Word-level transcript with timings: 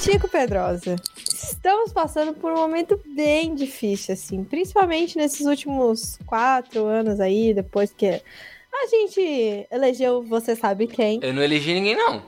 Tico 0.00 0.28
Pedrosa, 0.28 0.96
estamos 1.16 1.92
passando 1.92 2.34
por 2.34 2.52
um 2.52 2.56
momento 2.56 3.00
bem 3.04 3.54
difícil, 3.54 4.14
assim, 4.14 4.42
principalmente 4.42 5.16
nesses 5.16 5.46
últimos 5.46 6.18
quatro 6.26 6.86
anos 6.86 7.20
aí, 7.20 7.52
depois 7.52 7.92
que 7.92 8.06
a 8.06 8.86
gente 8.88 9.66
elegeu 9.70 10.22
você 10.22 10.56
sabe 10.56 10.86
quem. 10.86 11.20
Eu 11.22 11.32
não 11.34 11.42
elegi 11.42 11.74
ninguém, 11.74 11.96
não. 11.96 12.22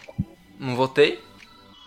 Não 0.58 0.76
votei 0.76 1.18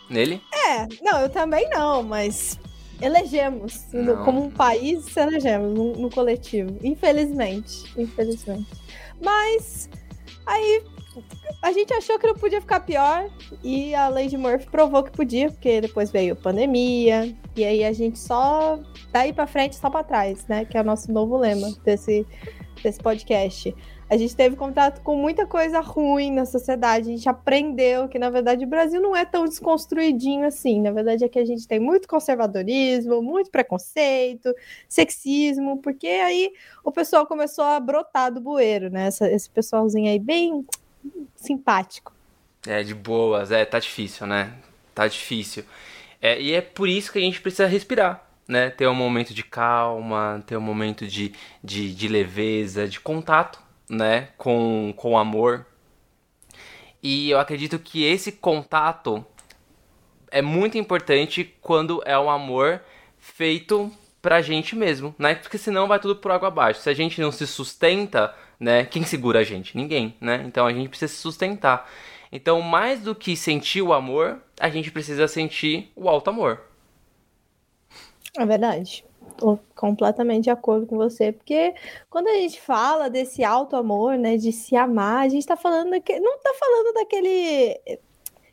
nele. 0.10 0.42
É, 0.54 0.88
não, 1.02 1.22
eu 1.22 1.30
também 1.30 1.70
não, 1.70 2.04
mas 2.04 2.60
elegemos. 3.02 3.86
Não. 3.94 4.24
Como 4.24 4.44
um 4.44 4.52
país, 4.52 5.16
elegemos 5.16 5.74
no, 5.74 5.94
no 5.94 6.10
coletivo. 6.10 6.78
Infelizmente. 6.84 7.86
Infelizmente. 7.98 8.70
Mas 9.22 9.90
aí 10.46 10.84
a 11.62 11.72
gente 11.72 11.94
achou 11.94 12.20
que 12.20 12.28
não 12.28 12.36
podia 12.36 12.60
ficar 12.62 12.82
pior 12.82 13.30
e 13.64 13.96
a 13.96 14.08
Lady 14.10 14.38
Murphy 14.38 14.68
provou 14.70 15.04
que 15.04 15.12
podia, 15.12 15.50
porque 15.50 15.82
depois 15.82 16.12
veio 16.12 16.36
pandemia 16.36 17.34
e 17.56 17.64
aí 17.64 17.84
a 17.84 17.94
gente 17.94 18.20
só 18.20 18.80
daí 19.12 19.32
pra 19.32 19.48
frente, 19.48 19.76
só 19.76 19.90
pra 19.90 20.04
trás, 20.04 20.46
né? 20.48 20.66
Que 20.66 20.78
é 20.78 20.82
o 20.82 20.84
nosso 20.84 21.12
novo 21.12 21.38
lema 21.38 21.72
desse, 21.84 22.26
desse 22.84 23.00
podcast. 23.00 23.74
A 24.08 24.18
gente 24.18 24.36
teve 24.36 24.56
contato 24.56 25.02
com 25.02 25.16
muita 25.16 25.48
coisa 25.48 25.80
ruim 25.80 26.32
na 26.32 26.46
sociedade, 26.46 27.10
a 27.10 27.16
gente 27.16 27.28
aprendeu 27.28 28.08
que, 28.08 28.20
na 28.20 28.30
verdade, 28.30 28.64
o 28.64 28.68
Brasil 28.68 29.02
não 29.02 29.16
é 29.16 29.26
tão 29.26 29.46
desconstruidinho 29.46 30.46
assim. 30.46 30.80
Na 30.80 30.92
verdade, 30.92 31.24
é 31.24 31.30
que 31.30 31.40
a 31.40 31.46
gente 31.46 31.68
tem 31.68 31.80
muito 31.80 32.08
conservadorismo, 32.08 33.20
muito 33.24 33.50
preconceito, 33.50 34.54
sexismo, 34.88 35.78
porque 35.82 36.08
aí 36.08 36.54
o 36.84 36.92
pessoal 36.92 37.26
começou 37.26 37.64
a 37.64 37.80
brotar 37.80 38.32
do 38.32 38.40
bueiro, 38.40 38.92
né? 38.92 39.08
Essa- 39.08 39.30
esse 39.32 39.50
pessoalzinho 39.50 40.08
aí 40.08 40.20
bem 40.20 40.64
simpático. 41.36 42.14
É, 42.68 42.84
de 42.84 42.94
boas, 42.94 43.52
é, 43.52 43.66
tá 43.66 43.80
difícil, 43.80 44.28
né? 44.28 44.54
Tá 44.94 45.08
difícil. 45.08 45.64
É, 46.22 46.40
e 46.40 46.54
é 46.54 46.62
por 46.62 46.88
isso 46.88 47.12
que 47.12 47.18
a 47.18 47.22
gente 47.22 47.42
precisa 47.42 47.66
respirar, 47.68 48.24
né? 48.48 48.70
Ter 48.70 48.88
um 48.88 48.94
momento 48.96 49.34
de 49.34 49.44
calma, 49.44 50.44
ter 50.46 50.56
um 50.58 50.62
momento 50.62 51.08
de, 51.08 51.34
de, 51.64 51.94
de 51.94 52.08
leveza, 52.08 52.88
de 52.88 53.00
contato, 53.00 53.65
né? 53.90 54.30
Com, 54.38 54.94
com 54.96 55.18
amor. 55.18 55.66
E 57.02 57.30
eu 57.30 57.40
acredito 57.40 57.78
que 57.78 58.04
esse 58.04 58.32
contato 58.32 59.26
é 60.32 60.42
muito 60.42 60.78
importante 60.78 61.54
quando 61.62 62.02
é 62.06 62.18
um 62.18 62.30
amor 62.30 62.82
feito 63.18 63.92
pra 64.22 64.42
gente 64.42 64.76
mesmo, 64.76 65.14
né? 65.20 65.36
Porque 65.36 65.58
senão 65.58 65.88
vai 65.88 66.00
tudo 66.00 66.16
por 66.16 66.32
água 66.32 66.48
abaixo. 66.48 66.82
Se 66.82 66.90
a 66.90 66.94
gente 66.94 67.22
não 67.22 67.32
se 67.32 67.46
sustenta, 67.46 68.34
né? 68.60 68.86
Quem 68.86 69.04
segura 69.04 69.40
a 69.40 69.44
gente? 69.44 69.78
Ninguém, 69.78 70.16
né? 70.20 70.44
Então 70.48 70.66
a 70.66 70.74
gente 70.74 70.90
precisa 70.90 71.14
se 71.14 71.20
sustentar. 71.20 71.90
Então, 72.32 72.62
mais 72.62 73.02
do 73.02 73.16
que 73.16 73.36
sentir 73.36 73.82
o 73.82 73.94
amor, 73.94 74.42
a 74.60 74.68
gente 74.68 74.92
precisa 74.92 75.28
sentir 75.28 75.92
o 75.96 76.10
alto 76.10 76.30
amor. 76.30 76.62
É 78.38 78.46
verdade. 78.46 79.06
Completamente 79.76 80.46
de 80.46 80.50
acordo 80.50 80.86
com 80.88 80.96
você, 80.98 81.32
porque 81.32 81.74
quando 82.10 82.28
a 82.28 82.34
gente 82.34 82.62
fala 82.62 83.10
desse 83.10 83.44
alto 83.44 83.76
amor, 83.76 84.18
né, 84.18 84.38
de 84.38 84.52
se 84.52 84.76
amar, 84.76 85.26
a 85.26 85.30
gente 85.30 85.46
tá 85.46 85.56
falando 85.58 85.92
daquele, 85.92 86.20
não 86.20 86.40
tá 86.40 86.54
falando 86.58 86.94
daquele 86.94 87.80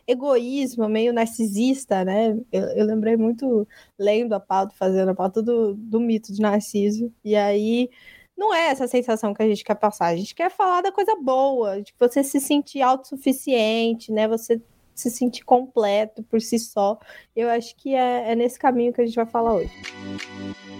egoísmo 0.06 0.88
meio 0.88 1.12
narcisista, 1.12 2.04
né? 2.04 2.36
Eu, 2.50 2.62
eu 2.62 2.86
lembrei 2.86 3.16
muito 3.16 3.66
lendo 3.98 4.32
a 4.34 4.40
pauta, 4.40 4.74
fazendo 4.76 5.10
a 5.10 5.14
pauta 5.14 5.42
do, 5.42 5.74
do 5.74 6.00
mito 6.00 6.32
de 6.32 6.40
Narciso, 6.40 7.12
e 7.24 7.36
aí 7.36 7.88
não 8.36 8.52
é 8.54 8.68
essa 8.68 8.88
sensação 8.88 9.32
que 9.34 9.42
a 9.42 9.48
gente 9.48 9.64
quer 9.64 9.76
passar, 9.76 10.06
a 10.06 10.16
gente 10.16 10.34
quer 10.34 10.50
falar 10.50 10.82
da 10.82 10.92
coisa 10.92 11.14
boa, 11.16 11.80
de 11.80 11.94
você 11.98 12.24
se 12.24 12.40
sentir 12.40 12.82
autossuficiente, 12.82 14.10
né? 14.12 14.26
Você 14.28 14.60
se 14.94 15.10
sentir 15.10 15.44
completo 15.44 16.22
por 16.24 16.40
si 16.40 16.58
só. 16.58 16.98
Eu 17.34 17.48
acho 17.48 17.74
que 17.76 17.94
é, 17.94 18.32
é 18.32 18.34
nesse 18.34 18.58
caminho 18.58 18.92
que 18.92 19.00
a 19.00 19.06
gente 19.06 19.16
vai 19.16 19.26
falar 19.26 19.54
hoje. 19.54 19.72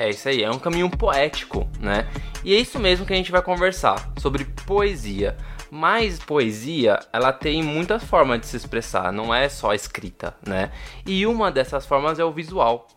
É 0.00 0.08
isso 0.08 0.26
aí, 0.30 0.42
é 0.42 0.50
um 0.50 0.58
caminho 0.58 0.88
poético, 0.88 1.68
né? 1.78 2.08
E 2.42 2.54
é 2.54 2.58
isso 2.58 2.78
mesmo 2.78 3.04
que 3.04 3.12
a 3.12 3.16
gente 3.16 3.30
vai 3.30 3.42
conversar 3.42 4.10
sobre 4.16 4.46
poesia. 4.64 5.36
Mas 5.70 6.18
poesia, 6.18 6.98
ela 7.12 7.34
tem 7.34 7.62
muitas 7.62 8.02
formas 8.02 8.40
de 8.40 8.46
se 8.46 8.56
expressar, 8.56 9.12
não 9.12 9.34
é 9.34 9.46
só 9.50 9.74
escrita, 9.74 10.34
né? 10.42 10.72
E 11.04 11.26
uma 11.26 11.52
dessas 11.52 11.84
formas 11.84 12.18
é 12.18 12.24
o 12.24 12.32
visual. 12.32 12.88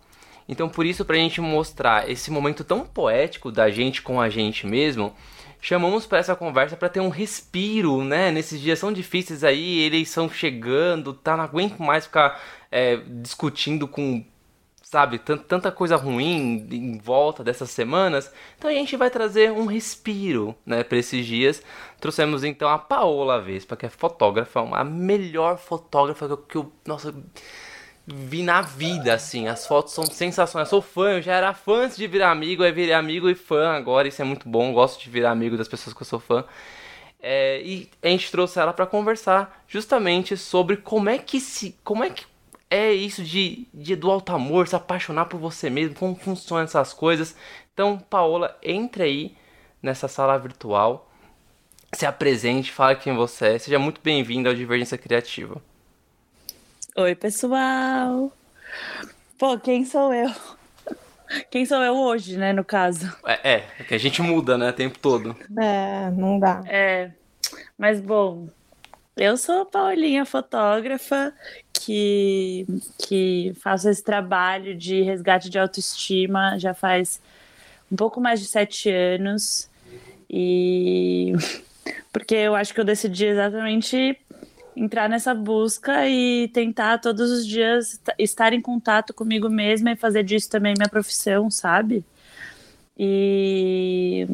Então, 0.48 0.70
por 0.70 0.86
isso, 0.86 1.04
pra 1.04 1.18
gente 1.18 1.42
mostrar 1.42 2.10
esse 2.10 2.32
momento 2.32 2.64
tão 2.64 2.86
poético 2.86 3.52
da 3.52 3.70
gente 3.70 4.02
com 4.02 4.22
a 4.22 4.30
gente 4.30 4.66
mesmo, 4.66 5.14
chamamos 5.60 6.06
para 6.06 6.20
essa 6.20 6.38
conversa 6.38 6.78
para 6.78 6.88
ter 6.88 7.02
um 7.02 7.10
respiro, 7.10 8.02
né? 8.02 8.32
Nesses 8.32 8.62
dias 8.62 8.80
tão 8.80 8.94
difíceis 8.94 9.44
aí, 9.44 9.82
eleição 9.82 10.30
chegando, 10.30 11.14
tá? 11.14 11.36
Não 11.36 11.44
aguento 11.44 11.80
mais 11.80 12.06
ficar 12.06 12.42
é, 12.72 12.96
discutindo 12.96 13.90
com 13.90 14.24
sabe, 14.94 15.18
tan- 15.20 15.38
tanta 15.38 15.72
coisa 15.72 15.96
ruim 15.96 16.68
em 16.72 16.98
volta 17.00 17.44
dessas 17.44 17.72
semanas. 17.72 18.32
Então 18.58 18.70
a 18.70 18.74
gente 18.74 18.96
vai 18.96 19.10
trazer 19.10 19.52
um 19.52 19.66
respiro, 19.66 20.56
né, 20.66 20.84
para 20.84 20.98
esses 21.00 21.26
dias. 21.26 21.64
Trouxemos 22.00 22.44
então 22.44 22.70
a 22.70 22.78
Paola 22.78 23.42
Vespa, 23.42 23.76
que 23.76 23.86
é 23.86 23.90
fotógrafa, 23.90 24.60
a 24.62 24.84
melhor 24.84 25.58
fotógrafa 25.58 26.28
que 26.28 26.34
eu, 26.34 26.38
que 26.38 26.58
eu 26.58 26.72
nossa, 26.86 27.14
vi 28.06 28.44
na 28.44 28.62
vida, 28.62 29.14
assim. 29.14 29.48
As 29.48 29.66
fotos 29.66 29.94
são 29.94 30.06
sensacionais. 30.06 30.68
Eu 30.68 30.70
sou 30.70 30.82
fã, 30.82 31.14
eu 31.14 31.22
já 31.22 31.34
era 31.34 31.54
fã 31.54 31.86
antes 31.86 31.98
de 31.98 32.08
virar 32.08 32.32
amigo, 32.32 32.64
aí 32.64 32.72
virei 32.72 32.94
amigo 32.94 33.30
e 33.30 33.36
fã 33.36 33.70
agora. 33.70 34.08
Isso 34.08 34.22
é 34.22 34.26
muito 34.26 34.48
bom. 34.48 34.74
Gosto 34.74 35.02
de 35.02 35.10
virar 35.10 35.32
amigo 35.32 35.58
das 35.58 35.68
pessoas 35.68 35.94
que 35.96 36.02
eu 36.02 36.08
sou 36.08 36.20
fã. 36.20 36.46
É, 37.20 37.62
e 37.64 37.90
a 38.02 38.10
gente 38.10 38.30
trouxe 38.30 38.60
ela 38.60 38.74
para 38.74 38.86
conversar 38.86 39.64
justamente 39.68 40.36
sobre 40.38 40.78
como 40.78 41.10
é 41.10 41.18
que 41.18 41.40
se, 41.40 41.76
como 41.84 42.04
é 42.04 42.10
que 42.10 42.26
é 42.74 42.92
isso 42.92 43.24
de, 43.24 43.68
de 43.72 43.96
do 43.96 44.10
alto 44.10 44.32
amor, 44.34 44.68
se 44.68 44.76
apaixonar 44.76 45.26
por 45.26 45.40
você 45.40 45.70
mesmo, 45.70 45.94
como 45.94 46.16
funcionam 46.16 46.64
essas 46.64 46.92
coisas. 46.92 47.36
Então, 47.72 48.00
Paola, 48.00 48.58
entre 48.64 49.04
aí 49.04 49.38
nessa 49.80 50.08
sala 50.08 50.40
virtual, 50.40 51.08
se 51.94 52.04
apresente, 52.04 52.72
fale 52.72 52.96
quem 52.96 53.16
você 53.16 53.50
é, 53.50 53.60
seja 53.60 53.78
muito 53.78 54.02
bem-vindo 54.02 54.50
ao 54.50 54.56
Divergência 54.56 54.98
Criativa. 54.98 55.62
Oi, 56.98 57.14
pessoal! 57.14 58.32
Pô, 59.38 59.60
quem 59.60 59.86
sou 59.86 60.12
eu? 60.12 60.32
Quem 61.50 61.66
sou 61.66 61.82
eu 61.82 61.96
hoje, 61.96 62.38
né, 62.38 62.54
no 62.54 62.64
caso? 62.64 63.12
É, 63.26 63.54
é, 63.54 63.68
é 63.80 63.84
que 63.84 63.96
a 63.96 63.98
gente 63.98 64.22
muda, 64.22 64.56
né, 64.56 64.70
o 64.70 64.74
tempo 64.74 65.00
todo. 65.00 65.36
É, 65.60 66.12
não 66.12 66.38
dá. 66.38 66.62
É, 66.68 67.12
mas 67.78 68.00
bom, 68.00 68.50
eu 69.16 69.38
sou 69.38 69.62
a 69.62 69.66
Paulinha, 69.66 70.26
fotógrafa, 70.26 71.34
que, 71.86 72.66
que 72.98 73.54
faço 73.62 73.90
esse 73.90 74.04
trabalho 74.04 74.76
de 74.76 75.02
resgate 75.02 75.50
de 75.50 75.60
autoestima 75.60 76.58
já 76.58 76.74
faz 76.74 77.22
um 77.92 77.96
pouco 77.96 78.22
mais 78.22 78.40
de 78.40 78.46
sete 78.48 78.90
anos. 78.90 79.70
E 80.30 81.34
porque 82.12 82.36
eu 82.36 82.56
acho 82.56 82.74
que 82.74 82.80
eu 82.80 82.86
decidi 82.86 83.26
exatamente 83.26 84.18
entrar 84.76 85.08
nessa 85.08 85.34
busca 85.36 86.08
e 86.08 86.48
tentar 86.48 86.98
todos 87.00 87.30
os 87.30 87.46
dias 87.46 88.00
estar 88.18 88.54
em 88.54 88.62
contato 88.62 89.14
comigo 89.14 89.50
mesma 89.50 89.92
e 89.92 89.96
fazer 89.96 90.24
disso 90.24 90.50
também 90.50 90.74
minha 90.76 90.90
profissão, 90.90 91.52
sabe? 91.52 92.04
E, 92.98 94.28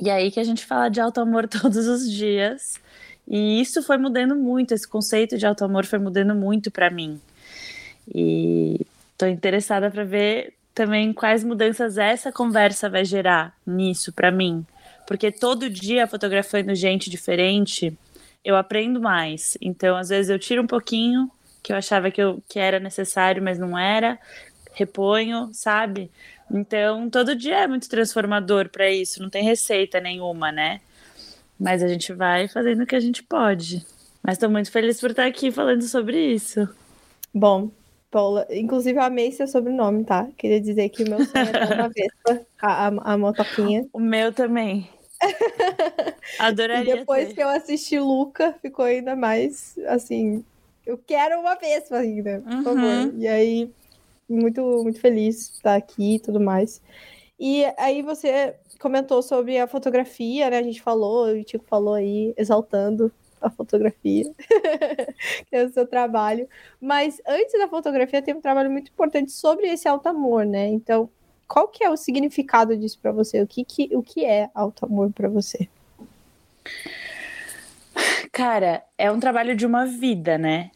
e 0.00 0.10
aí 0.10 0.30
que 0.30 0.40
a 0.40 0.44
gente 0.44 0.64
fala 0.64 0.88
de 0.88 1.00
auto 1.00 1.20
amor 1.20 1.48
todos 1.48 1.86
os 1.86 2.10
dias. 2.10 2.80
E 3.26 3.60
isso 3.60 3.82
foi 3.82 3.98
mudando 3.98 4.34
muito, 4.36 4.74
esse 4.74 4.86
conceito 4.86 5.38
de 5.38 5.46
auto 5.46 5.64
amor 5.64 5.86
foi 5.86 5.98
mudando 5.98 6.34
muito 6.34 6.70
para 6.70 6.90
mim. 6.90 7.20
E 8.12 8.80
tô 9.16 9.26
interessada 9.26 9.90
para 9.90 10.04
ver 10.04 10.54
também 10.74 11.12
quais 11.12 11.44
mudanças 11.44 11.98
essa 11.98 12.32
conversa 12.32 12.88
vai 12.88 13.04
gerar 13.04 13.54
nisso 13.66 14.12
para 14.12 14.30
mim. 14.30 14.66
Porque 15.06 15.30
todo 15.30 15.70
dia 15.70 16.06
fotografando 16.06 16.74
gente 16.74 17.10
diferente, 17.10 17.96
eu 18.44 18.56
aprendo 18.56 19.00
mais. 19.00 19.56
Então, 19.60 19.96
às 19.96 20.08
vezes 20.08 20.30
eu 20.30 20.38
tiro 20.38 20.62
um 20.62 20.66
pouquinho 20.66 21.30
que 21.62 21.72
eu 21.72 21.76
achava 21.76 22.10
que, 22.10 22.20
eu, 22.20 22.42
que 22.48 22.58
era 22.58 22.80
necessário, 22.80 23.42
mas 23.42 23.58
não 23.58 23.78
era, 23.78 24.18
reponho, 24.72 25.50
sabe? 25.52 26.10
Então, 26.50 27.08
todo 27.08 27.36
dia 27.36 27.60
é 27.60 27.66
muito 27.68 27.88
transformador 27.88 28.68
para 28.68 28.90
isso, 28.90 29.22
não 29.22 29.30
tem 29.30 29.44
receita 29.44 30.00
nenhuma, 30.00 30.50
né? 30.50 30.80
Mas 31.62 31.80
a 31.80 31.86
gente 31.86 32.12
vai 32.12 32.48
fazendo 32.48 32.82
o 32.82 32.86
que 32.86 32.96
a 32.96 33.00
gente 33.00 33.22
pode. 33.22 33.86
Mas 34.20 34.34
estou 34.34 34.50
muito 34.50 34.70
feliz 34.70 35.00
por 35.00 35.10
estar 35.10 35.26
aqui 35.26 35.52
falando 35.52 35.82
sobre 35.82 36.18
isso. 36.34 36.68
Bom, 37.32 37.70
Paula, 38.10 38.46
inclusive 38.50 38.98
eu 38.98 39.02
amei 39.02 39.30
seu 39.30 39.46
sobrenome, 39.46 40.04
tá? 40.04 40.28
Queria 40.36 40.60
dizer 40.60 40.88
que 40.88 41.04
o 41.04 41.08
meu 41.08 41.24
sonho 41.24 41.50
é 41.56 41.74
uma 41.74 41.88
Vespa, 41.94 42.44
a, 42.60 42.88
a, 42.88 43.14
a 43.14 43.16
motoquinha. 43.16 43.86
O 43.92 44.00
meu 44.00 44.32
também. 44.32 44.88
Adoraria. 46.40 46.94
E 46.94 46.96
depois 46.98 47.32
que 47.32 47.40
eu 47.40 47.48
assisti 47.48 47.98
Luca, 47.98 48.54
ficou 48.60 48.84
ainda 48.84 49.14
mais 49.14 49.78
assim. 49.86 50.44
Eu 50.84 50.98
quero 50.98 51.38
uma 51.38 51.54
Vespa 51.54 51.98
ainda, 51.98 52.40
por 52.40 52.52
Uhum. 52.52 52.62
favor. 52.64 53.14
E 53.16 53.28
aí, 53.28 53.70
muito, 54.28 54.60
muito 54.82 55.00
feliz 55.00 55.36
de 55.48 55.54
estar 55.58 55.76
aqui 55.76 56.16
e 56.16 56.20
tudo 56.20 56.40
mais. 56.40 56.82
E 57.38 57.64
aí 57.76 58.02
você 58.02 58.54
comentou 58.78 59.22
sobre 59.22 59.58
a 59.58 59.66
fotografia, 59.66 60.50
né? 60.50 60.58
A 60.58 60.62
gente 60.62 60.82
falou, 60.82 61.26
o 61.28 61.44
Tico 61.44 61.64
falou 61.66 61.94
aí, 61.94 62.34
exaltando 62.36 63.12
a 63.40 63.50
fotografia, 63.50 64.32
que 65.46 65.56
é 65.56 65.64
o 65.64 65.72
seu 65.72 65.86
trabalho. 65.86 66.48
Mas 66.80 67.20
antes 67.26 67.58
da 67.58 67.68
fotografia 67.68 68.22
tem 68.22 68.34
um 68.34 68.40
trabalho 68.40 68.70
muito 68.70 68.90
importante 68.90 69.32
sobre 69.32 69.66
esse 69.66 69.88
alto 69.88 70.08
amor, 70.08 70.46
né? 70.46 70.68
Então, 70.68 71.10
qual 71.48 71.68
que 71.68 71.84
é 71.84 71.90
o 71.90 71.96
significado 71.96 72.76
disso 72.76 72.98
para 73.00 73.12
você? 73.12 73.42
O 73.42 73.46
que, 73.46 73.64
que, 73.64 73.90
o 73.94 74.02
que 74.02 74.24
é 74.24 74.48
alto 74.54 74.86
amor 74.86 75.12
para 75.12 75.28
você? 75.28 75.68
Cara, 78.30 78.82
é 78.96 79.10
um 79.10 79.20
trabalho 79.20 79.54
de 79.54 79.66
uma 79.66 79.84
vida, 79.84 80.38
né? 80.38 80.70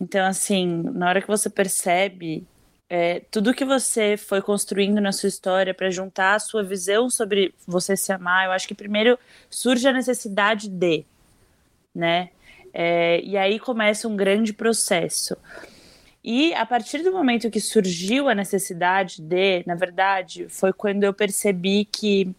Então, 0.00 0.26
assim, 0.26 0.82
na 0.92 1.08
hora 1.08 1.22
que 1.22 1.28
você 1.28 1.48
percebe 1.48 2.46
é, 2.90 3.20
tudo 3.30 3.54
que 3.54 3.64
você 3.64 4.16
foi 4.16 4.40
construindo 4.40 5.00
na 5.00 5.12
sua 5.12 5.28
história 5.28 5.74
para 5.74 5.90
juntar 5.90 6.34
a 6.34 6.38
sua 6.38 6.62
visão 6.62 7.10
sobre 7.10 7.54
você 7.66 7.96
se 7.96 8.12
amar, 8.12 8.46
eu 8.46 8.52
acho 8.52 8.66
que 8.66 8.74
primeiro 8.74 9.18
surge 9.50 9.86
a 9.86 9.92
necessidade 9.92 10.68
de, 10.68 11.04
né? 11.94 12.30
É, 12.72 13.20
e 13.22 13.36
aí 13.36 13.58
começa 13.58 14.08
um 14.08 14.16
grande 14.16 14.52
processo. 14.52 15.36
E 16.22 16.52
a 16.54 16.66
partir 16.66 17.02
do 17.02 17.12
momento 17.12 17.50
que 17.50 17.60
surgiu 17.60 18.28
a 18.28 18.34
necessidade 18.34 19.20
de, 19.22 19.62
na 19.66 19.74
verdade, 19.74 20.48
foi 20.48 20.72
quando 20.72 21.04
eu 21.04 21.12
percebi 21.14 21.84
que 21.84 22.34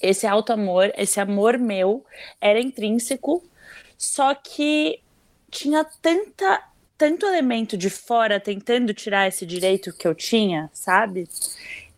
esse 0.00 0.26
alto 0.26 0.52
amor, 0.52 0.92
esse 0.96 1.20
amor 1.20 1.58
meu, 1.58 2.04
era 2.40 2.60
intrínseco, 2.60 3.42
só 3.96 4.34
que 4.34 5.00
tinha 5.50 5.84
tanta, 5.84 6.62
tanto 7.02 7.26
elemento 7.26 7.76
de 7.76 7.90
fora 7.90 8.38
tentando 8.38 8.94
tirar 8.94 9.26
esse 9.26 9.44
direito 9.44 9.92
que 9.92 10.06
eu 10.06 10.14
tinha, 10.14 10.70
sabe? 10.72 11.28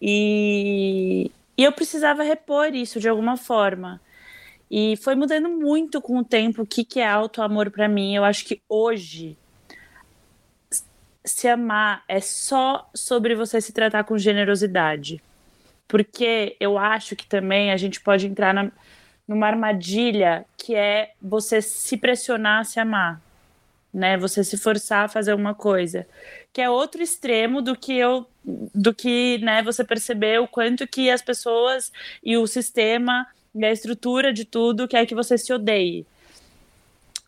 E, 0.00 1.30
e 1.58 1.62
eu 1.62 1.70
precisava 1.72 2.22
repor 2.22 2.74
isso 2.74 2.98
de 2.98 3.06
alguma 3.06 3.36
forma. 3.36 4.00
E 4.70 4.96
foi 4.96 5.14
mudando 5.14 5.50
muito 5.50 6.00
com 6.00 6.16
o 6.16 6.24
tempo 6.24 6.62
o 6.62 6.66
que, 6.66 6.86
que 6.86 7.00
é 7.00 7.06
alto 7.06 7.42
amor 7.42 7.70
para 7.70 7.86
mim. 7.86 8.16
Eu 8.16 8.24
acho 8.24 8.46
que 8.46 8.62
hoje 8.66 9.36
se 11.22 11.48
amar 11.48 12.02
é 12.08 12.18
só 12.22 12.88
sobre 12.94 13.34
você 13.34 13.60
se 13.60 13.74
tratar 13.74 14.04
com 14.04 14.16
generosidade. 14.16 15.22
Porque 15.86 16.56
eu 16.58 16.78
acho 16.78 17.14
que 17.14 17.26
também 17.26 17.72
a 17.72 17.76
gente 17.76 18.00
pode 18.00 18.26
entrar 18.26 18.54
na, 18.54 18.72
numa 19.28 19.48
armadilha 19.48 20.46
que 20.56 20.74
é 20.74 21.12
você 21.20 21.60
se 21.60 21.98
pressionar 21.98 22.60
a 22.60 22.64
se 22.64 22.80
amar, 22.80 23.20
né? 23.94 24.18
Você 24.18 24.42
se 24.42 24.58
forçar 24.58 25.04
a 25.04 25.08
fazer 25.08 25.32
uma 25.32 25.54
coisa, 25.54 26.06
que 26.52 26.60
é 26.60 26.68
outro 26.68 27.00
extremo 27.00 27.62
do 27.62 27.76
que 27.76 27.96
eu 27.96 28.26
do 28.44 28.92
que, 28.92 29.38
né, 29.38 29.62
você 29.62 29.82
perceber 29.82 30.38
o 30.38 30.46
quanto 30.46 30.86
que 30.86 31.10
as 31.10 31.22
pessoas 31.22 31.90
e 32.22 32.36
o 32.36 32.46
sistema 32.46 33.26
e 33.54 33.64
a 33.64 33.72
estrutura 33.72 34.34
de 34.34 34.44
tudo 34.44 34.86
quer 34.86 35.06
que 35.06 35.14
você 35.14 35.38
se 35.38 35.50
odeie. 35.50 36.06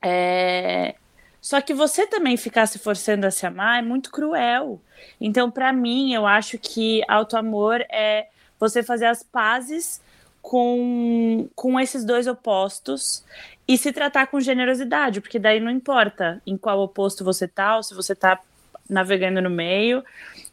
É... 0.03 0.95
Só 1.41 1.61
que 1.63 1.73
você 1.73 2.07
também 2.07 2.37
ficar 2.37 2.67
se 2.67 2.79
forçando 2.79 3.27
a 3.27 3.31
se 3.31 3.47
amar 3.47 3.79
é 3.79 3.83
muito 3.83 4.11
cruel. 4.11 4.79
Então, 5.19 5.51
para 5.51 5.73
mim, 5.73 6.13
eu 6.13 6.27
acho 6.27 6.59
que 6.59 7.03
auto-amor 7.09 7.81
é 7.91 8.27
você 8.59 8.83
fazer 8.83 9.07
as 9.07 9.23
pazes 9.23 10.03
com, 10.47 11.49
com 11.57 11.81
esses 11.81 12.05
dois 12.05 12.29
opostos 12.29 13.25
e 13.67 13.77
se 13.77 13.93
tratar 13.93 14.29
com 14.29 14.41
generosidade, 14.41 15.21
porque 15.21 15.41
daí 15.41 15.59
não 15.59 15.73
importa 15.73 16.41
em 16.47 16.57
qual 16.57 16.79
oposto 16.79 17.25
você 17.25 17.49
tá, 17.49 17.77
ou 17.77 17.83
se 17.83 17.93
você 17.93 18.15
tá 18.15 18.41
navegando 18.89 19.43
no 19.43 19.51
meio. 19.51 20.05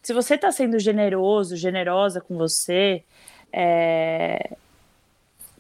Se 0.02 0.12
você 0.12 0.36
tá 0.36 0.52
sendo 0.52 0.80
generoso, 0.80 1.56
generosa 1.56 2.20
com 2.20 2.36
você, 2.36 3.04
é... 3.52 4.58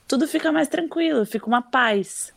tudo 0.08 0.28
fica 0.28 0.52
mais 0.52 0.68
tranquilo, 0.68 1.28
fica 1.28 1.46
uma 1.46 1.62
paz. 1.62 2.34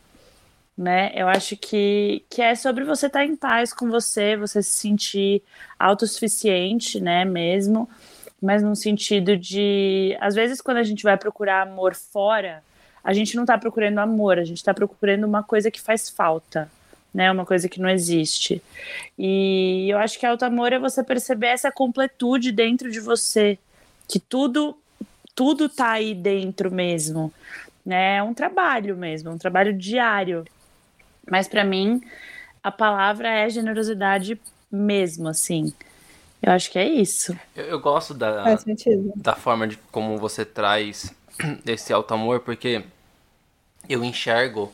Né? 0.77 1.11
Eu 1.15 1.27
acho 1.27 1.57
que, 1.57 2.23
que 2.29 2.43
é 2.43 2.53
sobre 2.53 2.83
você 2.83 3.07
estar 3.07 3.25
em 3.25 3.35
paz 3.35 3.73
com 3.73 3.89
você, 3.89 4.37
você 4.37 4.61
se 4.61 4.69
sentir 4.69 5.41
autossuficiente, 5.79 6.99
né, 6.99 7.25
mesmo, 7.25 7.89
mas 8.41 8.61
num 8.61 8.75
sentido 8.75 9.35
de, 9.35 10.17
às 10.19 10.35
vezes 10.35 10.61
quando 10.61 10.77
a 10.77 10.83
gente 10.83 11.03
vai 11.03 11.17
procurar 11.17 11.63
amor 11.63 11.95
fora, 11.95 12.63
a 13.03 13.13
gente 13.13 13.35
não 13.35 13.43
está 13.43 13.57
procurando 13.57 13.99
amor, 13.99 14.37
a 14.37 14.43
gente 14.43 14.57
está 14.57 14.73
procurando 14.73 15.25
uma 15.25 15.43
coisa 15.43 15.71
que 15.71 15.81
faz 15.81 16.09
falta, 16.09 16.69
né, 17.13 17.31
uma 17.31 17.45
coisa 17.45 17.69
que 17.69 17.79
não 17.79 17.89
existe. 17.89 18.61
E 19.17 19.87
eu 19.89 19.97
acho 19.97 20.19
que 20.19 20.25
auto-amor 20.25 20.73
é 20.73 20.79
você 20.79 21.03
perceber 21.03 21.47
essa 21.47 21.71
completude 21.71 22.51
dentro 22.51 22.91
de 22.91 22.99
você, 22.99 23.57
que 24.07 24.19
tudo 24.19 24.77
tudo 25.33 25.69
tá 25.69 25.91
aí 25.91 26.15
dentro 26.15 26.71
mesmo, 26.71 27.31
né? 27.85 28.17
É 28.17 28.23
um 28.23 28.33
trabalho 28.33 28.97
mesmo, 28.97 29.29
um 29.29 29.37
trabalho 29.37 29.71
diário. 29.71 30.43
Mas 31.29 31.47
para 31.47 31.63
mim, 31.63 32.01
a 32.63 32.71
palavra 32.71 33.29
é 33.29 33.47
generosidade 33.47 34.41
mesmo, 34.71 35.27
assim. 35.27 35.71
Eu 36.41 36.51
acho 36.51 36.71
que 36.71 36.79
é 36.79 36.87
isso. 36.87 37.37
Eu, 37.55 37.65
eu 37.65 37.79
gosto 37.79 38.13
da, 38.13 38.63
da 39.15 39.35
forma 39.35 39.67
de 39.67 39.77
como 39.91 40.17
você 40.17 40.45
traz 40.45 41.13
esse 41.65 41.91
alto 41.93 42.13
amor, 42.13 42.41
porque 42.41 42.83
eu 43.87 44.03
enxergo 44.03 44.73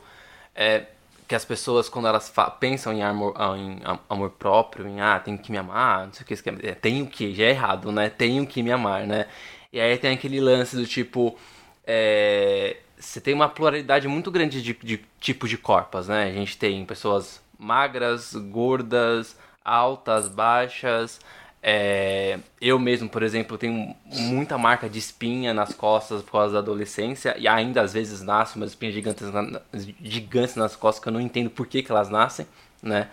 é, 0.55 0.85
que 1.27 1.35
as 1.35 1.45
pessoas, 1.45 1.89
quando 1.89 2.07
elas 2.07 2.33
pensam 2.59 2.93
em 2.93 3.03
amor, 3.03 3.33
ah, 3.37 3.57
em 3.57 3.81
am- 3.83 3.99
amor 4.09 4.31
próprio, 4.31 4.87
em 4.87 5.01
ah, 5.01 5.19
tenho 5.19 5.37
que 5.37 5.51
me 5.51 5.57
amar, 5.57 6.07
não 6.07 6.13
sei 6.13 6.23
o 6.23 6.27
que, 6.27 6.49
é, 6.67 6.71
é, 6.71 6.75
tenho 6.75 7.07
que, 7.07 7.33
já 7.33 7.45
é 7.45 7.49
errado, 7.51 7.91
né? 7.91 8.09
Tenho 8.09 8.45
que 8.47 8.63
me 8.63 8.71
amar, 8.71 9.05
né? 9.07 9.27
E 9.71 9.79
aí 9.79 9.97
tem 9.97 10.13
aquele 10.13 10.39
lance 10.39 10.75
do 10.75 10.85
tipo. 10.85 11.37
é, 11.85 12.77
você 12.99 13.19
tem 13.21 13.33
uma 13.33 13.49
pluralidade 13.49 14.07
muito 14.07 14.31
grande 14.31 14.61
de, 14.61 14.73
de 14.73 14.97
tipos 15.19 15.49
de 15.49 15.57
corpos, 15.57 16.07
né? 16.07 16.25
A 16.25 16.33
gente 16.33 16.57
tem 16.57 16.85
pessoas 16.85 17.41
magras, 17.59 18.33
gordas, 18.35 19.37
altas, 19.63 20.27
baixas. 20.29 21.19
É, 21.65 22.39
eu 22.59 22.77
mesmo, 22.77 23.07
por 23.07 23.23
exemplo, 23.23 23.57
tenho 23.57 23.95
muita 24.05 24.57
marca 24.57 24.89
de 24.89 24.99
espinha 24.99 25.53
nas 25.53 25.73
costas 25.73 26.21
por 26.21 26.33
causa 26.33 26.55
da 26.55 26.59
adolescência 26.59 27.37
e 27.39 27.47
ainda 27.47 27.81
às 27.81 27.93
vezes 27.93 28.21
nasce 28.21 28.57
umas 28.57 28.71
espinhas 28.71 28.93
gigantes, 28.93 29.31
na- 29.31 29.61
gigantes 30.03 30.57
nas 30.57 30.75
costas 30.75 31.01
que 31.01 31.07
eu 31.07 31.13
não 31.13 31.21
entendo 31.21 31.49
por 31.49 31.65
que, 31.65 31.81
que 31.81 31.89
elas 31.89 32.09
nascem, 32.09 32.45
né? 32.81 33.07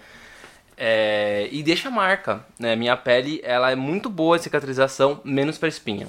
É, 0.76 1.48
e 1.52 1.62
deixa 1.62 1.90
marca, 1.90 2.44
né? 2.58 2.74
Minha 2.74 2.96
pele 2.96 3.40
ela 3.44 3.70
é 3.70 3.76
muito 3.76 4.10
boa 4.10 4.36
de 4.36 4.42
cicatrização, 4.42 5.20
menos 5.22 5.56
para 5.56 5.68
espinha. 5.68 6.08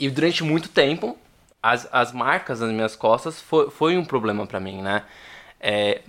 E 0.00 0.10
durante 0.10 0.42
muito 0.42 0.68
tempo, 0.68 1.16
as, 1.62 1.86
as 1.92 2.12
marcas 2.12 2.58
nas 2.58 2.72
minhas 2.72 2.96
costas 2.96 3.40
foi, 3.40 3.70
foi 3.70 3.96
um 3.96 4.04
problema 4.04 4.44
pra 4.44 4.58
mim, 4.58 4.82
né? 4.82 5.04
É, 5.60 6.00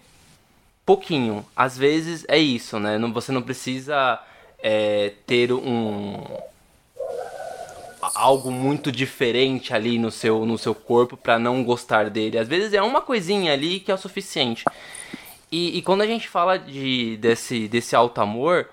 pouquinho. 0.83 1.45
Às 1.55 1.77
vezes 1.77 2.25
é 2.27 2.39
isso, 2.39 2.79
né? 2.79 2.97
Não, 2.97 3.13
você 3.13 3.31
não 3.31 3.43
precisa 3.43 4.19
é, 4.59 5.13
ter 5.25 5.51
um 5.51 6.23
algo 8.15 8.51
muito 8.51 8.91
diferente 8.91 9.73
ali 9.73 9.97
no 9.97 10.11
seu, 10.11 10.45
no 10.45 10.57
seu 10.57 10.73
corpo 10.73 11.17
pra 11.17 11.37
não 11.37 11.63
gostar 11.63 12.09
dele. 12.09 12.37
Às 12.37 12.47
vezes 12.47 12.73
é 12.73 12.81
uma 12.81 13.01
coisinha 13.01 13.53
ali 13.53 13.79
que 13.79 13.91
é 13.91 13.93
o 13.93 13.97
suficiente. 13.97 14.65
E, 15.51 15.77
e, 15.77 15.81
quando 15.81 16.01
a 16.01 16.07
gente 16.07 16.27
fala 16.27 16.57
de, 16.57 17.17
desse, 17.17 17.67
desse 17.67 17.95
alto 17.95 18.19
amor, 18.19 18.69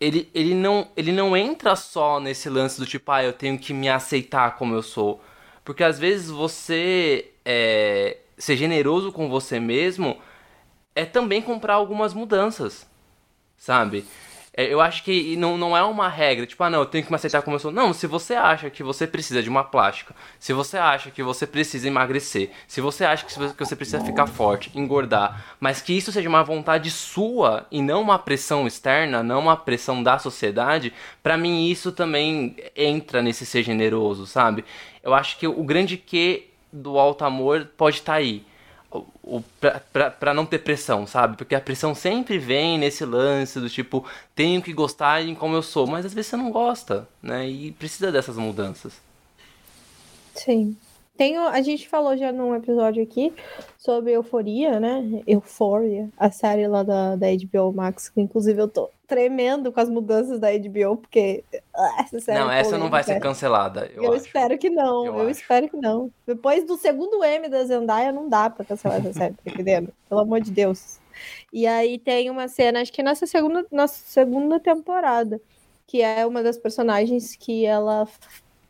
ele, 0.00 0.28
ele, 0.34 0.54
não, 0.54 0.88
ele 0.96 1.10
não 1.10 1.36
entra 1.36 1.74
só 1.74 2.20
nesse 2.20 2.50
lance 2.50 2.78
do 2.78 2.86
tipo, 2.86 3.10
ah, 3.10 3.24
eu 3.24 3.32
tenho 3.32 3.58
que 3.58 3.72
me 3.72 3.88
aceitar 3.88 4.56
como 4.56 4.74
eu 4.74 4.82
sou. 4.82 5.22
Porque 5.64 5.82
às 5.82 5.98
vezes 5.98 6.28
você 6.28 7.30
é, 7.44 8.18
ser 8.36 8.56
generoso 8.56 9.12
com 9.12 9.28
você 9.28 9.58
mesmo 9.58 10.18
é 10.94 11.04
também 11.04 11.40
comprar 11.40 11.74
algumas 11.74 12.12
mudanças, 12.12 12.86
sabe? 13.56 14.04
É, 14.54 14.70
eu 14.70 14.82
acho 14.82 15.02
que 15.02 15.34
não, 15.36 15.56
não 15.56 15.74
é 15.74 15.82
uma 15.82 16.08
regra, 16.08 16.46
tipo, 16.46 16.62
ah, 16.62 16.68
não, 16.68 16.80
eu 16.80 16.86
tenho 16.86 17.02
que 17.02 17.10
me 17.10 17.16
aceitar 17.16 17.40
como 17.40 17.56
eu 17.56 17.60
sou. 17.60 17.72
Não, 17.72 17.94
se 17.94 18.06
você 18.06 18.34
acha 18.34 18.68
que 18.68 18.82
você 18.82 19.06
precisa 19.06 19.42
de 19.42 19.48
uma 19.48 19.64
plástica, 19.64 20.14
se 20.38 20.52
você 20.52 20.76
acha 20.76 21.10
que 21.10 21.22
você 21.22 21.46
precisa 21.46 21.88
emagrecer, 21.88 22.50
se 22.68 22.80
você 22.80 23.04
acha 23.04 23.24
que 23.24 23.32
você 23.38 23.74
precisa 23.74 24.04
ficar 24.04 24.26
forte, 24.26 24.70
engordar, 24.74 25.56
mas 25.58 25.80
que 25.80 25.94
isso 25.96 26.12
seja 26.12 26.28
uma 26.28 26.44
vontade 26.44 26.90
sua 26.90 27.66
e 27.70 27.80
não 27.80 28.02
uma 28.02 28.18
pressão 28.18 28.66
externa, 28.66 29.22
não 29.22 29.40
uma 29.40 29.56
pressão 29.56 30.02
da 30.02 30.18
sociedade, 30.18 30.92
para 31.22 31.38
mim 31.38 31.66
isso 31.68 31.90
também 31.90 32.56
entra 32.76 33.22
nesse 33.22 33.46
ser 33.46 33.62
generoso, 33.62 34.26
sabe? 34.26 34.66
Eu 35.02 35.14
acho 35.14 35.38
que 35.38 35.46
o 35.46 35.64
grande 35.64 35.96
que 35.96 36.50
do 36.70 36.98
alto 36.98 37.24
amor 37.24 37.70
pode 37.76 37.96
estar 37.96 38.12
tá 38.12 38.18
aí 38.18 38.44
para 40.20 40.34
não 40.34 40.44
ter 40.44 40.58
pressão, 40.58 41.06
sabe? 41.06 41.36
Porque 41.36 41.54
a 41.54 41.60
pressão 41.60 41.94
sempre 41.94 42.38
vem 42.38 42.78
nesse 42.78 43.04
lance 43.04 43.58
do 43.58 43.68
tipo, 43.68 44.04
tenho 44.34 44.60
que 44.60 44.72
gostar 44.72 45.22
em 45.22 45.34
como 45.34 45.54
eu 45.54 45.62
sou, 45.62 45.86
mas 45.86 46.04
às 46.04 46.12
vezes 46.12 46.30
você 46.30 46.36
não 46.36 46.50
gosta, 46.50 47.08
né? 47.22 47.48
E 47.48 47.72
precisa 47.72 48.12
dessas 48.12 48.36
mudanças. 48.36 48.94
Sim. 50.34 50.76
Tenho, 51.22 51.46
a 51.46 51.62
gente 51.62 51.88
falou 51.88 52.16
já 52.16 52.32
num 52.32 52.52
episódio 52.52 53.00
aqui 53.00 53.32
sobre 53.78 54.10
Euforia, 54.10 54.80
né? 54.80 55.22
Euphoria, 55.24 56.08
a 56.18 56.32
série 56.32 56.66
lá 56.66 56.82
da, 56.82 57.14
da 57.14 57.28
HBO 57.28 57.72
Max, 57.72 58.08
que 58.08 58.20
inclusive 58.20 58.60
eu 58.60 58.66
tô 58.66 58.90
tremendo 59.06 59.70
com 59.70 59.78
as 59.78 59.88
mudanças 59.88 60.40
da 60.40 60.48
HBO, 60.50 60.96
porque 60.96 61.44
ah, 61.72 61.96
essa 62.00 62.18
série 62.18 62.40
Não, 62.40 62.50
é 62.50 62.58
essa 62.58 62.76
não 62.76 62.90
vai 62.90 63.04
ser 63.04 63.20
cancelada. 63.20 63.88
Eu, 63.94 64.02
eu 64.02 64.16
espero 64.16 64.58
que 64.58 64.68
não. 64.68 65.06
Eu, 65.06 65.18
eu 65.20 65.30
espero 65.30 65.68
que 65.68 65.76
não. 65.76 66.10
Depois 66.26 66.64
do 66.64 66.76
segundo 66.76 67.22
M 67.22 67.48
da 67.48 67.62
Zendaya, 67.62 68.10
não 68.10 68.28
dá 68.28 68.50
pra 68.50 68.64
cancelar 68.64 68.98
essa 68.98 69.12
série, 69.12 69.34
tá 69.34 69.42
entendendo? 69.46 69.92
Pelo 70.08 70.22
amor 70.22 70.40
de 70.40 70.50
Deus. 70.50 70.98
E 71.52 71.68
aí 71.68 72.00
tem 72.00 72.30
uma 72.30 72.48
cena, 72.48 72.80
acho 72.80 72.92
que 72.92 73.00
nessa 73.00 73.28
segunda, 73.28 73.64
na 73.70 73.86
segunda 73.86 74.58
temporada, 74.58 75.40
que 75.86 76.02
é 76.02 76.26
uma 76.26 76.42
das 76.42 76.58
personagens 76.58 77.36
que 77.36 77.64
ela 77.64 78.08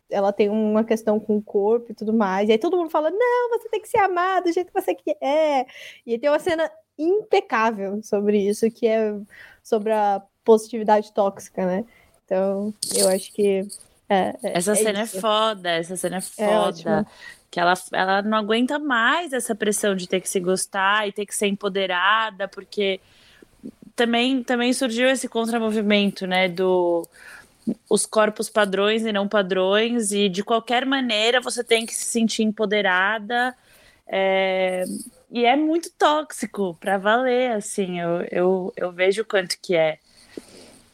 ela 0.09 0.31
tem 0.31 0.49
uma 0.49 0.83
questão 0.83 1.19
com 1.19 1.37
o 1.37 1.41
corpo 1.41 1.91
e 1.91 1.95
tudo 1.95 2.13
mais. 2.13 2.49
E 2.49 2.51
aí 2.51 2.57
todo 2.57 2.77
mundo 2.77 2.89
fala: 2.89 3.09
não, 3.09 3.49
você 3.49 3.69
tem 3.69 3.81
que 3.81 3.89
ser 3.89 3.99
amado 3.99 4.45
do 4.45 4.53
jeito 4.53 4.71
que 4.71 4.81
você 4.81 4.95
quer. 4.95 5.65
E 6.05 6.17
tem 6.17 6.29
uma 6.29 6.39
cena 6.39 6.69
impecável 6.97 8.01
sobre 8.03 8.37
isso, 8.37 8.69
que 8.69 8.87
é 8.87 9.15
sobre 9.63 9.91
a 9.91 10.21
positividade 10.43 11.11
tóxica, 11.13 11.65
né? 11.65 11.85
Então, 12.25 12.73
eu 12.95 13.09
acho 13.09 13.31
que. 13.33 13.67
É, 14.09 14.35
é, 14.43 14.57
essa 14.57 14.73
é 14.73 14.75
cena 14.75 14.99
é 14.99 15.03
é 15.03 15.05
foda, 15.05 15.69
essa 15.69 15.95
cena 15.95 16.17
é, 16.17 16.19
é 16.19 16.21
foda. 16.21 17.07
que 17.49 17.59
ela, 17.59 17.73
ela 17.91 18.21
não 18.21 18.37
aguenta 18.37 18.77
mais 18.77 19.33
essa 19.33 19.55
pressão 19.55 19.95
de 19.95 20.07
ter 20.07 20.19
que 20.19 20.29
se 20.29 20.39
gostar 20.39 21.07
e 21.07 21.11
ter 21.11 21.25
que 21.25 21.33
ser 21.33 21.47
empoderada, 21.47 22.47
porque 22.47 22.99
também, 23.95 24.43
também 24.43 24.73
surgiu 24.73 25.07
esse 25.07 25.27
contramovimento, 25.27 26.27
né? 26.27 26.49
Do 26.49 27.07
os 27.89 28.05
corpos 28.05 28.49
padrões 28.49 29.05
e 29.05 29.11
não 29.11 29.27
padrões, 29.27 30.11
e 30.11 30.29
de 30.29 30.43
qualquer 30.43 30.85
maneira 30.85 31.41
você 31.41 31.63
tem 31.63 31.85
que 31.85 31.93
se 31.93 32.05
sentir 32.05 32.43
empoderada. 32.43 33.55
É, 34.07 34.83
e 35.31 35.45
é 35.45 35.55
muito 35.55 35.89
tóxico 35.97 36.77
para 36.79 36.97
valer, 36.97 37.51
assim, 37.53 37.99
eu, 37.99 38.27
eu, 38.31 38.73
eu 38.75 38.91
vejo 38.91 39.21
o 39.21 39.25
quanto 39.25 39.57
que 39.61 39.75
é. 39.75 39.97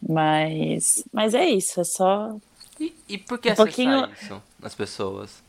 Mas, 0.02 1.04
mas 1.12 1.34
é 1.34 1.46
isso, 1.50 1.82
é 1.82 1.84
só. 1.84 2.36
E, 2.80 2.96
e 3.08 3.18
por 3.18 3.38
que 3.38 3.52
um 3.52 3.56
pouquinho... 3.56 4.10
isso 4.14 4.42
nas 4.60 4.74
pessoas? 4.74 5.44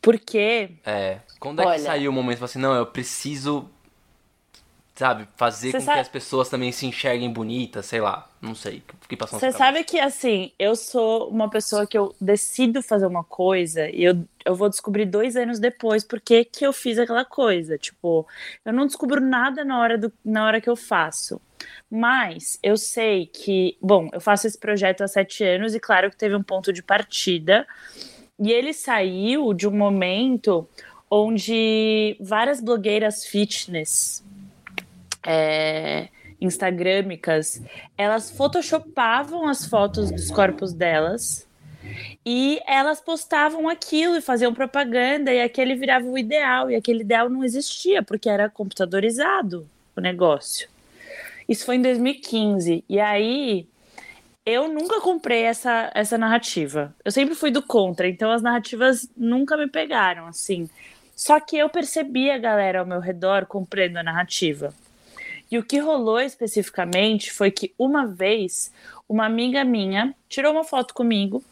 Por 0.00 0.18
quê? 0.18 0.70
É. 0.84 1.18
Quando 1.38 1.60
é 1.60 1.66
Olha... 1.66 1.78
que 1.78 1.84
saiu 1.84 2.10
o 2.10 2.14
momento 2.14 2.44
assim, 2.44 2.58
não, 2.58 2.74
eu 2.74 2.86
preciso 2.86 3.68
sabe, 5.00 5.26
fazer 5.34 5.70
Cê 5.70 5.78
com 5.78 5.84
sabe... 5.84 5.96
que 5.96 6.00
as 6.02 6.08
pessoas 6.08 6.50
também 6.50 6.70
se 6.72 6.84
enxerguem 6.84 7.32
bonitas, 7.32 7.86
sei 7.86 8.02
lá, 8.02 8.28
não 8.40 8.54
sei, 8.54 8.82
que 9.08 9.16
passou 9.16 9.38
Você 9.38 9.50
sabe 9.50 9.82
que, 9.82 9.98
assim, 9.98 10.52
eu 10.58 10.76
sou 10.76 11.26
uma 11.30 11.48
pessoa 11.48 11.86
que 11.86 11.96
eu 11.96 12.14
decido 12.20 12.82
fazer 12.82 13.06
uma 13.06 13.24
coisa 13.24 13.88
e 13.88 14.04
eu, 14.04 14.22
eu 14.44 14.54
vou 14.54 14.68
descobrir 14.68 15.06
dois 15.06 15.36
anos 15.36 15.58
depois 15.58 16.04
por 16.04 16.20
que 16.20 16.44
que 16.44 16.66
eu 16.66 16.72
fiz 16.72 16.98
aquela 16.98 17.24
coisa, 17.24 17.78
tipo, 17.78 18.26
eu 18.62 18.74
não 18.74 18.86
descubro 18.86 19.22
nada 19.22 19.64
na 19.64 19.80
hora, 19.80 19.96
do, 19.96 20.12
na 20.22 20.44
hora 20.44 20.60
que 20.60 20.68
eu 20.68 20.76
faço, 20.76 21.40
mas 21.90 22.58
eu 22.62 22.76
sei 22.76 23.24
que, 23.24 23.78
bom, 23.80 24.10
eu 24.12 24.20
faço 24.20 24.46
esse 24.46 24.58
projeto 24.58 25.00
há 25.00 25.08
sete 25.08 25.42
anos 25.44 25.74
e 25.74 25.80
claro 25.80 26.10
que 26.10 26.16
teve 26.16 26.36
um 26.36 26.42
ponto 26.42 26.74
de 26.74 26.82
partida. 26.82 27.66
E 28.38 28.52
ele 28.52 28.72
saiu 28.72 29.52
de 29.52 29.66
um 29.68 29.70
momento 29.70 30.66
onde 31.10 32.16
várias 32.20 32.60
blogueiras 32.60 33.24
fitness 33.26 34.22
é, 35.26 36.08
instagramicas, 36.40 37.62
elas 37.96 38.30
photoshopavam 38.30 39.46
as 39.46 39.66
fotos 39.66 40.10
dos 40.10 40.30
corpos 40.30 40.72
delas 40.72 41.46
e 42.24 42.60
elas 42.66 43.00
postavam 43.00 43.68
aquilo 43.68 44.16
e 44.16 44.20
faziam 44.20 44.54
propaganda 44.54 45.32
e 45.32 45.40
aquele 45.40 45.74
virava 45.74 46.06
o 46.06 46.18
ideal 46.18 46.70
e 46.70 46.76
aquele 46.76 47.00
ideal 47.00 47.28
não 47.28 47.44
existia 47.44 48.02
porque 48.02 48.28
era 48.28 48.48
computadorizado 48.48 49.68
o 49.96 50.00
negócio. 50.00 50.68
Isso 51.48 51.64
foi 51.64 51.76
em 51.76 51.82
2015 51.82 52.84
e 52.88 53.00
aí 53.00 53.66
eu 54.44 54.68
nunca 54.68 55.00
comprei 55.00 55.42
essa, 55.42 55.90
essa 55.94 56.16
narrativa. 56.16 56.94
Eu 57.04 57.12
sempre 57.12 57.34
fui 57.34 57.50
do 57.50 57.62
contra, 57.62 58.08
então 58.08 58.30
as 58.30 58.42
narrativas 58.42 59.08
nunca 59.16 59.56
me 59.56 59.68
pegaram 59.68 60.26
assim. 60.26 60.68
Só 61.14 61.38
que 61.38 61.56
eu 61.56 61.68
percebi 61.68 62.30
a 62.30 62.38
galera 62.38 62.80
ao 62.80 62.86
meu 62.86 63.00
redor 63.00 63.44
comprando 63.44 63.98
a 63.98 64.02
narrativa. 64.02 64.72
E 65.50 65.58
o 65.58 65.64
que 65.64 65.78
rolou 65.78 66.20
especificamente 66.20 67.32
foi 67.32 67.50
que 67.50 67.74
uma 67.76 68.06
vez 68.06 68.72
uma 69.08 69.26
amiga 69.26 69.64
minha 69.64 70.14
tirou 70.28 70.52
uma 70.52 70.62
foto 70.62 70.94
comigo 70.94 71.42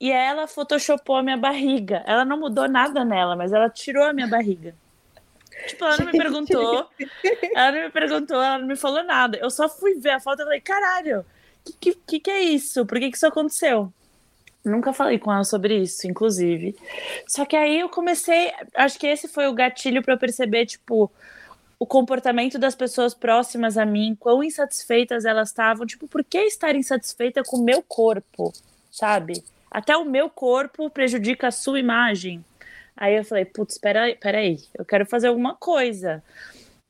e 0.00 0.10
ela 0.10 0.48
photoshopou 0.48 1.16
a 1.16 1.22
minha 1.22 1.36
barriga. 1.36 2.02
Ela 2.06 2.24
não 2.24 2.38
mudou 2.38 2.68
nada 2.68 3.04
nela, 3.04 3.36
mas 3.36 3.52
ela 3.52 3.70
tirou 3.70 4.02
a 4.02 4.12
minha 4.12 4.26
barriga. 4.26 4.74
Tipo, 5.68 5.84
ela 5.84 5.98
não 5.98 6.06
me 6.06 6.12
perguntou, 6.18 6.90
ela 7.54 7.72
não 7.72 7.82
me 7.82 7.90
perguntou, 7.90 8.42
ela 8.42 8.58
não 8.58 8.66
me 8.66 8.74
falou 8.74 9.04
nada. 9.04 9.38
Eu 9.38 9.50
só 9.50 9.68
fui 9.68 9.94
ver 9.94 10.10
a 10.10 10.20
foto 10.20 10.40
e 10.40 10.44
falei, 10.44 10.60
caralho, 10.60 11.20
o 11.20 11.72
que, 11.80 11.94
que, 11.94 12.20
que, 12.20 12.30
é 12.30 12.40
isso? 12.42 12.84
Por 12.84 12.98
que, 12.98 13.10
que 13.10 13.16
isso 13.16 13.26
aconteceu? 13.26 13.92
Nunca 14.64 14.92
falei 14.92 15.18
com 15.18 15.32
ela 15.32 15.44
sobre 15.44 15.78
isso, 15.78 16.08
inclusive. 16.08 16.74
Só 17.28 17.44
que 17.44 17.54
aí 17.54 17.78
eu 17.78 17.88
comecei, 17.88 18.52
acho 18.74 18.98
que 18.98 19.06
esse 19.06 19.28
foi 19.28 19.46
o 19.46 19.52
gatilho 19.52 20.02
para 20.02 20.14
eu 20.14 20.18
perceber, 20.18 20.66
tipo, 20.66 21.12
o 21.78 21.86
comportamento 21.86 22.58
das 22.58 22.74
pessoas 22.74 23.14
próximas 23.14 23.76
a 23.76 23.84
mim, 23.84 24.16
quão 24.18 24.42
insatisfeitas 24.42 25.24
elas 25.24 25.48
estavam, 25.48 25.86
tipo, 25.86 26.06
por 26.06 26.24
que 26.24 26.38
estar 26.38 26.74
insatisfeita 26.74 27.42
com 27.44 27.58
o 27.58 27.64
meu 27.64 27.82
corpo, 27.82 28.52
sabe? 28.90 29.42
Até 29.70 29.96
o 29.96 30.04
meu 30.04 30.30
corpo 30.30 30.88
prejudica 30.88 31.48
a 31.48 31.50
sua 31.50 31.80
imagem. 31.80 32.44
Aí 32.96 33.16
eu 33.16 33.24
falei, 33.24 33.44
putz, 33.44 33.76
peraí, 33.76 34.14
peraí, 34.14 34.58
eu 34.78 34.84
quero 34.84 35.04
fazer 35.04 35.28
alguma 35.28 35.54
coisa. 35.56 36.22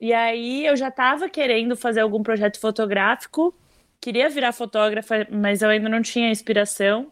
E 0.00 0.12
aí 0.12 0.66
eu 0.66 0.76
já 0.76 0.88
estava 0.88 1.28
querendo 1.28 1.76
fazer 1.76 2.00
algum 2.00 2.22
projeto 2.22 2.60
fotográfico, 2.60 3.54
queria 4.00 4.28
virar 4.28 4.52
fotógrafa, 4.52 5.26
mas 5.30 5.62
eu 5.62 5.70
ainda 5.70 5.88
não 5.88 6.02
tinha 6.02 6.30
inspiração. 6.30 7.10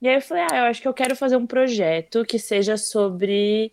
E 0.00 0.08
aí 0.08 0.16
eu 0.16 0.20
falei, 0.20 0.44
ah, 0.50 0.58
eu 0.58 0.64
acho 0.64 0.82
que 0.82 0.88
eu 0.88 0.94
quero 0.94 1.14
fazer 1.14 1.36
um 1.36 1.46
projeto 1.46 2.24
que 2.24 2.38
seja 2.40 2.76
sobre 2.76 3.72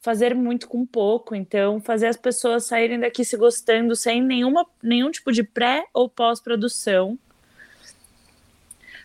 fazer 0.00 0.34
muito 0.34 0.68
com 0.68 0.86
pouco. 0.86 1.34
Então, 1.34 1.80
fazer 1.80 2.06
as 2.06 2.16
pessoas 2.16 2.66
saírem 2.66 3.00
daqui 3.00 3.24
se 3.24 3.36
gostando 3.36 3.94
sem 3.96 4.22
nenhuma, 4.22 4.66
nenhum 4.82 5.10
tipo 5.10 5.32
de 5.32 5.42
pré 5.42 5.86
ou 5.92 6.08
pós-produção. 6.08 7.18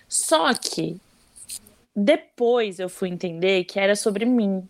Só 0.08 0.54
que 0.54 1.00
depois 1.96 2.80
eu 2.80 2.90
fui 2.90 3.10
entender 3.10 3.64
que 3.66 3.80
era 3.80 3.96
sobre 3.96 4.26
mim. 4.26 4.68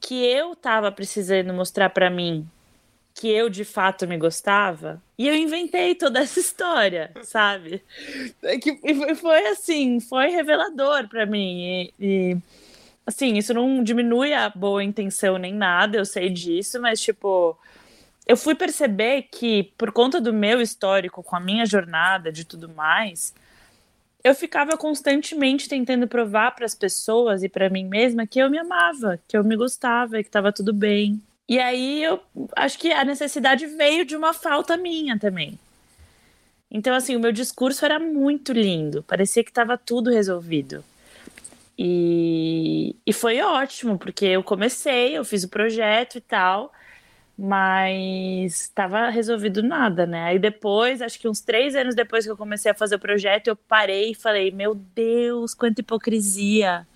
Que 0.00 0.24
eu 0.24 0.54
tava 0.54 0.90
precisando 0.92 1.52
mostrar 1.52 1.90
para 1.90 2.10
mim 2.10 2.48
que 3.14 3.28
eu 3.28 3.48
de 3.48 3.64
fato 3.64 4.08
me 4.08 4.18
gostava. 4.18 5.00
E 5.16 5.28
eu 5.28 5.34
inventei 5.34 5.94
toda 5.94 6.18
essa 6.18 6.40
história, 6.40 7.12
sabe? 7.22 7.82
É 8.42 8.58
que 8.58 8.76
foi 9.14 9.46
assim, 9.46 10.00
foi 10.00 10.30
revelador 10.30 11.08
para 11.08 11.24
mim. 11.24 11.60
E, 11.62 11.94
e 12.00 12.36
Assim, 13.06 13.36
isso 13.36 13.52
não 13.52 13.82
diminui 13.82 14.32
a 14.32 14.48
boa 14.48 14.82
intenção 14.82 15.36
nem 15.36 15.52
nada, 15.52 15.98
eu 15.98 16.06
sei 16.06 16.30
disso, 16.30 16.80
mas, 16.80 17.00
tipo, 17.00 17.58
eu 18.26 18.36
fui 18.36 18.54
perceber 18.54 19.28
que, 19.30 19.64
por 19.76 19.92
conta 19.92 20.20
do 20.20 20.32
meu 20.32 20.60
histórico, 20.60 21.22
com 21.22 21.36
a 21.36 21.40
minha 21.40 21.66
jornada, 21.66 22.32
de 22.32 22.44
tudo 22.44 22.68
mais, 22.68 23.34
eu 24.22 24.34
ficava 24.34 24.78
constantemente 24.78 25.68
tentando 25.68 26.08
provar 26.08 26.52
para 26.52 26.64
as 26.64 26.74
pessoas 26.74 27.42
e 27.42 27.48
para 27.48 27.68
mim 27.68 27.84
mesma 27.84 28.26
que 28.26 28.38
eu 28.38 28.48
me 28.48 28.58
amava, 28.58 29.20
que 29.28 29.36
eu 29.36 29.44
me 29.44 29.54
gostava, 29.54 30.22
que 30.22 30.28
estava 30.28 30.50
tudo 30.50 30.72
bem. 30.72 31.20
E 31.46 31.58
aí 31.58 32.02
eu 32.02 32.18
acho 32.56 32.78
que 32.78 32.90
a 32.90 33.04
necessidade 33.04 33.66
veio 33.66 34.06
de 34.06 34.16
uma 34.16 34.32
falta 34.32 34.78
minha 34.78 35.18
também. 35.18 35.58
Então, 36.70 36.94
assim, 36.94 37.14
o 37.14 37.20
meu 37.20 37.32
discurso 37.32 37.84
era 37.84 37.98
muito 38.00 38.52
lindo, 38.52 39.02
parecia 39.02 39.44
que 39.44 39.50
estava 39.50 39.76
tudo 39.76 40.10
resolvido. 40.10 40.82
E, 41.78 42.96
e 43.04 43.12
foi 43.12 43.40
ótimo, 43.40 43.98
porque 43.98 44.24
eu 44.26 44.42
comecei, 44.42 45.16
eu 45.16 45.24
fiz 45.24 45.42
o 45.42 45.48
projeto 45.48 46.16
e 46.16 46.20
tal, 46.20 46.72
mas 47.36 48.60
estava 48.62 49.08
resolvido 49.08 49.62
nada, 49.62 50.06
né? 50.06 50.24
Aí 50.24 50.38
depois, 50.38 51.02
acho 51.02 51.18
que 51.18 51.28
uns 51.28 51.40
três 51.40 51.74
anos 51.74 51.94
depois 51.94 52.24
que 52.24 52.30
eu 52.30 52.36
comecei 52.36 52.70
a 52.70 52.74
fazer 52.74 52.94
o 52.94 53.00
projeto, 53.00 53.48
eu 53.48 53.56
parei 53.56 54.12
e 54.12 54.14
falei: 54.14 54.50
Meu 54.52 54.74
Deus, 54.74 55.52
quanta 55.54 55.80
hipocrisia! 55.80 56.86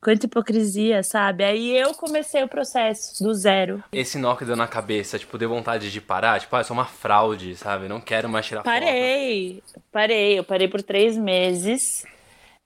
Quanta 0.00 0.26
hipocrisia, 0.26 1.02
sabe? 1.02 1.42
Aí 1.42 1.76
eu 1.76 1.92
comecei 1.92 2.40
o 2.44 2.48
processo 2.48 3.22
do 3.22 3.34
zero. 3.34 3.82
Esse 3.92 4.16
nó 4.16 4.36
que 4.36 4.44
deu 4.44 4.54
na 4.54 4.68
cabeça, 4.68 5.18
tipo, 5.18 5.36
deu 5.36 5.48
vontade 5.48 5.90
de 5.90 6.00
parar? 6.00 6.38
Tipo, 6.38 6.54
ah, 6.54 6.60
eu 6.60 6.64
sou 6.64 6.74
uma 6.74 6.84
fraude, 6.84 7.56
sabe? 7.56 7.88
Não 7.88 8.00
quero 8.00 8.28
mais 8.28 8.46
tirar 8.46 8.62
parei, 8.62 9.60
foto. 9.66 9.82
Parei, 9.90 10.08
parei. 10.08 10.38
Eu 10.38 10.44
parei 10.44 10.68
por 10.68 10.82
três 10.82 11.16
meses. 11.16 12.04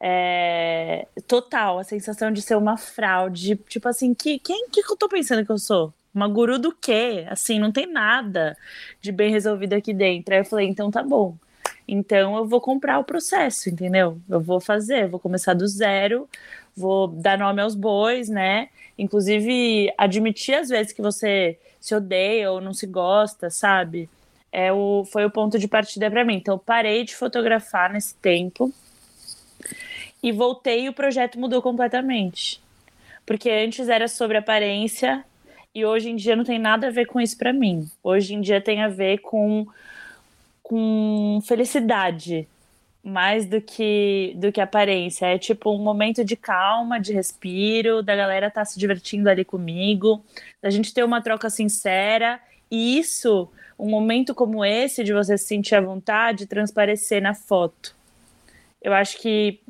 É... 0.04 1.06
Total, 1.28 1.78
a 1.78 1.84
sensação 1.84 2.32
de 2.32 2.42
ser 2.42 2.56
uma 2.56 2.76
fraude. 2.76 3.54
Tipo 3.68 3.88
assim, 3.88 4.12
que, 4.12 4.40
quem 4.40 4.68
que 4.68 4.80
eu 4.80 4.96
tô 4.96 5.08
pensando 5.08 5.46
que 5.46 5.52
eu 5.52 5.58
sou? 5.58 5.94
Uma 6.12 6.26
guru 6.26 6.58
do 6.58 6.72
quê? 6.72 7.24
Assim, 7.30 7.60
não 7.60 7.70
tem 7.70 7.86
nada 7.86 8.56
de 9.00 9.12
bem 9.12 9.30
resolvido 9.30 9.74
aqui 9.74 9.94
dentro. 9.94 10.34
Aí 10.34 10.40
eu 10.40 10.44
falei, 10.44 10.66
então 10.66 10.90
tá 10.90 11.02
bom. 11.04 11.36
Então 11.86 12.36
eu 12.36 12.46
vou 12.46 12.60
comprar 12.60 12.98
o 12.98 13.04
processo, 13.04 13.70
entendeu? 13.70 14.20
Eu 14.28 14.40
vou 14.40 14.60
fazer, 14.60 15.08
vou 15.08 15.20
começar 15.20 15.54
do 15.54 15.66
zero, 15.66 16.28
vou 16.76 17.08
dar 17.08 17.38
nome 17.38 17.62
aos 17.62 17.74
bois, 17.74 18.28
né? 18.28 18.68
Inclusive, 18.98 19.92
admitir 19.96 20.54
às 20.56 20.68
vezes 20.68 20.92
que 20.92 21.02
você 21.02 21.58
se 21.80 21.94
odeia 21.94 22.50
ou 22.50 22.60
não 22.60 22.74
se 22.74 22.86
gosta, 22.86 23.50
sabe? 23.50 24.08
É 24.50 24.72
o, 24.72 25.04
foi 25.10 25.24
o 25.24 25.30
ponto 25.30 25.58
de 25.58 25.68
partida 25.68 26.10
para 26.10 26.24
mim. 26.24 26.34
Então, 26.36 26.54
eu 26.54 26.58
parei 26.58 27.04
de 27.04 27.14
fotografar 27.16 27.92
nesse 27.92 28.14
tempo 28.16 28.72
e 30.22 30.32
voltei 30.32 30.84
e 30.84 30.88
o 30.88 30.92
projeto 30.92 31.38
mudou 31.38 31.60
completamente. 31.60 32.60
Porque 33.26 33.50
antes 33.50 33.88
era 33.88 34.08
sobre 34.08 34.36
aparência 34.36 35.24
e 35.74 35.84
hoje 35.84 36.10
em 36.10 36.16
dia 36.16 36.36
não 36.36 36.44
tem 36.44 36.58
nada 36.58 36.88
a 36.88 36.90
ver 36.90 37.06
com 37.06 37.20
isso 37.20 37.36
para 37.36 37.52
mim. 37.52 37.90
Hoje 38.02 38.34
em 38.34 38.40
dia 38.40 38.60
tem 38.60 38.82
a 38.82 38.88
ver 38.88 39.18
com, 39.18 39.66
com 40.62 41.40
felicidade, 41.44 42.46
mais 43.02 43.46
do 43.46 43.60
que 43.60 44.34
do 44.36 44.52
que 44.52 44.60
aparência. 44.60 45.26
É 45.26 45.38
tipo 45.38 45.70
um 45.72 45.78
momento 45.78 46.24
de 46.24 46.36
calma, 46.36 47.00
de 47.00 47.12
respiro, 47.12 48.02
da 48.02 48.14
galera 48.14 48.50
tá 48.50 48.64
se 48.64 48.78
divertindo 48.78 49.28
ali 49.30 49.44
comigo, 49.44 50.22
da 50.60 50.70
gente 50.70 50.92
ter 50.92 51.04
uma 51.04 51.22
troca 51.22 51.48
sincera. 51.48 52.40
E 52.70 52.98
isso, 52.98 53.48
um 53.78 53.88
momento 53.88 54.34
como 54.34 54.64
esse, 54.64 55.04
de 55.04 55.12
você 55.12 55.36
se 55.38 55.46
sentir 55.46 55.74
à 55.74 55.80
vontade, 55.80 56.46
transparecer 56.46 57.20
na 57.22 57.34
foto. 57.34 57.94
Eu 58.82 58.92
acho 58.92 59.18
que 59.18 59.60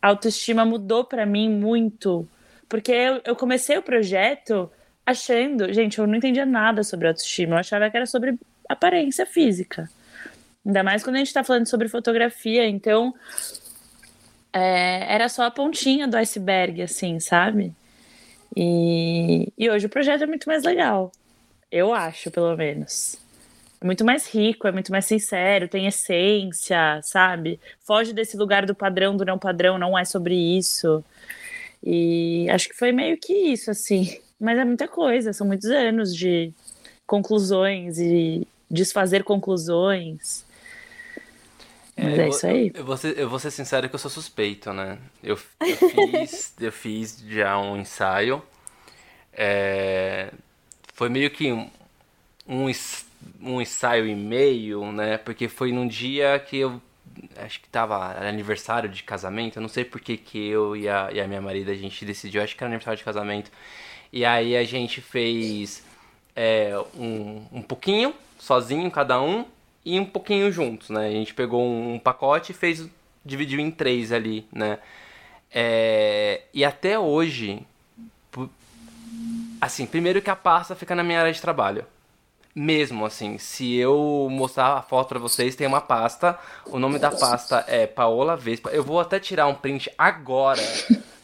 a 0.00 0.08
autoestima 0.08 0.64
mudou 0.64 1.04
para 1.04 1.26
mim 1.26 1.48
muito, 1.48 2.26
porque 2.68 2.92
eu, 2.92 3.20
eu 3.24 3.36
comecei 3.36 3.76
o 3.76 3.82
projeto 3.82 4.70
achando, 5.04 5.72
gente, 5.72 5.98
eu 5.98 6.06
não 6.06 6.16
entendia 6.16 6.46
nada 6.46 6.82
sobre 6.82 7.08
autoestima, 7.08 7.56
eu 7.56 7.60
achava 7.60 7.90
que 7.90 7.96
era 7.96 8.06
sobre 8.06 8.38
aparência 8.68 9.26
física. 9.26 9.88
Ainda 10.64 10.82
mais 10.82 11.02
quando 11.02 11.16
a 11.16 11.18
gente 11.18 11.28
está 11.28 11.44
falando 11.44 11.66
sobre 11.66 11.88
fotografia, 11.88 12.66
então 12.66 13.14
é, 14.52 15.12
era 15.14 15.28
só 15.28 15.44
a 15.44 15.50
pontinha 15.50 16.08
do 16.08 16.16
iceberg, 16.16 16.80
assim, 16.82 17.20
sabe? 17.20 17.74
E, 18.56 19.52
e 19.58 19.68
hoje 19.68 19.86
o 19.86 19.90
projeto 19.90 20.22
é 20.22 20.26
muito 20.26 20.48
mais 20.48 20.62
legal. 20.62 21.12
Eu 21.70 21.92
acho, 21.92 22.30
pelo 22.30 22.56
menos. 22.56 23.18
É 23.84 23.86
muito 23.86 24.02
mais 24.02 24.26
rico, 24.26 24.66
é 24.66 24.72
muito 24.72 24.90
mais 24.90 25.04
sincero, 25.04 25.68
tem 25.68 25.86
essência, 25.86 27.02
sabe? 27.02 27.60
Foge 27.80 28.14
desse 28.14 28.34
lugar 28.34 28.64
do 28.64 28.74
padrão, 28.74 29.14
do 29.14 29.26
não 29.26 29.38
padrão, 29.38 29.76
não 29.76 29.96
é 29.98 30.06
sobre 30.06 30.34
isso. 30.34 31.04
E 31.82 32.48
acho 32.48 32.66
que 32.66 32.74
foi 32.74 32.92
meio 32.92 33.18
que 33.18 33.34
isso, 33.34 33.70
assim. 33.70 34.18
Mas 34.40 34.58
é 34.58 34.64
muita 34.64 34.88
coisa, 34.88 35.34
são 35.34 35.46
muitos 35.46 35.68
anos 35.68 36.16
de 36.16 36.50
conclusões 37.06 37.98
e 37.98 38.48
desfazer 38.70 39.22
conclusões. 39.22 40.46
Mas 41.94 42.18
é, 42.18 42.22
é 42.22 42.28
isso 42.30 42.46
aí. 42.46 42.72
Eu, 42.72 42.80
eu, 42.80 42.84
vou 42.86 42.96
ser, 42.96 43.18
eu 43.18 43.28
vou 43.28 43.38
ser 43.38 43.50
sincero 43.50 43.86
que 43.86 43.94
eu 43.94 43.98
sou 43.98 44.10
suspeito, 44.10 44.72
né? 44.72 44.96
Eu, 45.22 45.38
eu 45.60 45.76
fiz, 45.76 46.54
eu 46.58 46.72
fiz 46.72 47.22
já 47.28 47.58
um 47.58 47.76
ensaio. 47.76 48.42
É, 49.30 50.32
foi 50.94 51.10
meio 51.10 51.30
que 51.30 51.52
um, 51.52 51.68
um, 52.48 52.70
um 53.40 53.60
ensaio 53.60 54.06
e 54.06 54.14
meio, 54.14 54.90
né? 54.92 55.18
Porque 55.18 55.48
foi 55.48 55.72
num 55.72 55.86
dia 55.86 56.38
que 56.38 56.58
eu 56.58 56.80
acho 57.36 57.60
que 57.60 57.68
tava 57.68 58.18
aniversário 58.26 58.88
de 58.88 59.02
casamento. 59.02 59.56
Eu 59.56 59.62
não 59.62 59.68
sei 59.68 59.84
porque 59.84 60.16
que 60.16 60.48
eu 60.48 60.76
e 60.76 60.88
a, 60.88 61.10
e 61.12 61.20
a 61.20 61.26
minha 61.28 61.40
marida 61.40 61.72
a 61.72 61.76
gente 61.76 62.04
decidiu, 62.04 62.42
acho 62.42 62.56
que 62.56 62.62
era 62.62 62.70
aniversário 62.70 62.98
de 62.98 63.04
casamento. 63.04 63.50
E 64.12 64.24
aí 64.24 64.56
a 64.56 64.64
gente 64.64 65.00
fez 65.00 65.84
é, 66.34 66.72
um, 66.96 67.46
um 67.52 67.62
pouquinho, 67.62 68.14
sozinho, 68.38 68.90
cada 68.90 69.20
um 69.20 69.44
e 69.84 69.98
um 69.98 70.04
pouquinho 70.04 70.50
juntos, 70.50 70.90
né? 70.90 71.06
A 71.08 71.10
gente 71.10 71.34
pegou 71.34 71.62
um 71.64 71.98
pacote 71.98 72.52
e 72.52 72.54
fez, 72.54 72.88
dividiu 73.24 73.60
em 73.60 73.70
três 73.70 74.12
ali, 74.12 74.46
né? 74.52 74.78
É, 75.50 76.42
e 76.52 76.64
até 76.64 76.98
hoje, 76.98 77.64
assim, 79.60 79.86
primeiro 79.86 80.20
que 80.20 80.30
a 80.30 80.36
pasta 80.36 80.74
fica 80.74 80.94
na 80.94 81.04
minha 81.04 81.20
área 81.20 81.32
de 81.32 81.40
trabalho. 81.40 81.86
Mesmo 82.54 83.04
assim, 83.04 83.36
se 83.36 83.74
eu 83.74 84.28
mostrar 84.30 84.74
a 84.74 84.82
foto 84.82 85.08
para 85.08 85.18
vocês, 85.18 85.56
tem 85.56 85.66
uma 85.66 85.80
pasta. 85.80 86.38
O 86.66 86.78
nome 86.78 86.98
da 86.98 87.10
pasta 87.10 87.64
é 87.66 87.86
Paola 87.86 88.36
Vespa. 88.36 88.70
Eu 88.70 88.84
vou 88.84 89.00
até 89.00 89.18
tirar 89.18 89.46
um 89.48 89.54
print 89.54 89.90
agora 89.98 90.62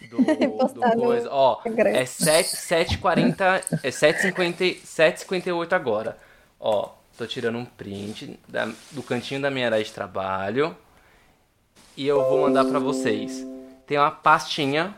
do, 0.09 0.19
do 0.75 0.81
coisa. 0.99 1.29
Ó, 1.31 1.61
é 1.65 2.05
7, 2.05 2.49
740, 2.49 3.45
é 3.83 3.91
750, 3.91 4.85
758 4.85 5.73
agora. 5.75 6.19
Ó, 6.59 6.91
Tô 7.21 7.27
tirando 7.27 7.59
um 7.59 7.67
print 7.67 8.41
da, 8.49 8.67
do 8.93 9.03
cantinho 9.03 9.43
da 9.43 9.51
minha 9.51 9.67
área 9.67 9.85
de 9.85 9.93
trabalho. 9.93 10.75
E 11.95 12.07
eu 12.07 12.25
vou 12.27 12.41
mandar 12.41 12.65
para 12.65 12.79
vocês. 12.79 13.47
Tem 13.87 13.99
uma 13.99 14.11
pastinha 14.11 14.95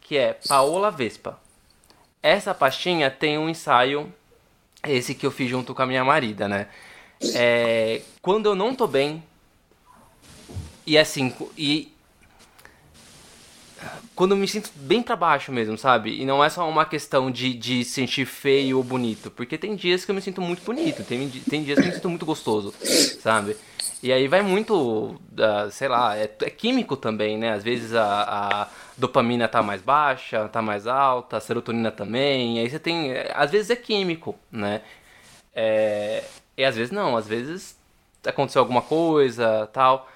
que 0.00 0.16
é 0.16 0.32
Paola 0.48 0.90
Vespa. 0.90 1.38
Essa 2.22 2.54
pastinha 2.54 3.10
tem 3.10 3.36
um 3.36 3.50
ensaio, 3.50 4.10
esse 4.86 5.14
que 5.14 5.26
eu 5.26 5.30
fiz 5.30 5.48
junto 5.50 5.74
com 5.74 5.82
a 5.82 5.86
minha 5.86 6.04
marida, 6.04 6.48
né? 6.48 6.68
É, 7.34 8.02
quando 8.22 8.46
eu 8.46 8.54
não 8.54 8.74
tô 8.74 8.86
bem, 8.86 9.22
e 10.86 10.96
assim, 10.96 11.34
e 11.56 11.92
quando 14.14 14.32
eu 14.32 14.36
me 14.36 14.48
sinto 14.48 14.70
bem 14.74 15.02
para 15.02 15.14
baixo 15.14 15.52
mesmo, 15.52 15.78
sabe? 15.78 16.20
E 16.20 16.24
não 16.24 16.42
é 16.42 16.50
só 16.50 16.68
uma 16.68 16.84
questão 16.84 17.30
de, 17.30 17.54
de 17.54 17.84
sentir 17.84 18.26
feio 18.26 18.78
ou 18.78 18.82
bonito, 18.82 19.30
porque 19.30 19.56
tem 19.56 19.76
dias 19.76 20.04
que 20.04 20.10
eu 20.10 20.14
me 20.14 20.20
sinto 20.20 20.40
muito 20.40 20.62
bonito, 20.62 21.04
tem, 21.04 21.28
tem 21.28 21.62
dias 21.62 21.78
que 21.78 21.84
eu 21.84 21.88
me 21.88 21.94
sinto 21.94 22.08
muito 22.08 22.26
gostoso, 22.26 22.74
sabe? 23.20 23.56
E 24.02 24.12
aí 24.12 24.28
vai 24.28 24.42
muito, 24.42 24.74
uh, 24.74 25.70
sei 25.70 25.88
lá, 25.88 26.16
é, 26.16 26.30
é, 26.42 26.50
químico 26.50 26.96
também, 26.96 27.36
né? 27.36 27.52
Às 27.52 27.62
vezes 27.62 27.94
a, 27.94 28.04
a, 28.04 28.68
dopamina 28.98 29.48
tá 29.48 29.62
mais 29.62 29.80
baixa, 29.80 30.48
tá 30.48 30.60
mais 30.60 30.86
alta, 30.86 31.40
serotonina 31.40 31.90
também, 31.90 32.58
aí 32.60 32.68
você 32.68 32.78
tem, 32.78 33.12
às 33.34 33.50
vezes 33.50 33.70
é 33.70 33.76
químico, 33.76 34.34
né? 34.50 34.82
É, 35.54 36.24
e 36.56 36.64
às 36.64 36.76
vezes 36.76 36.92
não, 36.92 37.16
às 37.16 37.26
vezes 37.26 37.78
aconteceu 38.26 38.60
alguma 38.60 38.82
coisa, 38.82 39.68
tal 39.72 40.08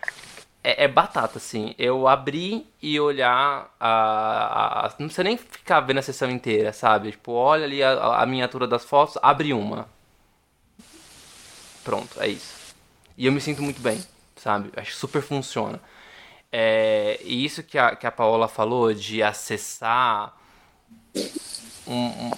é, 0.63 0.85
é, 0.85 0.89
batata, 0.89 1.39
assim. 1.39 1.75
Eu 1.79 2.07
abri 2.09 2.67
e 2.81 2.99
olhar 3.01 3.75
a, 3.81 4.87
a, 4.87 4.89
Não 4.99 5.07
precisa 5.07 5.25
nem 5.25 5.37
ficar 5.37 5.81
vendo 5.81 5.99
a 5.99 6.03
sessão 6.03 6.31
inteira, 6.31 6.73
sabe? 6.73 7.11
Tipo, 7.13 7.33
olha 7.33 7.65
ali 7.65 7.83
a, 7.83 8.23
a 8.23 8.27
miniatura 8.27 8.67
das 8.67 8.85
fotos, 8.85 9.19
abre 9.23 9.53
uma. 9.53 9.89
Pronto, 11.85 12.21
é 12.21 12.29
isso. 12.29 12.75
E 13.17 13.27
eu 13.27 13.33
me 13.33 13.41
sinto 13.41 13.63
muito 13.63 13.81
bem, 13.81 14.03
sabe? 14.37 14.71
Acho 14.77 14.93
que 14.93 14.97
super 14.97 15.23
funciona. 15.23 15.81
É, 16.53 17.19
e 17.25 17.45
isso 17.45 17.63
que 17.63 17.79
a, 17.79 17.97
que 17.97 18.07
a 18.07 18.13
Paola 18.13 18.47
falou 18.47 18.93
de 18.93 19.23
acessar 19.23 20.37
um, 21.87 22.05
um, 22.05 22.31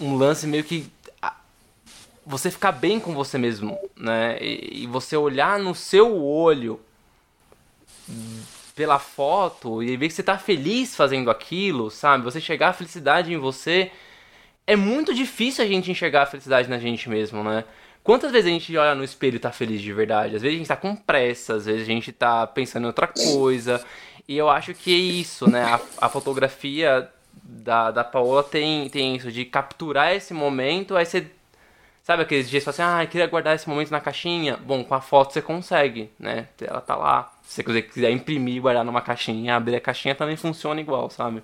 um 0.00 0.16
lance 0.16 0.48
meio 0.48 0.64
que 0.64 0.90
você 2.26 2.50
ficar 2.50 2.72
bem 2.72 3.00
com 3.00 3.14
você 3.14 3.38
mesmo, 3.38 3.78
né? 3.96 4.38
E, 4.40 4.82
e, 4.82 4.86
você 4.86 5.16
olhar 5.16 5.58
no 5.58 5.74
seu 5.74 6.22
olho 6.22 6.80
pela 8.74 8.98
foto 8.98 9.82
e 9.82 9.96
ver 9.96 10.08
que 10.08 10.14
você 10.14 10.22
tá 10.22 10.38
feliz 10.38 10.94
fazendo 10.94 11.30
aquilo, 11.30 11.90
sabe? 11.90 12.24
Você 12.24 12.40
chegar 12.40 12.68
a 12.68 12.72
felicidade 12.72 13.32
em 13.32 13.36
você. 13.36 13.90
É 14.66 14.76
muito 14.76 15.12
difícil 15.14 15.64
a 15.64 15.66
gente 15.66 15.90
enxergar 15.90 16.22
a 16.22 16.26
felicidade 16.26 16.68
na 16.68 16.78
gente 16.78 17.08
mesmo, 17.08 17.42
né? 17.42 17.64
Quantas 18.02 18.32
vezes 18.32 18.46
a 18.46 18.50
gente 18.50 18.76
olha 18.76 18.94
no 18.94 19.04
espelho 19.04 19.36
e 19.36 19.38
tá 19.38 19.52
feliz 19.52 19.80
de 19.80 19.92
verdade? 19.92 20.36
Às 20.36 20.42
vezes 20.42 20.56
a 20.56 20.58
gente 20.58 20.68
tá 20.68 20.76
com 20.76 20.96
pressa, 20.96 21.54
às 21.54 21.66
vezes 21.66 21.82
a 21.82 21.86
gente 21.86 22.12
tá 22.12 22.46
pensando 22.46 22.84
em 22.84 22.86
outra 22.86 23.06
coisa. 23.06 23.84
E 24.26 24.36
eu 24.36 24.48
acho 24.48 24.72
que 24.74 24.94
é 24.94 24.98
isso, 24.98 25.50
né? 25.50 25.62
A, 25.64 26.06
a 26.06 26.08
fotografia 26.08 27.10
da, 27.42 27.90
da 27.90 28.04
Paola 28.04 28.42
tem, 28.42 28.88
tem 28.88 29.16
isso, 29.16 29.30
de 29.30 29.44
capturar 29.44 30.14
esse 30.14 30.32
momento, 30.32 30.96
aí 30.96 31.04
você. 31.04 31.26
Sabe 32.02 32.22
aqueles 32.22 32.48
dias 32.48 32.64
que 32.64 32.70
você 32.70 32.76
fala 32.76 32.96
assim, 32.96 33.04
ah, 33.04 33.06
queria 33.06 33.26
guardar 33.26 33.54
esse 33.54 33.68
momento 33.68 33.90
na 33.90 34.00
caixinha? 34.00 34.56
Bom, 34.56 34.82
com 34.82 34.94
a 34.94 35.00
foto 35.00 35.32
você 35.32 35.42
consegue, 35.42 36.10
né? 36.18 36.48
Ela 36.60 36.80
tá 36.80 36.96
lá. 36.96 37.30
Se 37.42 37.62
você 37.62 37.82
quiser 37.82 38.10
imprimir 38.10 38.60
guardar 38.62 38.84
numa 38.84 39.02
caixinha, 39.02 39.54
abrir 39.54 39.76
a 39.76 39.80
caixinha 39.80 40.14
também 40.14 40.34
funciona 40.34 40.80
igual, 40.80 41.10
sabe? 41.10 41.42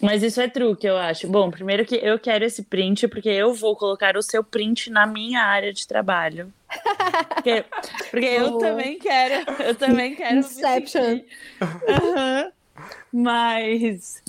Mas 0.00 0.22
isso 0.22 0.40
é 0.40 0.48
truque, 0.48 0.86
eu 0.86 0.96
acho. 0.96 1.28
Bom, 1.28 1.50
primeiro 1.50 1.84
que 1.84 1.96
eu 1.96 2.18
quero 2.18 2.44
esse 2.44 2.62
print, 2.62 3.06
porque 3.08 3.28
eu 3.28 3.52
vou 3.52 3.76
colocar 3.76 4.16
o 4.16 4.22
seu 4.22 4.42
print 4.42 4.90
na 4.90 5.06
minha 5.06 5.42
área 5.42 5.72
de 5.72 5.86
trabalho. 5.86 6.52
Porque, 7.34 7.64
porque 8.10 8.26
eu 8.26 8.58
também 8.58 8.98
quero. 8.98 9.50
Eu 9.62 9.74
também 9.74 10.14
quero. 10.14 10.38
Inception. 10.38 11.20
Uhum. 11.60 12.50
Mas. 13.12 14.22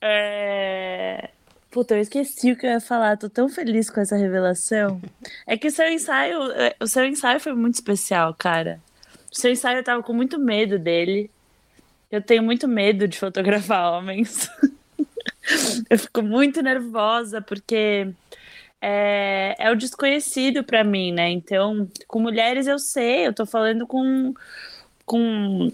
É... 0.00 1.30
Puta, 1.70 1.94
eu 1.94 2.00
esqueci 2.00 2.52
o 2.52 2.56
que 2.56 2.66
eu 2.66 2.70
ia 2.70 2.80
falar. 2.80 3.16
Tô 3.16 3.30
tão 3.30 3.48
feliz 3.48 3.88
com 3.88 4.00
essa 4.00 4.16
revelação. 4.16 5.00
É 5.46 5.56
que 5.56 5.68
o 5.68 5.70
seu 5.70 5.88
ensaio. 5.88 6.50
é, 6.52 6.74
O 6.80 6.86
seu 6.86 7.04
ensaio 7.04 7.40
foi 7.40 7.54
muito 7.54 7.74
especial, 7.74 8.34
cara. 8.34 8.80
O 9.32 9.36
seu 9.38 9.50
ensaio 9.50 9.78
eu 9.78 9.84
tava 9.84 10.02
com 10.02 10.12
muito 10.12 10.38
medo 10.38 10.78
dele. 10.78 11.30
Eu 12.10 12.20
tenho 12.20 12.42
muito 12.42 12.68
medo 12.68 13.08
de 13.08 13.18
fotografar 13.18 13.92
homens. 13.92 14.50
eu 15.90 15.98
fico 15.98 16.22
muito 16.22 16.62
nervosa 16.62 17.40
porque 17.40 18.12
é, 18.80 19.54
é 19.58 19.70
o 19.70 19.76
desconhecido 19.76 20.64
pra 20.64 20.82
mim, 20.82 21.12
né? 21.12 21.30
Então, 21.30 21.88
com 22.08 22.20
mulheres 22.20 22.66
eu 22.66 22.78
sei, 22.78 23.26
eu 23.26 23.32
tô 23.32 23.46
falando 23.46 23.86
com, 23.86 24.34
com, 25.06 25.70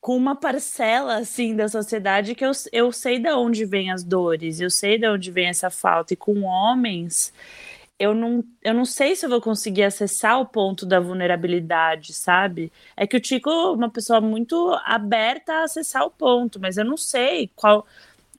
com 0.00 0.16
uma 0.16 0.36
parcela, 0.36 1.16
assim, 1.16 1.56
da 1.56 1.68
sociedade 1.68 2.36
que 2.36 2.44
eu, 2.44 2.52
eu 2.72 2.92
sei 2.92 3.18
de 3.18 3.30
onde 3.32 3.64
vem 3.64 3.90
as 3.90 4.04
dores, 4.04 4.60
eu 4.60 4.70
sei 4.70 4.98
de 4.98 5.08
onde 5.08 5.30
vem 5.32 5.48
essa 5.48 5.68
falta. 5.68 6.14
E 6.14 6.16
com 6.16 6.42
homens, 6.42 7.32
eu 7.98 8.14
não, 8.14 8.44
eu 8.62 8.74
não 8.74 8.84
sei 8.84 9.16
se 9.16 9.26
eu 9.26 9.30
vou 9.30 9.40
conseguir 9.40 9.82
acessar 9.84 10.38
o 10.40 10.46
ponto 10.46 10.84
da 10.86 11.00
vulnerabilidade, 11.00 12.12
sabe? 12.12 12.70
É 12.96 13.06
que 13.06 13.16
o 13.16 13.20
Tico 13.20 13.50
é 13.50 13.70
uma 13.72 13.90
pessoa 13.90 14.20
muito 14.20 14.78
aberta 14.84 15.52
a 15.52 15.64
acessar 15.64 16.04
o 16.04 16.10
ponto, 16.10 16.60
mas 16.60 16.76
eu 16.76 16.84
não 16.84 16.96
sei 16.96 17.50
qual 17.56 17.86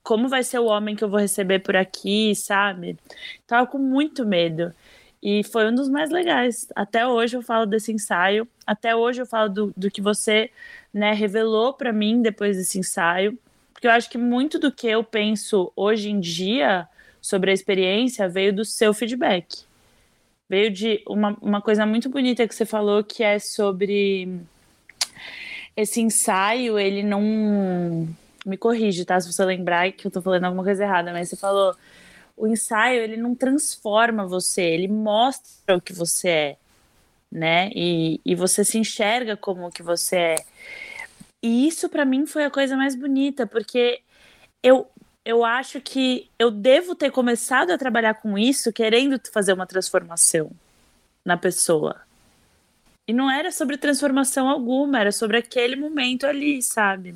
como 0.07 0.29
vai 0.29 0.41
ser 0.41 0.59
o 0.59 0.67
homem 0.67 0.95
que 0.95 1.03
eu 1.03 1.09
vou 1.09 1.19
receber 1.19 1.59
por 1.59 1.75
aqui, 1.75 2.33
sabe? 2.33 2.97
Tava 3.45 3.67
com 3.67 3.77
muito 3.77 4.25
medo. 4.25 4.73
E 5.21 5.43
foi 5.43 5.69
um 5.69 5.75
dos 5.75 5.89
mais 5.89 6.09
legais. 6.09 6.65
Até 6.73 7.05
hoje 7.05 7.35
eu 7.35 7.41
falo 7.41 7.65
desse 7.65 7.91
ensaio, 7.91 8.47
até 8.65 8.95
hoje 8.95 9.21
eu 9.21 9.25
falo 9.25 9.49
do, 9.49 9.73
do 9.75 9.91
que 9.91 9.99
você 9.99 10.49
né, 10.93 11.11
revelou 11.11 11.73
para 11.73 11.91
mim 11.91 12.21
depois 12.21 12.55
desse 12.55 12.79
ensaio, 12.79 13.37
porque 13.73 13.85
eu 13.85 13.91
acho 13.91 14.09
que 14.09 14.17
muito 14.17 14.57
do 14.57 14.71
que 14.71 14.87
eu 14.87 15.03
penso 15.03 15.73
hoje 15.75 16.09
em 16.09 16.21
dia 16.21 16.87
sobre 17.19 17.51
a 17.51 17.53
experiência 17.53 18.29
veio 18.29 18.53
do 18.55 18.63
seu 18.63 18.93
feedback. 18.93 19.65
Veio 20.47 20.71
de 20.71 21.03
uma, 21.05 21.37
uma 21.41 21.61
coisa 21.61 21.85
muito 21.85 22.07
bonita 22.07 22.47
que 22.47 22.55
você 22.55 22.65
falou, 22.65 23.03
que 23.03 23.25
é 23.25 23.39
sobre 23.39 24.39
esse 25.75 25.99
ensaio, 25.99 26.79
ele 26.79 27.03
não. 27.03 28.07
Me 28.47 28.57
corrige, 28.57 29.03
tá? 29.03 29.19
Se 29.19 29.31
você 29.31 29.43
lembrar 29.43 29.91
que 29.91 30.07
eu 30.07 30.12
tô 30.12 30.21
falando 30.21 30.45
alguma 30.45 30.63
coisa 30.63 30.83
errada, 30.83 31.12
mas 31.12 31.29
você 31.29 31.36
falou. 31.36 31.75
O 32.36 32.47
ensaio, 32.47 33.01
ele 33.01 33.17
não 33.17 33.33
transforma 33.33 34.25
você, 34.25 34.62
ele 34.62 34.88
mostra 34.88 35.75
o 35.75 35.81
que 35.81 35.91
você 35.91 36.29
é, 36.29 36.57
né? 37.31 37.71
E, 37.75 38.21
e 38.23 38.36
você 38.36 38.63
se 38.63 38.77
enxerga 38.77 39.36
como 39.36 39.67
o 39.67 39.71
que 39.71 39.81
você 39.81 40.15
é. 40.15 40.36
E 41.43 41.67
isso 41.67 41.89
para 41.89 42.05
mim 42.05 42.27
foi 42.27 42.45
a 42.45 42.51
coisa 42.51 42.77
mais 42.77 42.95
bonita, 42.95 43.47
porque 43.47 44.01
eu, 44.63 44.88
eu 45.25 45.43
acho 45.43 45.81
que 45.81 46.29
eu 46.38 46.51
devo 46.51 46.95
ter 46.95 47.12
começado 47.12 47.71
a 47.71 47.77
trabalhar 47.77 48.13
com 48.15 48.38
isso 48.38 48.71
querendo 48.71 49.19
fazer 49.33 49.53
uma 49.53 49.67
transformação 49.67 50.51
na 51.25 51.36
pessoa. 51.36 51.99
E 53.07 53.13
não 53.13 53.31
era 53.31 53.51
sobre 53.51 53.77
transformação 53.77 54.47
alguma, 54.49 54.99
era 54.99 55.12
sobre 55.12 55.38
aquele 55.38 55.75
momento 55.75 56.25
ali, 56.25 56.62
sabe? 56.62 57.15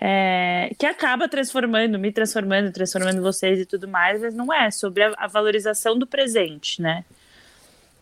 É, 0.00 0.70
que 0.78 0.86
acaba 0.86 1.28
transformando, 1.28 1.98
me 1.98 2.12
transformando, 2.12 2.72
transformando 2.72 3.20
vocês 3.20 3.58
e 3.58 3.66
tudo 3.66 3.88
mais, 3.88 4.20
mas 4.20 4.34
não 4.34 4.52
é 4.52 4.70
sobre 4.70 5.02
a, 5.02 5.12
a 5.16 5.26
valorização 5.26 5.98
do 5.98 6.06
presente, 6.06 6.80
né? 6.80 7.04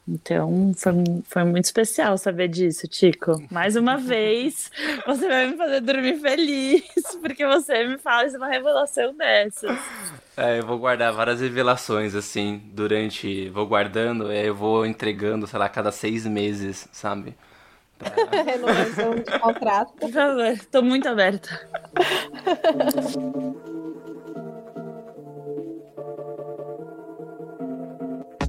Então, 0.09 0.73
foi, 0.77 0.93
foi 1.25 1.45
muito 1.45 1.65
especial 1.65 2.17
saber 2.17 2.47
disso, 2.47 2.87
Tico. 2.87 3.43
Mais 3.51 3.75
uma 3.75 3.97
vez, 3.99 4.71
você 5.05 5.27
vai 5.27 5.49
me 5.49 5.57
fazer 5.57 5.81
dormir 5.81 6.19
feliz, 6.21 6.85
porque 7.21 7.45
você 7.45 7.89
me 7.89 7.99
faz 7.99 8.33
uma 8.35 8.47
revelação 8.47 9.17
dessas. 9.17 9.77
É, 10.37 10.61
eu 10.61 10.67
vou 10.67 10.79
guardar 10.79 11.13
várias 11.13 11.41
revelações, 11.41 12.15
assim, 12.15 12.63
durante. 12.73 13.49
Vou 13.49 13.67
guardando, 13.67 14.31
eu 14.31 14.55
vou 14.55 14.87
entregando, 14.87 15.47
sei 15.47 15.59
lá, 15.59 15.69
cada 15.69 15.91
seis 15.91 16.25
meses, 16.25 16.89
sabe? 16.93 17.35
Renovação 18.45 19.15
de 19.15 19.39
contrato. 19.39 19.93
Por 19.95 20.11
favor, 20.11 20.59
tô 20.71 20.83
muito 20.83 21.09
aberta. 21.09 21.49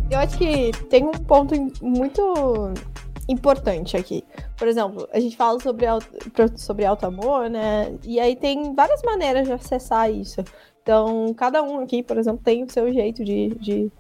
Eu 0.10 0.20
acho 0.20 0.38
que 0.38 0.72
tem 0.90 1.04
um 1.06 1.12
ponto 1.12 1.54
muito 1.82 2.74
importante 3.28 3.98
aqui. 3.98 4.24
Por 4.58 4.68
exemplo, 4.68 5.08
a 5.12 5.20
gente 5.20 5.36
fala 5.36 5.60
sobre, 5.60 5.86
sobre 6.56 6.86
alto 6.86 7.06
amor, 7.06 7.50
né? 7.50 7.98
E 8.04 8.20
aí 8.20 8.36
tem 8.36 8.74
várias 8.74 9.02
maneiras 9.04 9.48
de 9.48 9.54
acessar 9.54 10.10
isso. 10.10 10.44
Então, 10.82 11.34
cada 11.34 11.62
um 11.62 11.80
aqui, 11.80 12.02
por 12.02 12.18
exemplo, 12.18 12.42
tem 12.44 12.64
o 12.64 12.72
seu 12.72 12.92
jeito 12.94 13.24
de, 13.24 13.50
de 13.56 13.92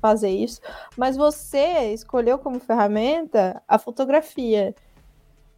fazer 0.00 0.30
isso. 0.30 0.60
Mas 0.96 1.16
você 1.16 1.92
escolheu 1.92 2.38
como 2.38 2.60
ferramenta 2.60 3.60
a 3.66 3.78
fotografia. 3.78 4.74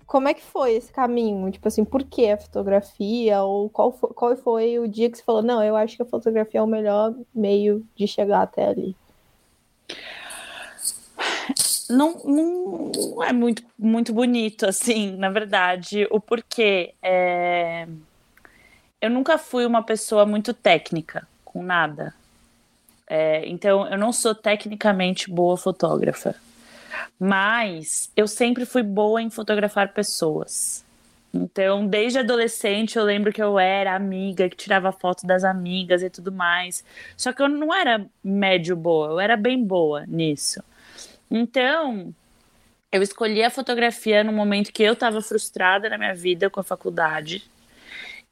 Como 0.08 0.26
é 0.26 0.32
que 0.32 0.42
foi 0.42 0.72
esse 0.72 0.90
caminho? 0.90 1.50
Tipo 1.50 1.68
assim, 1.68 1.84
por 1.84 2.02
que 2.02 2.30
a 2.30 2.38
fotografia? 2.38 3.42
Ou 3.42 3.68
qual 3.68 3.92
foi, 3.92 4.10
qual 4.14 4.36
foi 4.38 4.78
o 4.78 4.88
dia 4.88 5.10
que 5.10 5.18
você 5.18 5.22
falou, 5.22 5.42
não, 5.42 5.62
eu 5.62 5.76
acho 5.76 5.96
que 5.96 6.02
a 6.02 6.06
fotografia 6.06 6.60
é 6.60 6.62
o 6.62 6.66
melhor 6.66 7.14
meio 7.34 7.86
de 7.94 8.08
chegar 8.08 8.40
até 8.40 8.66
ali? 8.68 8.96
Não, 11.90 12.14
não, 12.24 13.22
é 13.22 13.34
muito, 13.34 13.62
muito 13.78 14.14
bonito, 14.14 14.64
assim, 14.66 15.14
na 15.14 15.28
verdade. 15.28 16.08
O 16.10 16.18
porquê 16.18 16.94
é... 17.02 17.86
Eu 19.02 19.10
nunca 19.10 19.36
fui 19.36 19.66
uma 19.66 19.82
pessoa 19.82 20.24
muito 20.24 20.54
técnica 20.54 21.28
com 21.44 21.62
nada. 21.62 22.14
É, 23.06 23.46
então, 23.46 23.86
eu 23.86 23.98
não 23.98 24.10
sou 24.10 24.34
tecnicamente 24.34 25.30
boa 25.30 25.56
fotógrafa. 25.58 26.34
Mas 27.18 28.10
eu 28.16 28.26
sempre 28.26 28.64
fui 28.64 28.82
boa 28.82 29.20
em 29.20 29.30
fotografar 29.30 29.92
pessoas. 29.92 30.84
Então, 31.32 31.86
desde 31.86 32.18
adolescente, 32.18 32.96
eu 32.96 33.04
lembro 33.04 33.32
que 33.32 33.42
eu 33.42 33.58
era 33.58 33.94
amiga 33.94 34.48
que 34.48 34.56
tirava 34.56 34.90
foto 34.92 35.26
das 35.26 35.44
amigas 35.44 36.02
e 36.02 36.08
tudo 36.08 36.32
mais. 36.32 36.84
Só 37.16 37.32
que 37.32 37.42
eu 37.42 37.48
não 37.48 37.72
era 37.74 38.06
médio 38.24 38.74
boa, 38.74 39.08
eu 39.08 39.20
era 39.20 39.36
bem 39.36 39.62
boa 39.62 40.04
nisso. 40.06 40.62
Então, 41.30 42.14
eu 42.90 43.02
escolhi 43.02 43.42
a 43.42 43.50
fotografia 43.50 44.24
no 44.24 44.32
momento 44.32 44.72
que 44.72 44.82
eu 44.82 44.94
estava 44.94 45.20
frustrada 45.20 45.88
na 45.88 45.98
minha 45.98 46.14
vida 46.14 46.48
com 46.48 46.60
a 46.60 46.64
faculdade. 46.64 47.44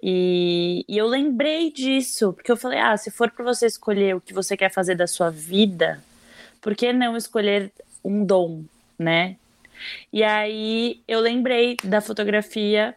E, 0.02 0.84
e 0.88 0.96
eu 0.96 1.06
lembrei 1.06 1.70
disso, 1.70 2.32
porque 2.32 2.50
eu 2.50 2.56
falei: 2.56 2.78
ah, 2.78 2.96
se 2.96 3.10
for 3.10 3.30
para 3.30 3.44
você 3.44 3.66
escolher 3.66 4.16
o 4.16 4.20
que 4.20 4.32
você 4.32 4.56
quer 4.56 4.70
fazer 4.72 4.94
da 4.94 5.06
sua 5.06 5.30
vida, 5.30 6.02
por 6.60 6.74
que 6.74 6.92
não 6.92 7.16
escolher 7.16 7.72
um 8.06 8.24
dom, 8.24 8.64
né? 8.98 9.36
E 10.12 10.22
aí 10.22 11.00
eu 11.06 11.20
lembrei 11.20 11.76
da 11.84 12.00
fotografia 12.00 12.94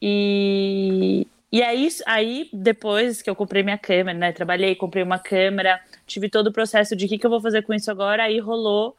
e, 0.00 1.26
e 1.52 1.62
aí, 1.62 1.88
aí 2.06 2.48
depois 2.52 3.20
que 3.20 3.28
eu 3.28 3.36
comprei 3.36 3.62
minha 3.62 3.78
câmera, 3.78 4.18
né? 4.18 4.32
Trabalhei, 4.32 4.74
comprei 4.74 5.02
uma 5.02 5.18
câmera, 5.18 5.80
tive 6.06 6.28
todo 6.28 6.48
o 6.48 6.52
processo 6.52 6.96
de 6.96 7.06
o 7.06 7.08
que, 7.08 7.18
que 7.18 7.26
eu 7.26 7.30
vou 7.30 7.40
fazer 7.40 7.62
com 7.62 7.74
isso 7.74 7.90
agora, 7.90 8.24
aí 8.24 8.38
rolou 8.38 8.96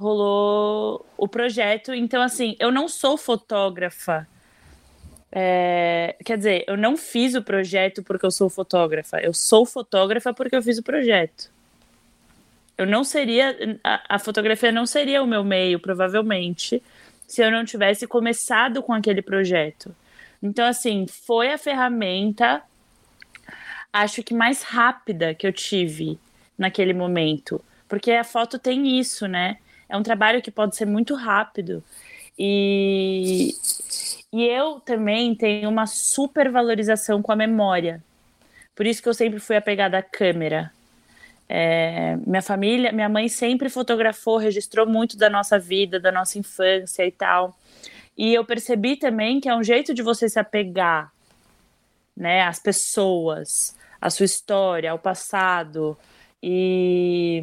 rolou 0.00 1.04
o 1.18 1.28
projeto. 1.28 1.92
Então, 1.92 2.22
assim, 2.22 2.56
eu 2.58 2.72
não 2.72 2.88
sou 2.88 3.18
fotógrafa. 3.18 4.26
É, 5.30 6.16
quer 6.24 6.38
dizer, 6.38 6.64
eu 6.66 6.76
não 6.76 6.96
fiz 6.96 7.34
o 7.34 7.42
projeto 7.42 8.02
porque 8.02 8.24
eu 8.24 8.30
sou 8.30 8.48
fotógrafa. 8.48 9.20
Eu 9.20 9.34
sou 9.34 9.66
fotógrafa 9.66 10.32
porque 10.32 10.56
eu 10.56 10.62
fiz 10.62 10.78
o 10.78 10.82
projeto. 10.82 11.50
Eu 12.80 12.86
não 12.86 13.04
seria. 13.04 13.78
A, 13.84 14.16
a 14.16 14.18
fotografia 14.18 14.72
não 14.72 14.86
seria 14.86 15.22
o 15.22 15.26
meu 15.26 15.44
meio, 15.44 15.78
provavelmente, 15.78 16.82
se 17.26 17.42
eu 17.42 17.50
não 17.50 17.62
tivesse 17.62 18.06
começado 18.06 18.82
com 18.82 18.94
aquele 18.94 19.20
projeto. 19.20 19.94
Então, 20.42 20.66
assim, 20.66 21.06
foi 21.06 21.52
a 21.52 21.58
ferramenta, 21.58 22.62
acho 23.92 24.22
que 24.22 24.32
mais 24.32 24.62
rápida 24.62 25.34
que 25.34 25.46
eu 25.46 25.52
tive 25.52 26.18
naquele 26.56 26.94
momento. 26.94 27.62
Porque 27.86 28.12
a 28.12 28.24
foto 28.24 28.58
tem 28.58 28.98
isso, 28.98 29.28
né? 29.28 29.58
É 29.86 29.94
um 29.94 30.02
trabalho 30.02 30.40
que 30.40 30.50
pode 30.50 30.74
ser 30.74 30.86
muito 30.86 31.14
rápido. 31.14 31.84
E, 32.38 33.50
e 34.32 34.42
eu 34.42 34.80
também 34.80 35.34
tenho 35.34 35.68
uma 35.68 35.86
supervalorização 35.86 37.20
com 37.20 37.30
a 37.30 37.36
memória. 37.36 38.02
Por 38.74 38.86
isso 38.86 39.02
que 39.02 39.08
eu 39.10 39.14
sempre 39.14 39.38
fui 39.38 39.56
apegada 39.56 39.98
à 39.98 40.02
câmera. 40.02 40.72
É, 41.52 42.16
minha 42.24 42.42
família, 42.42 42.92
minha 42.92 43.08
mãe 43.08 43.28
sempre 43.28 43.68
fotografou, 43.68 44.36
registrou 44.36 44.86
muito 44.86 45.16
da 45.16 45.28
nossa 45.28 45.58
vida, 45.58 45.98
da 45.98 46.12
nossa 46.12 46.38
infância 46.38 47.04
e 47.04 47.10
tal. 47.10 47.58
E 48.16 48.32
eu 48.32 48.44
percebi 48.44 48.94
também 48.94 49.40
que 49.40 49.48
é 49.48 49.56
um 49.56 49.64
jeito 49.64 49.92
de 49.92 50.00
você 50.00 50.28
se 50.28 50.38
apegar, 50.38 51.12
né, 52.16 52.42
às 52.42 52.60
pessoas, 52.60 53.76
à 54.00 54.08
sua 54.10 54.26
história, 54.26 54.92
ao 54.92 54.98
passado. 54.98 55.98
E, 56.40 57.42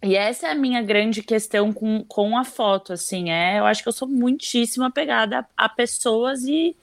e 0.00 0.14
essa 0.14 0.46
é 0.46 0.52
a 0.52 0.54
minha 0.54 0.80
grande 0.80 1.20
questão 1.20 1.72
com, 1.72 2.04
com 2.04 2.38
a 2.38 2.44
foto, 2.44 2.92
assim, 2.92 3.30
é, 3.32 3.58
eu 3.58 3.66
acho 3.66 3.82
que 3.82 3.88
eu 3.88 3.92
sou 3.92 4.06
muitíssimo 4.06 4.84
apegada 4.84 5.40
a, 5.56 5.64
a 5.64 5.68
pessoas 5.68 6.44
e, 6.44 6.76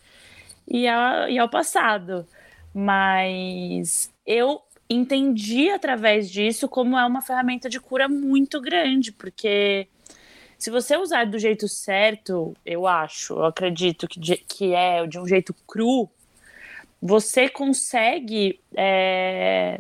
e, 0.67 0.85
a, 0.85 1.29
e 1.29 1.39
ao 1.39 1.47
passado. 1.47 2.27
Mas 2.73 4.11
eu 4.25 4.64
entendi 4.89 5.69
através 5.69 6.29
disso 6.29 6.67
como 6.67 6.97
é 6.97 7.05
uma 7.05 7.21
ferramenta 7.21 7.69
de 7.69 7.79
cura 7.79 8.07
muito 8.07 8.61
grande, 8.61 9.11
porque 9.11 9.87
se 10.57 10.69
você 10.69 10.97
usar 10.97 11.25
do 11.25 11.37
jeito 11.39 11.67
certo, 11.67 12.55
eu 12.65 12.87
acho, 12.87 13.33
eu 13.33 13.45
acredito 13.45 14.07
que, 14.07 14.19
que 14.19 14.73
é 14.73 15.05
de 15.05 15.19
um 15.19 15.27
jeito 15.27 15.53
cru, 15.67 16.09
você 17.01 17.49
consegue 17.49 18.59
é, 18.75 19.79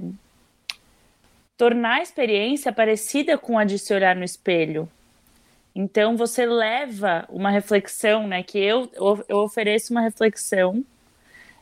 tornar 1.57 1.95
a 1.95 2.01
experiência 2.01 2.71
parecida 2.71 3.37
com 3.37 3.57
a 3.57 3.63
de 3.63 3.79
se 3.79 3.93
olhar 3.93 4.15
no 4.15 4.23
espelho. 4.23 4.89
Então 5.73 6.15
você 6.15 6.45
leva 6.45 7.25
uma 7.29 7.49
reflexão, 7.49 8.27
né? 8.27 8.43
Que 8.43 8.59
eu, 8.59 8.89
eu 9.27 9.37
ofereço 9.37 9.91
uma 9.91 10.01
reflexão 10.01 10.85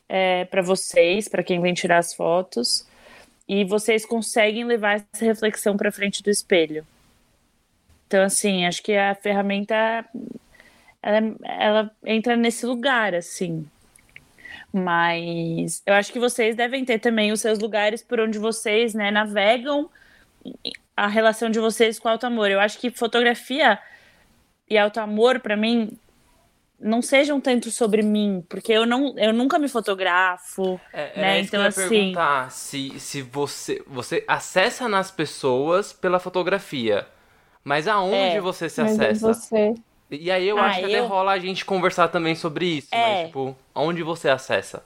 é, 0.08 0.45
para 0.45 0.62
vocês, 0.62 1.27
para 1.27 1.43
quem 1.43 1.62
vem 1.62 1.73
tirar 1.73 1.97
as 1.97 2.13
fotos, 2.13 2.86
e 3.47 3.63
vocês 3.65 4.06
conseguem 4.06 4.65
levar 4.65 5.06
essa 5.13 5.25
reflexão 5.25 5.75
para 5.75 5.91
frente 5.91 6.23
do 6.23 6.29
espelho. 6.29 6.86
Então, 8.08 8.23
assim, 8.23 8.65
acho 8.65 8.82
que 8.84 8.95
a 8.95 9.15
ferramenta 9.15 10.06
ela, 11.01 11.36
ela 11.43 11.91
entra 12.06 12.36
nesse 12.36 12.65
lugar, 12.65 13.13
assim. 13.13 13.67
Mas 14.71 15.84
eu 15.86 15.93
acho 15.93 16.12
que 16.12 16.19
vocês 16.19 16.56
devem 16.56 16.86
ter 16.86 16.99
também 16.99 17.32
os 17.32 17.41
seus 17.41 17.60
lugares 17.60 18.01
por 18.01 18.19
onde 18.19 18.39
vocês 18.39 18.93
né, 18.93 19.12
navegam 19.12 19.89
a 20.95 21.08
relação 21.08 21.49
de 21.49 21.60
vocês 21.60 21.99
com 21.99 22.08
o 22.08 22.12
alto 22.12 22.25
amor. 22.25 22.49
Eu 22.49 22.60
acho 22.60 22.79
que 22.79 22.89
fotografia 22.89 23.77
e 24.69 24.77
alto 24.77 24.99
amor, 24.99 25.39
para 25.39 25.58
mim, 25.58 25.97
não 26.84 27.02
sejam 27.02 27.39
tanto 27.39 27.72
sobre 27.72 28.02
mim, 28.02 28.46
porque 28.48 28.72
eu 28.72 28.86
não 28.86 29.17
eu 29.17 29.34
nunca 29.34 29.58
me 29.58 29.69
fotografo, 29.69 30.80
é, 30.91 31.19
né? 31.19 31.39
então 31.39 31.62
que 31.62 31.65
eu 31.65 31.69
assim, 31.69 31.89
perguntar 31.89 32.52
se 32.52 33.00
se 33.00 33.22
você 33.22 33.82
você 33.88 34.24
acessa 34.28 34.88
nas 34.89 35.10
pessoas 35.10 35.93
pela 35.93 36.19
fotografia, 36.19 37.08
mas 37.63 37.88
aonde 37.88 38.38
é, 38.38 38.41
você 38.41 38.69
se 38.69 38.82
acessa? 38.82 39.34
Você. 39.34 39.74
E 40.12 40.30
aí 40.30 40.48
eu 40.48 40.58
ah, 40.58 40.67
acho 40.67 40.80
que 40.80 40.86
eu... 40.86 40.89
até 40.89 41.00
rola 41.00 41.32
a 41.32 41.39
gente 41.39 41.65
conversar 41.65 42.10
também 42.10 42.36
sobre 42.36 42.65
isso, 42.65 42.89
é. 42.91 42.98
mas 42.98 43.28
tipo, 43.28 43.56
aonde 43.74 44.04
você 44.04 44.30
acessa? 44.30 44.84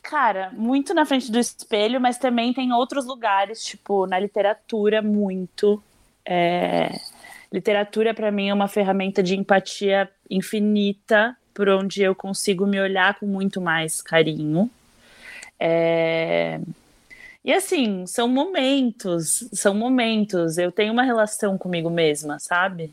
Cara, 0.00 0.50
muito 0.52 0.94
na 0.94 1.04
frente 1.04 1.32
do 1.32 1.38
espelho, 1.38 2.00
mas 2.00 2.18
também 2.18 2.52
tem 2.52 2.72
outros 2.72 3.04
lugares, 3.06 3.64
tipo, 3.64 4.06
na 4.06 4.18
literatura, 4.18 5.02
muito. 5.02 5.82
É 6.24 6.90
Literatura, 7.54 8.12
para 8.12 8.32
mim, 8.32 8.48
é 8.48 8.52
uma 8.52 8.66
ferramenta 8.66 9.22
de 9.22 9.36
empatia 9.36 10.10
infinita, 10.28 11.36
por 11.54 11.68
onde 11.68 12.02
eu 12.02 12.12
consigo 12.12 12.66
me 12.66 12.80
olhar 12.80 13.16
com 13.16 13.26
muito 13.26 13.60
mais 13.60 14.02
carinho. 14.02 14.68
É... 15.60 16.60
E 17.44 17.52
assim, 17.52 18.08
são 18.08 18.26
momentos, 18.26 19.48
são 19.52 19.72
momentos. 19.72 20.58
Eu 20.58 20.72
tenho 20.72 20.92
uma 20.92 21.04
relação 21.04 21.56
comigo 21.56 21.88
mesma, 21.88 22.40
sabe? 22.40 22.92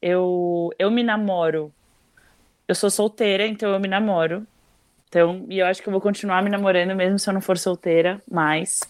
Eu, 0.00 0.72
eu 0.78 0.90
me 0.90 1.02
namoro. 1.02 1.70
Eu 2.66 2.74
sou 2.74 2.88
solteira, 2.88 3.46
então 3.46 3.70
eu 3.70 3.78
me 3.78 3.88
namoro. 3.88 4.46
Então, 5.10 5.44
e 5.50 5.58
eu 5.58 5.66
acho 5.66 5.82
que 5.82 5.88
eu 5.90 5.92
vou 5.92 6.00
continuar 6.00 6.42
me 6.42 6.48
namorando 6.48 6.96
mesmo 6.96 7.18
se 7.18 7.28
eu 7.28 7.34
não 7.34 7.42
for 7.42 7.58
solteira 7.58 8.18
mais. 8.30 8.80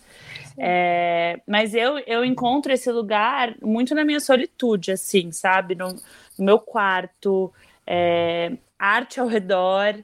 É, 0.56 1.40
mas 1.46 1.74
eu, 1.74 1.98
eu 2.06 2.24
encontro 2.24 2.72
esse 2.72 2.90
lugar 2.90 3.54
muito 3.60 3.94
na 3.94 4.04
minha 4.04 4.20
solitude, 4.20 4.92
assim, 4.92 5.32
sabe? 5.32 5.74
No, 5.74 5.94
no 6.38 6.44
meu 6.44 6.58
quarto, 6.58 7.52
é, 7.86 8.52
arte 8.78 9.18
ao 9.20 9.26
redor 9.26 9.96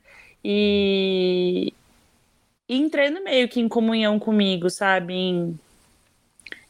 e, 0.45 1.73
entrando 2.69 3.23
meio 3.23 3.49
que 3.49 3.61
em 3.61 3.69
comunhão 3.69 4.19
comigo, 4.19 4.71
sabe? 4.71 5.15
Em, 5.15 5.59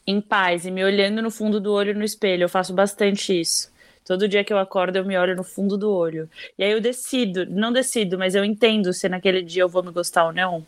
em 0.05 0.19
paz 0.21 0.65
e 0.65 0.71
me 0.71 0.83
olhando 0.83 1.21
no 1.21 1.31
fundo 1.31 1.59
do 1.59 1.71
olho 1.71 1.95
no 1.95 2.03
espelho. 2.03 2.43
Eu 2.43 2.49
faço 2.49 2.73
bastante 2.73 3.39
isso. 3.39 3.71
Todo 4.05 4.27
dia 4.27 4.43
que 4.43 4.51
eu 4.51 4.57
acordo, 4.57 4.97
eu 4.97 5.05
me 5.05 5.17
olho 5.17 5.35
no 5.35 5.43
fundo 5.43 5.77
do 5.77 5.91
olho. 5.91 6.29
E 6.57 6.63
aí 6.63 6.71
eu 6.71 6.81
decido, 6.81 7.45
não 7.45 7.71
decido, 7.71 8.17
mas 8.17 8.35
eu 8.35 8.43
entendo 8.43 8.91
se 8.93 9.07
naquele 9.07 9.41
dia 9.43 9.63
eu 9.63 9.69
vou 9.69 9.83
me 9.83 9.91
gostar 9.91 10.25
ou 10.25 10.33
não. 10.33 10.65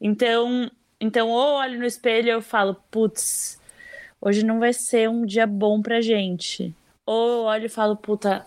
Então, 0.00 0.70
então, 1.00 1.28
ou 1.28 1.54
olho 1.54 1.78
no 1.78 1.86
espelho 1.86 2.28
e 2.28 2.30
eu 2.30 2.42
falo, 2.42 2.76
putz, 2.90 3.58
hoje 4.20 4.44
não 4.44 4.58
vai 4.60 4.72
ser 4.72 5.08
um 5.08 5.24
dia 5.24 5.46
bom 5.46 5.80
pra 5.80 6.00
gente. 6.00 6.74
Ou 7.06 7.44
olho 7.44 7.66
e 7.66 7.70
falo, 7.70 7.96
puta, 7.96 8.46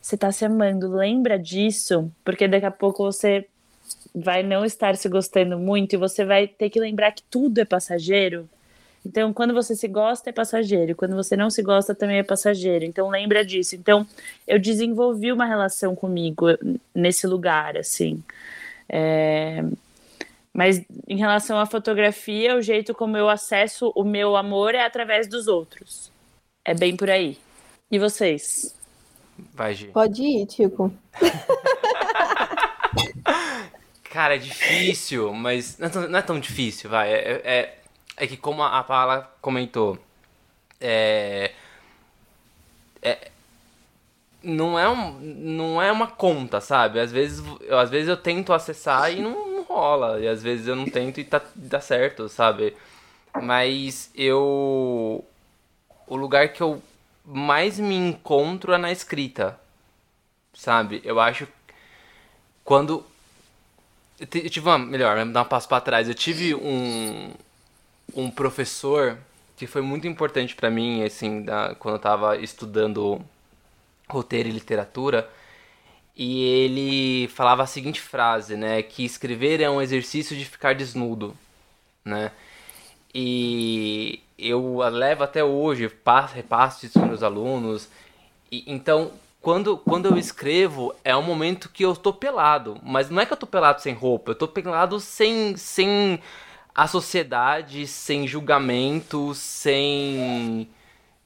você 0.00 0.16
tá 0.16 0.30
se 0.30 0.44
amando, 0.44 0.94
lembra 0.94 1.38
disso? 1.38 2.12
Porque 2.24 2.46
daqui 2.46 2.66
a 2.66 2.70
pouco 2.70 3.02
você 3.04 3.46
vai 4.14 4.42
não 4.42 4.64
estar 4.64 4.96
se 4.96 5.08
gostando 5.08 5.58
muito 5.58 5.94
e 5.94 5.96
você 5.96 6.24
vai 6.24 6.46
ter 6.46 6.70
que 6.70 6.78
lembrar 6.78 7.12
que 7.12 7.22
tudo 7.24 7.58
é 7.58 7.64
passageiro. 7.64 8.48
Então, 9.04 9.32
quando 9.32 9.52
você 9.52 9.74
se 9.74 9.86
gosta, 9.88 10.30
é 10.30 10.32
passageiro. 10.32 10.94
Quando 10.94 11.14
você 11.14 11.36
não 11.36 11.50
se 11.50 11.62
gosta, 11.62 11.94
também 11.94 12.18
é 12.18 12.22
passageiro. 12.22 12.84
Então, 12.84 13.10
lembra 13.10 13.44
disso. 13.44 13.76
Então, 13.76 14.06
eu 14.46 14.58
desenvolvi 14.58 15.30
uma 15.30 15.44
relação 15.44 15.94
comigo 15.94 16.46
nesse 16.94 17.26
lugar, 17.26 17.76
assim. 17.76 18.22
É... 18.88 19.62
Mas 20.54 20.84
em 21.08 21.16
relação 21.16 21.58
à 21.58 21.66
fotografia, 21.66 22.54
o 22.54 22.62
jeito 22.62 22.94
como 22.94 23.16
eu 23.16 23.28
acesso 23.28 23.92
o 23.96 24.04
meu 24.04 24.36
amor 24.36 24.72
é 24.76 24.84
através 24.84 25.26
dos 25.26 25.48
outros. 25.48 26.12
É 26.64 26.72
bem 26.72 26.96
por 26.96 27.10
aí. 27.10 27.36
E 27.90 27.98
vocês? 27.98 28.72
Vai, 29.52 29.74
Gi. 29.74 29.88
Pode 29.88 30.22
ir, 30.22 30.46
Tico. 30.46 30.94
Cara, 34.04 34.36
é 34.36 34.38
difícil, 34.38 35.32
mas 35.34 35.76
não 35.76 35.88
é 35.88 35.90
tão, 35.90 36.08
não 36.08 36.18
é 36.20 36.22
tão 36.22 36.38
difícil, 36.38 36.88
vai. 36.88 37.12
É, 37.12 37.42
é, 37.44 37.78
é, 38.16 38.26
que 38.28 38.36
como 38.36 38.62
a 38.62 38.84
Paula 38.84 39.28
comentou, 39.40 39.98
é, 40.80 41.50
é, 43.02 43.32
não, 44.40 44.78
é 44.78 44.88
um, 44.88 45.18
não 45.18 45.82
é 45.82 45.90
uma 45.90 46.06
conta, 46.06 46.60
sabe? 46.60 47.00
Às 47.00 47.10
vezes, 47.10 47.44
eu, 47.62 47.76
às 47.76 47.90
vezes 47.90 48.08
eu 48.08 48.16
tento 48.16 48.52
acessar 48.52 49.12
e 49.12 49.20
não, 49.20 49.53
rola. 49.74 50.20
E 50.20 50.28
às 50.28 50.42
vezes 50.42 50.66
eu 50.66 50.76
não 50.76 50.86
tento 50.86 51.20
e 51.20 51.24
tá, 51.24 51.42
dá 51.54 51.80
certo, 51.80 52.28
sabe? 52.28 52.76
Mas 53.42 54.10
eu. 54.14 55.24
O 56.06 56.16
lugar 56.16 56.50
que 56.52 56.62
eu 56.62 56.82
mais 57.24 57.78
me 57.78 57.94
encontro 57.96 58.72
é 58.72 58.78
na 58.78 58.92
escrita. 58.92 59.58
Sabe? 60.54 61.00
Eu 61.04 61.18
acho. 61.20 61.48
Quando. 62.62 63.04
Eu 64.20 64.26
tive 64.50 64.68
uma. 64.68 64.78
Melhor, 64.78 65.24
dar 65.26 65.42
um 65.42 65.44
passo 65.44 65.68
pra 65.68 65.80
trás. 65.80 66.08
Eu 66.08 66.14
tive 66.14 66.54
um. 66.54 67.32
Um 68.14 68.30
professor 68.30 69.18
que 69.56 69.66
foi 69.66 69.82
muito 69.82 70.06
importante 70.06 70.54
para 70.54 70.70
mim, 70.70 71.02
assim, 71.02 71.42
da, 71.42 71.74
quando 71.76 71.94
eu 71.94 72.00
tava 72.00 72.36
estudando 72.36 73.20
roteiro 74.08 74.48
e 74.48 74.52
literatura 74.52 75.28
e 76.16 76.42
ele 76.44 77.28
falava 77.28 77.62
a 77.64 77.66
seguinte 77.66 78.00
frase, 78.00 78.56
né, 78.56 78.82
que 78.82 79.04
escrever 79.04 79.60
é 79.60 79.68
um 79.68 79.82
exercício 79.82 80.36
de 80.36 80.44
ficar 80.44 80.74
desnudo, 80.74 81.36
né? 82.04 82.30
E 83.14 84.20
eu 84.38 84.78
levo 84.90 85.22
até 85.24 85.44
hoje, 85.44 85.88
passo, 85.88 86.34
repasso 86.34 86.84
isso 86.86 86.98
para 86.98 87.08
meus 87.08 87.22
alunos. 87.22 87.88
E, 88.50 88.64
então, 88.66 89.12
quando, 89.40 89.76
quando 89.78 90.06
eu 90.06 90.16
escrevo, 90.16 90.94
é 91.04 91.16
um 91.16 91.22
momento 91.22 91.68
que 91.68 91.84
eu 91.84 91.94
tô 91.94 92.12
pelado, 92.12 92.78
mas 92.82 93.10
não 93.10 93.20
é 93.20 93.26
que 93.26 93.32
eu 93.32 93.36
tô 93.36 93.46
pelado 93.46 93.80
sem 93.82 93.94
roupa, 93.94 94.32
eu 94.32 94.34
tô 94.34 94.48
pelado 94.48 94.98
sem 95.00 95.56
sem 95.56 96.20
a 96.74 96.86
sociedade, 96.88 97.86
sem 97.86 98.26
julgamento, 98.26 99.34
sem 99.34 100.68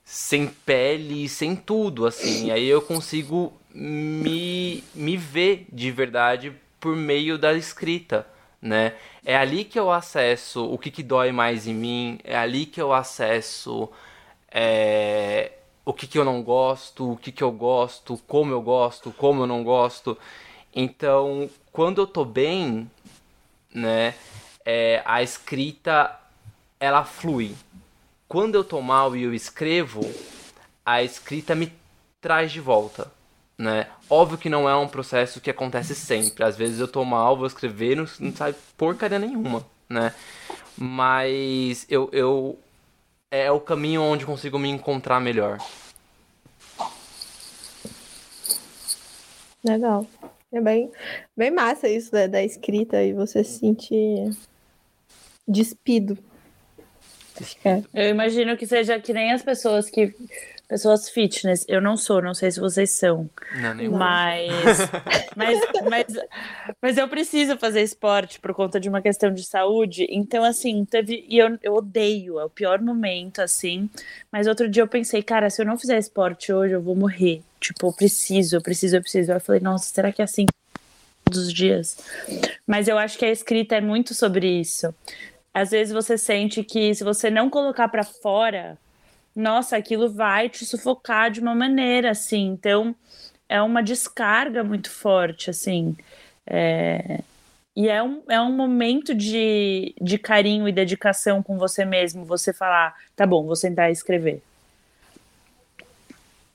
sem 0.05 0.47
pele, 0.49 1.29
sem 1.29 1.57
tudo, 1.57 2.07
assim. 2.07 2.47
E 2.47 2.51
aí 2.51 2.67
eu 2.67 2.83
consigo 2.83 3.53
me, 3.81 4.83
me 4.93 5.17
ver 5.17 5.67
de 5.73 5.93
verdade 5.93 6.53
por 6.81 6.97
meio 6.97 7.39
da 7.39 7.55
escrita, 7.55 8.27
né? 8.61 8.95
É 9.25 9.37
ali 9.37 9.65
que 9.65 9.79
eu 9.79 9.93
acesso 9.93 10.65
o 10.65 10.77
que, 10.77 10.91
que 10.91 11.03
dói 11.03 11.31
mais 11.31 11.69
em 11.69 11.75
mim, 11.75 12.19
é 12.25 12.37
ali 12.37 12.67
que 12.67 12.83
eu 12.83 12.93
acesso 12.93 13.89
é, 14.51 15.53
o 15.85 15.93
que, 15.93 16.09
que 16.09 16.19
eu 16.19 16.25
não 16.25 16.43
gosto, 16.43 17.13
o 17.13 17.17
que, 17.17 17.31
que 17.31 17.43
eu 17.43 17.53
gosto, 17.53 18.21
como 18.27 18.53
eu 18.53 18.61
gosto, 18.61 19.13
como 19.13 19.43
eu 19.43 19.47
não 19.47 19.63
gosto. 19.63 20.19
Então, 20.75 21.49
quando 21.71 22.01
eu 22.01 22.07
tô 22.07 22.25
bem, 22.25 22.91
né, 23.73 24.15
é, 24.65 25.03
a 25.05 25.23
escrita 25.23 26.19
ela 26.81 27.05
flui. 27.05 27.55
Quando 28.27 28.57
eu 28.57 28.65
tô 28.65 28.81
mal 28.81 29.15
e 29.17 29.23
eu 29.23 29.33
escrevo, 29.33 30.01
a 30.85 31.01
escrita 31.03 31.55
me 31.55 31.73
traz 32.21 32.51
de 32.51 32.61
volta, 32.61 33.11
né? 33.59 33.89
Óbvio 34.09 34.39
que 34.39 34.49
não 34.49 34.69
é 34.69 34.77
um 34.77 34.87
processo 34.87 35.41
que 35.41 35.51
acontece 35.51 35.95
sempre. 35.95 36.45
Às 36.45 36.57
vezes 36.57 36.79
eu 36.79 36.87
tô 36.87 37.05
mal, 37.05 37.37
vou 37.37 37.47
escrever, 37.47 37.97
não, 37.97 38.07
não 38.21 38.33
sai 38.33 38.55
porcaria 38.77 39.19
nenhuma, 39.19 39.67
né? 39.89 40.15
Mas 40.77 41.85
eu, 41.91 42.09
eu 42.13 42.57
é 43.31 43.51
o 43.51 43.61
caminho 43.61 44.03
onde 44.03 44.25
consigo 44.25 44.59
me 44.59 44.69
encontrar 44.69 45.21
melhor. 45.21 45.59
Legal. 49.65 50.07
É 50.53 50.61
bem, 50.61 50.91
bem 51.37 51.51
massa 51.51 51.89
isso 51.89 52.11
da, 52.11 52.27
da 52.27 52.43
escrita 52.43 53.03
e 53.03 53.13
você 53.13 53.45
se 53.45 53.59
sentir 53.59 54.31
despido. 55.47 56.17
É. 57.65 57.83
Eu 57.93 58.09
imagino 58.11 58.57
que 58.57 58.67
seja 58.67 58.99
que 58.99 59.13
nem 59.13 59.33
as 59.33 59.43
pessoas 59.43 59.91
que 59.91 60.15
Pessoas 60.69 61.09
fitness, 61.09 61.65
eu 61.67 61.81
não 61.81 61.97
sou, 61.97 62.21
não 62.21 62.35
sei 62.35 62.51
se 62.51 62.61
vocês 62.61 62.91
são. 62.91 63.31
Não, 63.59 63.75
nem 63.75 63.89
mas, 63.89 64.79
mas, 65.35 65.59
mas, 65.89 66.07
mas 66.83 66.99
eu 66.99 67.09
preciso 67.09 67.57
fazer 67.57 67.81
esporte 67.81 68.39
por 68.39 68.53
conta 68.53 68.79
de 68.79 68.87
uma 68.87 69.01
questão 69.01 69.33
de 69.33 69.43
saúde. 69.45 70.07
Então, 70.11 70.45
assim, 70.45 70.85
teve. 70.85 71.25
E 71.27 71.39
eu, 71.39 71.59
eu 71.63 71.75
odeio, 71.75 72.39
é 72.39 72.45
o 72.45 72.51
pior 72.51 72.83
momento, 72.83 73.41
assim. 73.41 73.89
Mas 74.31 74.47
outro 74.47 74.69
dia 74.69 74.83
eu 74.83 74.89
pensei, 74.89 75.23
cara, 75.23 75.49
se 75.49 75.63
eu 75.63 75.65
não 75.65 75.79
fizer 75.79 75.97
esporte 75.97 76.53
hoje, 76.53 76.75
eu 76.75 76.83
vou 76.83 76.95
morrer. 76.95 77.41
Tipo, 77.59 77.87
eu 77.87 77.93
preciso, 77.95 78.57
eu 78.57 78.61
preciso, 78.61 78.97
eu 78.97 79.01
preciso. 79.01 79.33
Eu 79.33 79.41
falei, 79.41 79.63
nossa, 79.63 79.87
será 79.87 80.13
que 80.13 80.21
é 80.21 80.27
assim 80.27 80.45
todos 81.25 81.47
os 81.47 81.53
dias? 81.55 81.97
Mas 82.67 82.89
eu 82.89 82.99
acho 82.99 83.17
que 83.17 83.25
a 83.25 83.31
escrita 83.31 83.77
é 83.77 83.81
muito 83.81 84.13
sobre 84.13 84.47
isso. 84.61 84.95
Às 85.55 85.71
vezes 85.71 85.95
você 85.95 86.19
sente 86.19 86.63
que 86.63 86.95
se 86.95 87.03
você 87.03 87.31
não 87.31 87.49
colocar 87.49 87.89
para 87.89 88.05
fora 88.05 88.77
nossa, 89.39 89.77
aquilo 89.77 90.11
vai 90.11 90.49
te 90.49 90.67
sufocar 90.67 91.31
de 91.31 91.39
uma 91.41 91.55
maneira, 91.55 92.11
assim. 92.11 92.47
Então, 92.47 92.95
é 93.49 93.63
uma 93.63 93.81
descarga 93.81 94.65
muito 94.65 94.91
forte, 94.91 95.49
assim. 95.49 95.97
É... 96.45 97.21
E 97.77 97.89
é 97.89 98.03
um, 98.03 98.25
é 98.29 98.41
um 98.41 98.51
momento 98.51 99.15
de, 99.15 99.95
de 100.01 100.19
carinho 100.19 100.69
e 100.69 100.73
dedicação 100.73 101.41
com 101.41 101.57
você 101.57 101.85
mesmo, 101.85 102.25
você 102.25 102.53
falar, 102.53 102.97
tá 103.15 103.25
bom, 103.25 103.47
vou 103.47 103.55
sentar 103.55 103.89
e 103.89 103.93
escrever. 103.93 104.43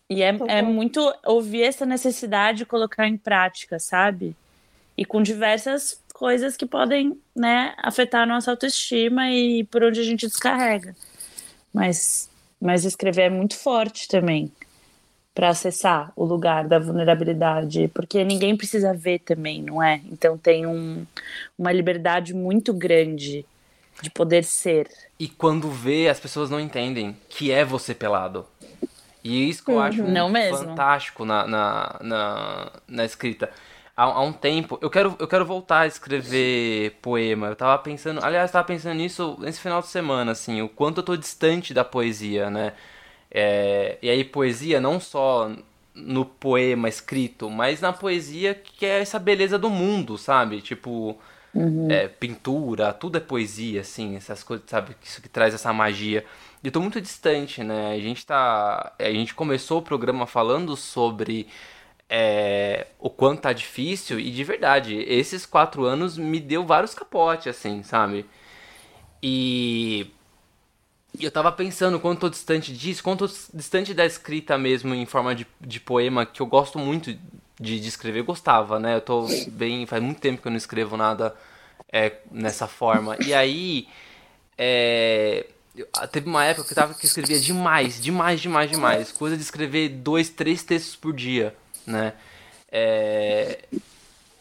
E 0.10 0.22
é, 0.22 0.38
é 0.50 0.62
muito 0.62 1.00
ouvir 1.26 1.64
essa 1.64 1.86
necessidade 1.86 2.58
de 2.58 2.66
colocar 2.66 3.08
em 3.08 3.16
prática, 3.16 3.80
sabe? 3.80 4.36
E 4.98 5.06
com 5.06 5.24
diversas 5.24 6.04
coisas 6.14 6.58
que 6.58 6.66
podem, 6.66 7.18
né, 7.34 7.74
afetar 7.78 8.24
a 8.24 8.26
nossa 8.26 8.52
autoestima 8.52 9.32
e 9.32 9.64
por 9.64 9.82
onde 9.82 10.02
a 10.02 10.04
gente 10.04 10.28
descarrega. 10.28 10.94
Mas 11.74 12.30
mas 12.64 12.86
escrever 12.86 13.24
é 13.24 13.30
muito 13.30 13.58
forte 13.58 14.08
também 14.08 14.50
para 15.36 15.50
acessar 15.50 16.14
o 16.16 16.24
lugar 16.24 16.66
da 16.66 16.80
vulnerabilidade, 16.80 17.90
porque 17.94 18.24
ninguém 18.24 18.56
precisa 18.56 18.94
ver 18.94 19.20
também, 19.20 19.62
não 19.62 19.84
é? 19.84 20.00
Então 20.10 20.38
tem 20.38 20.66
um, 20.66 21.06
uma 21.60 21.74
liberdade 21.74 22.34
muito 22.34 22.72
grande 22.74 23.46
de 24.02 24.10
poder 24.10 24.46
ser. 24.46 24.88
E 25.20 25.28
quando 25.28 25.70
vê, 25.70 26.08
as 26.08 26.22
pessoas 26.22 26.50
não 26.50 26.60
entendem 26.60 27.18
que 27.28 27.52
é 27.52 27.66
você 27.66 27.94
pelado. 27.94 28.46
E 29.22 29.50
isso 29.50 29.66
que 29.66 29.72
eu 29.72 29.82
acho 29.82 30.04
não 30.04 30.32
fantástico 30.32 31.26
na, 31.26 31.46
na, 31.46 32.00
na, 32.02 32.72
na 32.88 33.06
escrita 33.06 33.50
há, 33.96 34.04
há, 34.04 34.22
um 34.22 34.34
tempo. 34.34 34.78
Eu 34.82 34.90
quero, 34.90 35.16
eu 35.20 35.28
quero 35.28 35.46
voltar 35.46 35.82
a 35.82 35.88
escrever 35.88 36.98
poema. 37.02 37.48
Eu 37.48 37.56
tava 37.56 37.78
pensando. 37.82 38.24
Aliás, 38.24 38.52
tava 38.52 38.66
pensando 38.66 38.96
nisso 38.96 39.38
nesse 39.40 39.60
final 39.60 39.82
de 39.82 39.88
semana, 39.88 40.32
assim, 40.32 40.62
o 40.62 40.70
quanto 40.70 41.00
eu 41.00 41.04
tô 41.04 41.16
distante 41.16 41.74
da 41.74 41.84
poesia, 41.84 42.50
né? 42.50 42.74
É, 43.32 43.98
e 44.02 44.10
aí, 44.10 44.24
poesia 44.24 44.80
não 44.80 45.00
só 45.00 45.52
no 45.96 46.26
poema 46.26 46.90
escrito, 46.90 47.50
mas 47.50 47.82
na 47.82 47.94
poesia 47.94 48.56
que 48.56 48.86
é 48.86 49.02
essa 49.02 49.20
beleza 49.20 49.58
do 49.58 49.70
mundo, 49.70 50.18
sabe? 50.18 50.62
Tipo. 50.62 51.18
Uhum. 51.56 51.88
É, 51.88 52.08
pintura, 52.08 52.92
tudo 52.92 53.18
é 53.20 53.22
poesia, 53.22 53.82
assim, 53.82 54.16
essas 54.16 54.42
coisas, 54.42 54.68
sabe? 54.68 54.96
Isso 55.04 55.22
que 55.22 55.30
traz 55.30 55.54
essa 55.54 55.72
magia. 55.72 56.26
Eu 56.64 56.72
tô 56.72 56.82
muito 56.82 57.00
distante, 57.00 57.64
né? 57.64 57.94
A 57.94 58.00
gente 58.00 58.26
tá. 58.26 58.94
A 58.98 59.12
gente 59.12 59.36
começou 59.36 59.80
o 59.80 59.84
programa 59.84 60.26
falando 60.26 60.76
sobre 60.76 61.48
é, 62.16 62.86
o 63.00 63.10
quanto 63.10 63.42
tá 63.42 63.52
difícil 63.52 64.20
e 64.20 64.30
de 64.30 64.44
verdade, 64.44 64.96
esses 65.08 65.48
quatro 65.48 65.84
anos 65.84 66.16
me 66.16 66.40
deu 66.40 66.64
vários 66.64 66.94
capotes, 66.94 67.48
assim, 67.48 67.82
sabe? 67.82 68.24
E 69.22 70.12
eu 71.20 71.32
tava 71.32 71.52
pensando 71.52 72.00
quanto 72.00 72.20
tô 72.20 72.30
distante 72.30 72.72
disso, 72.72 73.02
quanto 73.02 73.28
tô 73.28 73.34
distante 73.52 73.96
da 73.96 74.06
escrita 74.06 74.60
mesmo 74.60 74.94
em 74.94 75.08
forma 75.08 75.34
de, 75.34 75.48
de 75.60 75.80
poema, 75.80 76.24
que 76.24 76.40
eu 76.40 76.46
gosto 76.46 76.78
muito 76.78 77.18
de, 77.60 77.80
de 77.80 77.88
escrever, 77.88 78.20
eu 78.20 78.26
gostava, 78.26 78.80
né? 78.80 78.98
Eu 78.98 79.02
tô 79.02 79.26
bem. 79.48 79.88
faz 79.88 80.04
muito 80.04 80.22
tempo 80.22 80.40
que 80.40 80.48
eu 80.48 80.52
não 80.52 80.58
escrevo 80.58 80.96
nada 80.96 81.36
é, 81.92 82.18
nessa 82.32 82.68
forma. 82.68 83.18
E 83.26 83.34
aí. 83.34 83.88
É, 84.56 85.48
teve 86.12 86.30
uma 86.30 86.46
época 86.46 86.68
que 86.68 86.74
eu 86.74 86.76
tava 86.76 86.94
que 86.94 87.08
escrevia 87.08 87.40
demais, 87.40 88.00
demais, 88.00 88.40
demais, 88.40 88.70
demais. 88.70 89.12
Coisa 89.12 89.36
de 89.36 89.42
escrever 89.42 89.90
dois, 89.90 90.30
três 90.30 90.62
textos 90.62 90.96
por 90.96 91.12
dia 91.12 91.56
né? 91.86 92.14
É... 92.72 93.66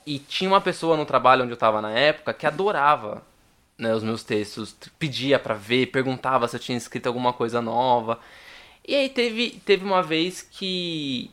E 0.06 0.18
tinha 0.18 0.50
uma 0.50 0.60
pessoa 0.60 0.96
no 0.96 1.06
trabalho 1.06 1.42
onde 1.42 1.52
eu 1.52 1.54
estava 1.54 1.80
na 1.80 1.90
época 1.92 2.34
que 2.34 2.46
adorava 2.46 3.22
né, 3.78 3.94
os 3.94 4.02
meus 4.02 4.24
textos, 4.24 4.74
pedia 4.98 5.38
para 5.38 5.54
ver, 5.54 5.86
perguntava 5.86 6.46
se 6.48 6.56
eu 6.56 6.60
tinha 6.60 6.78
escrito 6.78 7.06
alguma 7.06 7.32
coisa 7.32 7.60
nova. 7.62 8.18
E 8.86 8.94
aí 8.94 9.08
teve, 9.08 9.60
teve 9.64 9.84
uma 9.84 10.02
vez 10.02 10.42
que 10.42 11.30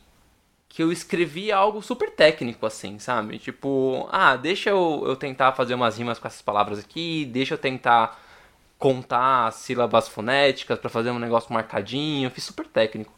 que 0.70 0.82
eu 0.82 0.92
escrevi 0.92 1.50
algo 1.50 1.82
super 1.82 2.10
técnico, 2.12 2.64
assim, 2.64 2.98
sabe? 3.00 3.38
Tipo, 3.40 4.08
ah, 4.12 4.36
deixa 4.36 4.70
eu, 4.70 5.02
eu 5.04 5.16
tentar 5.16 5.52
fazer 5.52 5.74
umas 5.74 5.98
rimas 5.98 6.18
com 6.18 6.28
essas 6.28 6.40
palavras 6.40 6.78
aqui, 6.78 7.24
deixa 7.26 7.54
eu 7.54 7.58
tentar 7.58 8.18
contar 8.78 9.52
sílabas 9.52 10.08
fonéticas 10.08 10.78
para 10.78 10.88
fazer 10.88 11.10
um 11.10 11.18
negócio 11.18 11.52
marcadinho, 11.52 12.30
fiz 12.30 12.44
super 12.44 12.66
técnico. 12.68 13.12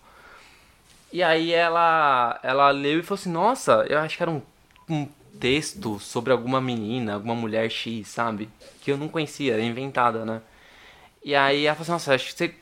E 1.13 1.23
aí 1.23 1.53
ela, 1.53 2.41
ela 2.43 2.71
leu 2.71 3.01
e 3.01 3.03
falou 3.03 3.21
assim, 3.21 3.31
nossa, 3.31 3.85
eu 3.89 3.99
acho 3.99 4.17
que 4.17 4.23
era 4.23 4.31
um, 4.31 4.41
um 4.89 5.07
texto 5.39 5.99
sobre 6.01 6.33
alguma 6.33 6.61
menina, 6.61 7.15
alguma 7.15 7.35
mulher 7.35 7.71
X, 7.71 8.09
sabe? 8.09 8.49
Que 8.81 8.91
eu 8.91 8.97
não 8.97 9.09
conhecia, 9.09 9.53
era 9.53 9.63
inventada, 9.63 10.25
né? 10.25 10.41
E 11.23 11.35
aí 11.35 11.67
ela 11.67 11.77
falou 11.77 11.83
assim, 11.83 11.93
nossa, 11.93 12.15
acho 12.15 12.29
que 12.29 12.33
você 12.33 12.55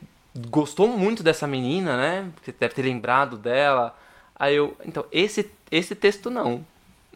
gostou 0.48 0.88
muito 0.88 1.22
dessa 1.22 1.46
menina, 1.46 1.96
né? 1.96 2.30
Você 2.42 2.52
deve 2.52 2.74
ter 2.74 2.82
lembrado 2.82 3.36
dela. 3.36 3.96
Aí 4.34 4.56
eu, 4.56 4.76
então, 4.84 5.04
esse, 5.12 5.50
esse 5.70 5.94
texto 5.94 6.28
não. 6.28 6.66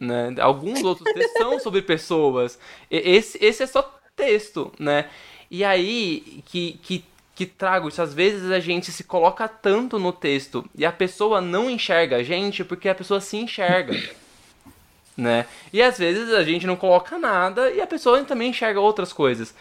Né? 0.00 0.34
Alguns 0.40 0.82
outros 0.82 1.12
textos 1.12 1.38
são 1.38 1.58
sobre 1.58 1.82
pessoas. 1.82 2.58
Esse, 2.90 3.38
esse 3.44 3.62
é 3.62 3.66
só 3.66 3.98
texto, 4.14 4.72
né? 4.78 5.08
E 5.50 5.64
aí 5.64 6.42
que, 6.46 6.78
que 6.82 7.04
que 7.34 7.46
trago 7.46 7.88
isso. 7.88 8.00
Às 8.00 8.14
vezes 8.14 8.50
a 8.50 8.60
gente 8.60 8.92
se 8.92 9.04
coloca 9.04 9.48
tanto 9.48 9.98
no 9.98 10.12
texto 10.12 10.64
e 10.74 10.86
a 10.86 10.92
pessoa 10.92 11.40
não 11.40 11.68
enxerga 11.68 12.16
a 12.16 12.22
gente 12.22 12.64
porque 12.64 12.88
a 12.88 12.94
pessoa 12.94 13.20
se 13.20 13.36
enxerga. 13.36 13.94
né? 15.16 15.46
E 15.72 15.82
às 15.82 15.98
vezes 15.98 16.32
a 16.32 16.42
gente 16.42 16.66
não 16.66 16.76
coloca 16.76 17.18
nada 17.18 17.70
e 17.70 17.80
a 17.80 17.86
pessoa 17.86 18.22
também 18.24 18.50
enxerga 18.50 18.80
outras 18.80 19.12
coisas. 19.12 19.54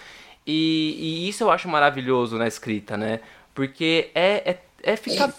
E, 0.45 0.95
e 0.99 1.29
isso 1.29 1.43
eu 1.43 1.51
acho 1.51 1.67
maravilhoso 1.67 2.37
na 2.37 2.47
escrita, 2.47 2.97
né? 2.97 3.21
Porque 3.53 4.09
é, 4.13 4.51
é, 4.51 4.91
é 4.91 4.95
ficar 4.95 5.33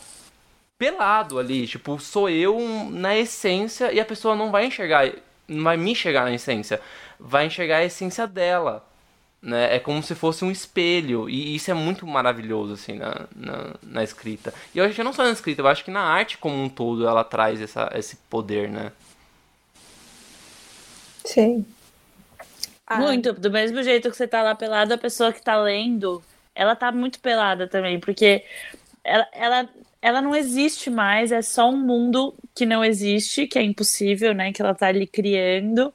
pelado 0.79 1.39
ali. 1.39 1.67
Tipo, 1.67 1.99
sou 1.99 2.29
eu 2.29 2.59
na 2.91 3.17
essência 3.17 3.93
e 3.93 4.01
a 4.01 4.05
pessoa 4.05 4.35
não 4.35 4.51
vai 4.51 4.67
enxergar, 4.67 5.11
não 5.47 5.65
vai 5.65 5.77
me 5.77 5.93
enxergar 5.93 6.25
na 6.25 6.35
essência. 6.35 6.81
Vai 7.19 7.47
enxergar 7.47 7.79
a 7.79 7.85
essência 7.85 8.27
dela 8.27 8.85
né? 9.45 9.77
É 9.77 9.79
como 9.79 10.03
se 10.03 10.15
fosse 10.15 10.45
um 10.45 10.51
espelho. 10.51 11.29
E 11.29 11.55
isso 11.55 11.71
é 11.71 11.75
muito 11.75 12.07
maravilhoso, 12.07 12.73
assim, 12.73 12.95
na, 12.95 13.27
na, 13.37 13.75
na, 13.83 14.03
escrita. 14.03 14.55
E 14.75 14.79
eu 14.79 14.85
acho 14.85 14.95
que 14.95 15.03
não 15.03 15.13
só 15.13 15.23
na 15.23 15.31
escrita, 15.31 15.61
eu 15.61 15.69
acho 15.69 15.85
que 15.85 15.91
na 15.91 16.01
arte 16.01 16.39
como 16.39 16.61
um 16.61 16.69
todo 16.69 17.07
ela 17.07 17.23
traz 17.23 17.61
essa, 17.61 17.93
esse 17.95 18.17
poder, 18.31 18.71
né? 18.71 18.91
Sim. 21.25 21.67
Ah. 22.87 22.97
Muito. 22.97 23.35
Do 23.35 23.51
mesmo 23.51 23.83
jeito 23.83 24.11
que 24.11 24.17
você 24.17 24.27
tá 24.27 24.43
lá 24.43 24.55
pelado, 24.55 24.95
a 24.95 24.99
pessoa 24.99 25.33
que 25.33 25.43
tá 25.43 25.61
lendo, 25.61 26.23
ela 26.55 26.75
tá 26.75 26.91
muito 26.91 27.21
pelada 27.21 27.69
também, 27.69 28.01
porque 28.01 28.45
ela, 29.03 29.29
ela, 29.33 29.69
ela 30.01 30.23
não 30.23 30.35
existe 30.35 30.89
mais, 30.89 31.33
é 31.33 31.43
só 31.43 31.69
um 31.69 31.77
mundo 31.77 32.35
que 32.55 32.65
não 32.65 32.83
existe, 32.83 33.47
que 33.47 33.59
é 33.59 33.63
impossível, 33.63 34.33
né? 34.33 34.53
Que 34.53 34.63
ela 34.63 34.75
tá 34.75 34.87
ali 34.87 35.07
criando. 35.07 35.93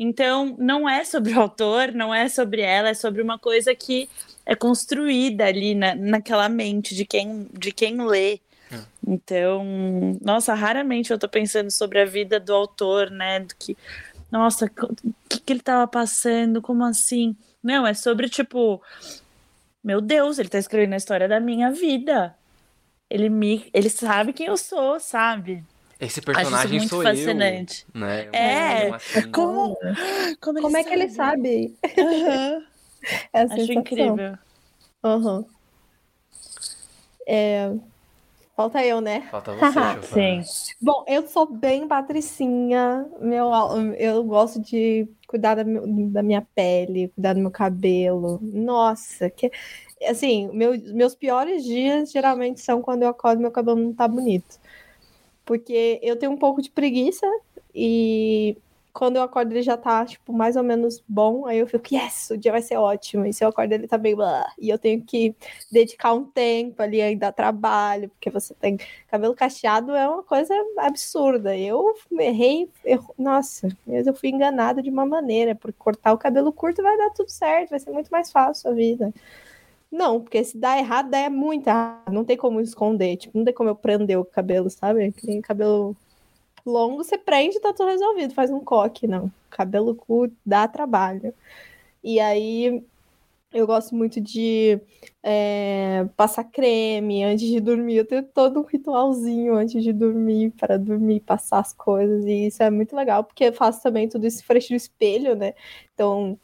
Então, 0.00 0.54
não 0.60 0.88
é 0.88 1.04
sobre 1.04 1.32
o 1.32 1.40
autor, 1.40 1.90
não 1.90 2.14
é 2.14 2.28
sobre 2.28 2.60
ela, 2.60 2.90
é 2.90 2.94
sobre 2.94 3.20
uma 3.20 3.36
coisa 3.36 3.74
que 3.74 4.08
é 4.46 4.54
construída 4.54 5.44
ali 5.44 5.74
na, 5.74 5.92
naquela 5.96 6.48
mente 6.48 6.94
de 6.94 7.04
quem, 7.04 7.48
de 7.52 7.72
quem 7.72 8.06
lê. 8.06 8.38
Hum. 8.72 8.84
Então, 9.08 10.16
nossa, 10.22 10.54
raramente 10.54 11.10
eu 11.10 11.18
tô 11.18 11.28
pensando 11.28 11.72
sobre 11.72 12.00
a 12.00 12.04
vida 12.04 12.38
do 12.38 12.54
autor, 12.54 13.10
né? 13.10 13.40
Do 13.40 13.56
que, 13.56 13.76
nossa, 14.30 14.66
o 14.66 15.14
que, 15.28 15.40
que 15.40 15.52
ele 15.52 15.62
tava 15.62 15.84
passando? 15.88 16.62
Como 16.62 16.84
assim? 16.84 17.36
Não, 17.60 17.84
é 17.84 17.92
sobre 17.92 18.28
tipo, 18.28 18.80
meu 19.82 20.00
Deus, 20.00 20.38
ele 20.38 20.48
tá 20.48 20.58
escrevendo 20.58 20.92
a 20.92 20.98
história 20.98 21.26
da 21.26 21.40
minha 21.40 21.72
vida. 21.72 22.36
Ele 23.10 23.28
me, 23.28 23.68
ele 23.74 23.90
sabe 23.90 24.32
quem 24.32 24.46
eu 24.46 24.56
sou, 24.56 25.00
sabe? 25.00 25.64
Esse 26.00 26.20
personagem 26.20 26.78
muito 26.78 26.88
sou 26.88 27.02
fascinante. 27.02 27.86
eu, 27.92 28.00
né? 28.00 28.28
É, 28.32 28.90
assim. 28.90 29.32
como, 29.32 29.76
como, 30.40 30.60
Como 30.60 30.76
é 30.76 30.84
que 30.84 30.92
ele 30.92 31.08
sabe? 31.08 31.76
Uhum. 31.98 32.64
É 33.32 33.42
Acho 33.42 33.54
sensação. 33.56 33.74
incrível. 33.74 34.38
Aham. 35.04 35.44
É... 37.26 37.72
Falta 38.56 38.84
eu, 38.84 39.00
né? 39.00 39.28
Falta 39.30 39.52
você. 39.54 40.02
Sim. 40.12 40.42
Bom, 40.80 41.04
eu 41.06 41.28
sou 41.28 41.46
bem 41.46 41.86
patricinha. 41.86 43.06
Meu, 43.20 43.50
eu 43.96 44.24
gosto 44.24 44.60
de 44.60 45.08
cuidar 45.28 45.54
da, 45.54 45.62
da 45.62 46.22
minha 46.22 46.44
pele, 46.54 47.08
cuidar 47.14 47.34
do 47.34 47.40
meu 47.40 47.52
cabelo. 47.52 48.40
Nossa, 48.42 49.30
que 49.30 49.50
assim, 50.08 50.48
meu, 50.52 50.72
meus 50.92 51.14
piores 51.14 51.62
dias 51.62 52.10
geralmente 52.10 52.60
são 52.60 52.82
quando 52.82 53.04
eu 53.04 53.08
acordo 53.08 53.38
e 53.38 53.42
meu 53.42 53.52
cabelo 53.52 53.78
não 53.80 53.92
tá 53.92 54.08
bonito. 54.08 54.58
Porque 55.48 56.00
eu 56.04 56.16
tenho 56.18 56.32
um 56.32 56.38
pouco 56.38 56.62
de 56.62 56.70
preguiça 56.70 57.26
e 57.74 58.56
quando 58.92 59.16
eu 59.16 59.22
acordo 59.22 59.52
ele 59.52 59.62
já 59.62 59.76
tá, 59.76 60.04
tipo, 60.04 60.32
mais 60.32 60.56
ou 60.56 60.62
menos 60.64 61.02
bom. 61.08 61.46
Aí 61.46 61.58
eu 61.58 61.66
fico, 61.68 61.94
yes, 61.94 62.30
o 62.30 62.36
dia 62.38 62.52
vai 62.52 62.62
ser 62.62 62.76
ótimo. 62.76 63.26
E 63.26 63.32
se 63.32 63.44
eu 63.44 63.48
acordo 63.48 63.72
ele 63.72 63.88
tá 63.88 63.96
bem, 63.98 64.16
blá, 64.16 64.46
e 64.58 64.68
eu 64.70 64.78
tenho 64.78 65.02
que 65.02 65.34
dedicar 65.70 66.12
um 66.14 66.24
tempo 66.24 66.82
ali 66.82 67.00
ainda 67.00 67.32
trabalho, 67.32 68.08
porque 68.10 68.30
você 68.30 68.54
tem 68.54 68.76
cabelo 69.08 69.34
cacheado 69.36 69.92
é 69.94 70.08
uma 70.08 70.22
coisa 70.24 70.54
absurda. 70.78 71.56
Eu 71.56 71.94
errei, 72.18 72.68
erro- 72.84 73.14
nossa, 73.18 73.68
mas 73.86 74.06
eu 74.06 74.14
fui 74.14 74.30
enganada 74.30 74.82
de 74.82 74.90
uma 74.90 75.06
maneira, 75.06 75.54
porque 75.54 75.78
cortar 75.78 76.12
o 76.12 76.18
cabelo 76.18 76.52
curto 76.52 76.82
vai 76.82 76.96
dar 76.98 77.10
tudo 77.10 77.30
certo, 77.30 77.70
vai 77.70 77.78
ser 77.80 77.90
muito 77.92 78.10
mais 78.10 78.30
fácil 78.32 78.70
a 78.70 78.74
vida. 78.74 79.12
Não, 79.90 80.20
porque 80.20 80.44
se 80.44 80.58
dá 80.58 80.78
errado, 80.78 81.10
dá 81.10 81.30
muito 81.30 81.66
errado. 81.66 82.12
Não 82.12 82.24
tem 82.24 82.36
como 82.36 82.60
esconder, 82.60 83.16
tipo, 83.16 83.36
não 83.38 83.44
tem 83.44 83.54
como 83.54 83.70
eu 83.70 83.74
prender 83.76 84.18
o 84.18 84.24
cabelo, 84.24 84.68
sabe? 84.70 85.12
Nem 85.24 85.40
cabelo 85.40 85.96
longo, 86.66 87.02
você 87.02 87.16
prende 87.18 87.60
tá 87.60 87.72
tudo 87.72 87.88
resolvido, 87.88 88.34
faz 88.34 88.50
um 88.50 88.60
coque, 88.60 89.06
não. 89.06 89.32
Cabelo 89.50 89.94
curto 89.94 90.36
dá 90.44 90.68
trabalho. 90.68 91.34
E 92.04 92.20
aí 92.20 92.82
eu 93.52 93.66
gosto 93.66 93.94
muito 93.94 94.20
de 94.20 94.78
é, 95.22 96.06
passar 96.16 96.44
creme 96.44 97.24
antes 97.24 97.46
de 97.48 97.60
dormir. 97.60 97.96
Eu 97.96 98.04
tenho 98.06 98.22
todo 98.22 98.60
um 98.60 98.64
ritualzinho 98.64 99.54
antes 99.54 99.82
de 99.82 99.92
dormir, 99.92 100.50
para 100.52 100.78
dormir, 100.78 101.20
passar 101.20 101.60
as 101.60 101.72
coisas. 101.72 102.24
E 102.26 102.46
isso 102.48 102.62
é 102.62 102.70
muito 102.70 102.94
legal, 102.94 103.24
porque 103.24 103.44
eu 103.44 103.52
faço 103.52 103.82
também 103.82 104.08
tudo 104.08 104.26
isso 104.26 104.44
frente 104.44 104.68
do 104.68 104.76
espelho, 104.76 105.34
né? 105.34 105.54
Então, 105.94 106.38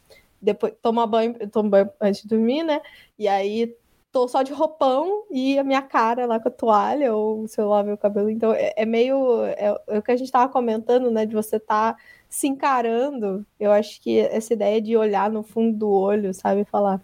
depois 0.45 0.75
tomar 0.83 1.07
banho, 1.07 1.35
tomo 1.51 1.71
banho 1.71 1.91
antes 2.01 2.23
de 2.23 2.29
dormir, 2.29 2.63
né? 2.63 2.81
E 3.19 3.27
aí 3.29 3.75
tô 4.13 4.29
só 4.29 4.43
de 4.43 4.53
roupão 4.53 5.25
e 5.31 5.59
a 5.59 5.65
minha 5.65 5.83
cara 5.83 6.27
lá 6.27 6.39
com 6.39 6.49
a 6.49 6.53
toalha, 6.53 7.15
ou 7.15 7.49
se 7.49 7.61
eu 7.61 7.69
lavo 7.69 7.89
meu 7.89 7.99
cabelo. 7.99 8.31
Então, 8.31 8.53
é, 8.53 8.73
é 8.77 8.87
meio. 8.87 9.45
É, 9.45 9.77
é 9.89 9.99
o 9.99 10.03
que 10.03 10.13
a 10.13 10.17
gente 10.17 10.31
tava 10.31 10.53
comentando, 10.53 11.11
né? 11.11 11.27
De 11.27 11.35
você 11.35 11.59
tá 11.59 11.97
se 12.29 12.47
encarando. 12.47 13.45
Eu 13.59 13.73
acho 13.73 14.01
que 14.01 14.21
essa 14.21 14.53
ideia 14.53 14.81
de 14.81 14.97
olhar 14.97 15.31
no 15.31 15.43
fundo 15.43 15.77
do 15.79 15.91
olho, 15.91 16.33
sabe? 16.35 16.65
Falar 16.65 17.03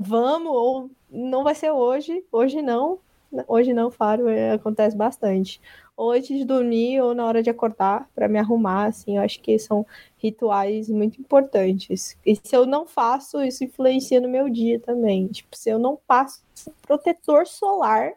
vamos, 0.00 0.50
ou 0.50 0.90
não 1.10 1.44
vai 1.44 1.54
ser 1.54 1.70
hoje, 1.70 2.24
hoje 2.32 2.62
não, 2.62 2.98
hoje 3.46 3.74
não, 3.74 3.90
Faro, 3.90 4.28
é, 4.28 4.52
acontece 4.52 4.96
bastante. 4.96 5.60
Ou 6.00 6.12
antes 6.12 6.34
de 6.34 6.46
dormir, 6.46 6.98
ou 7.02 7.14
na 7.14 7.26
hora 7.26 7.42
de 7.42 7.50
acordar, 7.50 8.08
para 8.14 8.26
me 8.26 8.38
arrumar, 8.38 8.86
assim, 8.86 9.18
eu 9.18 9.22
acho 9.22 9.38
que 9.38 9.58
são 9.58 9.86
rituais 10.16 10.88
muito 10.88 11.20
importantes. 11.20 12.16
E 12.24 12.34
se 12.36 12.56
eu 12.56 12.64
não 12.64 12.86
faço, 12.86 13.44
isso 13.44 13.64
influencia 13.64 14.18
no 14.18 14.26
meu 14.26 14.48
dia 14.48 14.80
também. 14.80 15.26
Tipo, 15.26 15.54
se 15.54 15.68
eu 15.68 15.78
não 15.78 15.98
passo 16.08 16.40
protetor 16.80 17.46
solar 17.46 18.12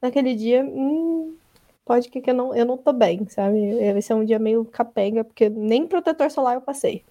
naquele 0.00 0.34
dia, 0.34 0.64
hum, 0.64 1.32
pode 1.84 2.08
que 2.08 2.28
eu 2.28 2.34
não, 2.34 2.56
eu 2.56 2.66
não 2.66 2.76
tô 2.76 2.92
bem, 2.92 3.24
sabe? 3.28 3.92
Vai 3.92 4.02
ser 4.02 4.14
um 4.14 4.24
dia 4.24 4.40
meio 4.40 4.64
capenga, 4.64 5.22
porque 5.22 5.48
nem 5.48 5.86
protetor 5.86 6.28
solar 6.28 6.56
eu 6.56 6.60
passei. 6.60 7.04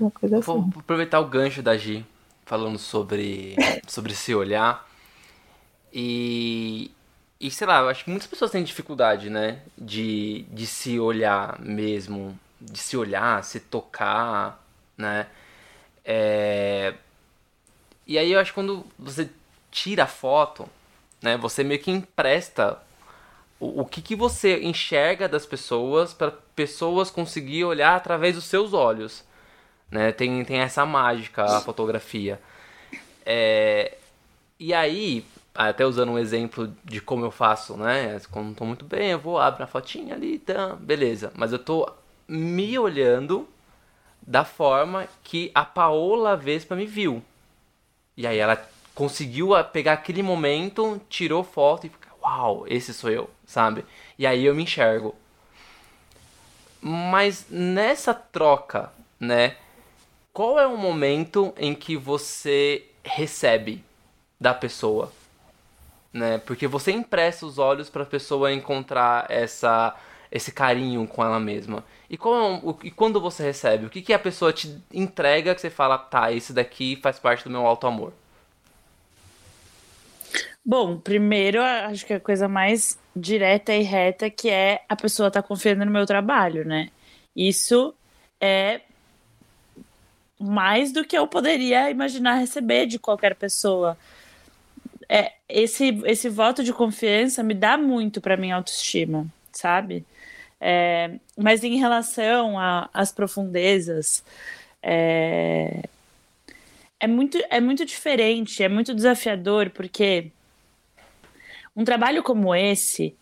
Uma 0.00 0.10
coisa 0.10 0.38
assim. 0.38 0.46
Vou 0.46 0.70
aproveitar 0.78 1.20
o 1.20 1.28
gancho 1.28 1.62
da 1.62 1.76
Gi, 1.76 2.02
falando 2.46 2.78
sobre, 2.78 3.56
sobre 3.86 4.14
se 4.14 4.34
olhar. 4.34 4.88
E, 5.92 6.90
e 7.40 7.50
sei 7.50 7.66
lá, 7.66 7.80
eu 7.80 7.88
acho 7.88 8.04
que 8.04 8.10
muitas 8.10 8.28
pessoas 8.28 8.50
têm 8.50 8.62
dificuldade, 8.64 9.30
né? 9.30 9.62
De, 9.78 10.42
de 10.50 10.66
se 10.66 11.00
olhar 11.00 11.58
mesmo, 11.60 12.38
de 12.60 12.78
se 12.78 12.96
olhar, 12.96 13.42
se 13.44 13.60
tocar, 13.60 14.62
né? 14.96 15.26
É, 16.04 16.94
E 18.06 18.18
aí 18.18 18.32
eu 18.32 18.40
acho 18.40 18.50
que 18.50 18.54
quando 18.54 18.84
você 18.98 19.30
tira 19.70 20.04
a 20.04 20.06
foto, 20.06 20.68
né? 21.22 21.36
Você 21.36 21.62
meio 21.62 21.80
que 21.80 21.90
empresta 21.90 22.78
o, 23.60 23.82
o 23.82 23.86
que, 23.86 24.02
que 24.02 24.16
você 24.16 24.60
enxerga 24.62 25.28
das 25.28 25.46
pessoas 25.46 26.14
para 26.14 26.32
pessoas 26.56 27.10
conseguir 27.10 27.64
olhar 27.64 27.96
através 27.96 28.34
dos 28.36 28.44
seus 28.44 28.72
olhos 28.74 29.24
né? 29.90 30.12
Tem, 30.12 30.44
tem 30.44 30.60
essa 30.60 30.86
mágica 30.86 31.44
a 31.58 31.60
fotografia. 31.62 32.40
É, 33.26 33.96
e 34.58 34.74
aí, 34.74 35.24
até 35.54 35.84
usando 35.84 36.12
um 36.12 36.18
exemplo 36.18 36.72
de 36.84 37.00
como 37.00 37.24
eu 37.24 37.30
faço, 37.30 37.76
né? 37.76 38.20
Quando 38.30 38.46
não 38.46 38.54
tô 38.54 38.64
muito 38.64 38.84
bem, 38.84 39.10
eu 39.10 39.18
vou 39.18 39.38
abrir 39.38 39.64
a 39.64 39.66
fotinha 39.66 40.14
ali, 40.14 40.38
tá, 40.38 40.76
beleza. 40.76 41.32
Mas 41.34 41.52
eu 41.52 41.58
tô 41.58 41.90
me 42.28 42.78
olhando 42.78 43.48
da 44.22 44.44
forma 44.44 45.08
que 45.24 45.50
a 45.54 45.64
Paola 45.64 46.36
Vespa 46.36 46.76
me 46.76 46.86
viu. 46.86 47.22
E 48.16 48.26
aí 48.26 48.38
ela 48.38 48.62
conseguiu 48.94 49.50
pegar 49.72 49.94
aquele 49.94 50.22
momento, 50.22 51.00
tirou 51.08 51.42
foto 51.42 51.86
e 51.86 51.90
fica, 51.90 52.08
uau, 52.22 52.64
esse 52.68 52.92
sou 52.92 53.10
eu, 53.10 53.30
sabe? 53.46 53.84
E 54.18 54.26
aí 54.26 54.44
eu 54.44 54.54
me 54.54 54.62
enxergo. 54.62 55.14
Mas 56.80 57.46
nessa 57.50 58.14
troca, 58.14 58.92
né? 59.18 59.56
Qual 60.32 60.58
é 60.58 60.66
o 60.66 60.76
momento 60.76 61.52
em 61.56 61.74
que 61.74 61.96
você 61.96 62.86
recebe 63.02 63.84
da 64.40 64.54
pessoa? 64.54 65.12
Né? 66.12 66.38
Porque 66.38 66.66
você 66.66 66.92
empresta 66.92 67.46
os 67.46 67.58
olhos 67.58 67.88
para 67.88 68.02
a 68.02 68.06
pessoa 68.06 68.52
encontrar 68.52 69.26
essa 69.30 69.96
esse 70.30 70.52
carinho 70.52 71.06
com 71.08 71.24
ela 71.24 71.40
mesma. 71.40 71.84
E, 72.08 72.16
qual 72.16 72.54
é 72.54 72.86
e 72.86 72.90
quando 72.90 73.20
você 73.20 73.42
recebe? 73.42 73.86
O 73.86 73.90
que, 73.90 74.00
que 74.00 74.12
a 74.12 74.18
pessoa 74.18 74.52
te 74.52 74.80
entrega 74.92 75.54
que 75.54 75.60
você 75.60 75.70
fala, 75.70 75.98
tá, 75.98 76.30
esse 76.30 76.52
daqui 76.52 76.96
faz 77.02 77.18
parte 77.18 77.44
do 77.44 77.50
meu 77.50 77.66
alto 77.66 77.86
amor? 77.86 78.12
Bom, 80.64 80.98
primeiro, 80.98 81.60
acho 81.60 82.06
que 82.06 82.14
a 82.14 82.20
coisa 82.20 82.46
mais 82.46 82.98
direta 83.16 83.74
e 83.74 83.82
reta 83.82 84.30
que 84.30 84.48
é 84.48 84.82
a 84.88 84.94
pessoa 84.94 85.30
tá 85.30 85.42
confiando 85.42 85.84
no 85.84 85.90
meu 85.90 86.06
trabalho, 86.06 86.64
né? 86.64 86.90
Isso 87.34 87.94
é 88.40 88.82
mais 90.38 90.92
do 90.92 91.04
que 91.04 91.16
eu 91.16 91.26
poderia 91.26 91.90
imaginar 91.90 92.34
receber 92.34 92.86
de 92.86 92.98
qualquer 92.98 93.34
pessoa. 93.34 93.96
É, 95.12 95.32
esse, 95.48 96.00
esse 96.04 96.28
voto 96.28 96.62
de 96.62 96.72
confiança 96.72 97.42
me 97.42 97.52
dá 97.52 97.76
muito 97.76 98.20
para 98.20 98.36
minha 98.36 98.54
autoestima, 98.54 99.26
sabe? 99.50 100.06
É, 100.60 101.18
mas 101.36 101.64
em 101.64 101.78
relação 101.78 102.54
às 102.94 103.10
profundezas, 103.10 104.22
é, 104.80 105.82
é 107.00 107.08
muito, 107.08 107.38
é 107.50 107.60
muito 107.60 107.84
diferente, 107.84 108.62
é 108.62 108.68
muito 108.68 108.94
desafiador, 108.94 109.70
porque 109.70 110.30
um 111.74 111.82
trabalho 111.82 112.22
como 112.22 112.54
esse, 112.54 113.12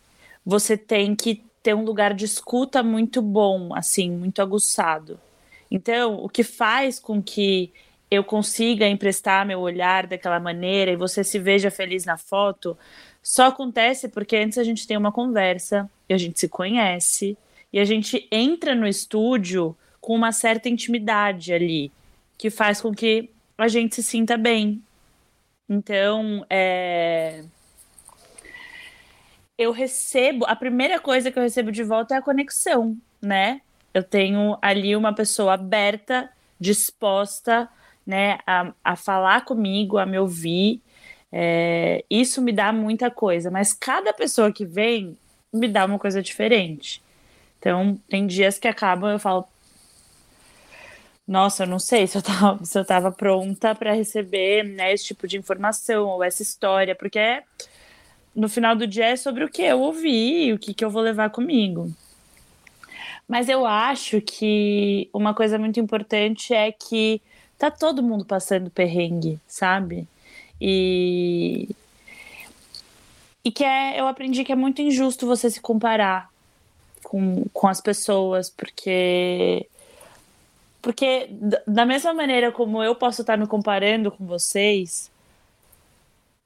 você 0.45 0.77
tem 0.77 1.17
que 1.17 1.43
ter 1.63 1.73
um 1.73 1.85
lugar 1.85 2.13
de 2.13 2.27
escuta 2.27 2.83
muito 2.83 3.23
bom, 3.23 3.75
assim, 3.75 4.11
muito 4.11 4.43
aguçado. 4.43 5.19
Então, 5.71 6.17
o 6.23 6.29
que 6.29 6.43
faz 6.43 7.01
com 7.01 7.23
que 7.23 7.73
eu 8.11 8.25
consiga 8.25 8.87
emprestar 8.87 9.47
meu 9.47 9.61
olhar 9.61 10.07
daquela 10.07 10.41
maneira 10.41 10.91
e 10.91 10.97
você 10.97 11.23
se 11.23 11.39
veja 11.39 11.71
feliz 11.71 12.05
na 12.05 12.17
foto, 12.17 12.77
só 13.23 13.47
acontece 13.47 14.09
porque 14.09 14.37
antes 14.37 14.59
a 14.59 14.65
gente 14.65 14.87
tem 14.87 14.97
uma 14.97 15.13
conversa, 15.13 15.91
e 16.09 16.15
a 16.15 16.19
gente 16.19 16.41
se 16.41 16.49
conhece, 16.49 17.37
e 17.73 17.79
a 17.79 17.85
gente 17.85 18.27
entra 18.31 18.75
no 18.75 18.87
estúdio 18.87 19.77
com 20.01 20.15
uma 20.15 20.33
certa 20.33 20.69
intimidade 20.69 21.53
ali, 21.53 21.93
que 22.39 22.49
faz 22.49 22.81
com 22.81 22.95
que 22.95 23.29
a 23.59 23.69
gente 23.69 23.97
se 23.97 24.03
sinta 24.03 24.37
bem. 24.37 24.83
Então, 25.69 26.47
é 26.49 27.45
eu 29.59 29.73
recebo, 29.73 30.45
a 30.47 30.55
primeira 30.55 31.01
coisa 31.01 31.33
que 31.33 31.39
eu 31.39 31.43
recebo 31.43 31.73
de 31.73 31.83
volta 31.83 32.15
é 32.15 32.19
a 32.19 32.23
conexão, 32.23 32.97
né? 33.21 33.61
Eu 33.93 34.05
tenho 34.05 34.57
ali 34.63 34.95
uma 34.95 35.13
pessoa 35.13 35.55
aberta, 35.55 36.31
disposta, 36.61 37.69
né, 38.09 38.39
a, 38.47 38.73
a 38.83 38.97
falar 38.97 39.45
comigo, 39.45 39.99
a 39.99 40.07
me 40.07 40.19
ouvir. 40.19 40.81
É, 41.31 42.03
isso 42.09 42.41
me 42.41 42.53
dá 42.53 42.73
muita 42.73 43.11
coisa, 43.11 43.51
mas 43.51 43.75
cada 43.75 44.15
pessoa 44.15 44.51
que 44.51 44.65
vem 44.65 45.19
me 45.53 45.69
dá 45.69 45.85
uma 45.85 45.99
coisa 45.99 46.23
diferente. 46.23 47.03
Então, 47.59 48.01
tem 48.09 48.27
dias 48.27 48.59
que 48.59 48.67
acabam 48.67 49.11
eu 49.11 49.19
falo, 49.19 49.47
nossa, 51.27 51.65
eu 51.65 51.67
não 51.67 51.79
sei 51.79 52.07
se 52.07 52.17
eu 52.17 52.23
tava, 52.23 52.59
se 52.65 52.79
eu 52.79 52.85
tava 52.85 53.13
pronta 53.13 53.75
para 53.75 53.93
receber 53.93 54.65
né, 54.65 54.91
esse 54.95 55.05
tipo 55.05 55.29
de 55.29 55.37
informação 55.37 56.07
ou 56.07 56.25
essa 56.25 56.43
história, 56.43 56.95
porque 56.95 57.43
no 58.35 58.49
final 58.49 58.75
do 58.75 58.87
dia 58.87 59.09
é 59.09 59.17
sobre 59.17 59.45
o 59.45 59.51
que 59.51 59.63
eu 59.63 59.81
ouvi, 59.81 60.55
o 60.55 60.59
que, 60.59 60.73
que 60.73 60.83
eu 60.83 60.89
vou 60.89 61.03
levar 61.03 61.29
comigo. 61.29 61.93
Mas 63.29 63.51
eu 63.51 63.67
acho 63.67 64.23
que 64.23 65.11
uma 65.13 65.35
coisa 65.35 65.59
muito 65.59 65.79
importante 65.79 66.55
é 66.55 66.73
que 66.73 67.21
tá 67.59 67.71
todo 67.71 68.03
mundo 68.03 68.25
passando 68.25 68.71
perrengue, 68.71 69.41
sabe? 69.47 70.07
E 70.61 71.69
e 73.45 73.51
que 73.51 73.65
é, 73.65 73.99
eu 73.99 74.07
aprendi 74.07 74.45
que 74.45 74.53
é 74.53 74.57
muito 74.57 74.83
injusto 74.83 75.27
você 75.27 75.51
se 75.51 75.61
comparar 75.61 76.31
com, 77.03 77.45
com 77.53 77.67
as 77.69 77.81
pessoas, 77.81 78.51
porque 78.51 79.67
porque 80.83 81.29
da 81.67 81.85
mesma 81.85 82.15
maneira 82.15 82.53
como 82.53 82.83
eu 82.83 82.95
posso 82.95 83.23
estar 83.23 83.37
me 83.37 83.47
comparando 83.47 84.11
com 84.11 84.27
vocês, 84.27 85.11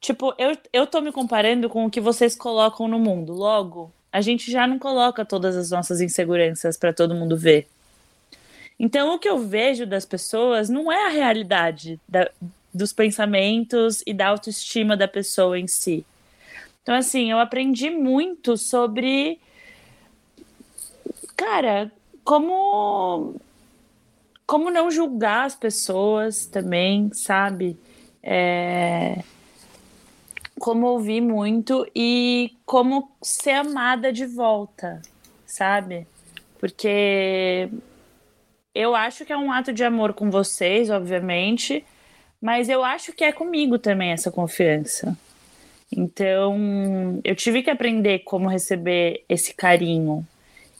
tipo, 0.00 0.34
eu, 0.38 0.56
eu 0.72 0.86
tô 0.86 1.00
me 1.00 1.12
comparando 1.12 1.68
com 1.68 1.86
o 1.86 1.90
que 1.90 2.00
vocês 2.00 2.34
colocam 2.36 2.88
no 2.88 2.98
mundo. 2.98 3.32
Logo, 3.32 3.92
a 4.12 4.20
gente 4.20 4.50
já 4.50 4.66
não 4.66 4.78
coloca 4.78 5.24
todas 5.24 5.56
as 5.56 5.70
nossas 5.70 6.00
inseguranças 6.00 6.76
para 6.76 6.92
todo 6.92 7.14
mundo 7.14 7.36
ver. 7.36 7.68
Então, 8.78 9.14
o 9.14 9.18
que 9.18 9.28
eu 9.28 9.38
vejo 9.38 9.86
das 9.86 10.04
pessoas 10.04 10.68
não 10.68 10.90
é 10.90 11.06
a 11.06 11.10
realidade 11.10 12.00
da, 12.08 12.30
dos 12.72 12.92
pensamentos 12.92 14.02
e 14.06 14.12
da 14.12 14.28
autoestima 14.28 14.96
da 14.96 15.06
pessoa 15.06 15.58
em 15.58 15.66
si. 15.66 16.04
Então, 16.82 16.94
assim, 16.94 17.30
eu 17.30 17.38
aprendi 17.38 17.90
muito 17.90 18.56
sobre. 18.56 19.38
Cara, 21.36 21.92
como 22.24 23.36
como 24.52 24.70
não 24.70 24.90
julgar 24.90 25.46
as 25.46 25.54
pessoas 25.54 26.44
também, 26.44 27.10
sabe? 27.14 27.74
É... 28.22 29.22
Como 30.58 30.86
ouvir 30.86 31.22
muito 31.22 31.86
e 31.94 32.54
como 32.66 33.10
ser 33.22 33.52
amada 33.52 34.12
de 34.12 34.26
volta, 34.26 35.00
sabe? 35.46 36.06
Porque 36.60 37.70
eu 38.74 38.94
acho 38.94 39.24
que 39.24 39.32
é 39.32 39.36
um 39.36 39.52
ato 39.52 39.72
de 39.72 39.84
amor 39.84 40.12
com 40.14 40.30
vocês, 40.30 40.90
obviamente, 40.90 41.84
mas 42.40 42.68
eu 42.68 42.82
acho 42.84 43.12
que 43.12 43.24
é 43.24 43.32
comigo 43.32 43.78
também 43.78 44.10
essa 44.10 44.30
confiança. 44.30 45.16
Então, 45.94 47.20
eu 47.22 47.34
tive 47.36 47.62
que 47.62 47.70
aprender 47.70 48.20
como 48.20 48.48
receber 48.48 49.24
esse 49.28 49.54
carinho, 49.54 50.26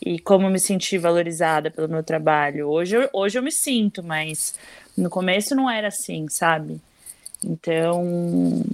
e 0.05 0.18
como 0.18 0.51
me 0.51 0.59
senti 0.59 0.99
valorizada 0.99 1.70
pelo 1.70 1.88
meu 1.88 2.03
trabalho. 2.03 2.68
Hoje, 2.68 2.97
eu, 2.97 3.09
hoje 3.12 3.38
eu 3.38 3.43
me 3.43 3.53
sinto, 3.53 4.03
mas 4.03 4.59
no 4.99 5.09
começo 5.09 5.55
não 5.55 5.70
era 5.70 5.88
assim, 5.88 6.28
sabe? 6.28 6.80
Então, 7.45 8.64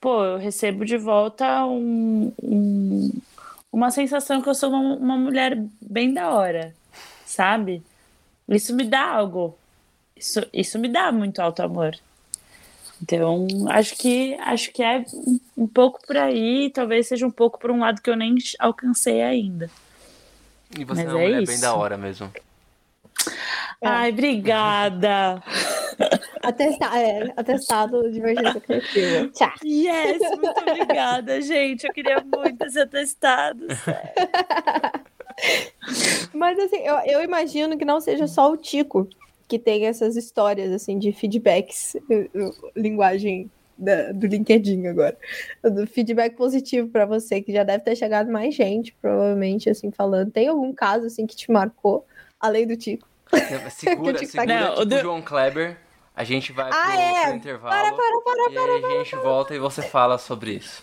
pô, 0.00 0.24
eu 0.24 0.38
recebo 0.38 0.86
de 0.86 0.96
volta 0.96 1.66
um, 1.66 2.32
um, 2.42 3.10
uma 3.70 3.90
sensação 3.90 4.40
que 4.40 4.48
eu 4.48 4.54
sou 4.54 4.70
uma, 4.70 4.96
uma 4.96 5.16
mulher 5.18 5.62
bem 5.82 6.14
da 6.14 6.32
hora, 6.32 6.74
sabe? 7.26 7.82
Isso 8.48 8.74
me 8.74 8.84
dá 8.84 9.04
algo. 9.04 9.56
Isso, 10.16 10.40
isso 10.52 10.78
me 10.78 10.88
dá 10.88 11.12
muito 11.12 11.40
alto 11.40 11.62
amor. 11.62 11.96
Então, 13.02 13.46
acho 13.68 13.96
que 13.96 14.34
acho 14.40 14.72
que 14.72 14.82
é 14.82 15.04
um, 15.14 15.40
um 15.56 15.66
pouco 15.66 16.04
por 16.04 16.16
aí, 16.16 16.70
talvez 16.70 17.06
seja 17.06 17.26
um 17.26 17.30
pouco 17.30 17.58
por 17.58 17.70
um 17.70 17.78
lado 17.78 18.02
que 18.02 18.10
eu 18.10 18.16
nem 18.16 18.34
alcancei 18.58 19.22
ainda. 19.22 19.70
E 20.76 20.84
você 20.84 21.04
Mas 21.04 21.12
é 21.12 21.14
uma 21.14 21.22
é 21.22 21.26
mulher 21.26 21.42
isso. 21.42 21.52
bem 21.52 21.60
da 21.60 21.74
hora 21.74 21.96
mesmo. 21.96 22.32
Ai, 23.82 24.10
obrigada. 24.10 25.42
Atestado, 26.42 26.96
é, 26.96 27.32
atestado 27.36 28.10
divergência 28.12 28.60
criativa. 28.60 29.28
Tchau. 29.34 29.52
Yes, 29.64 30.18
muito 30.20 30.60
obrigada, 30.60 31.40
gente. 31.40 31.86
Eu 31.86 31.92
queria 31.92 32.20
muito 32.24 32.64
esse 32.64 32.78
atestado. 32.78 33.66
Mas 36.34 36.58
assim, 36.58 36.78
eu, 36.78 36.96
eu 37.06 37.22
imagino 37.22 37.76
que 37.78 37.84
não 37.84 38.00
seja 38.00 38.26
só 38.26 38.50
o 38.50 38.56
Tico 38.56 39.08
que 39.46 39.58
tem 39.58 39.86
essas 39.86 40.14
histórias 40.14 40.70
assim 40.70 40.98
de 40.98 41.10
feedbacks, 41.10 41.96
linguagem 42.76 43.50
da, 43.78 44.12
do 44.12 44.26
LinkedIn 44.26 44.86
agora. 44.86 45.16
Do 45.62 45.86
feedback 45.86 46.36
positivo 46.36 46.88
para 46.88 47.06
você, 47.06 47.40
que 47.40 47.52
já 47.52 47.62
deve 47.62 47.84
ter 47.84 47.96
chegado 47.96 48.30
mais 48.30 48.54
gente, 48.54 48.94
provavelmente, 49.00 49.70
assim, 49.70 49.90
falando. 49.90 50.32
Tem 50.32 50.48
algum 50.48 50.72
caso, 50.72 51.06
assim, 51.06 51.26
que 51.26 51.36
te 51.36 51.50
marcou, 51.50 52.04
além 52.40 52.66
do 52.66 52.76
Tico? 52.76 53.08
Segura, 53.70 54.18
segura 54.26 54.60
Não, 54.60 54.74
tipo 54.74 54.86
do... 54.86 54.98
João 54.98 55.22
Kleber. 55.22 55.76
A 56.14 56.24
gente 56.24 56.52
vai 56.52 56.68
ah, 56.68 56.90
pro, 56.90 57.00
é? 57.00 57.26
pro 57.26 57.36
intervalo. 57.36 57.72
Para, 57.72 57.92
para, 57.92 58.20
para, 58.22 58.52
e 58.52 58.84
aí 58.84 58.84
a 58.84 59.04
gente 59.04 59.14
volta 59.14 59.54
e 59.54 59.58
você 59.60 59.82
fala 59.82 60.18
sobre 60.18 60.54
isso. 60.54 60.82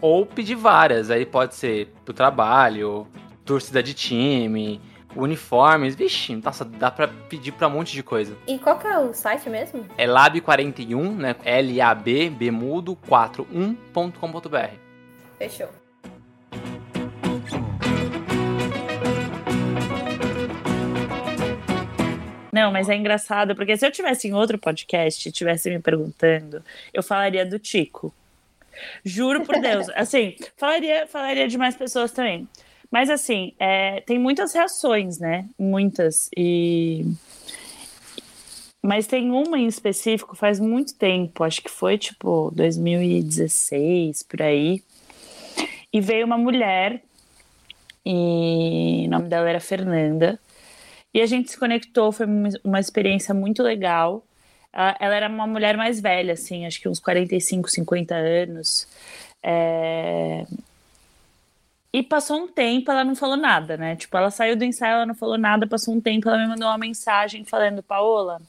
ou 0.00 0.26
pedir 0.26 0.54
várias. 0.54 1.10
Aí 1.10 1.24
pode 1.26 1.54
ser 1.54 1.88
pro 2.04 2.14
trabalho, 2.14 3.06
torcida 3.44 3.82
de 3.82 3.94
time, 3.94 4.80
uniformes. 5.16 5.94
Vixe, 5.94 6.36
nossa, 6.36 6.64
dá 6.64 6.90
pra 6.90 7.08
pedir 7.08 7.52
pra 7.52 7.68
um 7.68 7.70
monte 7.70 7.92
de 7.92 8.02
coisa. 8.02 8.36
E 8.46 8.58
qual 8.58 8.78
que 8.78 8.86
é 8.86 8.98
o 8.98 9.12
site 9.12 9.48
mesmo? 9.48 9.84
É 9.96 10.06
lab41, 10.06 11.14
né? 11.14 11.36
L-A-B, 11.44 12.30
bemudo, 12.30 12.96
41.com.br. 13.08 14.74
Fechou. 15.38 15.68
Não, 22.52 22.70
mas 22.70 22.88
é 22.88 22.94
engraçado, 22.94 23.56
porque 23.56 23.76
se 23.76 23.84
eu 23.84 23.90
tivesse 23.90 24.28
em 24.28 24.32
outro 24.32 24.56
podcast 24.56 25.28
e 25.28 25.32
tivesse 25.32 25.68
me 25.68 25.80
perguntando, 25.80 26.62
eu 26.92 27.02
falaria 27.02 27.44
do 27.44 27.58
Tico. 27.58 28.14
Juro 29.04 29.44
por 29.44 29.60
Deus. 29.60 29.88
Assim, 29.94 30.36
falaria, 30.56 31.06
falaria 31.06 31.48
de 31.48 31.58
mais 31.58 31.76
pessoas 31.76 32.12
também. 32.12 32.48
Mas 32.90 33.10
assim, 33.10 33.54
é, 33.58 34.00
tem 34.02 34.18
muitas 34.18 34.52
reações, 34.54 35.18
né? 35.18 35.48
Muitas. 35.58 36.28
E. 36.36 37.04
Mas 38.82 39.06
tem 39.06 39.30
uma 39.30 39.58
em 39.58 39.66
específico 39.66 40.36
faz 40.36 40.60
muito 40.60 40.94
tempo, 40.96 41.42
acho 41.42 41.62
que 41.62 41.70
foi 41.70 41.96
tipo 41.96 42.52
2016 42.54 44.22
por 44.24 44.42
aí. 44.42 44.82
E 45.92 46.00
veio 46.00 46.26
uma 46.26 46.36
mulher, 46.36 47.02
e 48.04 49.04
o 49.06 49.10
nome 49.10 49.28
dela 49.28 49.48
era 49.48 49.60
Fernanda. 49.60 50.38
E 51.12 51.20
a 51.20 51.26
gente 51.26 51.50
se 51.50 51.58
conectou, 51.58 52.12
foi 52.12 52.26
uma 52.62 52.80
experiência 52.80 53.32
muito 53.32 53.62
legal. 53.62 54.24
Ela 54.74 55.14
era 55.14 55.28
uma 55.28 55.46
mulher 55.46 55.76
mais 55.76 56.00
velha, 56.00 56.32
assim, 56.32 56.66
acho 56.66 56.80
que 56.80 56.88
uns 56.88 56.98
45, 56.98 57.70
50 57.70 58.14
anos. 58.14 58.88
É... 59.42 60.44
E 61.92 62.02
passou 62.02 62.38
um 62.42 62.48
tempo, 62.48 62.90
ela 62.90 63.04
não 63.04 63.14
falou 63.14 63.36
nada, 63.36 63.76
né? 63.76 63.94
Tipo, 63.94 64.16
ela 64.16 64.30
saiu 64.30 64.56
do 64.56 64.64
ensaio, 64.64 64.94
ela 64.94 65.06
não 65.06 65.14
falou 65.14 65.38
nada, 65.38 65.66
passou 65.66 65.94
um 65.94 66.00
tempo, 66.00 66.28
ela 66.28 66.38
me 66.38 66.48
mandou 66.48 66.66
uma 66.66 66.78
mensagem 66.78 67.44
falando, 67.44 67.84
Paola, 67.84 68.42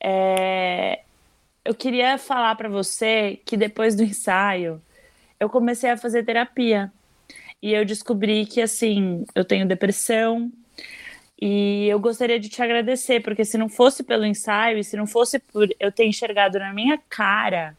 é, 0.00 1.00
eu 1.64 1.74
queria 1.74 2.18
falar 2.18 2.54
para 2.56 2.68
você 2.68 3.40
que 3.44 3.56
depois 3.56 3.94
do 3.94 4.02
ensaio 4.02 4.82
eu 5.38 5.48
comecei 5.48 5.90
a 5.90 5.96
fazer 5.96 6.24
terapia 6.24 6.92
e 7.62 7.72
eu 7.72 7.84
descobri 7.84 8.46
que 8.46 8.60
assim 8.60 9.24
eu 9.34 9.44
tenho 9.44 9.66
depressão 9.66 10.52
e 11.44 11.88
eu 11.88 11.98
gostaria 11.98 12.38
de 12.38 12.48
te 12.48 12.62
agradecer 12.62 13.20
porque 13.20 13.44
se 13.44 13.58
não 13.58 13.68
fosse 13.68 14.04
pelo 14.04 14.24
ensaio 14.24 14.78
e 14.78 14.84
se 14.84 14.96
não 14.96 15.08
fosse 15.08 15.40
por 15.40 15.68
eu 15.80 15.90
ter 15.90 16.06
enxergado 16.06 16.56
na 16.56 16.72
minha 16.72 16.96
cara 17.08 17.76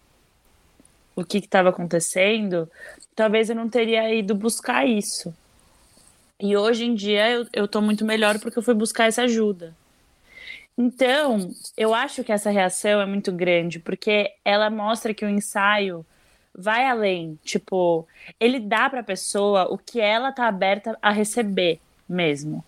o 1.15 1.23
que 1.23 1.37
estava 1.37 1.69
acontecendo, 1.69 2.69
talvez 3.15 3.49
eu 3.49 3.55
não 3.55 3.69
teria 3.69 4.13
ido 4.13 4.35
buscar 4.35 4.85
isso. 4.85 5.33
E 6.41 6.57
hoje 6.57 6.83
em 6.83 6.93
dia 6.93 7.31
eu, 7.31 7.47
eu 7.53 7.65
tô 7.65 7.79
muito 7.79 8.03
melhor 8.03 8.37
porque 8.37 8.59
eu 8.59 8.63
fui 8.63 8.73
buscar 8.73 9.05
essa 9.05 9.21
ajuda. 9.21 9.73
Então, 10.77 11.49
eu 11.77 11.93
acho 11.93 12.21
que 12.21 12.33
essa 12.33 12.49
reação 12.49 12.99
é 12.99 13.05
muito 13.05 13.31
grande, 13.31 13.79
porque 13.79 14.29
ela 14.43 14.69
mostra 14.69 15.13
que 15.13 15.23
o 15.23 15.29
ensaio 15.29 16.05
vai 16.53 16.85
além. 16.85 17.39
Tipo, 17.45 18.05
ele 18.37 18.59
dá 18.59 18.89
para 18.89 18.99
a 18.99 19.05
pessoa 19.05 19.71
o 19.73 19.77
que 19.77 20.01
ela 20.01 20.33
tá 20.33 20.49
aberta 20.49 20.97
a 21.01 21.11
receber 21.11 21.79
mesmo. 22.09 22.61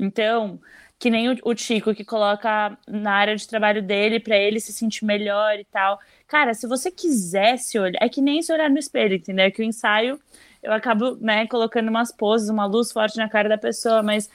Então, 0.00 0.60
que 0.98 1.10
nem 1.10 1.30
o, 1.30 1.36
o 1.44 1.56
Chico 1.56 1.94
que 1.94 2.04
coloca 2.04 2.76
na 2.88 3.12
área 3.12 3.36
de 3.36 3.46
trabalho 3.46 3.82
dele 3.82 4.20
para 4.20 4.36
ele 4.36 4.60
se 4.60 4.72
sentir 4.72 5.04
melhor 5.04 5.58
e 5.58 5.64
tal. 5.64 5.98
Cara, 6.26 6.54
se 6.54 6.66
você 6.66 6.90
quisesse 6.90 7.78
olhar, 7.78 7.98
é 8.02 8.08
que 8.08 8.20
nem 8.20 8.42
se 8.42 8.52
olhar 8.52 8.70
no 8.70 8.78
espelho, 8.78 9.16
entendeu? 9.16 9.46
É 9.46 9.50
que 9.50 9.62
o 9.62 9.64
ensaio 9.64 10.20
eu 10.62 10.72
acabo, 10.72 11.16
né, 11.20 11.46
colocando 11.46 11.88
umas 11.88 12.12
poses, 12.12 12.50
uma 12.50 12.66
luz 12.66 12.92
forte 12.92 13.16
na 13.16 13.28
cara 13.28 13.48
da 13.48 13.58
pessoa, 13.58 14.02
mas 14.02 14.30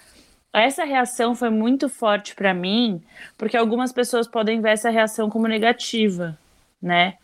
essa 0.51 0.83
reação 0.83 1.35
foi 1.35 1.49
muito 1.49 1.87
forte 1.89 2.33
para 2.33 2.53
mim, 2.53 3.01
porque 3.37 3.57
algumas 3.57 3.91
pessoas 3.91 4.27
podem 4.27 4.61
ver 4.61 4.71
essa 4.71 4.89
reação 4.89 5.29
como 5.29 5.47
negativa, 5.47 6.37
né? 6.81 7.17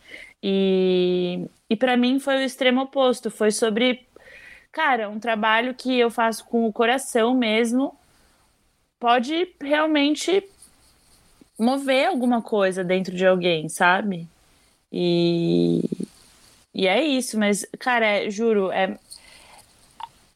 E, 0.44 1.48
e 1.70 1.76
para 1.76 1.98
mim 1.98 2.20
foi 2.20 2.38
o 2.38 2.42
extremo 2.42 2.82
oposto, 2.82 3.32
foi 3.32 3.52
sobre, 3.52 4.06
cara, 4.72 5.10
um 5.10 5.20
trabalho 5.20 5.74
que 5.74 5.98
eu 5.98 6.12
faço 6.12 6.46
com 6.46 6.68
o 6.68 6.74
coração 6.74 7.34
mesmo, 7.34 7.96
pode 9.02 9.56
realmente 9.60 10.48
mover 11.58 12.08
alguma 12.08 12.40
coisa 12.40 12.84
dentro 12.84 13.16
de 13.16 13.26
alguém, 13.26 13.68
sabe? 13.68 14.28
E, 14.94 15.82
e 16.72 16.88
é 16.88 17.04
isso, 17.04 17.38
mas, 17.38 17.66
cara, 17.80 18.06
é, 18.06 18.30
juro, 18.30 18.72
é, 18.72 18.96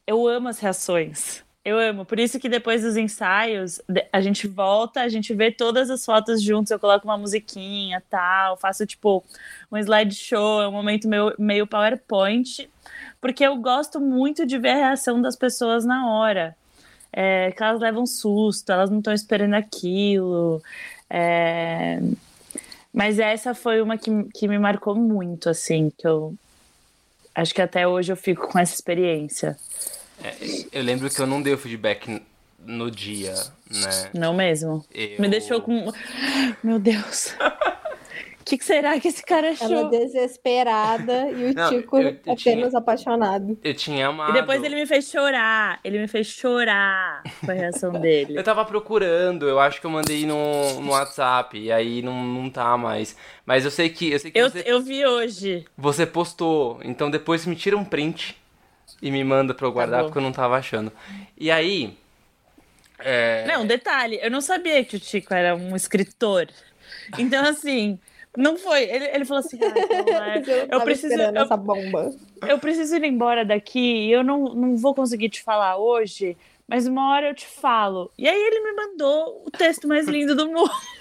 eu 0.07 0.27
amo 0.27 0.47
as 0.47 0.57
reações. 0.57 1.43
Eu 1.63 1.79
amo. 1.79 2.05
Por 2.05 2.19
isso 2.19 2.39
que 2.39 2.49
depois 2.49 2.81
dos 2.81 2.97
ensaios, 2.97 3.81
a 4.11 4.21
gente 4.21 4.47
volta, 4.47 5.01
a 5.01 5.09
gente 5.09 5.33
vê 5.33 5.51
todas 5.51 5.89
as 5.91 6.03
fotos 6.03 6.41
juntos, 6.41 6.71
eu 6.71 6.79
coloco 6.79 7.07
uma 7.07 7.17
musiquinha 7.17 8.01
tal, 8.09 8.57
faço 8.57 8.85
tipo 8.85 9.23
um 9.71 9.77
slideshow, 9.77 10.61
é 10.61 10.67
um 10.67 10.71
momento 10.71 11.07
meio, 11.07 11.33
meio 11.37 11.67
PowerPoint, 11.67 12.67
porque 13.21 13.43
eu 13.43 13.57
gosto 13.57 13.99
muito 13.99 14.45
de 14.45 14.57
ver 14.57 14.69
a 14.69 14.75
reação 14.75 15.21
das 15.21 15.35
pessoas 15.35 15.85
na 15.85 16.09
hora. 16.09 16.55
É, 17.17 17.51
que 17.51 17.63
elas 17.63 17.79
levam 17.79 18.05
susto, 18.05 18.69
elas 18.73 18.89
não 18.89 18.97
estão 18.97 19.13
esperando 19.13 19.53
aquilo. 19.53 20.61
É... 21.09 21.99
Mas 22.93 23.19
essa 23.19 23.53
foi 23.53 23.81
uma 23.81 23.97
que, 23.97 24.11
que 24.33 24.49
me 24.49 24.59
marcou 24.59 24.95
muito, 24.95 25.49
assim, 25.49 25.89
que 25.97 26.05
eu 26.05 26.35
acho 27.33 27.53
que 27.53 27.61
até 27.61 27.87
hoje 27.87 28.11
eu 28.11 28.17
fico 28.17 28.49
com 28.49 28.59
essa 28.59 28.73
experiência. 28.73 29.57
É, 30.21 30.33
eu 30.73 30.83
lembro 30.83 31.09
que 31.09 31.21
eu 31.21 31.27
não 31.27 31.41
dei 31.41 31.53
o 31.53 31.57
feedback 31.57 32.21
no 32.65 32.91
dia, 32.91 33.33
né? 33.69 34.09
Não 34.13 34.33
mesmo. 34.33 34.85
Eu... 34.93 35.21
Me 35.21 35.29
deixou 35.29 35.61
com. 35.61 35.91
Meu 36.61 36.79
Deus. 36.79 37.33
O 38.45 38.47
que, 38.47 38.59
que, 38.59 38.63
será 38.63 38.99
que 38.99 39.07
esse 39.07 39.25
cara 39.25 39.49
achou? 39.49 39.71
Ela 39.71 39.89
desesperada 39.89 41.31
e 41.31 41.49
o 41.49 41.53
não, 41.57 41.67
Tico 41.67 41.97
eu, 41.97 42.03
eu 42.03 42.09
apenas 42.09 42.37
tinha, 42.37 42.77
apaixonado. 42.77 43.57
Eu 43.63 43.73
tinha 43.73 44.05
amado. 44.05 44.29
E 44.29 44.33
depois 44.33 44.63
ele 44.63 44.75
me 44.75 44.85
fez 44.85 45.09
chorar. 45.09 45.79
Ele 45.83 45.97
me 45.97 46.07
fez 46.07 46.27
chorar 46.27 47.23
com 47.43 47.49
a 47.49 47.53
reação 47.55 47.91
dele. 47.99 48.37
eu 48.37 48.43
tava 48.43 48.63
procurando, 48.63 49.49
eu 49.49 49.59
acho 49.59 49.81
que 49.81 49.87
eu 49.87 49.89
mandei 49.89 50.27
no, 50.27 50.79
no 50.79 50.91
WhatsApp, 50.91 51.57
e 51.57 51.71
aí 51.71 52.03
não, 52.03 52.23
não 52.23 52.47
tá 52.47 52.77
mais. 52.77 53.17
Mas 53.47 53.65
eu 53.65 53.71
sei 53.71 53.89
que. 53.89 54.11
Eu, 54.11 54.19
sei 54.19 54.29
que 54.29 54.37
eu, 54.37 54.51
você, 54.51 54.63
eu 54.63 54.79
vi 54.79 55.03
hoje. 55.03 55.65
Você 55.75 56.05
postou, 56.05 56.79
então 56.83 57.09
depois 57.09 57.47
me 57.47 57.55
tira 57.55 57.75
um 57.75 57.83
print 57.83 58.37
e 59.01 59.09
me 59.09 59.23
manda 59.23 59.55
pra 59.55 59.65
eu 59.65 59.71
tá 59.71 59.73
guardar 59.73 59.99
tá 60.01 60.03
porque 60.03 60.19
eu 60.19 60.23
não 60.23 60.31
tava 60.31 60.55
achando. 60.55 60.91
E 61.35 61.49
aí. 61.49 61.97
É... 62.99 63.43
Não, 63.47 63.65
detalhe, 63.65 64.19
eu 64.21 64.29
não 64.29 64.39
sabia 64.39 64.85
que 64.85 64.97
o 64.97 64.99
Chico 64.99 65.33
era 65.33 65.55
um 65.55 65.75
escritor. 65.75 66.47
Então, 67.17 67.43
assim, 67.43 67.99
não 68.37 68.57
foi. 68.57 68.83
Ele, 68.83 69.05
ele 69.05 69.25
falou 69.25 69.43
assim: 69.43 69.59
ah, 69.61 70.37
então, 70.37 70.53
é, 70.53 70.67
eu 70.71 70.81
preciso. 70.81 71.13
Eu, 71.13 71.35
essa 71.35 71.57
bomba. 71.57 72.11
eu 72.47 72.59
preciso 72.59 72.95
ir 72.95 73.03
embora 73.03 73.45
daqui 73.45 74.07
e 74.07 74.11
eu 74.11 74.23
não, 74.23 74.55
não 74.55 74.77
vou 74.77 74.93
conseguir 74.93 75.29
te 75.29 75.41
falar 75.41 75.77
hoje, 75.77 76.37
mas 76.67 76.87
uma 76.87 77.11
hora 77.11 77.29
eu 77.29 77.35
te 77.35 77.47
falo. 77.47 78.11
E 78.17 78.27
aí 78.27 78.39
ele 78.39 78.59
me 78.61 78.73
mandou 78.73 79.43
o 79.45 79.51
texto 79.51 79.87
mais 79.87 80.07
lindo 80.07 80.35
do 80.35 80.47
mundo. 80.47 80.71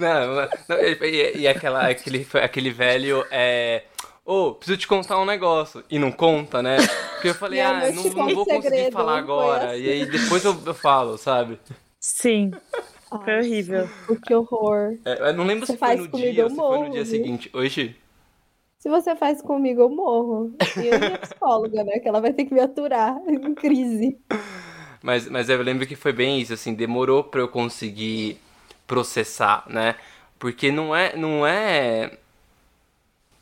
Não, 0.00 0.34
não, 0.34 0.78
e, 0.80 1.40
e 1.40 1.46
aquela, 1.46 1.88
aquele, 1.88 2.26
aquele 2.42 2.70
velho. 2.70 3.22
É, 3.30 3.82
ô, 4.24 4.46
oh, 4.46 4.54
preciso 4.54 4.78
te 4.78 4.88
contar 4.88 5.18
um 5.18 5.26
negócio. 5.26 5.84
E 5.90 5.98
não 5.98 6.10
conta, 6.10 6.62
né? 6.62 6.78
Porque 7.12 7.28
eu 7.28 7.34
falei, 7.34 7.60
ah, 7.60 7.92
não, 7.92 8.02
não 8.02 8.34
vou 8.34 8.44
segredo, 8.46 8.62
conseguir 8.62 8.92
falar 8.92 9.18
agora. 9.18 9.72
Assim. 9.72 9.82
E 9.82 9.90
aí 9.90 10.06
depois 10.06 10.42
eu, 10.42 10.58
eu 10.64 10.72
falo, 10.72 11.18
sabe? 11.18 11.60
Sim. 12.00 12.50
Foi 13.18 13.38
horrível. 13.38 13.88
Que 14.24 14.34
horror. 14.34 14.96
É, 15.04 15.30
eu 15.30 15.34
não 15.34 15.44
lembro 15.44 15.66
você 15.66 15.72
se 15.72 15.78
foi 15.78 15.96
no 15.96 16.08
dia 16.08 16.44
ou 16.44 16.50
se 16.50 16.56
foi 16.56 16.78
no 16.78 16.90
dia 16.90 17.04
seguinte. 17.04 17.50
Hoje. 17.52 17.96
Se 18.78 18.88
você 18.88 19.14
faz 19.14 19.42
comigo, 19.42 19.82
eu 19.82 19.90
morro. 19.90 20.54
E 20.76 20.86
eu 20.86 20.98
minha 20.98 21.18
psicóloga, 21.18 21.84
né? 21.84 21.98
Que 21.98 22.08
ela 22.08 22.20
vai 22.20 22.32
ter 22.32 22.44
que 22.44 22.54
me 22.54 22.60
aturar 22.60 23.16
em 23.28 23.54
crise. 23.54 24.18
Mas, 25.02 25.28
mas 25.28 25.48
eu 25.48 25.60
lembro 25.62 25.86
que 25.86 25.96
foi 25.96 26.12
bem 26.12 26.40
isso, 26.40 26.52
assim, 26.52 26.74
demorou 26.74 27.24
pra 27.24 27.40
eu 27.40 27.48
conseguir 27.48 28.38
processar, 28.86 29.64
né? 29.68 29.96
Porque 30.38 30.70
não 30.70 30.94
é, 30.94 31.16
não 31.16 31.46
é 31.46 32.18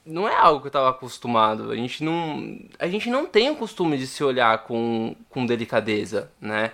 não 0.04 0.26
é 0.26 0.34
algo 0.34 0.60
que 0.62 0.68
eu 0.68 0.72
tava 0.72 0.88
acostumado. 0.90 1.70
A 1.70 1.76
gente 1.76 2.02
não, 2.02 2.58
a 2.78 2.88
gente 2.88 3.10
não 3.10 3.26
tem 3.26 3.50
o 3.50 3.56
costume 3.56 3.98
de 3.98 4.06
se 4.06 4.24
olhar 4.24 4.64
com, 4.64 5.14
com 5.28 5.44
delicadeza, 5.46 6.32
né? 6.40 6.72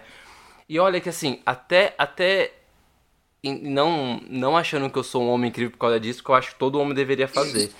E 0.69 0.79
olha 0.79 1.01
que 1.01 1.09
assim, 1.09 1.41
até 1.45 1.95
até 1.99 2.53
não 3.53 4.21
não 4.29 4.57
achando 4.57 4.89
que 4.91 4.99
eu 4.99 5.05
sou 5.05 5.23
um 5.23 5.31
homem 5.31 5.49
incrível 5.49 5.71
por 5.71 5.79
causa 5.79 6.01
disso, 6.01 6.23
que 6.23 6.31
eu 6.31 6.35
acho 6.35 6.53
que 6.53 6.59
todo 6.59 6.79
homem 6.81 6.95
deveria 6.95 7.29
fazer. 7.29 7.71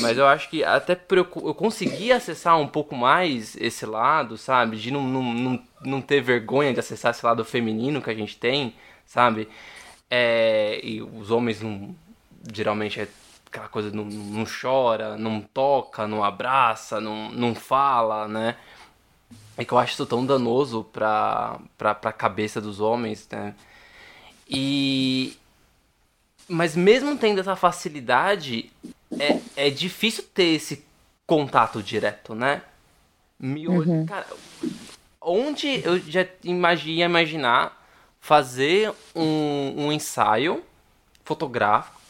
Mas 0.00 0.16
eu 0.16 0.26
acho 0.26 0.48
que 0.48 0.64
até 0.64 0.98
eu, 1.10 1.24
conseguir 1.54 2.12
acessar 2.12 2.58
um 2.58 2.66
pouco 2.66 2.96
mais 2.96 3.54
esse 3.56 3.84
lado, 3.84 4.38
sabe? 4.38 4.76
De 4.78 4.90
não, 4.90 5.02
não, 5.02 5.22
não, 5.22 5.62
não 5.82 6.00
ter 6.00 6.22
vergonha 6.22 6.72
de 6.72 6.80
acessar 6.80 7.10
esse 7.10 7.24
lado 7.24 7.44
feminino 7.44 8.00
que 8.00 8.10
a 8.10 8.14
gente 8.14 8.36
tem, 8.36 8.74
sabe? 9.06 9.48
É, 10.10 10.80
e 10.82 11.02
os 11.02 11.30
homens 11.30 11.60
não, 11.60 11.94
geralmente 12.52 13.00
é 13.00 13.08
aquela 13.46 13.68
coisa 13.68 13.90
não, 13.90 14.04
não 14.04 14.44
chora, 14.44 15.16
não 15.16 15.40
toca, 15.40 16.06
não 16.06 16.24
abraça, 16.24 17.00
não, 17.00 17.30
não 17.30 17.54
fala, 17.54 18.26
né? 18.26 18.56
É 19.56 19.64
que 19.64 19.72
eu 19.72 19.78
acho 19.78 19.92
isso 19.92 20.06
tão 20.06 20.26
danoso 20.26 20.84
pra, 20.92 21.58
pra, 21.78 21.94
pra 21.94 22.12
cabeça 22.12 22.60
dos 22.60 22.80
homens, 22.80 23.28
né? 23.30 23.54
E. 24.48 25.36
Mas 26.48 26.76
mesmo 26.76 27.16
tendo 27.16 27.40
essa 27.40 27.56
facilidade, 27.56 28.70
é, 29.18 29.40
é 29.56 29.70
difícil 29.70 30.24
ter 30.34 30.54
esse 30.54 30.84
contato 31.26 31.82
direto, 31.82 32.34
né? 32.34 32.62
Uhum. 33.40 34.04
Cara, 34.06 34.26
onde 35.20 35.82
eu 35.84 35.98
já 35.98 36.26
imagina 36.42 37.06
imaginar 37.06 37.82
fazer 38.20 38.92
um, 39.14 39.86
um 39.86 39.92
ensaio 39.92 40.62
fotográfico 41.24 42.04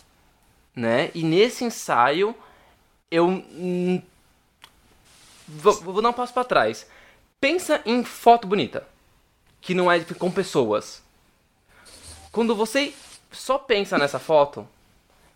né? 0.75 1.11
E 1.15 1.23
nesse 1.23 1.65
ensaio 1.65 2.35
eu 3.11 3.45
vou, 5.47 5.73
vou 5.75 6.03
dar 6.03 6.09
um 6.09 6.13
passo 6.13 6.35
para 6.35 6.45
trás. 6.45 6.87
Pensa 7.41 7.81
em 7.87 8.03
foto 8.03 8.49
bonita, 8.49 8.87
que 9.61 9.75
não 9.75 9.91
é 9.91 10.01
com 10.01 10.31
pessoas. 10.31 11.03
Quando 12.35 12.53
você 12.57 12.93
só 13.31 13.57
pensa 13.57 13.97
nessa 13.97 14.19
foto. 14.19 14.67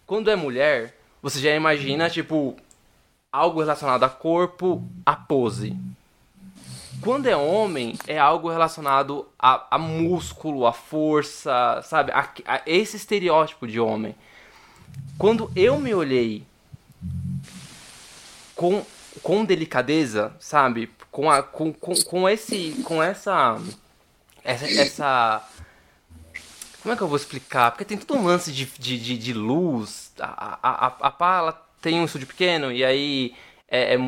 Quando 0.04 0.32
é 0.32 0.34
mulher, 0.34 0.98
você 1.22 1.38
já 1.38 1.54
imagina, 1.54 2.10
tipo, 2.10 2.56
algo 3.30 3.60
relacionado 3.60 4.02
a 4.02 4.08
corpo, 4.08 4.82
a 5.06 5.14
pose. 5.14 5.76
Quando 7.00 7.26
é 7.26 7.36
homem, 7.36 7.96
é 8.08 8.18
algo 8.18 8.50
relacionado 8.50 9.28
a, 9.38 9.76
a 9.76 9.78
músculo, 9.78 10.66
a 10.66 10.72
força, 10.72 11.80
sabe? 11.84 12.10
A, 12.10 12.28
a 12.44 12.62
esse 12.66 12.96
estereótipo 12.96 13.64
de 13.64 13.78
homem. 13.78 14.12
Quando 15.16 15.52
eu 15.54 15.78
me 15.78 15.94
olhei 15.94 16.44
com, 18.56 18.84
com 19.22 19.44
delicadeza, 19.44 20.34
sabe? 20.40 20.90
Com, 21.12 21.30
a, 21.30 21.44
com, 21.44 21.72
com, 21.72 21.94
com 21.94 22.28
esse. 22.28 22.82
Com 22.84 23.00
essa, 23.00 23.56
essa. 24.42 24.66
Essa. 24.66 25.48
Como 26.82 26.92
é 26.92 26.96
que 26.96 27.02
eu 27.02 27.08
vou 27.08 27.16
explicar? 27.16 27.70
Porque 27.70 27.84
tem 27.84 27.98
todo 27.98 28.18
um 28.18 28.24
lance 28.24 28.52
de, 28.52 28.64
de, 28.64 28.98
de, 28.98 29.18
de 29.18 29.32
luz. 29.32 30.12
A, 30.20 30.58
a, 30.62 31.08
a, 31.08 31.26
a 31.28 31.38
ela 31.38 31.52
tem 31.80 32.00
um 32.00 32.04
estúdio 32.04 32.26
pequeno 32.26 32.72
e 32.72 32.84
aí 32.84 33.34
é, 33.68 33.94
é 33.94 33.98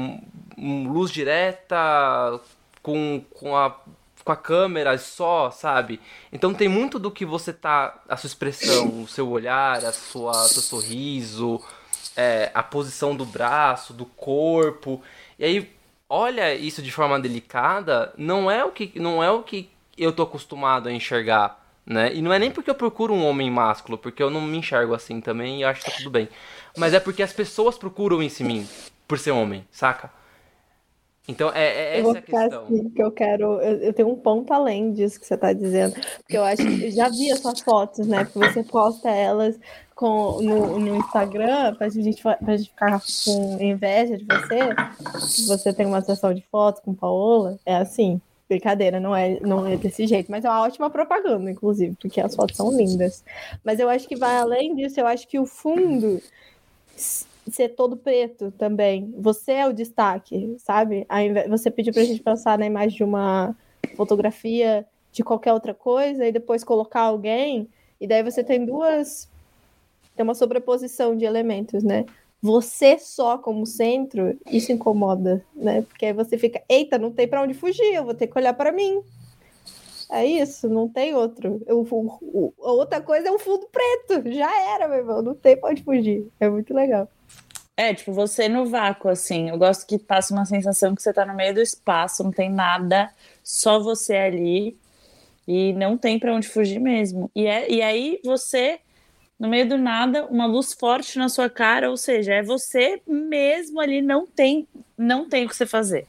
luz 0.58 1.10
direta 1.10 2.40
com, 2.82 3.22
com, 3.30 3.56
a, 3.56 3.76
com 4.24 4.32
a 4.32 4.36
câmera 4.36 4.96
só, 4.98 5.50
sabe? 5.50 6.00
Então 6.32 6.54
tem 6.54 6.68
muito 6.68 6.98
do 6.98 7.10
que 7.10 7.24
você 7.24 7.52
tá. 7.52 8.00
A 8.08 8.16
sua 8.16 8.28
expressão, 8.28 9.02
o 9.02 9.08
seu 9.08 9.28
olhar, 9.28 9.84
a 9.84 9.92
sua, 9.92 10.34
seu 10.34 10.62
sorriso, 10.62 11.60
é, 12.16 12.50
a 12.54 12.62
posição 12.62 13.14
do 13.14 13.24
braço, 13.24 13.92
do 13.92 14.04
corpo. 14.04 15.02
E 15.38 15.44
aí, 15.44 15.70
olha 16.08 16.54
isso 16.54 16.82
de 16.82 16.90
forma 16.90 17.18
delicada, 17.18 18.12
não 18.16 18.50
é 18.50 18.64
o 18.64 18.70
que, 18.70 18.92
não 18.98 19.22
é 19.22 19.30
o 19.30 19.42
que 19.42 19.70
eu 19.96 20.12
tô 20.12 20.22
acostumado 20.22 20.88
a 20.88 20.92
enxergar. 20.92 21.59
Né? 21.91 22.14
E 22.14 22.22
não 22.22 22.32
é 22.32 22.38
nem 22.38 22.53
porque 22.53 22.70
eu 22.70 22.74
procuro 22.76 23.12
um 23.12 23.26
homem 23.26 23.51
másculo, 23.51 23.99
porque 23.99 24.22
eu 24.22 24.30
não 24.30 24.41
me 24.41 24.59
enxergo 24.59 24.95
assim 24.95 25.20
também 25.20 25.59
e 25.59 25.64
acho 25.64 25.82
que 25.82 25.91
tá 25.91 25.97
tudo 25.97 26.09
bem. 26.09 26.28
Mas 26.78 26.95
é 26.95 27.01
porque 27.01 27.20
as 27.20 27.32
pessoas 27.32 27.76
procuram 27.76 28.22
isso 28.22 28.45
em 28.45 28.47
mim, 28.47 28.68
por 29.09 29.18
ser 29.18 29.32
homem, 29.32 29.66
saca? 29.72 30.09
Então, 31.26 31.51
é, 31.53 31.97
é 31.97 31.99
essa 31.99 32.18
a 32.18 32.22
questão. 32.22 32.64
Assim, 32.64 32.91
que 32.91 33.03
eu 33.03 33.11
quero. 33.11 33.61
Eu, 33.61 33.78
eu, 33.78 33.93
tenho 33.93 34.09
um 34.09 34.14
ponto 34.14 34.53
além 34.53 34.93
disso 34.93 35.18
que 35.18 35.26
você 35.26 35.34
está 35.34 35.53
dizendo. 35.53 35.95
Porque 35.95 36.36
eu 36.36 36.45
acho 36.45 36.62
que 36.62 36.84
eu 36.84 36.91
já 36.93 37.09
vi 37.09 37.32
as 37.32 37.41
suas 37.41 37.61
fotos, 37.61 38.07
né? 38.07 38.24
Porque 38.24 38.38
você 38.38 38.62
posta 38.62 39.11
elas 39.11 39.59
com, 39.97 40.41
no, 40.41 40.78
no 40.78 40.97
Instagram 40.97 41.74
pra 41.74 41.88
gente, 41.88 42.22
pra 42.22 42.57
gente 42.57 42.70
ficar 42.70 43.01
com 43.24 43.59
inveja 43.61 44.16
de 44.16 44.24
você. 44.24 45.49
Você 45.49 45.72
tem 45.72 45.86
uma 45.86 46.03
sessão 46.03 46.32
de 46.32 46.45
fotos 46.51 46.80
com 46.82 46.95
Paola. 46.95 47.59
É 47.66 47.76
assim. 47.76 48.20
Brincadeira, 48.51 48.98
não 48.98 49.14
é, 49.14 49.38
não 49.38 49.64
é 49.64 49.76
desse 49.76 50.09
jeito, 50.09 50.28
mas 50.28 50.44
é 50.44 50.48
uma 50.51 50.62
ótima 50.62 50.90
propaganda, 50.90 51.48
inclusive, 51.48 51.94
porque 52.01 52.20
as 52.20 52.34
fotos 52.34 52.57
são 52.57 52.76
lindas. 52.76 53.22
Mas 53.62 53.78
eu 53.78 53.88
acho 53.88 54.09
que 54.09 54.16
vai 54.16 54.34
além 54.34 54.74
disso, 54.74 54.98
eu 54.98 55.07
acho 55.07 55.28
que 55.28 55.38
o 55.38 55.46
fundo 55.46 56.20
ser 56.96 57.68
todo 57.70 57.96
preto 57.96 58.51
também. 58.59 59.14
Você 59.18 59.53
é 59.53 59.68
o 59.68 59.72
destaque, 59.72 60.57
sabe? 60.59 61.07
Você 61.48 61.70
pediu 61.70 61.92
pra 61.92 62.03
gente 62.03 62.20
pensar 62.20 62.59
na 62.59 62.66
imagem 62.66 62.96
de 62.96 63.05
uma 63.05 63.55
fotografia 63.96 64.84
de 65.12 65.22
qualquer 65.22 65.53
outra 65.53 65.72
coisa 65.72 66.26
e 66.26 66.32
depois 66.32 66.64
colocar 66.64 67.03
alguém, 67.03 67.68
e 68.01 68.07
daí 68.09 68.24
você 68.24 68.42
tem 68.42 68.66
duas. 68.66 69.28
Tem 70.16 70.24
uma 70.24 70.34
sobreposição 70.34 71.16
de 71.16 71.24
elementos, 71.24 71.84
né? 71.84 72.05
Você 72.43 72.99
só 72.99 73.36
como 73.36 73.66
centro, 73.66 74.38
isso 74.51 74.72
incomoda, 74.72 75.45
né? 75.55 75.82
Porque 75.82 76.07
aí 76.07 76.12
você 76.12 76.38
fica, 76.38 76.62
eita, 76.68 76.99
não 76.99 77.12
tem 77.12 77.28
para 77.28 77.43
onde 77.43 77.53
fugir, 77.55 77.95
eu 77.95 78.05
vou 78.05 78.14
ter 78.14 78.26
que 78.26 78.38
olhar 78.38 78.55
para 78.55 78.72
mim. 78.72 79.03
É 80.11 80.26
isso, 80.26 80.68
não 80.68 80.88
tem 80.88 81.14
outro. 81.14 81.62
Eu, 81.66 81.86
o, 81.88 82.18
o, 82.20 82.55
outra 82.57 83.01
coisa 83.01 83.28
é 83.28 83.30
o 83.30 83.38
fundo 83.38 83.68
preto. 83.70 84.28
Já 84.32 84.51
era, 84.74 84.88
meu 84.88 84.99
irmão. 84.99 85.22
Não 85.22 85.34
tem 85.34 85.57
pra 85.57 85.70
onde 85.70 85.84
fugir. 85.84 86.26
É 86.41 86.49
muito 86.49 86.74
legal. 86.74 87.09
É, 87.76 87.95
tipo, 87.95 88.12
você 88.12 88.49
no 88.49 88.66
vácuo, 88.66 89.09
assim. 89.09 89.49
Eu 89.49 89.57
gosto 89.57 89.86
que 89.86 89.99
passa 89.99 90.34
uma 90.34 90.45
sensação 90.45 90.95
que 90.95 91.03
você 91.03 91.12
tá 91.12 91.24
no 91.24 91.34
meio 91.34 91.55
do 91.55 91.61
espaço, 91.61 92.24
não 92.24 92.32
tem 92.32 92.51
nada, 92.51 93.11
só 93.43 93.80
você 93.80 94.16
ali. 94.16 94.76
E 95.47 95.72
não 95.74 95.97
tem 95.97 96.18
para 96.18 96.34
onde 96.34 96.49
fugir 96.49 96.80
mesmo. 96.80 97.30
E, 97.34 97.47
é, 97.47 97.70
e 97.70 97.80
aí 97.80 98.20
você, 98.24 98.80
no 99.41 99.49
meio 99.49 99.66
do 99.66 99.78
nada, 99.78 100.26
uma 100.26 100.45
luz 100.45 100.74
forte 100.74 101.18
na 101.18 101.30
sua 101.30 101.49
cara, 101.49 101.91
ou 101.91 101.97
seja, 101.97 102.34
é 102.34 102.43
você 102.43 103.01
mesmo 103.07 103.80
ali, 103.80 104.03
não 104.03 104.26
tem, 104.26 104.68
não 104.99 105.26
tem 105.26 105.47
o 105.47 105.49
que 105.49 105.57
você 105.57 105.64
fazer. 105.64 106.07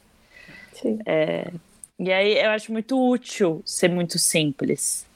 Sim. 0.74 0.98
É, 1.06 1.50
e 1.98 2.12
aí 2.12 2.36
eu 2.36 2.50
acho 2.50 2.70
muito 2.70 3.00
útil 3.00 3.62
ser 3.64 3.88
muito 3.88 4.18
simples. 4.18 5.06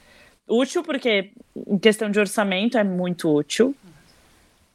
Útil 0.47 0.83
porque, 0.83 1.29
em 1.67 1.77
questão 1.77 2.09
de 2.09 2.19
orçamento, 2.19 2.75
é 2.75 2.83
muito 2.83 3.31
útil. 3.31 3.75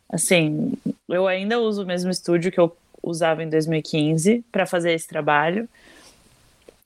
Assim, 0.08 0.74
eu 1.08 1.26
ainda 1.26 1.58
uso 1.58 1.82
o 1.82 1.86
mesmo 1.86 2.10
estúdio 2.12 2.52
que 2.52 2.60
eu 2.60 2.76
usava 3.02 3.42
em 3.42 3.48
2015 3.48 4.44
para 4.52 4.66
fazer 4.66 4.92
esse 4.92 5.08
trabalho. 5.08 5.68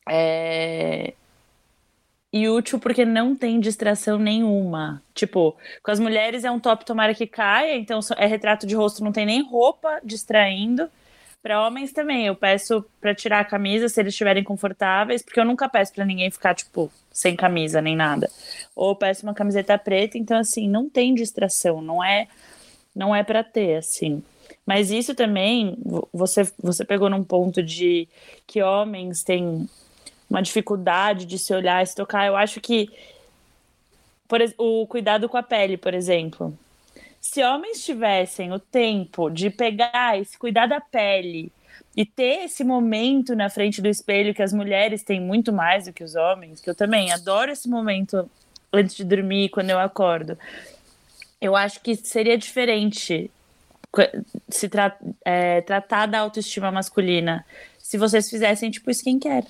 É... 0.09 1.13
E 2.37 2.51
útil 2.51 2.79
porque 2.79 3.03
não 3.07 3.35
tem 3.35 3.59
distração 3.59 4.19
nenhuma. 4.19 5.03
Tipo, 5.15 5.57
com 5.83 5.91
as 5.91 5.99
mulheres 5.99 6.45
é 6.45 6.51
um 6.51 6.61
top 6.61 6.85
tomara 6.85 7.15
que 7.15 7.27
caia, 7.27 7.77
então 7.77 7.99
é 8.19 8.27
retrato 8.27 8.67
de 8.67 8.75
rosto, 8.75 9.03
não 9.03 9.11
tem 9.11 9.25
nem 9.25 9.43
roupa 9.43 10.01
distraindo. 10.05 10.91
Para 11.43 11.67
homens 11.67 11.93
também, 11.93 12.27
eu 12.27 12.37
peço 12.37 12.85
para 13.01 13.15
tirar 13.15 13.41
a 13.41 13.45
camisa 13.45 13.89
se 13.89 13.99
eles 13.99 14.13
estiverem 14.13 14.45
confortáveis, 14.45 15.23
porque 15.23 15.41
eu 15.41 15.47
nunca 15.47 15.67
peço 15.67 15.95
para 15.95 16.05
ninguém 16.05 16.31
ficar 16.31 16.55
tipo 16.55 16.93
sem 17.11 17.35
camisa 17.35 17.81
nem 17.81 17.97
nada. 17.97 18.29
Ou 18.75 18.95
peço 18.95 19.23
uma 19.25 19.33
camiseta 19.33 19.79
preta, 19.79 20.19
então 20.19 20.39
assim, 20.39 20.69
não 20.69 20.91
tem 20.91 21.15
distração, 21.15 21.81
não 21.81 22.05
é 22.05 22.29
não 22.95 23.17
é 23.17 23.23
para 23.25 23.43
ter 23.43 23.77
assim. 23.77 24.23
Mas 24.67 24.91
isso 24.91 25.15
também 25.15 25.79
você 26.13 26.47
você 26.63 26.85
pegou 26.85 27.09
num 27.09 27.25
ponto 27.25 27.63
de 27.63 28.07
que 28.47 28.63
homens 28.63 29.23
têm 29.23 29.67
uma 30.29 30.43
dificuldade 30.43 31.25
de 31.25 31.39
se 31.39 31.55
olhar 31.55 31.87
se 31.87 31.95
tocar. 31.95 32.27
Eu 32.27 32.37
acho 32.37 32.61
que 32.61 32.91
por, 34.29 34.41
o 34.59 34.87
cuidado 34.87 35.29
com 35.29 35.37
a 35.37 35.43
pele, 35.43 35.77
por 35.77 35.95
exemplo 35.95 36.57
se 37.31 37.43
homens 37.43 37.85
tivessem 37.85 38.53
o 38.53 38.59
tempo 38.59 39.29
de 39.29 39.51
pegar 39.51 40.19
e 40.19 40.25
se 40.25 40.39
cuidar 40.39 40.67
da 40.67 40.81
pele 40.81 41.51
e 41.97 42.07
ter 42.07 42.45
esse 42.45 42.63
momento 42.63 43.35
na 43.35 43.51
frente 43.51 43.83
do 43.83 43.89
espelho 43.89 44.33
que 44.33 44.43
as 44.43 44.53
mulheres 44.53 45.03
têm 45.03 45.21
muito 45.21 45.53
mais 45.53 45.87
do 45.87 45.93
que 45.93 46.05
os 46.05 46.15
homens, 46.15 46.61
que 46.61 46.71
eu 46.71 46.75
também 46.75 47.11
adoro 47.11 47.51
esse 47.51 47.69
momento 47.69 48.31
antes 48.73 48.95
de 48.95 49.03
dormir, 49.03 49.49
quando 49.49 49.71
eu 49.71 49.79
acordo. 49.79 50.39
Eu 51.41 51.57
acho 51.57 51.81
que 51.81 51.97
seria 51.97 52.39
diferente 52.39 53.29
se 54.49 54.69
tra 54.69 54.97
é, 55.25 55.63
tratar 55.63 56.07
da 56.07 56.21
autoestima 56.21 56.71
masculina 56.71 57.45
se 57.79 57.99
vocês 57.99 58.31
fizessem 58.31 58.71
tipo 58.71 58.91
skincare. 58.91 59.47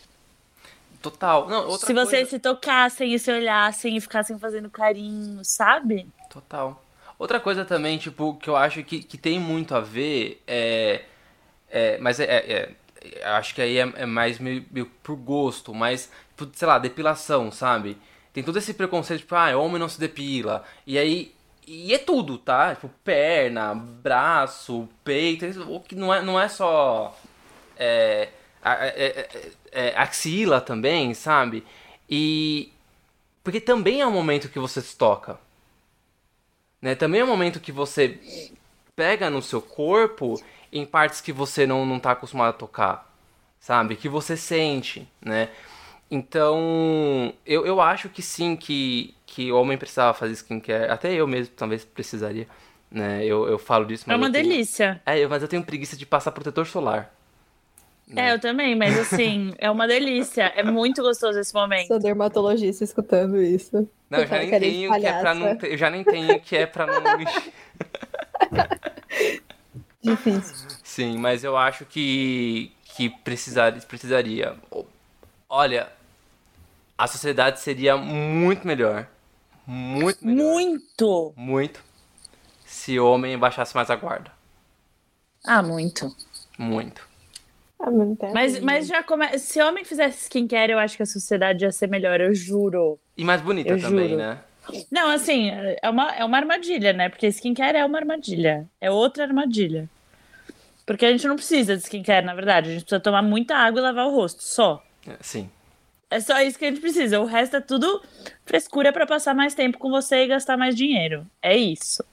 Total. 1.10 1.48
Não, 1.48 1.70
se 1.78 1.92
vocês 1.92 2.10
coisa... 2.10 2.30
se 2.30 2.38
tocassem 2.38 3.14
e 3.14 3.18
se 3.18 3.30
olhassem 3.30 3.96
e 3.96 4.00
ficassem 4.00 4.38
fazendo 4.38 4.68
carinho, 4.68 5.44
sabe? 5.44 6.08
Total. 6.28 6.82
Outra 7.18 7.38
coisa 7.38 7.64
também, 7.64 7.96
tipo, 7.96 8.34
que 8.34 8.50
eu 8.50 8.56
acho 8.56 8.82
que, 8.82 9.02
que 9.02 9.16
tem 9.16 9.38
muito 9.38 9.74
a 9.74 9.80
ver 9.80 10.42
é. 10.46 11.04
é 11.70 11.98
mas 11.98 12.18
é, 12.18 12.24
é, 12.24 12.52
é 12.52 12.74
Acho 13.24 13.54
que 13.54 13.62
aí 13.62 13.78
é, 13.78 13.92
é 13.94 14.06
mais 14.06 14.40
meio, 14.40 14.64
meio, 14.68 14.86
por 15.00 15.14
gosto, 15.14 15.72
mas, 15.72 16.10
tipo, 16.36 16.50
sei 16.52 16.66
lá, 16.66 16.76
depilação, 16.76 17.52
sabe? 17.52 17.96
Tem 18.32 18.42
todo 18.42 18.58
esse 18.58 18.74
preconceito, 18.74 19.20
tipo, 19.20 19.34
ah, 19.36 19.56
homem 19.56 19.78
não 19.78 19.88
se 19.88 20.00
depila. 20.00 20.64
E 20.86 20.98
aí. 20.98 21.34
E 21.68 21.94
é 21.94 21.98
tudo, 21.98 22.36
tá? 22.38 22.74
Tipo, 22.74 22.88
perna, 23.04 23.74
braço, 23.74 24.88
peito. 25.04 25.46
Não 25.92 26.12
é, 26.12 26.22
não 26.22 26.40
é 26.40 26.48
só. 26.48 27.16
É, 27.76 28.28
axila 29.96 30.60
também, 30.60 31.14
sabe? 31.14 31.64
E. 32.08 32.72
Porque 33.44 33.60
também 33.60 34.00
é 34.00 34.06
um 34.06 34.10
momento 34.12 34.48
que 34.48 34.58
você 34.58 34.80
se 34.82 34.96
toca. 34.96 35.38
Né? 36.82 36.94
Também 36.94 37.20
é 37.20 37.24
um 37.24 37.28
momento 37.28 37.60
que 37.60 37.72
você 37.72 38.18
pega 38.94 39.30
no 39.30 39.42
seu 39.42 39.60
corpo 39.62 40.40
em 40.72 40.84
partes 40.84 41.20
que 41.20 41.32
você 41.32 41.66
não, 41.66 41.86
não 41.86 42.00
tá 42.00 42.12
acostumado 42.12 42.50
a 42.50 42.52
tocar, 42.52 43.12
sabe? 43.60 43.96
Que 43.96 44.08
você 44.08 44.36
sente, 44.36 45.08
né? 45.20 45.50
Então, 46.10 47.34
eu, 47.44 47.66
eu 47.66 47.80
acho 47.80 48.08
que 48.08 48.22
sim, 48.22 48.56
que, 48.56 49.14
que 49.26 49.50
o 49.50 49.56
homem 49.60 49.76
precisava 49.78 50.14
fazer 50.14 50.34
skincare. 50.34 50.90
Até 50.90 51.12
eu 51.12 51.26
mesmo 51.26 51.54
talvez 51.56 51.84
precisaria, 51.84 52.48
né? 52.90 53.24
Eu, 53.24 53.48
eu 53.48 53.58
falo 53.58 53.84
disso, 53.86 54.04
mas 54.06 54.14
É 54.14 54.16
uma 54.16 54.30
tenho... 54.30 54.48
delícia. 54.48 55.02
É, 55.04 55.26
mas 55.26 55.42
eu 55.42 55.48
tenho 55.48 55.64
preguiça 55.64 55.96
de 55.96 56.06
passar 56.06 56.32
protetor 56.32 56.66
solar. 56.66 57.15
Né? 58.08 58.28
É, 58.28 58.32
eu 58.32 58.40
também, 58.40 58.76
mas 58.76 58.96
assim, 58.98 59.52
é 59.58 59.70
uma 59.70 59.86
delícia. 59.86 60.44
É 60.54 60.62
muito 60.62 61.02
gostoso 61.02 61.38
esse 61.38 61.52
momento. 61.52 61.88
Sou 61.88 61.98
dermatologista 61.98 62.84
escutando 62.84 63.40
isso. 63.40 63.88
Não, 64.08 64.20
eu 64.20 64.26
já 64.26 64.38
nem 64.38 64.50
tenho 64.60 64.94
que 64.94 65.06
é 65.06 65.20
pra 65.20 65.34
não. 65.34 65.58
Eu 65.62 65.76
já 65.76 65.90
nem 65.90 66.04
tenho 66.04 66.40
que 66.40 66.56
é 66.56 66.66
pra 66.66 66.86
não. 66.86 67.02
Difícil. 70.00 70.68
Sim, 70.84 71.18
mas 71.18 71.42
eu 71.42 71.56
acho 71.56 71.84
que. 71.84 72.72
que 72.84 73.10
precisar, 73.10 73.72
precisaria. 73.82 74.54
Olha, 75.48 75.88
a 76.96 77.06
sociedade 77.08 77.60
seria 77.60 77.96
muito 77.96 78.66
melhor. 78.66 79.08
Muito 79.66 80.24
melhor. 80.24 80.44
Muito! 80.44 81.32
Muito. 81.36 81.84
Se 82.64 83.00
homem 83.00 83.36
baixasse 83.36 83.74
mais 83.74 83.90
a 83.90 83.96
guarda. 83.96 84.30
Ah, 85.44 85.62
muito. 85.62 86.14
Muito. 86.56 87.05
Ah, 87.78 87.90
mas, 87.90 88.32
Mas, 88.32 88.60
mas 88.60 88.86
já 88.86 89.02
come... 89.02 89.38
se 89.38 89.60
homem 89.60 89.84
fizesse 89.84 90.24
skincare, 90.24 90.72
eu 90.72 90.78
acho 90.78 90.96
que 90.96 91.02
a 91.02 91.06
sociedade 91.06 91.64
ia 91.64 91.70
ser 91.72 91.88
melhor, 91.88 92.20
eu 92.20 92.34
juro. 92.34 92.98
E 93.16 93.22
mais 93.24 93.40
bonita 93.42 93.70
Eu 93.70 93.80
também, 93.80 94.08
juro. 94.10 94.18
né? 94.20 94.38
Não, 94.90 95.10
assim, 95.10 95.50
é 95.50 95.88
uma, 95.88 96.12
é 96.16 96.24
uma 96.24 96.36
armadilha, 96.38 96.92
né? 96.92 97.08
Porque 97.08 97.26
skincare 97.28 97.76
é 97.76 97.84
uma 97.84 97.98
armadilha. 97.98 98.66
É 98.80 98.90
outra 98.90 99.24
armadilha. 99.24 99.88
Porque 100.86 101.04
a 101.04 101.10
gente 101.10 101.26
não 101.26 101.36
precisa 101.36 101.76
de 101.76 101.82
skincare, 101.82 102.24
na 102.24 102.34
verdade. 102.34 102.70
A 102.70 102.72
gente 102.72 102.82
precisa 102.82 103.00
tomar 103.00 103.22
muita 103.22 103.54
água 103.56 103.78
e 103.80 103.82
lavar 103.82 104.06
o 104.06 104.10
rosto, 104.10 104.42
só. 104.42 104.82
É, 105.06 105.16
Sim. 105.20 105.50
É 106.08 106.20
só 106.20 106.40
isso 106.40 106.58
que 106.58 106.64
a 106.64 106.68
gente 106.68 106.80
precisa. 106.80 107.20
O 107.20 107.24
resto 107.24 107.56
é 107.56 107.60
tudo 107.60 108.00
frescura 108.44 108.92
pra 108.92 109.06
passar 109.06 109.34
mais 109.34 109.54
tempo 109.54 109.76
com 109.78 109.90
você 109.90 110.22
e 110.22 110.28
gastar 110.28 110.56
mais 110.56 110.74
dinheiro. 110.76 111.26
É 111.42 111.56
isso. 111.56 112.04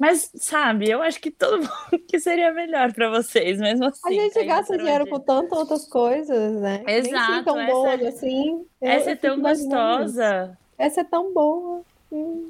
Mas, 0.00 0.30
sabe, 0.34 0.88
eu 0.88 1.02
acho 1.02 1.20
que 1.20 1.30
todo 1.30 1.58
mundo 1.60 2.02
que 2.08 2.18
seria 2.18 2.50
melhor 2.54 2.90
pra 2.94 3.10
vocês, 3.10 3.58
mesmo 3.60 3.84
assim. 3.84 4.00
A 4.08 4.12
gente 4.12 4.44
gasta 4.46 4.78
dinheiro 4.78 5.06
com 5.06 5.20
tantas 5.20 5.58
outras 5.58 5.86
coisas, 5.86 6.54
né? 6.60 6.82
Nem 6.86 6.96
Exato, 6.96 7.32
assim 7.32 7.44
tão 7.44 7.60
essa- 7.60 7.72
boas 7.72 8.02
assim. 8.06 8.64
Eu- 8.80 8.88
Essa 8.90 9.10
eu 9.10 9.12
é 9.12 9.16
tão 9.16 9.40
gostosa. 9.42 10.58
Essa 10.78 11.00
é 11.02 11.04
tão 11.04 11.34
boa. 11.34 11.82
Hum. 12.12 12.48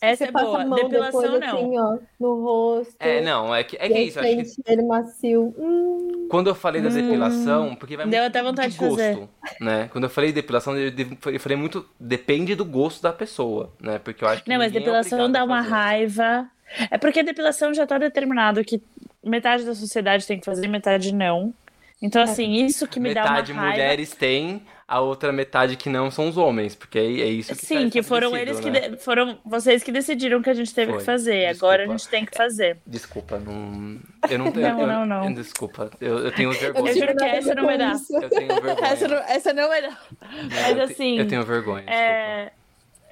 Essa 0.00 0.24
Você 0.24 0.28
é 0.28 0.32
passa 0.32 0.44
boa. 0.46 0.62
a 0.62 0.66
mão 0.66 0.78
Depilação, 0.78 1.22
depois, 1.22 1.40
não. 1.40 1.56
assim, 1.56 1.78
ó, 1.78 1.98
no 2.20 2.42
rosto. 2.44 2.94
É, 3.00 3.20
não, 3.22 3.54
é 3.54 3.64
que, 3.64 3.76
é 3.76 3.88
que 3.88 3.94
é 3.94 4.02
isso. 4.02 4.18
Acho 4.20 4.28
que 4.62 4.62
ele 4.66 4.82
macio. 4.82 5.54
Hum. 5.56 6.26
quando 6.30 6.48
eu 6.48 6.54
falei 6.54 6.82
da 6.82 6.90
depilação, 6.90 7.74
porque 7.76 7.96
vai 7.96 8.04
Hum. 8.06 8.10
Deu 8.10 8.20
muito 8.20 8.30
até 8.36 8.42
vontade 8.42 8.72
de 8.72 8.78
de 8.78 8.84
fazer. 8.84 9.14
gosto, 9.16 9.30
né? 9.62 9.88
Quando 9.90 10.04
eu 10.04 10.10
falei 10.10 10.30
depilação, 10.30 10.76
eu 10.76 10.90
de- 10.90 11.38
falei 11.38 11.56
muito 11.56 11.88
depende 11.98 12.54
do 12.54 12.64
gosto 12.66 13.00
da 13.02 13.12
pessoa, 13.12 13.72
né? 13.80 13.98
Porque 13.98 14.22
eu 14.22 14.28
acho 14.28 14.44
que 14.44 14.50
Não, 14.50 14.58
mas 14.58 14.66
é 14.74 14.78
depilação 14.78 15.20
obrigado 15.20 15.32
dá 15.32 15.44
uma 15.44 15.62
raiva. 15.62 16.46
É 16.90 16.98
porque 16.98 17.20
a 17.20 17.22
depilação 17.22 17.72
já 17.74 17.86
tá 17.86 17.98
determinado 17.98 18.62
que 18.64 18.82
metade 19.24 19.64
da 19.64 19.74
sociedade 19.74 20.26
tem 20.26 20.38
que 20.38 20.44
fazer, 20.44 20.68
metade 20.68 21.14
não. 21.14 21.52
Então, 22.00 22.22
assim, 22.22 22.52
isso 22.64 22.86
que 22.86 23.00
me 23.00 23.08
metade 23.08 23.52
dá 23.52 23.58
uma 23.58 23.62
raiva. 23.62 23.76
mulheres 23.76 24.10
têm, 24.14 24.62
a 24.86 25.00
outra 25.00 25.32
metade 25.32 25.76
que 25.76 25.88
não 25.90 26.10
são 26.12 26.28
os 26.28 26.36
homens, 26.36 26.74
porque 26.76 26.96
é, 26.96 27.02
é 27.02 27.26
isso 27.26 27.54
que 27.56 27.66
Sim, 27.66 27.86
tá 27.86 27.90
que 27.90 28.02
foram 28.04 28.36
eles 28.36 28.56
estabelecido, 28.56 28.84
que 28.84 28.90
né? 28.92 28.96
de- 28.96 29.02
foram 29.04 29.38
vocês 29.44 29.82
que 29.82 29.90
decidiram 29.90 30.40
que 30.40 30.48
a 30.48 30.54
gente 30.54 30.72
teve 30.72 30.92
Foi. 30.92 31.00
que 31.00 31.04
fazer. 31.04 31.48
Desculpa. 31.48 31.64
Agora 31.74 31.82
a 31.82 31.86
gente 31.88 32.08
tem 32.08 32.24
que 32.24 32.36
fazer. 32.36 32.76
Desculpa, 32.86 33.38
não. 33.40 33.98
Eu 34.30 34.38
não 34.38 34.52
tenho. 34.52 34.68
Não, 34.68 34.80
eu- 34.80 34.86
não, 34.86 35.06
não. 35.06 35.24
eu- 35.28 35.34
Desculpa, 35.34 35.90
eu, 36.00 36.18
eu 36.20 36.30
tenho 36.32 36.50
Eu 36.52 36.58
vergonha. 36.60 36.94
juro 36.94 37.16
que 37.16 37.24
essa 37.24 37.54
não 37.56 37.64
vai 37.66 37.76
dar. 37.78 37.94
Eu 38.10 38.28
tenho 38.30 38.48
vergonha. 38.62 38.76
Essa 38.88 39.08
não, 39.08 39.16
essa 39.16 39.52
não 39.52 39.72
é. 39.72 39.80
não. 39.80 39.96
Mas 40.50 40.76
eu, 40.76 40.82
assim, 40.84 41.18
Eu 41.18 41.26
tenho 41.26 41.44
vergonha. 41.44 41.82
desculpa. 41.84 42.00
É, 42.00 42.52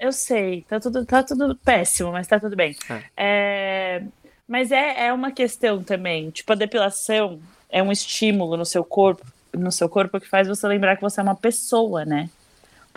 eu 0.01 0.13
sei, 0.13 0.63
tá 0.63 0.79
tudo, 0.79 1.05
tá 1.05 1.23
tudo 1.23 1.57
péssimo, 1.57 2.13
mas 2.13 2.27
tá 2.27 2.39
tudo 2.39 2.55
bem. 2.57 2.77
É, 3.17 4.03
mas 4.47 4.71
é, 4.71 5.07
é 5.07 5.13
uma 5.13 5.31
questão 5.31 5.83
também. 5.83 6.31
Tipo, 6.31 6.53
a 6.53 6.57
depilação 6.57 7.41
é 7.69 7.83
um 7.83 7.91
estímulo 7.91 8.57
no 8.57 8.65
seu 8.65 8.85
corpo, 8.85 9.25
no 9.53 9.73
seu 9.73 9.89
corpo 9.89 10.21
que 10.21 10.29
faz 10.29 10.47
você 10.49 10.67
lembrar 10.67 10.97
que 10.97 11.03
você 11.03 11.21
é 11.21 11.23
uma 11.23 11.35
pessoa, 11.35 12.05
né? 12.05 12.29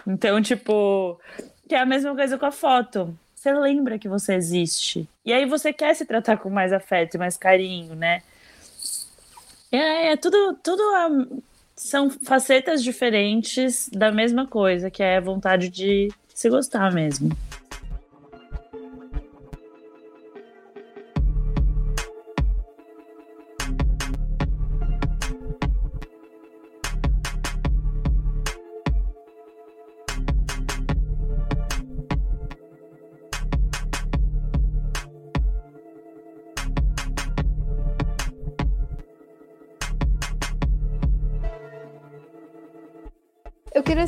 Então, 0.06 0.42
tipo, 0.42 1.20
que 1.68 1.76
é 1.76 1.80
a 1.80 1.86
mesma 1.86 2.16
coisa 2.16 2.38
com 2.38 2.46
a 2.46 2.52
foto. 2.52 3.18
Você 3.36 3.54
lembra 3.54 3.98
que 3.98 4.10
você 4.10 4.36
existe. 4.36 5.08
E 5.26 5.32
aí 5.32 5.46
você 5.46 5.72
quer 5.72 5.96
se 5.96 6.06
tratar 6.06 6.38
com 6.38 6.50
mais 6.50 6.74
afeto 6.74 7.16
e 7.16 7.18
mais 7.18 7.38
carinho, 7.38 7.96
né? 7.96 8.22
É, 9.72 10.12
é 10.12 10.18
tudo, 10.18 10.56
tudo 10.62 10.82
ah, 10.82 11.10
são 11.76 12.10
facetas 12.10 12.84
diferentes 12.84 13.88
da 13.90 14.12
mesma 14.12 14.46
coisa, 14.46 14.92
que 14.92 15.02
é 15.02 15.18
a 15.18 15.22
vontade 15.22 15.70
de 15.70 16.10
se 16.40 16.48
gostar 16.48 16.94
mesmo. 16.94 17.32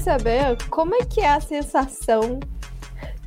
Saber 0.01 0.57
como 0.71 0.95
é 0.95 1.05
que 1.05 1.21
é 1.21 1.29
a 1.29 1.39
sensação 1.39 2.39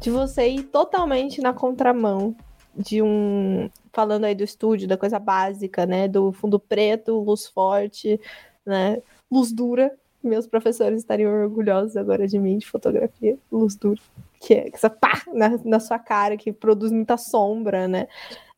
de 0.01 0.11
você 0.11 0.49
ir 0.49 0.64
totalmente 0.64 1.41
na 1.41 1.53
contramão 1.53 2.37
de 2.75 3.01
um. 3.01 3.70
Falando 3.93 4.25
aí 4.25 4.35
do 4.35 4.43
estúdio, 4.43 4.89
da 4.89 4.97
coisa 4.97 5.20
básica, 5.20 5.87
né? 5.87 6.09
Do 6.09 6.33
fundo 6.33 6.59
preto, 6.59 7.20
luz 7.20 7.47
forte, 7.47 8.20
né? 8.66 9.01
Luz 9.31 9.53
dura. 9.53 9.95
Meus 10.20 10.49
professores 10.49 10.99
estariam 10.99 11.31
orgulhosos 11.31 11.97
agora 11.97 12.27
de 12.27 12.41
mim 12.41 12.59
de 12.59 12.66
fotografia. 12.66 13.39
Luz 13.53 13.77
dura. 13.77 14.01
Que 14.41 14.55
é 14.55 14.70
essa 14.72 14.91
pá 14.91 15.22
na, 15.33 15.51
na 15.64 15.79
sua 15.79 16.01
cara, 16.01 16.37
que 16.37 16.53
produz 16.53 16.91
muita 16.91 17.16
sombra, 17.16 17.87
né? 17.87 18.09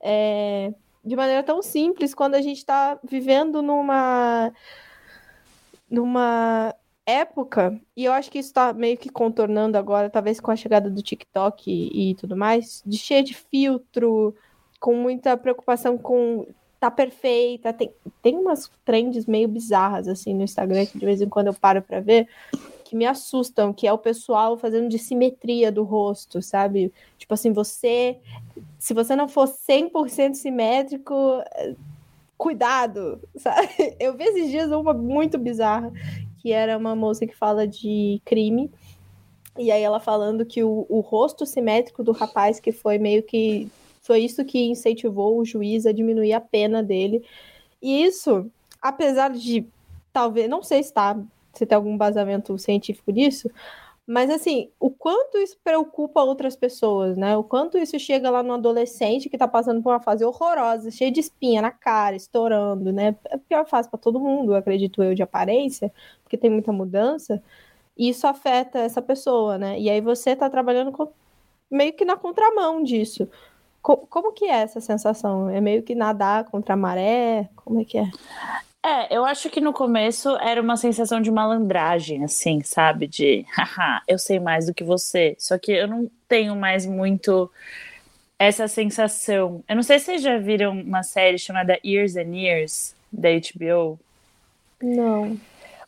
É, 0.01 0.73
de 1.05 1.15
maneira 1.15 1.43
tão 1.43 1.61
simples, 1.61 2.15
quando 2.15 2.35
a 2.35 2.41
gente 2.41 2.59
está 2.59 2.99
vivendo 3.05 3.61
numa. 3.61 4.51
numa 5.91 6.75
época, 7.07 7.81
e 7.97 8.05
eu 8.05 8.13
acho 8.13 8.31
que 8.31 8.39
isso 8.39 8.53
tá 8.53 8.73
meio 8.73 8.99
que 8.99 9.09
contornando 9.09 9.79
agora, 9.79 10.11
talvez 10.11 10.41
com 10.41 10.51
a 10.51 10.57
chegada 10.57 10.91
do 10.91 11.03
TikTok 11.03 11.71
e, 11.71 12.11
e 12.11 12.15
tudo 12.17 12.37
mais, 12.37 12.83
de 12.85 12.99
cheio 12.99 13.23
de 13.23 13.33
filtro, 13.33 14.35
com 14.81 14.95
muita 14.95 15.37
preocupação 15.37 15.97
com 15.97 16.47
tá 16.79 16.91
perfeita, 16.91 17.73
tem, 17.73 17.91
tem 18.21 18.37
umas 18.37 18.71
trends 18.85 19.25
meio 19.25 19.49
bizarras 19.49 20.09
assim 20.09 20.35
no 20.35 20.43
Instagram 20.43 20.85
que 20.85 20.99
de 20.99 21.07
vez 21.07 21.23
em 21.23 21.29
quando 21.29 21.47
eu 21.47 21.55
paro 21.55 21.81
para 21.81 22.01
ver, 22.01 22.29
que 22.85 22.95
me 22.95 23.07
assustam, 23.07 23.73
que 23.73 23.87
é 23.87 23.93
o 23.93 23.99
pessoal 23.99 24.57
fazendo 24.57 24.89
de 24.89 24.99
simetria 24.99 25.73
do 25.73 25.83
rosto, 25.83 26.41
sabe? 26.43 26.93
Tipo 27.19 27.35
assim, 27.35 27.53
você 27.53 28.19
se 28.79 28.95
você 28.95 29.17
não 29.17 29.29
for 29.29 29.49
100% 29.49 30.35
simétrico, 30.35 31.43
eh, 31.55 31.75
cuidado, 32.39 33.21
sabe? 33.37 33.97
Eu 33.99 34.17
vi 34.17 34.25
esses 34.25 34.51
dias 34.51 34.71
uma 34.71 34.93
muito 34.93 35.39
bizarra, 35.39 35.93
que 36.47 36.53
era 36.53 36.79
uma 36.79 36.95
moça 36.95 37.27
que 37.27 37.35
fala 37.35 37.67
de 37.67 38.23
crime, 38.25 38.71
e 39.59 39.73
aí 39.73 39.83
ela 39.83 39.99
falando 39.99 40.47
que 40.47 40.63
o, 40.63 40.87
o 40.89 41.01
rosto 41.01 41.45
simétrico 41.45 42.05
do 42.05 42.13
rapaz 42.13 42.61
que 42.61 42.71
foi 42.71 42.99
meio 42.99 43.25
que. 43.25 43.69
Foi 44.01 44.21
isso 44.21 44.45
que 44.45 44.61
incentivou 44.61 45.37
o 45.37 45.45
juiz 45.45 45.87
a 45.87 45.91
diminuir 45.91 46.35
a 46.35 46.41
pena 46.41 46.85
dele. 46.85 47.25
E 47.83 48.05
isso, 48.05 48.49
apesar 48.81 49.31
de 49.31 49.67
talvez. 50.13 50.49
Não 50.49 50.63
sei 50.63 50.85
se 50.85 50.93
tá. 50.93 51.21
Se 51.53 51.67
tem 51.67 51.75
algum 51.75 51.95
embasamento 51.95 52.57
científico 52.61 53.13
disso, 53.13 53.51
mas 54.07 54.31
assim, 54.31 54.71
o 54.79 54.89
quanto 54.91 55.37
isso 55.39 55.57
preocupa 55.65 56.23
outras 56.23 56.55
pessoas, 56.55 57.17
né? 57.17 57.37
O 57.37 57.43
quanto 57.43 57.77
isso 57.77 57.99
chega 57.99 58.31
lá 58.31 58.43
no 58.43 58.55
adolescente 58.55 59.29
que 59.29 59.37
tá 59.39 59.49
passando 59.49 59.83
por 59.83 59.91
uma 59.93 60.01
fase 60.01 60.25
horrorosa, 60.25 60.91
cheia 60.93 61.11
de 61.11 61.21
espinha 61.21 61.61
na 61.61 61.73
cara, 61.73 62.15
estourando, 62.17 62.93
né? 62.93 63.17
É 63.27 63.35
a 63.35 63.39
pior 63.39 63.67
fase 63.67 63.89
para 63.89 63.99
todo 63.99 64.21
mundo, 64.21 64.55
acredito 64.55 65.03
eu, 65.03 65.15
de 65.15 65.23
aparência, 65.23 65.93
porque 66.23 66.37
tem 66.39 66.51
muita 66.51 66.73
mudança. 66.73 67.43
E 67.97 68.09
isso 68.11 68.27
afeta 68.27 68.79
essa 68.79 69.03
pessoa, 69.03 69.59
né? 69.59 69.79
E 69.81 69.91
aí 69.91 70.01
você 70.01 70.37
tá 70.37 70.49
trabalhando 70.51 70.93
com- 70.93 71.09
meio 71.71 71.93
que 71.93 72.05
na 72.05 72.17
contramão 72.17 72.83
disso. 72.85 73.29
Co- 73.83 74.07
como 74.09 74.33
que 74.33 74.45
é 74.47 74.63
essa 74.63 74.81
sensação? 74.81 75.49
É 75.51 75.61
meio 75.61 75.83
que 75.83 75.95
nadar 75.95 76.45
contra 76.45 76.75
a 76.75 76.77
maré? 76.77 77.49
Como 77.57 77.81
é 77.81 77.85
que 77.85 77.99
é? 77.99 78.11
É, 78.87 79.17
eu 79.17 79.25
acho 79.25 79.51
que 79.51 79.61
no 79.61 79.73
começo 79.73 80.37
era 80.37 80.63
uma 80.63 80.77
sensação 80.77 81.21
de 81.21 81.29
malandragem, 81.29 82.23
assim, 82.23 82.63
sabe? 82.63 83.09
De, 83.09 83.45
haha, 83.51 84.01
eu 84.07 84.17
sei 84.17 84.39
mais 84.39 84.67
do 84.67 84.75
que 84.75 84.85
você. 84.85 85.35
Só 85.41 85.59
que 85.59 85.73
eu 85.73 85.89
não 85.89 86.09
tenho 86.29 86.55
mais 86.55 86.87
muito 86.87 87.51
essa 88.39 88.69
sensação. 88.69 89.65
Eu 89.69 89.75
não 89.75 89.83
sei 89.83 89.99
se 89.99 90.05
vocês 90.05 90.23
já 90.23 90.39
viram 90.39 90.71
uma 90.71 91.03
série 91.03 91.37
chamada 91.37 91.81
Years 91.85 92.15
and 92.15 92.37
Years, 92.37 92.95
da 93.11 93.29
HBO. 93.31 93.99
Não. 94.81 95.37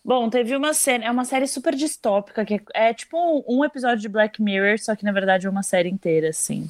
Bom, 0.05 0.29
teve 0.29 0.57
uma 0.57 0.75
cena, 0.75 1.05
é 1.05 1.11
uma 1.11 1.25
série 1.25 1.47
super 1.47 1.77
distópica, 1.77 2.45
que 2.45 2.55
é, 2.55 2.89
é 2.89 2.95
tipo 2.95 3.17
um, 3.17 3.59
um 3.61 3.65
episódio 3.65 4.01
de 4.01 4.09
Black 4.09 4.43
Mirror, 4.43 4.77
só 4.81 4.97
que 4.97 5.05
na 5.05 5.13
verdade 5.13 5.47
é 5.47 5.51
uma 5.51 5.63
série 5.63 5.89
inteira, 5.89 6.31
assim. 6.31 6.69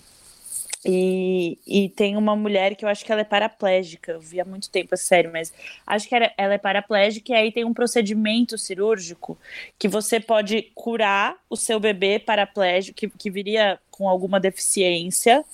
E, 0.84 1.58
e 1.66 1.88
tem 1.88 2.16
uma 2.16 2.36
mulher 2.36 2.76
que 2.76 2.84
eu 2.84 2.88
acho 2.88 3.04
que 3.04 3.10
ela 3.10 3.22
é 3.22 3.24
paraplégica, 3.24 4.12
eu 4.12 4.20
vi 4.20 4.40
há 4.40 4.44
muito 4.44 4.70
tempo 4.70 4.94
essa 4.94 5.04
série, 5.04 5.26
mas 5.28 5.52
acho 5.84 6.08
que 6.08 6.14
ela, 6.14 6.30
ela 6.36 6.54
é 6.54 6.58
paraplégica 6.58 7.32
e 7.32 7.34
aí 7.34 7.52
tem 7.52 7.64
um 7.64 7.74
procedimento 7.74 8.56
cirúrgico 8.56 9.36
que 9.76 9.88
você 9.88 10.20
pode 10.20 10.70
curar 10.74 11.36
o 11.50 11.56
seu 11.56 11.80
bebê 11.80 12.20
paraplégico, 12.20 12.96
que, 12.96 13.08
que 13.08 13.30
viria 13.30 13.80
com 13.90 14.08
alguma 14.08 14.38
deficiência, 14.38 15.44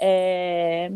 é, 0.00 0.90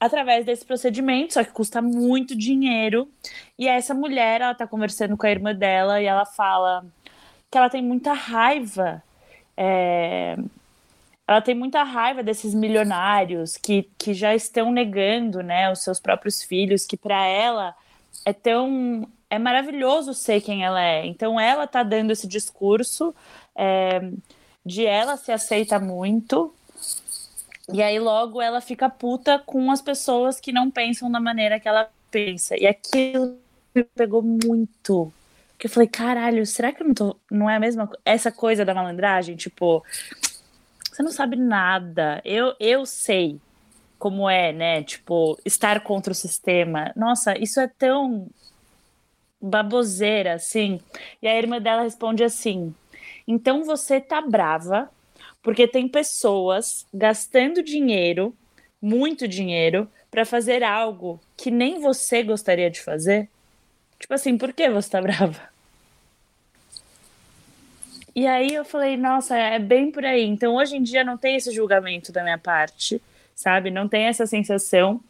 através 0.00 0.44
desse 0.44 0.64
procedimento, 0.64 1.34
só 1.34 1.44
que 1.44 1.52
custa 1.52 1.80
muito 1.80 2.34
dinheiro. 2.36 3.08
E 3.56 3.68
essa 3.68 3.94
mulher, 3.94 4.40
ela 4.40 4.54
tá 4.54 4.66
conversando 4.66 5.16
com 5.16 5.24
a 5.26 5.30
irmã 5.30 5.54
dela 5.54 6.02
e 6.02 6.06
ela 6.06 6.26
fala 6.26 6.84
que 7.48 7.56
ela 7.56 7.70
tem 7.70 7.82
muita 7.82 8.12
raiva. 8.12 9.00
é, 9.56 10.36
ela 11.26 11.40
tem 11.40 11.54
muita 11.54 11.82
raiva 11.82 12.22
desses 12.22 12.54
milionários 12.54 13.56
que, 13.56 13.88
que 13.96 14.12
já 14.12 14.34
estão 14.34 14.72
negando, 14.72 15.42
né, 15.42 15.70
os 15.70 15.80
seus 15.80 16.00
próprios 16.00 16.42
filhos, 16.42 16.84
que 16.84 16.96
para 16.96 17.26
ela 17.26 17.74
é 18.24 18.32
tão 18.32 19.08
é 19.30 19.38
maravilhoso 19.38 20.12
ser 20.12 20.42
quem 20.42 20.62
ela 20.62 20.82
é. 20.82 21.06
Então 21.06 21.40
ela 21.40 21.66
tá 21.66 21.82
dando 21.82 22.10
esse 22.10 22.26
discurso 22.26 23.14
é, 23.56 24.10
de 24.64 24.84
ela 24.84 25.16
se 25.16 25.32
aceita 25.32 25.78
muito. 25.80 26.54
E 27.72 27.82
aí 27.82 27.98
logo 27.98 28.42
ela 28.42 28.60
fica 28.60 28.90
puta 28.90 29.38
com 29.38 29.70
as 29.70 29.80
pessoas 29.80 30.38
que 30.38 30.52
não 30.52 30.70
pensam 30.70 31.10
da 31.10 31.18
maneira 31.18 31.58
que 31.58 31.66
ela 31.66 31.88
pensa. 32.10 32.58
E 32.58 32.66
aquilo 32.66 33.38
me 33.74 33.82
pegou 33.84 34.22
muito. 34.22 35.10
Porque 35.52 35.66
eu 35.66 35.70
falei, 35.70 35.88
caralho, 35.88 36.44
será 36.44 36.70
que 36.70 36.82
eu 36.82 36.88
não 36.88 36.94
tô. 36.94 37.16
Não 37.30 37.48
é 37.48 37.56
a 37.56 37.60
mesma 37.60 37.88
essa 38.04 38.30
coisa 38.30 38.66
da 38.66 38.74
malandragem? 38.74 39.34
Tipo, 39.34 39.82
você 40.92 41.02
não 41.02 41.10
sabe 41.10 41.36
nada. 41.36 42.20
Eu, 42.22 42.54
eu 42.60 42.84
sei 42.84 43.40
como 43.98 44.28
é, 44.28 44.52
né? 44.52 44.82
Tipo, 44.82 45.38
estar 45.44 45.80
contra 45.80 46.12
o 46.12 46.14
sistema. 46.14 46.92
Nossa, 46.94 47.36
isso 47.38 47.58
é 47.58 47.66
tão 47.66 48.28
baboseira, 49.40 50.34
assim. 50.34 50.80
E 51.22 51.26
a 51.26 51.36
irmã 51.36 51.60
dela 51.60 51.82
responde 51.82 52.22
assim: 52.22 52.74
então 53.26 53.64
você 53.64 54.00
tá 54.00 54.20
brava 54.20 54.90
porque 55.42 55.66
tem 55.66 55.88
pessoas 55.88 56.86
gastando 56.92 57.62
dinheiro, 57.62 58.36
muito 58.80 59.26
dinheiro, 59.26 59.90
para 60.10 60.24
fazer 60.24 60.62
algo 60.62 61.18
que 61.36 61.50
nem 61.50 61.80
você 61.80 62.22
gostaria 62.22 62.70
de 62.70 62.80
fazer? 62.80 63.28
Tipo 63.98 64.14
assim, 64.14 64.36
por 64.36 64.52
que 64.52 64.68
você 64.68 64.90
tá 64.90 65.00
brava? 65.00 65.51
E 68.14 68.26
aí 68.26 68.54
eu 68.54 68.64
falei, 68.64 68.96
nossa, 68.96 69.36
é 69.36 69.58
bem 69.58 69.90
por 69.90 70.04
aí. 70.04 70.24
Então 70.24 70.54
hoje 70.54 70.76
em 70.76 70.82
dia 70.82 71.02
não 71.02 71.16
tem 71.16 71.36
esse 71.36 71.50
julgamento 71.50 72.12
da 72.12 72.22
minha 72.22 72.38
parte, 72.38 73.00
sabe? 73.34 73.70
Não 73.70 73.88
tem 73.88 74.04
essa 74.04 74.26
sensação. 74.26 75.00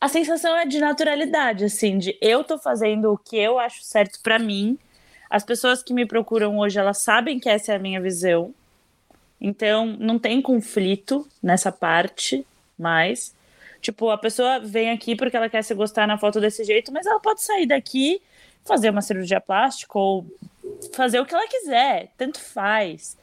A 0.00 0.08
sensação 0.08 0.56
é 0.56 0.66
de 0.66 0.78
naturalidade, 0.78 1.64
assim, 1.64 1.98
de 1.98 2.16
eu 2.20 2.44
tô 2.44 2.58
fazendo 2.58 3.12
o 3.12 3.18
que 3.18 3.36
eu 3.36 3.58
acho 3.58 3.82
certo 3.82 4.20
para 4.22 4.38
mim. 4.38 4.78
As 5.28 5.42
pessoas 5.42 5.82
que 5.82 5.92
me 5.92 6.06
procuram 6.06 6.58
hoje, 6.58 6.78
elas 6.78 6.98
sabem 6.98 7.40
que 7.40 7.48
essa 7.48 7.72
é 7.72 7.76
a 7.76 7.80
minha 7.80 8.00
visão. 8.00 8.54
Então, 9.40 9.86
não 9.98 10.18
tem 10.18 10.40
conflito 10.40 11.26
nessa 11.42 11.72
parte, 11.72 12.46
mas 12.78 13.34
tipo, 13.80 14.10
a 14.10 14.18
pessoa 14.18 14.58
vem 14.58 14.90
aqui 14.90 15.14
porque 15.16 15.36
ela 15.36 15.48
quer 15.48 15.62
se 15.62 15.74
gostar 15.74 16.06
na 16.06 16.18
foto 16.18 16.40
desse 16.40 16.64
jeito, 16.64 16.92
mas 16.92 17.06
ela 17.06 17.20
pode 17.20 17.42
sair 17.42 17.66
daqui, 17.66 18.20
fazer 18.64 18.90
uma 18.90 19.02
cirurgia 19.02 19.40
plástica 19.40 19.98
ou 19.98 20.26
fazer 20.92 21.20
o 21.20 21.26
que 21.26 21.34
ela 21.34 21.48
quiser, 21.48 22.12
tanto 22.16 22.40
faz. 22.40 23.16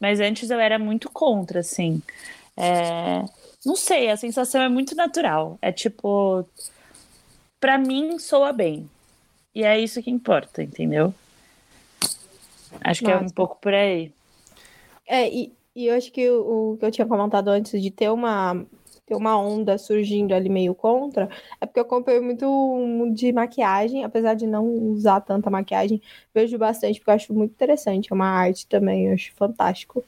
Mas 0.00 0.20
antes 0.20 0.50
eu 0.50 0.58
era 0.58 0.78
muito 0.78 1.10
contra, 1.10 1.60
assim. 1.60 2.02
É... 2.56 3.24
Não 3.64 3.76
sei, 3.76 4.10
a 4.10 4.16
sensação 4.16 4.60
é 4.62 4.68
muito 4.68 4.94
natural. 4.94 5.58
É 5.62 5.70
tipo, 5.70 6.44
para 7.60 7.78
mim 7.78 8.18
soa 8.18 8.52
bem. 8.52 8.88
E 9.54 9.62
é 9.62 9.78
isso 9.78 10.02
que 10.02 10.10
importa, 10.10 10.62
entendeu? 10.62 11.14
Acho 12.80 13.04
Nossa. 13.04 13.18
que 13.18 13.24
é 13.24 13.26
um 13.26 13.30
pouco 13.30 13.56
por 13.60 13.74
aí. 13.74 14.12
É, 15.06 15.28
e, 15.28 15.52
e 15.74 15.86
eu 15.86 15.94
acho 15.94 16.10
que 16.10 16.28
o, 16.28 16.72
o 16.72 16.76
que 16.78 16.84
eu 16.84 16.90
tinha 16.90 17.06
comentado 17.06 17.48
antes 17.48 17.80
de 17.80 17.90
ter 17.90 18.10
uma 18.10 18.64
ter 19.06 19.14
uma 19.14 19.36
onda 19.38 19.76
surgindo 19.78 20.32
ali 20.34 20.48
meio 20.48 20.74
contra, 20.74 21.28
é 21.60 21.66
porque 21.66 21.80
eu 21.80 21.84
acompanho 21.84 22.22
muito 22.22 23.12
de 23.12 23.32
maquiagem, 23.32 24.04
apesar 24.04 24.34
de 24.34 24.46
não 24.46 24.66
usar 24.66 25.20
tanta 25.20 25.50
maquiagem, 25.50 26.00
vejo 26.34 26.56
bastante, 26.58 27.00
porque 27.00 27.10
eu 27.10 27.14
acho 27.14 27.34
muito 27.34 27.52
interessante, 27.52 28.12
é 28.12 28.14
uma 28.14 28.28
arte 28.28 28.66
também, 28.66 29.06
eu 29.08 29.14
acho 29.14 29.34
fantástico. 29.34 30.04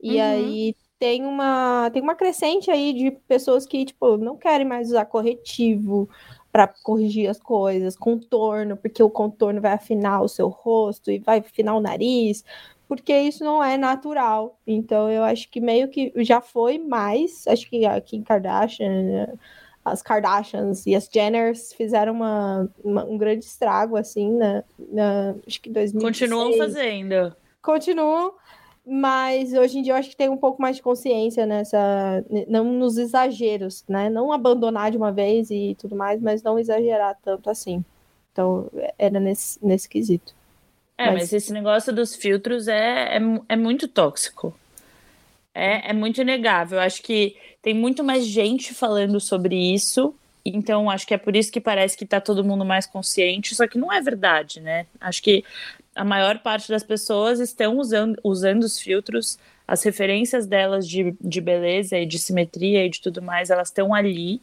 E 0.00 0.16
uhum. 0.16 0.22
aí 0.22 0.76
tem 0.98 1.24
uma, 1.24 1.90
tem 1.92 2.02
uma 2.02 2.14
crescente 2.14 2.70
aí 2.70 2.92
de 2.92 3.10
pessoas 3.10 3.66
que, 3.66 3.84
tipo, 3.84 4.16
não 4.16 4.36
querem 4.36 4.66
mais 4.66 4.88
usar 4.88 5.04
corretivo 5.04 6.08
para 6.50 6.66
corrigir 6.66 7.28
as 7.28 7.38
coisas, 7.38 7.96
contorno, 7.96 8.76
porque 8.76 9.02
o 9.02 9.10
contorno 9.10 9.60
vai 9.60 9.72
afinar 9.72 10.22
o 10.22 10.28
seu 10.28 10.48
rosto 10.48 11.10
e 11.10 11.18
vai 11.18 11.38
afinar 11.38 11.76
o 11.76 11.80
nariz, 11.80 12.44
porque 12.88 13.16
isso 13.16 13.44
não 13.44 13.62
é 13.62 13.76
natural. 13.76 14.58
Então 14.66 15.10
eu 15.10 15.22
acho 15.22 15.48
que 15.50 15.60
meio 15.60 15.88
que 15.88 16.12
já 16.24 16.40
foi 16.40 16.78
mais, 16.78 17.46
acho 17.46 17.68
que 17.68 17.84
a 17.84 18.00
Kim 18.00 18.22
Kardashian, 18.22 19.36
as 19.84 20.02
Kardashians 20.02 20.86
e 20.86 20.94
as 20.96 21.08
Jenners 21.12 21.72
fizeram 21.74 22.14
uma, 22.14 22.68
uma 22.82 23.04
um 23.04 23.18
grande 23.18 23.44
estrago 23.44 23.96
assim 23.96 24.32
na, 24.32 24.64
na 24.78 25.34
acho 25.46 25.60
que 25.60 25.70
2016. 25.70 26.02
Continuam 26.02 26.56
fazendo. 26.56 27.36
Continuam, 27.62 28.32
mas 28.86 29.52
hoje 29.52 29.78
em 29.78 29.82
dia 29.82 29.92
eu 29.92 29.96
acho 29.96 30.08
que 30.08 30.16
tem 30.16 30.30
um 30.30 30.36
pouco 30.36 30.62
mais 30.62 30.76
de 30.76 30.82
consciência 30.82 31.44
nessa, 31.44 32.24
não 32.48 32.64
nos 32.64 32.96
exageros, 32.96 33.84
né? 33.86 34.08
Não 34.08 34.32
abandonar 34.32 34.90
de 34.90 34.96
uma 34.96 35.12
vez 35.12 35.50
e 35.50 35.76
tudo 35.78 35.94
mais, 35.94 36.22
mas 36.22 36.42
não 36.42 36.58
exagerar 36.58 37.18
tanto 37.22 37.50
assim. 37.50 37.84
Então 38.32 38.70
era 38.98 39.20
nesse, 39.20 39.62
nesse 39.62 39.86
quesito. 39.88 40.37
É, 40.98 41.06
mas... 41.06 41.14
mas, 41.14 41.32
esse 41.32 41.52
negócio 41.52 41.92
dos 41.92 42.14
filtros 42.14 42.66
é, 42.66 43.16
é, 43.16 43.20
é 43.48 43.56
muito 43.56 43.86
tóxico. 43.86 44.58
É, 45.54 45.90
é 45.90 45.92
muito 45.92 46.20
inegável. 46.20 46.80
Acho 46.80 47.00
que 47.02 47.36
tem 47.62 47.72
muito 47.72 48.02
mais 48.02 48.26
gente 48.26 48.74
falando 48.74 49.20
sobre 49.20 49.56
isso. 49.56 50.14
Então, 50.44 50.90
acho 50.90 51.06
que 51.06 51.14
é 51.14 51.18
por 51.18 51.36
isso 51.36 51.52
que 51.52 51.60
parece 51.60 51.96
que 51.96 52.06
tá 52.06 52.20
todo 52.20 52.44
mundo 52.44 52.64
mais 52.64 52.86
consciente, 52.86 53.54
só 53.54 53.66
que 53.66 53.78
não 53.78 53.92
é 53.92 54.00
verdade, 54.00 54.60
né? 54.60 54.86
Acho 55.00 55.22
que 55.22 55.44
a 55.94 56.04
maior 56.04 56.38
parte 56.38 56.68
das 56.68 56.82
pessoas 56.82 57.38
estão 57.38 57.78
usando, 57.78 58.18
usando 58.24 58.62
os 58.62 58.78
filtros, 58.78 59.38
as 59.66 59.82
referências 59.82 60.46
delas 60.46 60.88
de, 60.88 61.14
de 61.20 61.40
beleza 61.40 61.98
e 61.98 62.06
de 62.06 62.18
simetria 62.18 62.86
e 62.86 62.88
de 62.88 63.00
tudo 63.00 63.20
mais, 63.20 63.50
elas 63.50 63.68
estão 63.68 63.92
ali, 63.92 64.40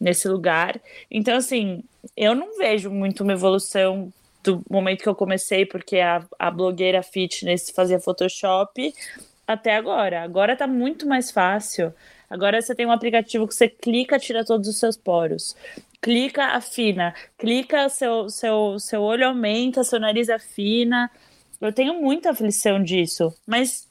nesse 0.00 0.28
lugar. 0.28 0.80
Então, 1.10 1.36
assim, 1.36 1.82
eu 2.16 2.34
não 2.34 2.56
vejo 2.56 2.90
muito 2.90 3.22
uma 3.24 3.32
evolução 3.32 4.12
do 4.48 4.62
momento 4.70 5.02
que 5.02 5.08
eu 5.08 5.14
comecei, 5.14 5.66
porque 5.66 5.98
a, 5.98 6.24
a 6.38 6.50
blogueira 6.50 7.02
fitness 7.02 7.70
fazia 7.70 8.00
Photoshop, 8.00 8.94
até 9.46 9.76
agora. 9.76 10.22
Agora 10.22 10.56
tá 10.56 10.66
muito 10.66 11.06
mais 11.06 11.30
fácil. 11.30 11.92
Agora 12.30 12.60
você 12.60 12.74
tem 12.74 12.86
um 12.86 12.92
aplicativo 12.92 13.46
que 13.46 13.54
você 13.54 13.68
clica, 13.68 14.18
tira 14.18 14.44
todos 14.44 14.68
os 14.68 14.78
seus 14.78 14.96
poros. 14.96 15.54
Clica, 16.00 16.46
afina. 16.46 17.14
Clica, 17.36 17.88
seu, 17.88 18.30
seu, 18.30 18.78
seu 18.78 19.02
olho 19.02 19.26
aumenta, 19.26 19.84
seu 19.84 20.00
nariz 20.00 20.30
afina. 20.30 21.10
Eu 21.60 21.72
tenho 21.72 22.00
muita 22.00 22.30
aflição 22.30 22.82
disso, 22.82 23.34
mas 23.46 23.86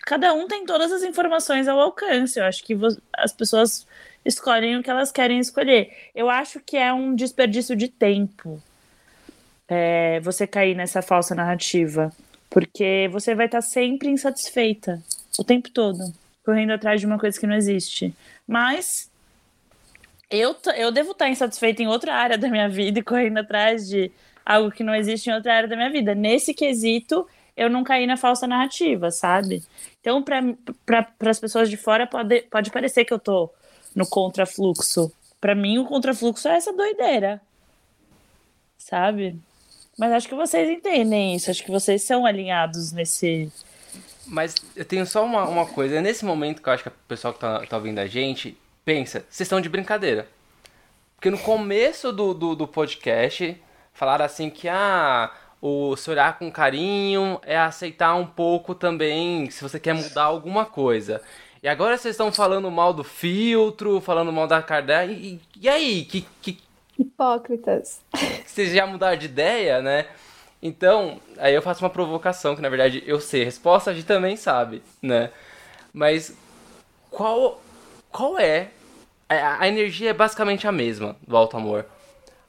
cada 0.00 0.34
um 0.34 0.48
tem 0.48 0.66
todas 0.66 0.90
as 0.90 1.02
informações 1.02 1.68
ao 1.68 1.78
alcance. 1.78 2.38
Eu 2.38 2.44
acho 2.44 2.64
que 2.64 2.76
as 3.14 3.32
pessoas 3.32 3.86
escolhem 4.24 4.76
o 4.76 4.82
que 4.82 4.90
elas 4.90 5.10
querem 5.12 5.38
escolher. 5.38 5.90
Eu 6.14 6.28
acho 6.28 6.60
que 6.60 6.76
é 6.76 6.92
um 6.92 7.14
desperdício 7.14 7.74
de 7.76 7.88
tempo 7.88 8.62
é, 9.68 10.18
você 10.20 10.46
cair 10.46 10.74
nessa 10.74 11.02
falsa 11.02 11.34
narrativa, 11.34 12.10
porque 12.48 13.08
você 13.12 13.34
vai 13.34 13.46
estar 13.46 13.60
sempre 13.60 14.08
insatisfeita 14.08 15.02
o 15.38 15.44
tempo 15.44 15.70
todo, 15.70 16.12
correndo 16.44 16.72
atrás 16.72 17.00
de 17.00 17.06
uma 17.06 17.18
coisa 17.18 17.38
que 17.38 17.46
não 17.46 17.54
existe. 17.54 18.14
Mas 18.46 19.10
eu, 20.30 20.56
eu 20.76 20.90
devo 20.90 21.12
estar 21.12 21.28
insatisfeita 21.28 21.82
em 21.82 21.86
outra 21.86 22.14
área 22.14 22.38
da 22.38 22.48
minha 22.48 22.68
vida 22.68 22.98
e 22.98 23.02
correndo 23.02 23.38
atrás 23.38 23.86
de 23.86 24.10
algo 24.44 24.70
que 24.70 24.82
não 24.82 24.94
existe 24.94 25.28
em 25.28 25.34
outra 25.34 25.54
área 25.54 25.68
da 25.68 25.76
minha 25.76 25.90
vida. 25.90 26.14
Nesse 26.14 26.54
quesito, 26.54 27.26
eu 27.56 27.68
não 27.68 27.84
caí 27.84 28.06
na 28.06 28.16
falsa 28.16 28.46
narrativa, 28.46 29.10
sabe? 29.10 29.62
Então, 30.00 30.22
para 30.22 31.12
as 31.30 31.38
pessoas 31.38 31.68
de 31.68 31.76
fora, 31.76 32.06
pode, 32.06 32.42
pode 32.42 32.70
parecer 32.70 33.04
que 33.04 33.12
eu 33.12 33.18
tô 33.18 33.50
no 33.94 34.06
contrafluxo. 34.06 35.12
Para 35.40 35.54
mim, 35.54 35.78
o 35.78 35.84
contrafluxo 35.84 36.48
é 36.48 36.56
essa 36.56 36.72
doideira. 36.72 37.40
Sabe? 38.76 39.38
Mas 39.98 40.12
acho 40.12 40.28
que 40.28 40.34
vocês 40.34 40.68
entendem 40.68 41.34
isso. 41.34 41.50
Acho 41.50 41.64
que 41.64 41.70
vocês 41.70 42.02
são 42.02 42.24
alinhados 42.24 42.92
nesse. 42.92 43.50
Mas 44.26 44.54
eu 44.76 44.84
tenho 44.84 45.04
só 45.06 45.24
uma, 45.24 45.48
uma 45.48 45.66
coisa. 45.66 45.96
É 45.96 46.00
nesse 46.00 46.24
momento 46.24 46.62
que 46.62 46.68
eu 46.68 46.72
acho 46.72 46.82
que 46.84 46.88
o 46.88 46.92
pessoal 47.08 47.34
que 47.34 47.40
tá, 47.40 47.66
tá 47.66 47.76
ouvindo 47.76 47.98
a 47.98 48.06
gente 48.06 48.56
pensa, 48.84 49.24
vocês 49.28 49.46
estão 49.46 49.60
de 49.60 49.68
brincadeira. 49.68 50.28
Porque 51.16 51.30
no 51.30 51.38
começo 51.38 52.12
do, 52.12 52.32
do, 52.32 52.54
do 52.54 52.68
podcast 52.68 53.60
falaram 53.92 54.24
assim 54.24 54.48
que 54.48 54.68
ah, 54.68 55.32
o 55.60 55.96
se 55.96 56.08
olhar 56.08 56.38
com 56.38 56.50
carinho 56.50 57.40
é 57.44 57.58
aceitar 57.58 58.14
um 58.14 58.24
pouco 58.24 58.74
também 58.74 59.50
se 59.50 59.62
você 59.62 59.80
quer 59.80 59.94
mudar 59.94 60.24
alguma 60.24 60.64
coisa. 60.64 61.20
E 61.62 61.68
agora 61.68 61.96
vocês 61.96 62.14
estão 62.14 62.32
falando 62.32 62.70
mal 62.70 62.92
do 62.92 63.02
filtro, 63.02 64.00
falando 64.00 64.32
mal 64.32 64.46
da 64.46 64.62
Kardashian. 64.62 65.12
E, 65.12 65.40
e 65.60 65.68
aí? 65.68 66.04
Que, 66.04 66.26
que... 66.40 66.58
Hipócritas. 66.98 68.00
Vocês 68.46 68.72
já 68.72 68.86
mudaram 68.86 69.16
de 69.16 69.26
ideia, 69.26 69.82
né? 69.82 70.06
Então, 70.62 71.20
aí 71.38 71.54
eu 71.54 71.62
faço 71.62 71.84
uma 71.84 71.90
provocação, 71.90 72.56
que 72.56 72.62
na 72.62 72.68
verdade 72.68 73.02
eu 73.06 73.20
sei. 73.20 73.42
A 73.42 73.44
resposta 73.44 73.90
a 73.90 73.94
gente 73.94 74.06
também 74.06 74.36
sabe, 74.36 74.82
né? 75.00 75.30
Mas 75.92 76.36
qual, 77.10 77.60
qual 78.10 78.38
é? 78.38 78.70
A, 79.28 79.62
a 79.62 79.68
energia 79.68 80.10
é 80.10 80.14
basicamente 80.14 80.66
a 80.66 80.72
mesma 80.72 81.16
do 81.26 81.36
alto 81.36 81.56
amor. 81.56 81.86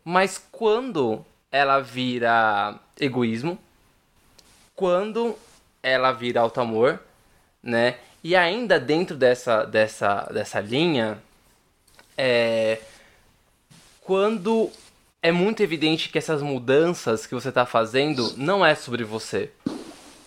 Mas 0.04 0.44
quando 0.52 1.24
ela 1.52 1.80
vira 1.80 2.80
egoísmo, 3.00 3.58
quando 4.76 5.36
ela 5.84 6.12
vira 6.12 6.42
alto 6.42 6.62
amor, 6.62 7.00
né? 7.62 7.98
E 8.24 8.36
ainda 8.36 8.80
dentro 8.80 9.16
dessa, 9.16 9.64
dessa, 9.64 10.24
dessa 10.26 10.60
linha, 10.60 11.22
é, 12.18 12.80
quando 14.02 14.70
é 15.22 15.32
muito 15.32 15.62
evidente 15.62 16.10
que 16.10 16.18
essas 16.18 16.42
mudanças 16.42 17.26
que 17.26 17.34
você 17.34 17.50
está 17.50 17.66
fazendo 17.66 18.34
não 18.36 18.66
é 18.66 18.76
sobre 18.76 19.04
você, 19.04 19.52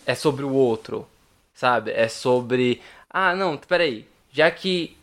é 0.06 0.14
sobre 0.14 0.44
o 0.44 0.52
outro, 0.52 1.06
sabe? 1.54 1.90
É 1.90 2.08
sobre, 2.08 2.80
ah, 3.10 3.34
não, 3.34 3.56
peraí, 3.56 4.06
já 4.32 4.50
que 4.50 4.96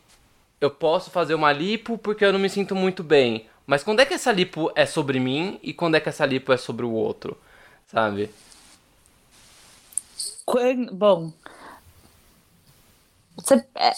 eu 0.60 0.70
posso 0.70 1.10
fazer 1.10 1.34
uma 1.34 1.52
lipo 1.52 1.96
porque 1.96 2.24
eu 2.24 2.32
não 2.32 2.40
me 2.40 2.50
sinto 2.50 2.74
muito 2.74 3.02
bem, 3.04 3.46
mas 3.66 3.84
quando 3.84 4.00
é 4.00 4.06
que 4.06 4.14
essa 4.14 4.32
lipo 4.32 4.70
é 4.74 4.84
sobre 4.84 5.20
mim 5.20 5.60
e 5.62 5.72
quando 5.72 5.94
é 5.94 6.00
que 6.00 6.08
essa 6.08 6.26
lipo 6.26 6.52
é 6.52 6.56
sobre 6.56 6.84
o 6.84 6.90
outro, 6.90 7.38
sabe? 7.86 8.30
Bom, 10.92 11.32
você, 13.36 13.64
é, 13.74 13.92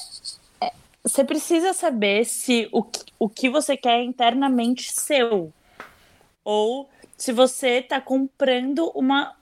é, 0.60 0.72
você 1.02 1.24
precisa 1.24 1.72
saber 1.72 2.24
se 2.24 2.68
o, 2.72 2.84
o 3.18 3.28
que 3.28 3.48
você 3.48 3.76
quer 3.76 4.00
é 4.00 4.04
internamente 4.04 4.92
seu. 4.92 5.52
Ou 6.44 6.88
se 7.16 7.32
você 7.32 7.78
está 7.78 8.00
comprando 8.00 8.90
uma, 8.94 9.34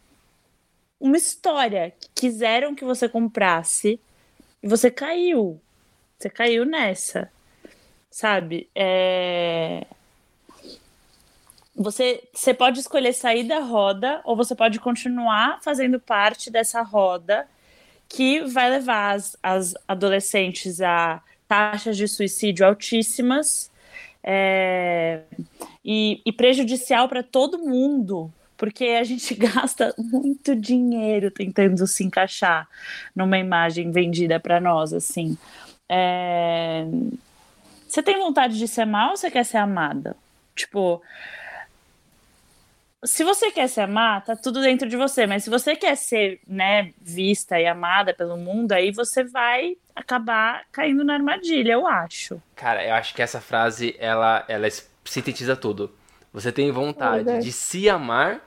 uma 0.99 1.16
história 1.16 1.95
que 1.99 2.09
quiseram 2.14 2.74
que 2.74 2.84
você 2.84 3.09
comprasse 3.09 4.01
e 4.62 4.68
você 4.68 4.91
caiu. 4.91 5.61
Você 6.18 6.28
caiu 6.28 6.64
nessa. 6.64 7.30
Sabe? 8.11 8.68
É... 8.74 9.86
Você, 11.74 12.28
você 12.34 12.53
pode 12.53 12.80
escolher 12.80 13.14
sair 13.14 13.45
da 13.45 13.61
roda 13.61 14.20
ou 14.24 14.36
você 14.36 14.55
pode 14.55 14.78
continuar 14.78 15.62
fazendo 15.62 15.99
parte 15.99 16.51
dessa 16.51 16.82
roda 16.82 17.49
que 18.11 18.41
vai 18.41 18.69
levar 18.69 19.15
as, 19.15 19.37
as 19.41 19.73
adolescentes 19.87 20.81
a 20.81 21.23
taxas 21.47 21.97
de 21.97 22.09
suicídio 22.09 22.67
altíssimas 22.67 23.71
é, 24.23 25.21
e, 25.85 26.21
e 26.27 26.33
prejudicial 26.33 27.09
para 27.09 27.23
todo 27.23 27.59
mundo, 27.59 28.31
porque 28.57 28.85
a 29.01 29.05
gente 29.05 29.33
gasta 29.39 29.95
muito 29.97 30.57
dinheiro 30.57 31.31
tentando 31.31 31.87
se 31.87 32.03
encaixar 32.05 32.69
numa 33.15 33.39
imagem 33.39 33.93
vendida 33.93 34.41
para 34.41 34.61
nós, 34.61 34.93
assim. 34.93 35.39
É... 35.89 36.85
Você 37.89 38.03
tem 38.03 38.19
vontade 38.19 38.59
de 38.59 38.69
ser 38.69 38.85
mal 38.85 39.11
ou 39.11 39.17
você 39.17 39.31
quer 39.31 39.45
ser 39.45 39.59
amada? 39.59 40.17
Tipo, 40.55 41.01
se 43.05 43.24
você 43.24 43.51
quer 43.51 43.68
se 43.68 43.80
amar, 43.80 44.22
tá 44.24 44.36
tudo 44.36 44.61
dentro 44.61 44.88
de 44.88 44.96
você, 44.96 45.26
mas 45.26 45.44
se 45.44 45.51
você 45.51 45.74
quer 45.74 45.96
ser, 45.96 46.40
né, 46.46 46.92
vista 47.01 47.59
e 47.59 47.66
amada 47.66 48.12
pelo 48.12 48.36
mundo, 48.36 48.72
aí 48.72 48.92
você 48.92 49.24
vai 49.24 49.76
acabar 49.96 50.64
caindo 50.70 51.03
na 51.03 51.14
armadilha, 51.14 51.72
eu 51.72 51.86
acho. 51.86 52.42
Cara, 52.55 52.86
eu 52.86 52.94
acho 52.94 53.14
que 53.14 53.22
essa 53.22 53.40
frase, 53.40 53.96
ela, 53.98 54.44
ela 54.48 54.68
sintetiza 55.05 55.57
tudo. 55.57 55.90
Você 56.32 56.53
tem 56.53 56.70
vontade 56.70 57.28
é 57.28 57.38
de 57.38 57.51
se 57.51 57.88
amar 57.88 58.40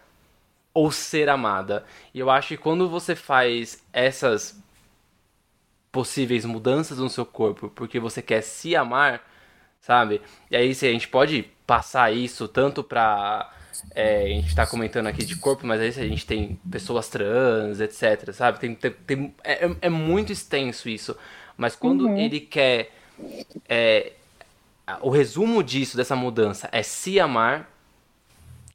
ou 0.73 0.91
ser 0.91 1.29
amada. 1.29 1.83
E 2.13 2.19
eu 2.19 2.29
acho 2.29 2.49
que 2.49 2.57
quando 2.57 2.87
você 2.87 3.15
faz 3.15 3.83
essas 3.91 4.61
possíveis 5.91 6.45
mudanças 6.45 6.97
no 6.97 7.09
seu 7.09 7.25
corpo 7.25 7.69
porque 7.69 7.99
você 7.99 8.21
quer 8.21 8.41
se 8.41 8.75
amar, 8.75 9.21
sabe? 9.81 10.21
E 10.49 10.55
aí 10.55 10.73
se 10.73 10.87
a 10.87 10.91
gente 10.91 11.07
pode 11.07 11.43
passar 11.67 12.11
isso 12.11 12.47
tanto 12.47 12.83
pra 12.83 13.51
é, 13.95 14.23
a 14.23 14.27
gente 14.27 14.47
está 14.47 14.65
comentando 14.65 15.07
aqui 15.07 15.25
de 15.25 15.35
corpo, 15.35 15.65
mas 15.65 15.81
aí 15.81 15.87
a 15.87 16.09
gente 16.09 16.25
tem 16.25 16.59
pessoas 16.69 17.07
trans, 17.09 17.79
etc, 17.79 18.31
sabe? 18.33 18.59
Tem, 18.59 18.75
tem, 18.75 18.91
tem 18.91 19.35
é, 19.43 19.69
é, 19.81 19.89
muito 19.89 20.31
extenso 20.31 20.89
isso. 20.89 21.15
Mas 21.57 21.75
quando 21.75 22.05
uhum. 22.05 22.17
ele 22.17 22.39
quer. 22.39 22.91
É, 23.67 24.13
o 25.01 25.09
resumo 25.09 25.63
disso, 25.63 25.95
dessa 25.95 26.15
mudança, 26.15 26.67
é 26.71 26.83
se 26.83 27.19
amar, 27.19 27.69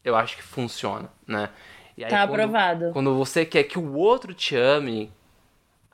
eu 0.02 0.16
acho 0.16 0.36
que 0.36 0.42
funciona, 0.42 1.08
né? 1.26 1.50
E 1.96 2.04
aí, 2.04 2.10
tá 2.10 2.26
quando, 2.26 2.40
aprovado. 2.40 2.90
Quando 2.92 3.14
você 3.16 3.44
quer 3.44 3.64
que 3.64 3.78
o 3.78 3.94
outro 3.94 4.32
te 4.32 4.56
ame, 4.56 5.12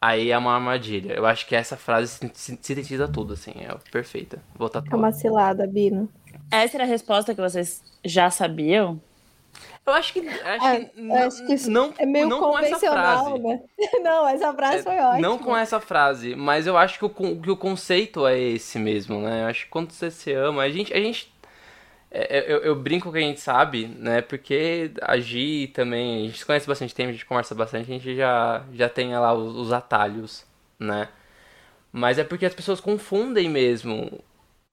aí 0.01 0.31
é 0.31 0.39
uma 0.39 0.55
armadilha. 0.55 1.15
Eu 1.15 1.25
acho 1.25 1.47
que 1.47 1.57
essa 1.57 1.77
frase 1.77 2.31
sintetiza 2.35 3.09
tudo, 3.09 3.33
assim, 3.33 3.53
é 3.57 3.75
perfeita. 3.91 4.39
Vou 4.55 4.71
É 4.75 4.95
uma 4.95 5.13
cilada, 5.13 5.67
Bino. 5.67 6.09
Essa 6.51 6.77
era 6.77 6.85
a 6.85 6.87
resposta 6.87 7.35
que 7.35 7.41
vocês 7.41 7.83
já 8.05 8.31
sabiam? 8.31 9.01
Eu 9.87 9.93
acho 9.93 10.13
que. 10.15 10.27
Acho 10.27 10.67
é, 10.67 10.85
que, 10.85 11.13
acho 11.13 11.47
que 11.47 11.69
não, 11.69 11.93
é 11.99 12.07
meio 12.07 12.27
não 12.27 12.41
convencional, 12.41 13.39
né? 13.39 13.61
Não, 14.03 14.27
essa 14.27 14.53
frase 14.53 14.79
é, 14.79 14.83
foi 14.83 14.97
ótima. 14.97 15.21
Não 15.21 15.39
com 15.39 15.57
essa 15.57 15.79
frase, 15.79 16.35
mas 16.35 16.67
eu 16.67 16.77
acho 16.77 16.99
que 16.99 17.05
o, 17.05 17.11
que 17.11 17.51
o 17.51 17.57
conceito 17.57 18.27
é 18.27 18.39
esse 18.39 18.79
mesmo, 18.79 19.21
né? 19.21 19.43
Eu 19.43 19.47
acho 19.47 19.65
que 19.65 19.71
quando 19.71 19.91
você 19.91 20.11
se 20.11 20.33
ama, 20.33 20.63
a 20.63 20.71
gente. 20.71 20.93
A 20.93 20.99
gente 20.99 21.33
é, 22.11 22.39
é 22.39 22.53
eu, 22.53 22.59
eu, 22.59 22.77
brinco 22.77 23.13
que 23.13 23.19
a 23.19 23.21
gente 23.21 23.41
sabe, 23.41 23.87
né? 23.87 24.23
Porque 24.23 24.91
agir 25.03 25.69
também. 25.69 26.23
A 26.23 26.27
gente 26.29 26.39
se 26.39 26.47
conhece 26.47 26.67
bastante 26.67 26.95
tempo, 26.95 27.11
a 27.11 27.13
gente 27.13 27.27
conversa 27.27 27.55
bastante, 27.55 27.91
a 27.91 27.95
gente 27.95 28.17
já, 28.17 28.65
já 28.73 28.89
tem 28.89 29.15
lá 29.15 29.35
os, 29.35 29.55
os 29.55 29.73
atalhos, 29.73 30.47
né? 30.79 31.09
Mas 31.93 32.19
é 32.19 32.25
porque 32.25 32.47
as 32.47 32.55
pessoas 32.55 32.81
confundem 32.81 33.51
mesmo 33.51 34.21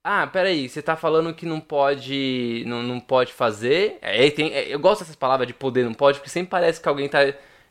ah, 0.03 0.25
peraí, 0.25 0.67
você 0.67 0.81
tá 0.81 0.95
falando 0.95 1.33
que 1.33 1.45
não 1.45 1.59
pode. 1.59 2.63
Não, 2.65 2.81
não 2.81 2.99
pode 2.99 3.33
fazer. 3.33 3.99
É, 4.01 4.29
tem, 4.31 4.51
é, 4.51 4.67
eu 4.67 4.79
gosto 4.79 5.01
dessas 5.01 5.15
palavras 5.15 5.47
de 5.47 5.53
poder, 5.53 5.85
não 5.85 5.93
pode, 5.93 6.17
porque 6.17 6.29
sempre 6.29 6.49
parece 6.49 6.81
que 6.81 6.89
alguém 6.89 7.07
tá 7.07 7.19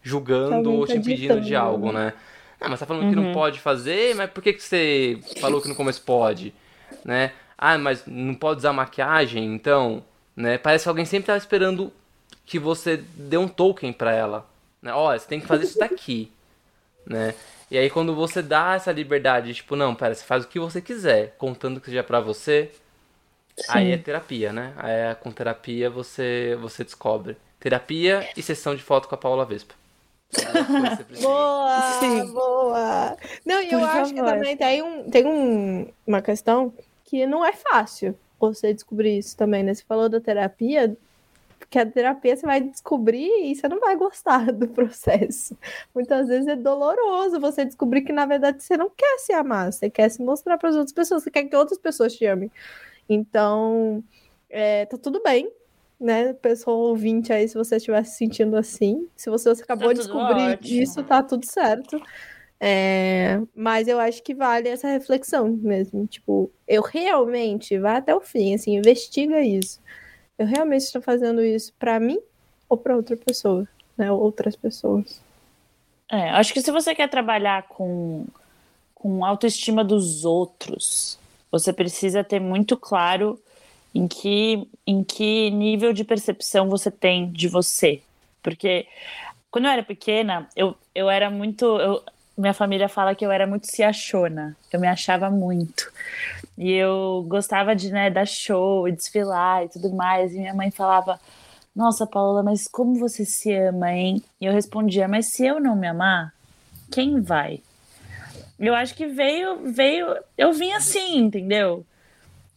julgando 0.03 0.55
alguém 0.55 0.73
ou 0.73 0.87
tá 0.87 0.93
te 0.93 0.99
impedindo 0.99 1.41
de 1.41 1.57
algo, 1.57 1.93
né? 1.93 2.13
Ah, 2.61 2.69
mas 2.69 2.79
tá 2.79 2.87
falando 2.87 3.05
uhum. 3.05 3.11
que 3.11 3.17
não 3.17 3.27
uhum. 3.27 3.33
pode 3.33 3.59
fazer, 3.59 4.15
mas 4.15 4.31
por 4.31 4.43
que, 4.43 4.53
que 4.53 4.63
você 4.63 5.19
falou 5.41 5.61
que 5.61 5.69
no 5.69 5.75
começo 5.75 6.03
pode? 6.03 6.55
Né? 7.05 7.33
Ah, 7.59 7.77
mas 7.79 8.05
não 8.07 8.35
pode 8.35 8.59
usar 8.59 8.73
maquiagem, 8.73 9.45
então. 9.45 10.05
Né? 10.37 10.57
Parece 10.57 10.85
que 10.85 10.89
alguém 10.89 11.05
sempre 11.05 11.27
tá 11.27 11.37
esperando 11.37 11.93
que 12.47 12.59
você 12.59 13.03
dê 13.17 13.39
um 13.39 13.49
token 13.49 13.93
pra 13.93 14.13
ela. 14.13 14.47
Né? 14.81 14.93
Olha, 14.93 15.19
você 15.19 15.27
tem 15.27 15.41
que 15.41 15.47
fazer 15.47 15.65
isso 15.65 15.79
daqui. 15.79 16.31
né? 17.07 17.35
E 17.71 17.79
aí 17.79 17.89
quando 17.89 18.15
você 18.15 18.43
dá 18.43 18.75
essa 18.75 18.91
liberdade, 18.91 19.55
tipo, 19.55 19.77
não, 19.77 19.95
pera, 19.95 20.15
você 20.15 20.25
faz 20.25 20.45
o 20.45 20.49
que 20.49 20.59
você 20.59 20.81
quiser, 20.81 21.35
contando 21.39 21.81
que 21.81 21.87
seja 21.87 22.03
para 22.03 22.21
você, 22.21 22.71
Sim. 23.57 23.65
aí 23.69 23.93
é 23.93 23.99
terapia, 23.99 24.53
né? 24.53 24.73
Aí 24.77 24.93
é, 24.93 25.15
com 25.15 25.31
terapia 25.31 25.89
você 25.89 26.57
você 26.61 26.83
descobre. 26.83 27.37
Terapia 27.61 28.29
e 28.37 28.43
sessão 28.43 28.75
de 28.75 28.83
foto 28.83 29.09
com 29.09 29.15
a 29.15 29.19
Paula 29.19 29.45
Vespa. 29.45 29.75
boa, 31.21 31.81
Sim. 32.01 32.33
boa. 32.33 33.17
Não, 33.45 33.61
e 33.63 33.71
eu 33.71 33.79
Por 33.79 33.89
acho 33.89 34.15
favor. 34.15 34.15
que 34.15 34.23
também 34.23 34.57
tem, 34.57 34.83
um, 34.83 35.11
tem 35.11 35.27
um, 35.27 35.87
uma 36.07 36.23
questão 36.23 36.73
que 37.05 37.27
não 37.27 37.45
é 37.45 37.53
fácil 37.53 38.17
você 38.39 38.73
descobrir 38.73 39.19
isso 39.19 39.37
também, 39.37 39.63
né? 39.63 39.75
Você 39.75 39.85
falou 39.85 40.09
da 40.09 40.21
terapia, 40.21 40.97
porque 41.71 41.79
a 41.79 41.87
terapia 41.87 42.37
você 42.37 42.45
vai 42.45 42.61
descobrir 42.61 43.31
e 43.45 43.55
você 43.55 43.69
não 43.69 43.79
vai 43.79 43.95
gostar 43.95 44.51
do 44.51 44.67
processo. 44.67 45.57
Muitas 45.95 46.27
vezes 46.27 46.49
é 46.49 46.57
doloroso 46.57 47.39
você 47.39 47.65
descobrir 47.65 48.03
que, 48.03 48.13
na 48.13 48.27
verdade, 48.27 48.61
você 48.61 48.77
não 48.77 48.91
quer 48.91 49.19
se 49.19 49.33
amar, 49.33 49.73
você 49.73 49.89
quer 49.89 50.09
se 50.09 50.21
mostrar 50.21 50.59
para 50.59 50.71
as 50.71 50.75
outras 50.75 50.93
pessoas, 50.93 51.23
você 51.23 51.31
quer 51.31 51.45
que 51.45 51.55
outras 51.55 51.79
pessoas 51.79 52.13
te 52.13 52.27
amem. 52.27 52.51
Então, 53.09 54.03
é, 54.49 54.85
tá 54.87 54.99
tudo 54.99 55.23
bem, 55.23 55.49
né? 56.01 56.33
Pessoa 56.33 56.77
ouvinte 56.77 57.33
aí, 57.33 57.47
se 57.47 57.55
você 57.55 57.77
estiver 57.77 58.05
se 58.05 58.17
sentindo 58.17 58.57
assim. 58.57 59.07
Se 59.15 59.31
você, 59.31 59.49
você 59.49 59.63
acabou 59.63 59.89
tá 59.89 59.93
de 59.93 59.99
descobrir 60.01 60.55
ótimo. 60.55 60.83
isso, 60.83 61.05
tá 61.05 61.23
tudo 61.23 61.47
certo. 61.47 62.03
É, 62.59 63.41
mas 63.55 63.87
eu 63.87 64.01
acho 64.01 64.25
que 64.25 64.35
vale 64.35 64.69
essa 64.69 64.89
reflexão 64.89 65.49
mesmo. 65.49 66.05
Tipo, 66.09 66.51
eu 66.67 66.83
realmente 66.83 67.79
vá 67.79 67.99
até 67.99 68.13
o 68.13 68.21
fim, 68.21 68.57
assim, 68.57 68.77
investiga 68.77 69.41
isso 69.41 69.81
eu 70.41 70.47
realmente 70.47 70.85
estou 70.85 71.03
fazendo 71.03 71.45
isso 71.45 71.71
para 71.79 72.01
mim 72.01 72.19
ou 72.67 72.75
para 72.75 72.97
outra 72.97 73.15
pessoa, 73.15 73.69
né? 73.95 74.11
Outras 74.11 74.57
pessoas. 74.57 75.21
É, 76.11 76.31
acho 76.31 76.55
que 76.55 76.63
se 76.63 76.73
você 76.73 76.95
quer 76.95 77.11
trabalhar 77.11 77.65
com, 77.65 78.25
com 78.95 79.23
autoestima 79.23 79.85
dos 79.85 80.25
outros, 80.25 81.19
você 81.53 81.75
precisa 81.75 82.25
ter 82.25 82.41
muito 82.41 82.75
claro 82.75 83.39
em 83.95 84.09
que, 84.09 84.67
em 84.87 85.05
que 85.05 85.51
nível 85.51 85.93
de 85.93 86.05
percepção 86.05 86.71
você 86.71 86.91
tem 86.91 87.31
de 87.31 87.47
você. 87.47 88.01
Porque 88.43 88.87
quando 89.51 89.67
eu 89.67 89.73
era 89.73 89.83
pequena, 89.83 90.49
eu, 90.57 90.75
eu 90.95 91.11
era 91.11 91.29
muito. 91.29 91.67
Eu, 91.67 92.03
minha 92.41 92.55
família 92.55 92.89
fala 92.89 93.15
que 93.15 93.25
eu 93.25 93.31
era 93.31 93.47
muito 93.47 93.67
se 93.67 93.83
achona. 93.83 94.57
Eu 94.73 94.81
me 94.81 94.89
achava 94.89 95.31
muito. 95.31 95.93
E 96.57 96.73
eu 96.73 97.25
gostava 97.29 97.75
de 97.75 97.93
né, 97.93 98.11
dar 98.11 98.27
show 98.27 98.89
e 98.89 98.93
desfilar 98.93 99.65
e 99.65 99.69
tudo 99.69 99.93
mais. 99.95 100.33
E 100.35 100.39
minha 100.39 100.55
mãe 100.55 100.71
falava: 100.71 101.21
Nossa, 101.75 102.07
Paula, 102.07 102.43
mas 102.43 102.67
como 102.67 102.99
você 102.99 103.25
se 103.25 103.53
ama, 103.53 103.93
hein? 103.93 104.23
E 104.41 104.47
eu 104.47 104.53
respondia: 104.53 105.07
Mas 105.07 105.33
se 105.33 105.45
eu 105.47 105.61
não 105.61 105.77
me 105.77 105.87
amar, 105.87 106.33
quem 106.91 107.21
vai? 107.21 107.61
Eu 108.59 108.75
acho 108.75 108.95
que 108.95 109.07
veio, 109.07 109.73
veio. 109.73 110.17
Eu 110.37 110.53
vim 110.53 110.73
assim, 110.73 111.19
entendeu? 111.19 111.87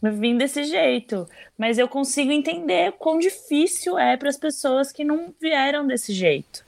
Eu 0.01 0.11
vim 0.11 0.37
desse 0.37 0.65
jeito. 0.65 1.27
Mas 1.57 1.77
eu 1.77 1.87
consigo 1.87 2.31
entender 2.31 2.91
quão 2.93 3.19
difícil 3.19 3.97
é 3.97 4.17
para 4.17 4.29
as 4.29 4.37
pessoas 4.37 4.91
que 4.91 5.03
não 5.05 5.33
vieram 5.39 5.87
desse 5.87 6.13
jeito, 6.13 6.65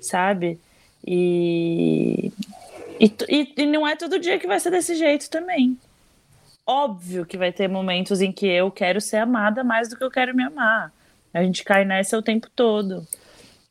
sabe? 0.00 0.58
E, 1.06 2.32
E, 3.00 3.12
e, 3.28 3.54
e 3.56 3.66
não 3.66 3.86
é 3.86 3.96
todo 3.96 4.18
dia 4.18 4.38
que 4.38 4.46
vai 4.46 4.60
ser 4.60 4.70
desse 4.70 4.94
jeito 4.94 5.28
também. 5.28 5.76
Óbvio 6.66 7.26
que 7.26 7.36
vai 7.36 7.52
ter 7.52 7.68
momentos 7.68 8.20
em 8.20 8.32
que 8.32 8.46
eu 8.46 8.70
quero 8.70 9.00
ser 9.00 9.18
amada 9.18 9.62
mais 9.62 9.88
do 9.88 9.96
que 9.96 10.04
eu 10.04 10.10
quero 10.10 10.34
me 10.34 10.42
amar. 10.42 10.92
A 11.32 11.42
gente 11.42 11.64
cai 11.64 11.84
nessa 11.84 12.16
o 12.16 12.22
tempo 12.22 12.48
todo. 12.54 13.06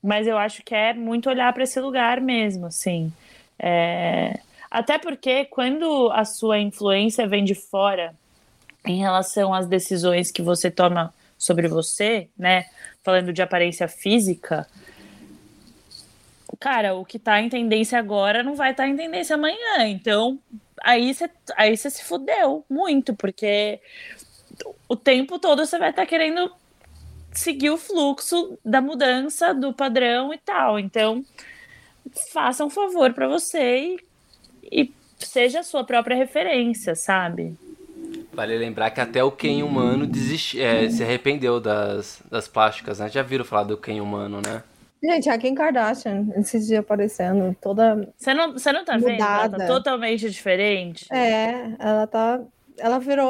Mas 0.02 0.28
eu 0.28 0.38
acho 0.38 0.62
que 0.64 0.76
é 0.76 0.94
muito 0.94 1.30
olhar 1.30 1.52
para 1.54 1.64
esse 1.64 1.80
lugar 1.80 2.20
mesmo, 2.20 2.66
assim. 2.68 3.12
É... 3.58 4.40
Até 4.70 4.98
porque 4.98 5.46
quando 5.46 6.12
a 6.12 6.26
sua 6.26 6.60
influência 6.60 7.28
vem 7.28 7.44
de 7.44 7.56
fora 7.56 8.14
em 8.86 8.98
relação 9.00 9.54
às 9.54 9.66
decisões 9.66 10.32
que 10.32 10.42
você 10.42 10.70
toma 10.70 11.14
sobre 11.38 11.68
você, 11.68 12.28
né? 12.38 12.66
Falando 13.02 13.32
de 13.32 13.42
aparência 13.42 13.88
física, 13.88 14.68
cara, 16.64 16.96
o 16.96 17.04
que 17.04 17.20
tá 17.20 17.42
em 17.42 17.50
tendência 17.50 18.00
agora 18.00 18.42
não 18.42 18.56
vai 18.56 18.72
estar 18.72 18.84
tá 18.84 18.90
em 18.90 18.96
tendência 18.96 19.36
amanhã. 19.36 19.86
Então, 19.86 20.40
aí 20.82 21.14
você 21.14 21.30
aí 21.58 21.76
se 21.76 22.02
fudeu 22.06 22.64
muito, 22.70 23.14
porque 23.14 23.82
o 24.88 24.96
tempo 24.96 25.38
todo 25.38 25.66
você 25.66 25.78
vai 25.78 25.90
estar 25.90 26.04
tá 26.04 26.06
querendo 26.06 26.50
seguir 27.34 27.70
o 27.70 27.78
fluxo 27.78 28.58
da 28.64 28.80
mudança 28.80 29.54
do 29.54 29.74
padrão 29.74 30.34
e 30.34 30.38
tal. 30.38 30.80
Então, 30.80 31.26
faça 32.32 32.64
um 32.64 32.70
favor 32.70 33.12
para 33.12 33.28
você 33.28 33.98
e, 34.72 34.84
e 34.84 34.94
seja 35.20 35.60
a 35.60 35.64
sua 35.64 35.84
própria 35.84 36.16
referência, 36.16 36.96
sabe? 36.96 37.58
Vale 38.32 38.58
lembrar 38.58 38.90
que 38.92 39.02
até 39.02 39.22
o 39.22 39.32
Ken 39.32 39.64
humano 39.64 40.08
desisti, 40.08 40.62
é, 40.62 40.90
se 40.90 41.04
arrependeu 41.04 41.60
das, 41.60 42.22
das 42.32 42.48
plásticas, 42.48 43.00
né? 43.00 43.10
Já 43.10 43.22
viram 43.22 43.44
falar 43.44 43.64
do 43.64 43.76
Ken 43.76 44.00
humano, 44.00 44.40
né? 44.42 44.64
Gente, 45.04 45.30
a 45.30 45.38
Kim 45.38 45.54
Kardashian, 45.54 46.28
esses 46.38 46.66
dias 46.66 46.80
aparecendo, 46.80 47.54
toda. 47.62 48.08
Você 48.16 48.34
não, 48.34 48.54
você 48.54 48.72
não 48.72 48.86
tá 48.86 48.98
mudada. 48.98 49.10
vendo? 49.10 49.24
Ela 49.26 49.50
tá 49.58 49.68
totalmente 49.68 50.30
diferente. 50.30 51.06
É, 51.12 51.76
ela 51.78 52.08
tá. 52.08 52.40
Ela 52.78 53.00
virou. 53.00 53.30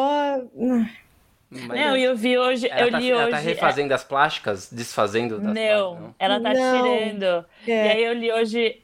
Mas 1.49 1.79
não, 1.79 1.97
eu 1.97 2.15
vi 2.15 2.37
hoje, 2.37 2.67
eu 2.67 2.91
tá, 2.91 2.99
li 2.99 3.09
ela 3.09 3.23
hoje. 3.23 3.31
Ela 3.31 3.31
tá 3.31 3.37
refazendo 3.37 3.91
é... 3.91 3.95
as 3.95 4.03
plásticas, 4.03 4.71
desfazendo 4.71 5.39
das 5.39 5.53
Não, 5.53 5.95
não. 5.95 6.15
ela 6.19 6.39
tá 6.39 6.53
não. 6.53 6.83
tirando. 6.83 7.45
É. 7.67 7.87
E 7.87 7.89
aí 7.91 8.03
eu 8.03 8.13
li 8.13 8.31
hoje. 8.31 8.79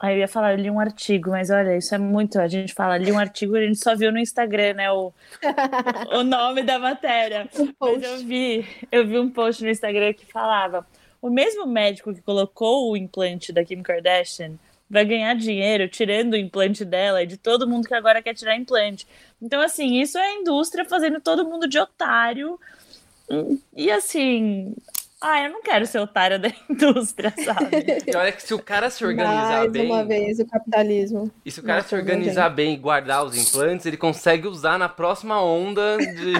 Aí 0.00 0.16
eu 0.16 0.18
ia 0.18 0.28
falar, 0.28 0.52
eu 0.52 0.58
li 0.58 0.70
um 0.70 0.80
artigo, 0.80 1.30
mas 1.30 1.50
olha, 1.50 1.76
isso 1.76 1.94
é 1.94 1.98
muito. 1.98 2.40
A 2.40 2.48
gente 2.48 2.74
fala, 2.74 2.98
li 2.98 3.12
um 3.12 3.18
artigo, 3.18 3.56
a 3.56 3.60
gente 3.60 3.78
só 3.78 3.94
viu 3.94 4.10
no 4.10 4.18
Instagram, 4.18 4.74
né? 4.74 4.90
O, 4.90 5.12
o 6.12 6.24
nome 6.24 6.64
da 6.64 6.80
matéria. 6.80 7.48
mas 7.80 8.02
eu 8.02 8.18
vi, 8.18 8.66
eu 8.90 9.06
vi 9.06 9.18
um 9.20 9.30
post 9.30 9.62
no 9.62 9.70
Instagram 9.70 10.12
que 10.12 10.26
falava: 10.26 10.84
o 11.24 11.30
mesmo 11.30 11.66
médico 11.66 12.12
que 12.12 12.20
colocou 12.20 12.92
o 12.92 12.98
implante 12.98 13.50
da 13.50 13.64
Kim 13.64 13.82
Kardashian 13.82 14.58
vai 14.90 15.06
ganhar 15.06 15.34
dinheiro 15.34 15.88
tirando 15.88 16.34
o 16.34 16.36
implante 16.36 16.84
dela 16.84 17.22
e 17.22 17.26
de 17.26 17.38
todo 17.38 17.66
mundo 17.66 17.88
que 17.88 17.94
agora 17.94 18.20
quer 18.20 18.34
tirar 18.34 18.54
implante. 18.54 19.06
Então, 19.40 19.62
assim, 19.62 20.02
isso 20.02 20.18
é 20.18 20.20
a 20.20 20.34
indústria 20.34 20.84
fazendo 20.84 21.22
todo 21.22 21.46
mundo 21.46 21.66
de 21.66 21.78
otário. 21.78 22.60
E 23.74 23.90
assim, 23.90 24.76
ah, 25.18 25.42
eu 25.44 25.50
não 25.50 25.62
quero 25.62 25.86
ser 25.86 25.98
otário 26.00 26.38
da 26.38 26.52
indústria, 26.68 27.32
sabe? 27.42 28.02
E 28.06 28.14
olha 28.14 28.30
que 28.30 28.42
se 28.42 28.52
o 28.52 28.58
cara 28.58 28.90
se 28.90 29.02
organizar 29.02 29.60
Mais 29.60 29.72
bem. 29.72 29.86
uma 29.86 30.04
vez, 30.04 30.38
o 30.40 30.46
capitalismo. 30.46 31.30
E 31.42 31.50
se 31.50 31.58
o 31.58 31.62
cara 31.62 31.82
se 31.82 31.94
organizar 31.94 32.50
bem 32.50 32.74
e 32.74 32.76
guardar 32.76 33.24
os 33.24 33.34
implantes, 33.34 33.86
ele 33.86 33.96
consegue 33.96 34.46
usar 34.46 34.78
na 34.78 34.90
próxima 34.90 35.42
onda 35.42 35.96
de. 35.96 36.34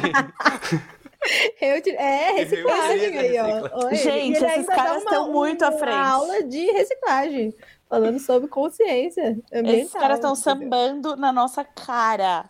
É, 1.60 2.32
reciclagem 2.32 3.18
aí, 3.18 3.38
ó. 3.38 3.86
Oi, 3.86 3.94
Gente, 3.94 4.44
esses 4.44 4.66
caras 4.66 5.02
estão 5.02 5.32
muito 5.32 5.64
à 5.64 5.72
frente. 5.72 5.94
Uma 5.94 6.10
aula 6.10 6.42
de 6.42 6.70
reciclagem, 6.70 7.54
falando 7.88 8.18
sobre 8.18 8.48
consciência 8.48 9.38
ambiental. 9.52 9.74
Esses 9.74 9.92
caras 9.92 10.18
estão 10.18 10.34
sambando 10.34 11.16
na 11.16 11.32
nossa 11.32 11.64
cara. 11.64 12.48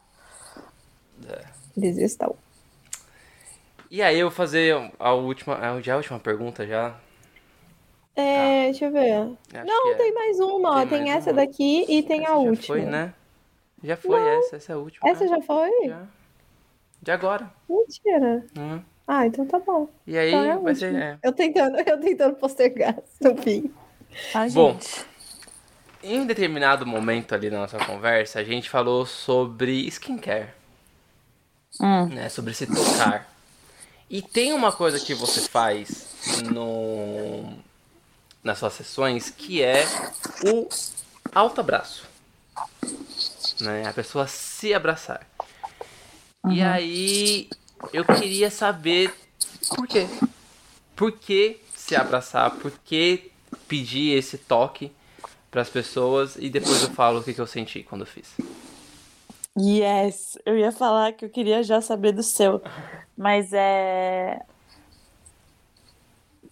É. 1.28 1.44
Eles 1.76 1.98
estão. 1.98 2.36
E 3.90 4.02
aí 4.02 4.18
eu 4.18 4.28
vou 4.28 4.36
fazer 4.36 4.74
a 4.98 5.12
última, 5.12 5.80
já 5.80 5.94
a 5.94 5.96
última 5.96 6.18
pergunta 6.18 6.66
já. 6.66 6.96
É, 8.16 8.36
tá. 8.36 8.64
deixa 8.64 8.84
eu 8.86 8.92
ver. 8.92 9.12
Acho 9.12 9.66
não, 9.66 9.92
é. 9.92 9.94
tem 9.94 10.14
mais 10.14 10.40
uma, 10.40 10.86
tem, 10.86 11.04
tem 11.04 11.12
essa 11.12 11.30
uma. 11.30 11.36
daqui 11.36 11.84
e 11.88 12.02
tem 12.02 12.22
essa 12.22 12.32
a 12.32 12.34
já 12.34 12.38
última. 12.40 12.66
Foi, 12.66 12.82
né? 12.82 13.14
Já 13.82 13.96
foi 13.96 14.20
não. 14.20 14.28
essa, 14.38 14.56
essa 14.56 14.72
é 14.72 14.74
a 14.74 14.78
última. 14.78 15.08
Essa 15.08 15.28
já 15.28 15.40
foi? 15.42 15.70
Já. 15.86 16.06
De 17.04 17.10
agora. 17.10 17.52
Mentira. 17.68 18.46
Uhum. 18.56 18.82
Ah, 19.06 19.26
então 19.26 19.46
tá 19.46 19.58
bom. 19.58 19.90
E 20.06 20.16
aí 20.16 20.32
é 20.32 20.56
vai 20.56 20.74
ser. 20.74 20.94
É. 20.94 21.18
Eu 21.22 21.32
tentando, 21.32 21.76
eu 21.78 22.00
tentando 22.00 22.34
postergar 22.36 22.96
no 23.20 23.36
fim. 23.42 23.70
Ai, 24.32 24.48
bom, 24.48 24.78
em 26.02 26.24
determinado 26.24 26.86
momento 26.86 27.34
ali 27.34 27.50
na 27.50 27.58
nossa 27.58 27.76
conversa, 27.76 28.40
a 28.40 28.44
gente 28.44 28.70
falou 28.70 29.04
sobre 29.04 29.86
skincare. 29.88 30.48
Hum. 31.78 32.06
Né, 32.06 32.30
sobre 32.30 32.54
se 32.54 32.66
tocar. 32.66 33.30
E 34.08 34.22
tem 34.22 34.54
uma 34.54 34.72
coisa 34.72 34.98
que 34.98 35.12
você 35.12 35.42
faz 35.42 36.40
no, 36.50 37.52
nas 38.42 38.58
suas 38.58 38.72
sessões 38.72 39.28
que 39.28 39.62
é 39.62 39.84
o 40.46 40.68
alto 41.34 41.60
abraço. 41.60 42.08
Né? 43.60 43.86
A 43.86 43.92
pessoa 43.92 44.26
se 44.26 44.72
abraçar. 44.72 45.26
Uhum. 46.44 46.52
E 46.52 46.62
aí 46.62 47.48
eu 47.92 48.04
queria 48.04 48.50
saber 48.50 49.12
por 49.74 49.86
quê. 49.86 50.06
Por 50.94 51.12
que 51.12 51.60
se 51.74 51.96
abraçar? 51.96 52.50
Por 52.52 52.70
que 52.84 53.30
pedir 53.66 54.16
esse 54.16 54.38
toque 54.38 54.92
para 55.50 55.62
as 55.62 55.68
pessoas? 55.68 56.36
E 56.36 56.48
depois 56.48 56.82
eu 56.82 56.90
falo 56.90 57.20
o 57.20 57.24
que, 57.24 57.34
que 57.34 57.40
eu 57.40 57.46
senti 57.46 57.82
quando 57.82 58.02
eu 58.02 58.06
fiz. 58.06 58.34
Yes, 59.58 60.36
eu 60.44 60.58
ia 60.58 60.72
falar 60.72 61.12
que 61.12 61.24
eu 61.24 61.30
queria 61.30 61.62
já 61.62 61.80
saber 61.80 62.12
do 62.12 62.24
seu, 62.24 62.60
mas 63.16 63.52
é 63.52 64.40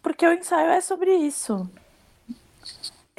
porque 0.03 0.27
o 0.27 0.33
ensaio 0.33 0.71
é 0.71 0.81
sobre 0.81 1.15
isso. 1.15 1.69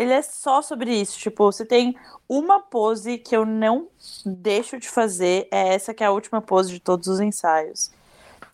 Ele 0.04 0.14
é 0.14 0.22
só 0.22 0.62
sobre 0.62 0.94
isso, 0.94 1.18
tipo, 1.18 1.46
você 1.46 1.66
tem 1.66 1.98
uma 2.28 2.60
pose 2.60 3.18
que 3.18 3.36
eu 3.36 3.46
não 3.46 3.88
deixo 4.26 4.80
de 4.80 4.90
fazer, 4.90 5.48
é 5.52 5.74
essa 5.74 5.94
que 5.94 6.04
é 6.04 6.08
a 6.08 6.12
última 6.12 6.42
pose 6.42 6.72
de 6.72 6.80
todos 6.80 7.08
os 7.08 7.20
ensaios. 7.20 7.92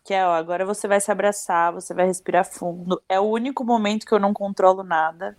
Que 0.04 0.14
é, 0.14 0.26
ó, 0.26 0.32
agora 0.32 0.66
você 0.66 0.88
vai 0.88 1.00
se 1.02 1.12
abraçar, 1.12 1.74
você 1.74 1.94
vai 1.94 2.06
respirar 2.06 2.46
fundo. 2.46 3.02
É 3.08 3.20
o 3.20 3.24
único 3.24 3.64
momento 3.64 4.06
que 4.06 4.14
eu 4.14 4.20
não 4.20 4.34
controlo 4.34 4.84
nada, 4.84 5.38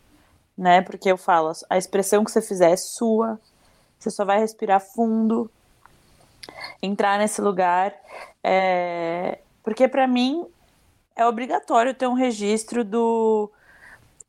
né? 0.57 0.82
Porque 0.82 1.11
eu 1.11 1.16
falo, 1.16 1.53
a 1.69 1.78
expressão 1.78 2.24
que 2.24 2.31
você 2.31 2.43
fizer 2.43 2.70
é 2.70 2.77
sua. 2.77 3.41
Você 3.99 4.11
só 4.11 4.24
vai 4.24 4.39
respirar 4.39 4.81
fundo 4.81 5.51
entrar 6.82 7.19
nesse 7.19 7.41
lugar. 7.41 7.95
É... 8.43 9.39
Porque 9.62 9.87
para 9.89 10.07
mim 10.07 10.47
é 11.16 11.27
obrigatório 11.27 11.95
ter 11.95 12.07
um 12.07 12.15
registro 12.15 12.85
do. 12.85 13.51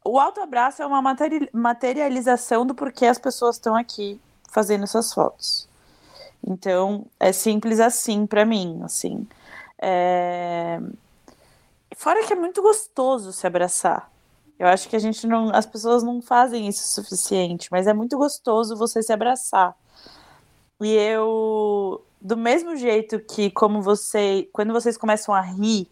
O 0.03 0.19
autoabraço 0.19 0.81
é 0.81 0.85
uma 0.85 1.01
materialização 1.53 2.65
do 2.65 2.73
porquê 2.73 3.05
as 3.05 3.19
pessoas 3.19 3.55
estão 3.55 3.75
aqui 3.75 4.19
fazendo 4.49 4.83
essas 4.83 5.13
fotos. 5.13 5.67
Então, 6.45 7.05
é 7.19 7.31
simples 7.31 7.79
assim 7.79 8.25
para 8.25 8.45
mim, 8.45 8.81
assim. 8.83 9.27
É... 9.79 10.79
Fora 11.95 12.25
que 12.25 12.33
é 12.33 12.35
muito 12.35 12.61
gostoso 12.61 13.31
se 13.31 13.45
abraçar. 13.45 14.11
Eu 14.57 14.67
acho 14.67 14.89
que 14.89 14.95
a 14.95 14.99
gente 14.99 15.25
não, 15.27 15.53
as 15.53 15.65
pessoas 15.65 16.03
não 16.03 16.21
fazem 16.21 16.67
isso 16.67 16.83
o 16.83 17.03
suficiente, 17.03 17.67
mas 17.71 17.87
é 17.87 17.93
muito 17.93 18.17
gostoso 18.17 18.75
você 18.75 19.01
se 19.03 19.13
abraçar. 19.13 19.75
E 20.79 20.93
eu 20.93 22.03
do 22.19 22.37
mesmo 22.37 22.75
jeito 22.75 23.19
que 23.19 23.49
como 23.49 23.81
você, 23.81 24.47
quando 24.53 24.71
vocês 24.71 24.97
começam 24.97 25.33
a 25.33 25.41
rir, 25.41 25.87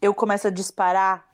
eu 0.00 0.14
começo 0.14 0.46
a 0.46 0.50
disparar. 0.50 1.27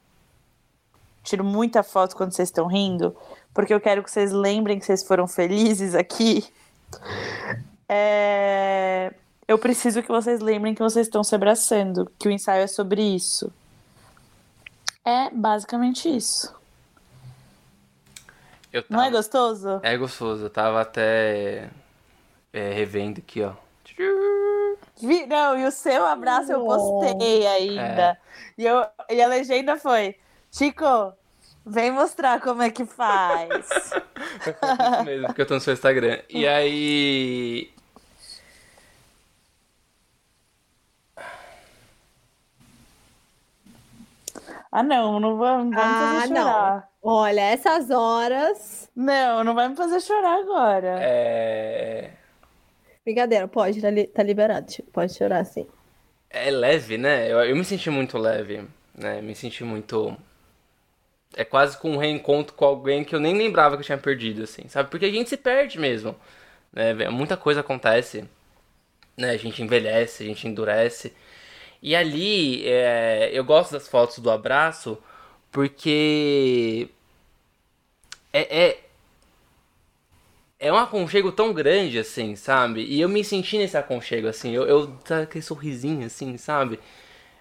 Tiro 1.25 1.43
muita 1.43 1.83
foto 1.83 2.15
quando 2.15 2.33
vocês 2.33 2.49
estão 2.49 2.67
rindo, 2.67 3.17
porque 3.53 3.73
eu 3.73 3.81
quero 3.81 4.03
que 4.05 4.11
vocês 4.11 4.31
lembrem 4.31 4.79
que 4.79 4.85
vocês 4.85 5.03
foram 5.03 5.27
felizes 5.27 5.95
aqui. 5.95 6.45
É... 7.89 9.13
Eu 9.49 9.59
preciso 9.59 10.03
que 10.03 10.09
vocês 10.09 10.41
lembrem 10.41 10.75
que 10.75 10.83
vocês 10.83 11.07
estão 11.07 11.25
se 11.25 11.35
abraçando, 11.35 12.11
que 12.19 12.29
o 12.29 12.31
ensaio 12.31 12.63
é 12.63 12.67
sobre 12.67 13.03
isso. 13.03 13.51
É 15.05 15.31
basicamente 15.31 16.15
isso. 16.15 16.55
Tava... 18.71 18.87
Não 18.89 19.03
é 19.03 19.11
gostoso? 19.11 19.81
É 19.83 19.97
gostoso. 19.97 20.45
Eu 20.45 20.51
tava 20.51 20.81
até 20.81 21.71
é, 22.53 22.73
revendo 22.73 23.21
aqui, 23.21 23.43
ó. 23.43 23.53
Não, 25.29 25.59
e 25.59 25.67
o 25.67 25.71
seu 25.71 26.05
abraço 26.05 26.53
eu 26.53 26.65
postei 26.65 27.47
ainda. 27.47 28.03
É. 28.03 28.17
E, 28.59 28.65
eu, 28.65 28.85
e 29.11 29.23
a 29.23 29.27
legenda 29.27 29.77
foi: 29.77 30.17
Chico, 30.57 31.13
vem 31.67 31.91
mostrar 31.91 32.41
como 32.41 32.63
é 32.63 32.71
que 32.71 32.85
faz. 32.87 33.67
isso 34.47 35.05
mesmo, 35.05 35.27
porque 35.27 35.43
eu 35.43 35.47
tô 35.47 35.55
no 35.55 35.61
seu 35.61 35.73
Instagram. 35.75 36.21
E 36.31 36.47
aí. 36.47 37.73
Ah, 44.71 44.83
não, 44.83 45.19
não 45.21 45.37
vai, 45.39 45.65
não 45.65 45.73
vai 45.73 45.89
me 45.89 45.95
Ah, 45.95 45.99
fazer 46.21 46.35
não. 46.35 46.45
chorar. 46.45 46.89
Olha, 47.03 47.41
essas 47.41 47.91
horas. 47.91 48.91
Não. 48.95 49.43
não, 49.45 49.55
vai 49.55 49.69
me 49.69 49.77
fazer 49.77 50.01
chorar 50.01 50.39
agora. 50.41 50.99
É. 51.01 52.11
Brincadeira, 53.05 53.47
pode, 53.47 53.81
tá, 53.81 53.91
li- 53.91 54.07
tá 54.07 54.23
liberado. 54.23 54.67
Pode 54.93 55.15
chorar 55.15 55.45
sim. 55.45 55.67
É 56.31 56.51
leve, 56.51 56.97
né? 56.99 57.31
Eu, 57.31 57.41
eu 57.45 57.55
me 57.57 57.65
senti 57.65 57.91
muito 57.91 58.19
leve, 58.19 58.67
né? 58.95 59.21
Me 59.21 59.35
senti 59.35 59.63
muito. 59.63 60.17
É 61.37 61.45
quase 61.45 61.77
com 61.79 61.93
um 61.93 61.97
reencontro 61.97 62.55
com 62.55 62.65
alguém 62.65 63.05
que 63.05 63.15
eu 63.15 63.21
nem 63.21 63.37
lembrava 63.37 63.77
que 63.77 63.83
eu 63.83 63.87
tinha 63.87 63.99
perdido, 63.99 64.43
assim, 64.45 64.69
sabe? 64.69 64.91
Porque 64.91 65.07
a 65.07 65.11
gente 65.11 65.29
se 65.29 65.37
perde 65.37 65.79
mesmo, 65.79 66.15
né? 66.73 66.95
Muita 67.11 67.37
coisa 67.37 67.61
acontece, 67.61 68.25
né? 69.17 69.31
A 69.31 69.37
gente 69.37 69.63
envelhece, 69.63 70.23
a 70.23 70.27
gente 70.27 70.47
endurece. 70.47 71.13
E 71.83 71.95
ali, 71.95 72.67
é, 72.67 73.31
eu 73.33 73.45
gosto 73.45 73.73
das 73.73 73.89
fotos 73.89 74.19
do 74.19 74.31
abraço 74.31 74.99
porque 75.53 76.89
é, 78.33 78.65
é, 78.65 78.79
é 80.59 80.73
um 80.73 80.77
aconchego 80.77 81.31
tão 81.31 81.53
grande, 81.53 81.99
assim, 81.99 82.35
sabe? 82.37 82.85
E 82.85 83.01
eu 83.01 83.09
me 83.09 83.23
senti 83.23 83.59
nesse 83.59 83.77
aconchego, 83.77 84.27
assim. 84.27 84.53
Eu, 84.53 84.67
eu 84.67 84.99
aquele 85.23 85.43
sorrisinho, 85.43 86.07
assim, 86.07 86.37
sabe? 86.37 86.81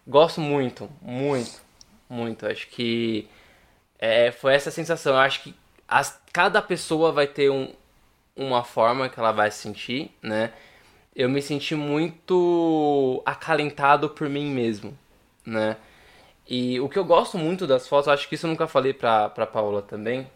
Gosto 0.05 0.41
muito, 0.41 0.89
muito, 1.01 1.61
muito. 2.09 2.45
Acho 2.45 2.67
que 2.67 3.27
é, 4.03 4.31
foi 4.31 4.53
essa 4.55 4.71
sensação. 4.71 5.13
Eu 5.13 5.19
acho 5.19 5.41
que 5.43 5.55
as, 5.87 6.19
cada 6.33 6.61
pessoa 6.61 7.11
vai 7.11 7.27
ter 7.27 7.49
um, 7.49 7.71
uma 8.35 8.63
forma 8.63 9.09
que 9.09 9.19
ela 9.19 9.31
vai 9.31 9.51
se 9.51 9.59
sentir, 9.59 10.11
né? 10.21 10.53
Eu 11.15 11.29
me 11.29 11.41
senti 11.41 11.75
muito 11.75 13.21
acalentado 13.25 14.09
por 14.09 14.29
mim 14.29 14.47
mesmo, 14.51 14.97
né? 15.45 15.77
E 16.47 16.79
o 16.81 16.89
que 16.89 16.99
eu 16.99 17.05
gosto 17.05 17.37
muito 17.37 17.67
das 17.67 17.87
fotos, 17.87 18.07
acho 18.09 18.27
que 18.29 18.35
isso 18.35 18.45
eu 18.47 18.51
nunca 18.51 18.67
falei 18.67 18.93
pra, 18.93 19.29
pra 19.29 19.47
Paola 19.47 19.81
também, 19.81 20.27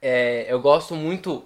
é, 0.00 0.46
eu 0.52 0.60
gosto 0.60 0.94
muito. 0.94 1.44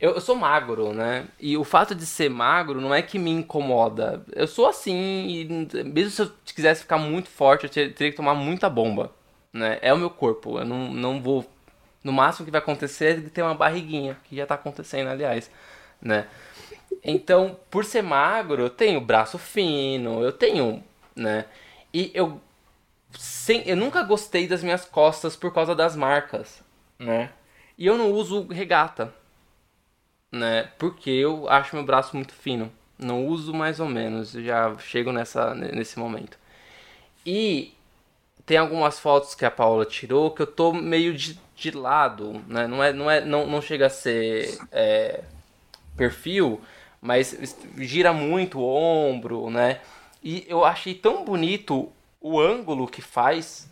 Eu, 0.00 0.14
eu 0.14 0.20
sou 0.20 0.36
magro, 0.36 0.92
né? 0.92 1.26
E 1.40 1.56
o 1.56 1.64
fato 1.64 1.94
de 1.94 2.06
ser 2.06 2.30
magro 2.30 2.80
não 2.80 2.94
é 2.94 3.02
que 3.02 3.18
me 3.18 3.30
incomoda. 3.30 4.24
Eu 4.34 4.46
sou 4.48 4.66
assim, 4.68 4.94
e 5.28 5.84
mesmo 5.84 6.10
se 6.10 6.22
eu 6.22 6.32
quisesse 6.44 6.82
ficar 6.82 6.98
muito 6.98 7.28
forte, 7.30 7.64
eu 7.64 7.70
ter- 7.70 7.94
teria 7.94 8.12
que 8.12 8.16
tomar 8.16 8.34
muita 8.34 8.68
bomba, 8.70 9.12
né? 9.56 9.78
É 9.82 9.92
o 9.92 9.98
meu 9.98 10.10
corpo, 10.10 10.58
eu 10.58 10.64
não, 10.64 10.92
não 10.92 11.20
vou. 11.20 11.44
No 12.04 12.12
máximo 12.12 12.44
que 12.44 12.52
vai 12.52 12.60
acontecer 12.60 13.18
é 13.18 13.30
ter 13.30 13.42
uma 13.42 13.54
barriguinha, 13.54 14.16
que 14.24 14.36
já 14.36 14.46
tá 14.46 14.54
acontecendo, 14.54 15.08
aliás, 15.08 15.50
né? 16.00 16.28
Então, 17.02 17.58
por 17.70 17.84
ser 17.84 18.02
magro, 18.02 18.62
eu 18.62 18.70
tenho 18.70 19.00
braço 19.00 19.38
fino, 19.38 20.22
eu 20.22 20.32
tenho, 20.32 20.82
né? 21.14 21.46
E 21.92 22.10
eu 22.14 22.40
sem, 23.18 23.62
eu 23.66 23.76
nunca 23.76 24.02
gostei 24.02 24.46
das 24.46 24.62
minhas 24.62 24.84
costas 24.84 25.36
por 25.36 25.52
causa 25.52 25.74
das 25.74 25.96
marcas, 25.96 26.62
né? 26.98 27.30
E 27.78 27.86
eu 27.86 27.96
não 27.98 28.12
uso 28.12 28.46
regata, 28.48 29.12
né? 30.30 30.70
Porque 30.78 31.10
eu 31.10 31.48
acho 31.48 31.76
meu 31.76 31.84
braço 31.84 32.16
muito 32.16 32.34
fino. 32.34 32.72
Não 32.98 33.26
uso 33.26 33.52
mais 33.54 33.80
ou 33.80 33.88
menos, 33.88 34.32
já 34.32 34.76
chego 34.78 35.12
nessa 35.12 35.54
nesse 35.54 35.98
momento. 35.98 36.38
E 37.24 37.75
tem 38.46 38.56
algumas 38.56 39.00
fotos 39.00 39.34
que 39.34 39.44
a 39.44 39.50
Paula 39.50 39.84
tirou 39.84 40.30
que 40.30 40.40
eu 40.40 40.46
tô 40.46 40.72
meio 40.72 41.12
de, 41.12 41.38
de 41.56 41.72
lado, 41.72 42.40
né? 42.46 42.68
Não 42.68 42.82
é, 42.82 42.92
não 42.92 43.10
é, 43.10 43.24
não, 43.24 43.44
não 43.44 43.60
chega 43.60 43.86
a 43.86 43.90
ser 43.90 44.56
é, 44.70 45.24
perfil, 45.96 46.60
mas 47.00 47.56
gira 47.76 48.12
muito 48.12 48.60
o 48.60 48.64
ombro, 48.64 49.50
né? 49.50 49.80
E 50.22 50.46
eu 50.48 50.64
achei 50.64 50.94
tão 50.94 51.24
bonito 51.24 51.92
o 52.20 52.40
ângulo 52.40 52.86
que 52.86 53.02
faz 53.02 53.68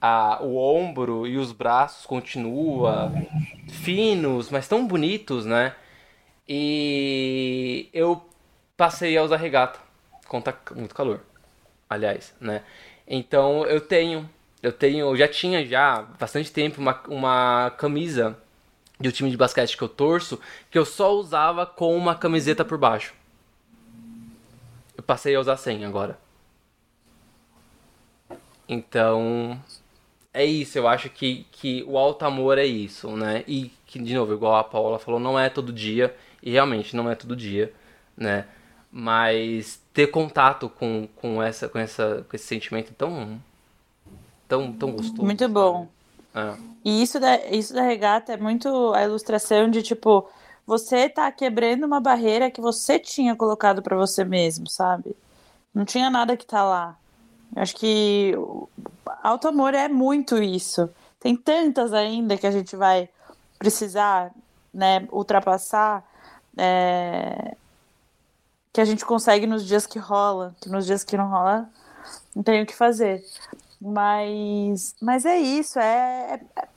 a, 0.00 0.40
o 0.42 0.56
ombro 0.56 1.26
e 1.26 1.36
os 1.36 1.50
braços 1.50 2.06
continua 2.06 3.12
finos, 3.68 4.48
mas 4.48 4.68
tão 4.68 4.86
bonitos, 4.86 5.44
né? 5.44 5.74
E 6.48 7.88
eu 7.92 8.24
passei 8.76 9.16
a 9.16 9.22
usar 9.24 9.38
regata, 9.38 9.80
tá 10.44 10.54
muito 10.76 10.94
calor, 10.94 11.20
aliás, 11.90 12.32
né? 12.40 12.62
Então 13.06 13.64
eu 13.66 13.80
tenho, 13.80 14.28
eu 14.62 14.72
tenho, 14.72 15.06
eu 15.06 15.16
já 15.16 15.28
tinha 15.28 15.64
já 15.64 16.02
bastante 16.18 16.50
tempo 16.50 16.80
uma, 16.80 17.00
uma 17.08 17.70
camisa 17.78 18.36
do 18.98 19.12
time 19.12 19.30
de 19.30 19.36
basquete 19.36 19.76
que 19.76 19.82
eu 19.82 19.88
torço, 19.88 20.40
que 20.70 20.78
eu 20.78 20.84
só 20.84 21.12
usava 21.12 21.66
com 21.66 21.96
uma 21.96 22.14
camiseta 22.14 22.64
por 22.64 22.78
baixo. 22.78 23.14
Eu 24.96 25.02
passei 25.02 25.34
a 25.34 25.40
usar 25.40 25.56
sem 25.56 25.84
agora. 25.84 26.18
Então, 28.68 29.60
é 30.32 30.44
isso, 30.44 30.76
eu 30.76 30.88
acho 30.88 31.08
que, 31.08 31.46
que 31.52 31.84
o 31.86 31.96
alto 31.96 32.24
amor 32.24 32.58
é 32.58 32.66
isso, 32.66 33.10
né? 33.16 33.44
E 33.46 33.70
que, 33.86 33.98
de 33.98 34.14
novo, 34.14 34.34
igual 34.34 34.56
a 34.56 34.64
Paula 34.64 34.98
falou, 34.98 35.20
não 35.20 35.38
é 35.38 35.48
todo 35.48 35.72
dia, 35.72 36.14
e 36.42 36.50
realmente 36.50 36.96
não 36.96 37.10
é 37.10 37.14
todo 37.14 37.36
dia, 37.36 37.72
né? 38.16 38.46
Mas 38.90 39.80
ter 39.96 40.08
contato 40.08 40.68
com, 40.68 41.08
com, 41.16 41.42
essa, 41.42 41.70
com, 41.70 41.78
essa, 41.78 42.22
com 42.28 42.36
esse 42.36 42.44
sentimento 42.44 42.92
tão, 42.92 43.40
tão, 44.46 44.70
tão 44.70 44.92
gostoso. 44.92 45.24
Muito 45.24 45.48
bom. 45.48 45.88
É. 46.34 46.54
E 46.84 47.02
isso 47.02 47.18
da, 47.18 47.46
isso 47.46 47.72
da 47.72 47.80
regata 47.80 48.34
é 48.34 48.36
muito 48.36 48.92
a 48.92 49.02
ilustração 49.04 49.70
de 49.70 49.82
tipo, 49.82 50.28
você 50.66 51.08
tá 51.08 51.32
quebrando 51.32 51.84
uma 51.86 51.98
barreira 51.98 52.50
que 52.50 52.60
você 52.60 52.98
tinha 52.98 53.34
colocado 53.34 53.80
pra 53.80 53.96
você 53.96 54.22
mesmo, 54.22 54.68
sabe? 54.68 55.16
Não 55.74 55.86
tinha 55.86 56.10
nada 56.10 56.36
que 56.36 56.44
tá 56.44 56.62
lá. 56.62 56.94
Eu 57.54 57.62
acho 57.62 57.74
que 57.74 58.34
alto 59.22 59.48
amor 59.48 59.72
é 59.72 59.88
muito 59.88 60.36
isso. 60.42 60.90
Tem 61.18 61.34
tantas 61.34 61.94
ainda 61.94 62.36
que 62.36 62.46
a 62.46 62.50
gente 62.50 62.76
vai 62.76 63.08
precisar, 63.58 64.30
né, 64.74 65.08
ultrapassar, 65.10 66.04
é, 66.54 67.56
que 68.76 68.80
a 68.82 68.84
gente 68.84 69.06
consegue 69.06 69.46
nos 69.46 69.64
dias 69.64 69.86
que 69.86 69.98
rola, 69.98 70.54
que 70.60 70.68
nos 70.68 70.84
dias 70.84 71.02
que 71.02 71.16
não 71.16 71.30
rola, 71.30 71.66
não 72.34 72.42
tem 72.42 72.62
o 72.62 72.66
que 72.66 72.76
fazer. 72.76 73.24
Mas, 73.80 74.94
mas 75.00 75.24
é 75.24 75.38
isso, 75.38 75.78
é, 75.78 76.38
é 76.54 76.68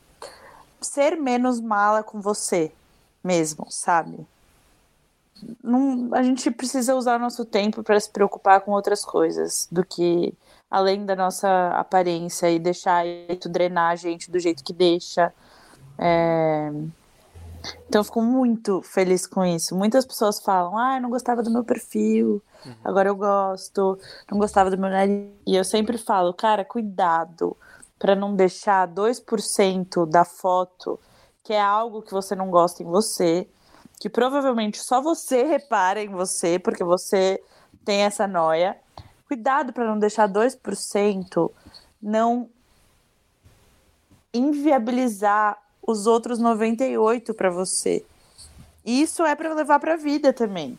ser 0.79 1.17
menos 1.17 1.59
mala 1.59 2.01
com 2.01 2.21
você 2.21 2.71
mesmo, 3.21 3.67
sabe? 3.69 4.25
Não, 5.61 6.09
a 6.13 6.23
gente 6.23 6.49
precisa 6.51 6.95
usar 6.95 7.19
nosso 7.19 7.43
tempo 7.43 7.83
para 7.83 7.99
se 7.99 8.09
preocupar 8.09 8.61
com 8.61 8.71
outras 8.71 9.03
coisas 9.03 9.67
do 9.69 9.83
que 9.83 10.33
além 10.71 11.05
da 11.05 11.17
nossa 11.17 11.67
aparência 11.71 12.49
e 12.49 12.59
deixar 12.59 13.05
isso 13.05 13.49
drenar 13.49 13.91
a 13.91 13.95
gente 13.97 14.31
do 14.31 14.39
jeito 14.39 14.63
que 14.63 14.71
deixa. 14.71 15.33
É... 15.97 16.71
Então 17.87 17.99
eu 17.99 18.03
fico 18.03 18.21
muito 18.21 18.81
feliz 18.81 19.27
com 19.27 19.43
isso. 19.43 19.75
Muitas 19.75 20.05
pessoas 20.05 20.39
falam, 20.39 20.77
ah, 20.77 20.97
eu 20.97 21.01
não 21.01 21.09
gostava 21.09 21.43
do 21.43 21.51
meu 21.51 21.63
perfil, 21.63 22.41
agora 22.83 23.09
eu 23.09 23.15
gosto, 23.15 23.99
não 24.31 24.37
gostava 24.37 24.69
do 24.69 24.77
meu 24.77 24.89
nariz. 24.89 25.29
E 25.45 25.55
eu 25.55 25.63
sempre 25.63 25.97
falo, 25.97 26.33
cara, 26.33 26.63
cuidado 26.63 27.55
para 27.97 28.15
não 28.15 28.35
deixar 28.35 28.87
2% 28.87 30.05
da 30.05 30.23
foto, 30.23 30.99
que 31.43 31.53
é 31.53 31.61
algo 31.61 32.01
que 32.01 32.13
você 32.13 32.35
não 32.35 32.49
gosta 32.49 32.81
em 32.81 32.85
você, 32.85 33.47
que 33.99 34.09
provavelmente 34.09 34.79
só 34.79 35.01
você 35.01 35.43
repara 35.49 36.01
em 36.01 36.09
você, 36.09 36.57
porque 36.57 36.83
você 36.83 37.43
tem 37.83 38.01
essa 38.01 38.25
noia. 38.27 38.77
Cuidado 39.27 39.73
para 39.73 39.85
não 39.85 39.99
deixar 39.99 40.27
2% 40.27 41.51
não 42.01 42.49
inviabilizar 44.33 45.57
os 45.89 46.07
outros 46.07 46.39
98 46.39 47.33
para 47.33 47.49
você. 47.49 48.05
Isso 48.85 49.23
é 49.23 49.35
para 49.35 49.53
levar 49.53 49.79
para 49.79 49.93
a 49.93 49.97
vida 49.97 50.31
também. 50.31 50.77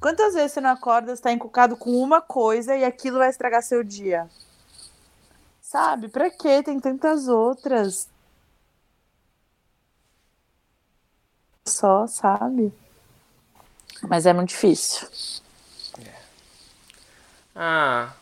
Quantas 0.00 0.34
vezes 0.34 0.52
você 0.52 0.60
não 0.60 0.70
acorda, 0.70 1.12
está 1.12 1.30
encucado 1.30 1.76
com 1.76 1.90
uma 2.00 2.20
coisa 2.20 2.74
e 2.76 2.84
aquilo 2.84 3.18
vai 3.18 3.28
estragar 3.28 3.62
seu 3.62 3.84
dia? 3.84 4.28
Sabe? 5.60 6.08
Para 6.08 6.30
quê? 6.30 6.62
Tem 6.62 6.80
tantas 6.80 7.28
outras. 7.28 8.08
Só, 11.66 12.06
sabe? 12.06 12.72
Mas 14.08 14.26
é 14.26 14.32
muito 14.32 14.48
difícil. 14.48 15.06
Ah, 17.54 18.14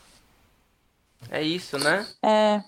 é 1.31 1.43
isso, 1.43 1.79
né? 1.79 2.07
É. 2.23 2.63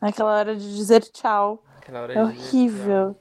Aquela 0.00 0.32
hora 0.32 0.56
de 0.56 0.76
dizer 0.76 1.02
tchau. 1.02 1.62
Hora 1.98 2.12
É 2.12 2.16
de 2.16 2.22
horrível. 2.22 3.16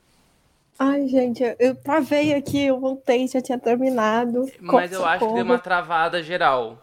Ai, 0.77 1.07
gente, 1.07 1.43
eu, 1.59 1.75
travei 1.75 2.33
aqui, 2.33 2.65
eu 2.65 2.79
voltei, 2.79 3.27
já 3.27 3.41
tinha 3.41 3.57
terminado. 3.59 4.49
Mas 4.61 4.91
eu 4.91 5.03
acho 5.03 5.19
que 5.19 5.25
deu 5.25 5.29
Socorro. 5.29 5.43
uma 5.43 5.59
travada 5.59 6.23
geral. 6.23 6.77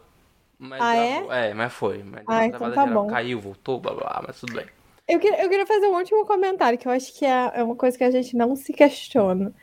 Mas 0.59 0.81
Ah, 0.81 0.95
é? 0.95 1.15
travou. 1.15 1.33
é? 1.33 1.53
mas 1.53 1.73
foi. 1.73 2.03
Mas 2.03 2.25
deu 2.25 2.25
Ah, 2.27 2.35
uma 2.37 2.45
então 2.45 2.71
tá 2.73 2.85
geral. 2.85 3.03
bom. 3.03 3.07
Caiu, 3.09 3.39
voltou, 3.39 3.79
blá 3.79 3.93
blá, 3.93 4.03
blá, 4.03 4.23
mas 4.27 4.39
tudo 4.39 4.53
bem. 4.53 4.65
Eu 5.07 5.19
queria, 5.19 5.41
eu 5.43 5.49
queria 5.49 5.65
fazer 5.65 5.87
um 5.87 5.95
último 5.95 6.25
comentário, 6.25 6.77
que 6.77 6.87
eu 6.87 6.91
acho 6.91 7.13
que 7.17 7.25
é, 7.25 7.51
é 7.55 7.63
uma 7.63 7.75
coisa 7.75 7.97
que 7.97 8.03
a 8.03 8.11
gente 8.11 8.35
não 8.35 8.55
se 8.55 8.73
questiona. 8.73 9.53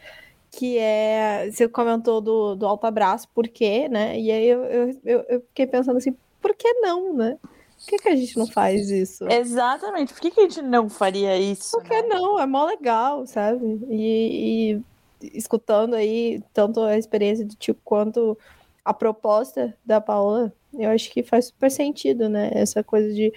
Que 0.51 0.79
é. 0.79 1.49
Você 1.51 1.69
comentou 1.69 2.21
do, 2.21 2.55
do 2.57 2.67
alto 2.67 2.87
abraço, 2.87 3.29
por 3.35 3.47
quê, 3.47 3.89
né? 3.89 4.19
E 4.19 4.31
aí 4.33 4.47
eu, 4.47 4.65
eu, 4.65 5.01
eu, 5.05 5.25
eu 5.29 5.41
fiquei 5.43 5.67
pensando 5.67 5.97
assim, 5.99 6.17
por 6.41 6.55
que 6.57 6.73
não, 6.75 7.13
né? 7.15 7.37
Por 7.85 7.91
que, 7.91 7.99
que 7.99 8.09
a 8.09 8.17
gente 8.17 8.39
não 8.39 8.47
faz 8.47 8.89
isso? 8.89 9.29
Exatamente. 9.29 10.15
Por 10.15 10.21
que, 10.23 10.31
que 10.31 10.41
a 10.41 10.43
gente 10.45 10.63
não 10.63 10.89
faria 10.89 11.39
isso? 11.39 11.73
Por 11.73 11.85
que 11.85 12.03
né? 12.03 12.09
não? 12.09 12.41
É 12.41 12.47
mó 12.47 12.65
legal, 12.65 13.27
sabe? 13.27 13.79
E, 13.91 14.81
e 15.21 15.31
escutando 15.37 15.95
aí 15.95 16.43
tanto 16.55 16.81
a 16.81 16.97
experiência 16.97 17.45
do 17.45 17.55
tipo 17.55 17.79
quanto 17.85 18.39
a 18.83 18.95
proposta 18.95 19.77
da 19.85 20.01
Paola, 20.01 20.51
eu 20.73 20.91
acho 20.91 21.11
que 21.11 21.23
faz 21.23 21.47
super 21.47 21.71
sentido, 21.71 22.27
né? 22.27 22.51
Essa 22.55 22.83
coisa 22.83 23.13
de, 23.13 23.33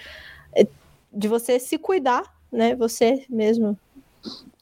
de 1.12 1.28
você 1.28 1.60
se 1.60 1.78
cuidar, 1.78 2.24
né? 2.50 2.74
Você 2.76 3.26
mesmo 3.30 3.78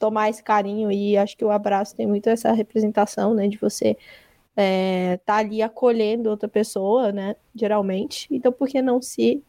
tomar 0.00 0.30
esse 0.30 0.42
carinho 0.42 0.90
e 0.90 1.16
acho 1.16 1.36
que 1.36 1.44
o 1.44 1.50
abraço 1.50 1.94
tem 1.94 2.08
muito 2.08 2.28
essa 2.28 2.50
representação, 2.52 3.34
né? 3.34 3.46
De 3.46 3.56
você 3.56 3.96
é, 4.56 5.20
tá 5.24 5.36
ali 5.36 5.62
acolhendo 5.62 6.28
outra 6.28 6.48
pessoa, 6.48 7.12
né? 7.12 7.36
Geralmente. 7.54 8.26
Então, 8.32 8.50
por 8.50 8.66
que 8.66 8.82
não 8.82 9.00
se 9.00 9.44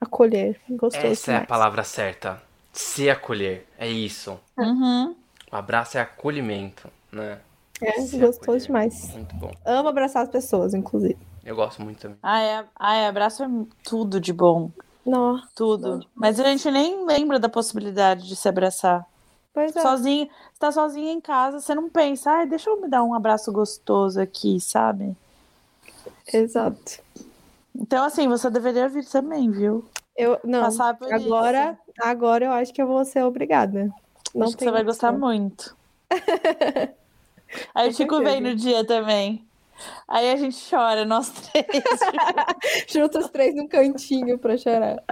acolher? 0.00 0.60
Gostoso 0.68 0.96
Essa 1.06 1.32
é 1.32 1.36
a 1.36 1.40
demais. 1.40 1.48
palavra 1.48 1.84
certa. 1.84 2.42
Se 2.72 3.08
acolher. 3.10 3.66
É 3.78 3.88
isso. 3.88 4.38
Uhum. 4.56 5.14
O 5.50 5.56
abraço 5.56 5.98
é 5.98 6.00
acolhimento, 6.00 6.88
né? 7.12 7.40
É, 7.82 8.00
Se 8.00 8.18
gostoso 8.18 8.40
acolher. 8.42 8.60
demais. 8.66 9.14
Muito 9.14 9.34
bom. 9.36 9.52
Amo 9.64 9.88
abraçar 9.88 10.22
as 10.22 10.28
pessoas, 10.28 10.74
inclusive. 10.74 11.18
Eu 11.44 11.56
gosto 11.56 11.82
muito 11.82 12.00
também. 12.00 12.18
Ai, 12.22 12.64
ai, 12.78 13.06
abraço 13.06 13.42
é 13.42 13.48
tudo 13.82 14.20
de 14.20 14.32
bom. 14.32 14.70
Não, 15.04 15.40
Tudo. 15.54 16.06
Mas 16.14 16.38
a 16.38 16.44
gente 16.44 16.70
nem 16.70 17.04
lembra 17.06 17.38
da 17.38 17.48
possibilidade 17.48 18.28
de 18.28 18.36
se 18.36 18.48
abraçar. 18.48 19.04
pois 19.52 19.74
é. 19.74 19.80
Sozinho, 19.80 20.26
você 20.26 20.58
tá 20.58 20.70
sozinho 20.70 21.08
em 21.10 21.20
casa, 21.20 21.58
você 21.58 21.74
não 21.74 21.88
pensa, 21.88 22.30
ai, 22.30 22.46
deixa 22.46 22.68
eu 22.70 22.80
me 22.80 22.88
dar 22.88 23.02
um 23.02 23.14
abraço 23.14 23.50
gostoso 23.50 24.20
aqui, 24.20 24.60
sabe? 24.60 25.16
Exato. 26.32 27.02
Então, 27.74 28.04
assim, 28.04 28.28
você 28.28 28.50
deveria 28.50 28.88
vir 28.88 29.04
também, 29.06 29.50
viu? 29.50 29.88
Eu, 30.16 30.38
não, 30.44 30.62
Passar 30.62 30.96
por 30.96 31.12
agora, 31.12 31.78
agora 32.00 32.44
eu 32.44 32.52
acho 32.52 32.72
que 32.72 32.82
eu 32.82 32.86
vou 32.86 33.04
ser 33.04 33.24
obrigada. 33.24 33.90
Não 34.34 34.46
Acho 34.46 34.56
que 34.56 34.64
você 34.64 34.70
vai 34.70 34.84
gostar 34.84 35.12
muito. 35.12 35.76
Aí 37.74 37.88
o 37.88 37.90
Com 37.90 37.96
Chico 37.96 38.16
certeza. 38.16 38.22
vem 38.22 38.40
no 38.40 38.54
dia 38.54 38.84
também. 38.84 39.44
Aí 40.06 40.30
a 40.30 40.36
gente 40.36 40.58
chora, 40.68 41.04
nós 41.04 41.30
três. 41.50 41.66
Junta 42.88 43.18
os 43.18 43.30
três 43.30 43.54
num 43.54 43.66
cantinho 43.66 44.38
pra 44.38 44.56
chorar. 44.56 45.02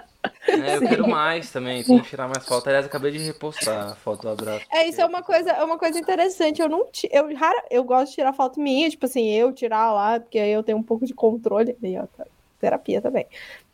É, 0.47 0.77
eu 0.77 0.81
quero 0.81 1.09
mais 1.09 1.51
também, 1.51 1.83
tem 1.83 2.01
que 2.01 2.09
tirar 2.09 2.29
mais 2.29 2.45
foto. 2.45 2.67
Aliás, 2.67 2.85
eu 2.85 2.89
acabei 2.89 3.13
de 3.13 3.19
repostar 3.19 3.93
a 3.93 3.95
foto 3.95 4.23
do 4.23 4.29
abraço. 4.29 4.67
É, 4.71 4.87
isso 4.87 5.01
é 5.01 5.07
uma 5.07 5.23
coisa, 5.23 5.51
é 5.51 5.65
uma 5.65 5.79
coisa 5.79 5.99
interessante. 5.99 6.61
Eu 6.61 6.69
não 6.69 6.87
eu 7.11 7.37
rara, 7.37 7.65
eu 7.71 7.83
gosto 7.85 8.11
de 8.11 8.17
tirar 8.17 8.33
foto 8.33 8.61
minha, 8.61 8.91
tipo 8.91 9.07
assim, 9.07 9.27
eu 9.31 9.53
tirar 9.53 9.93
lá, 9.93 10.21
porque 10.21 10.39
aí 10.39 10.51
eu 10.51 10.63
tenho 10.63 10.79
um 10.79 10.83
pouco 10.83 11.07
de 11.07 11.15
controle, 11.15 11.77
aí, 11.83 11.99
ó, 11.99 12.07
tá, 12.07 12.27
terapia 12.59 13.01
também, 13.01 13.27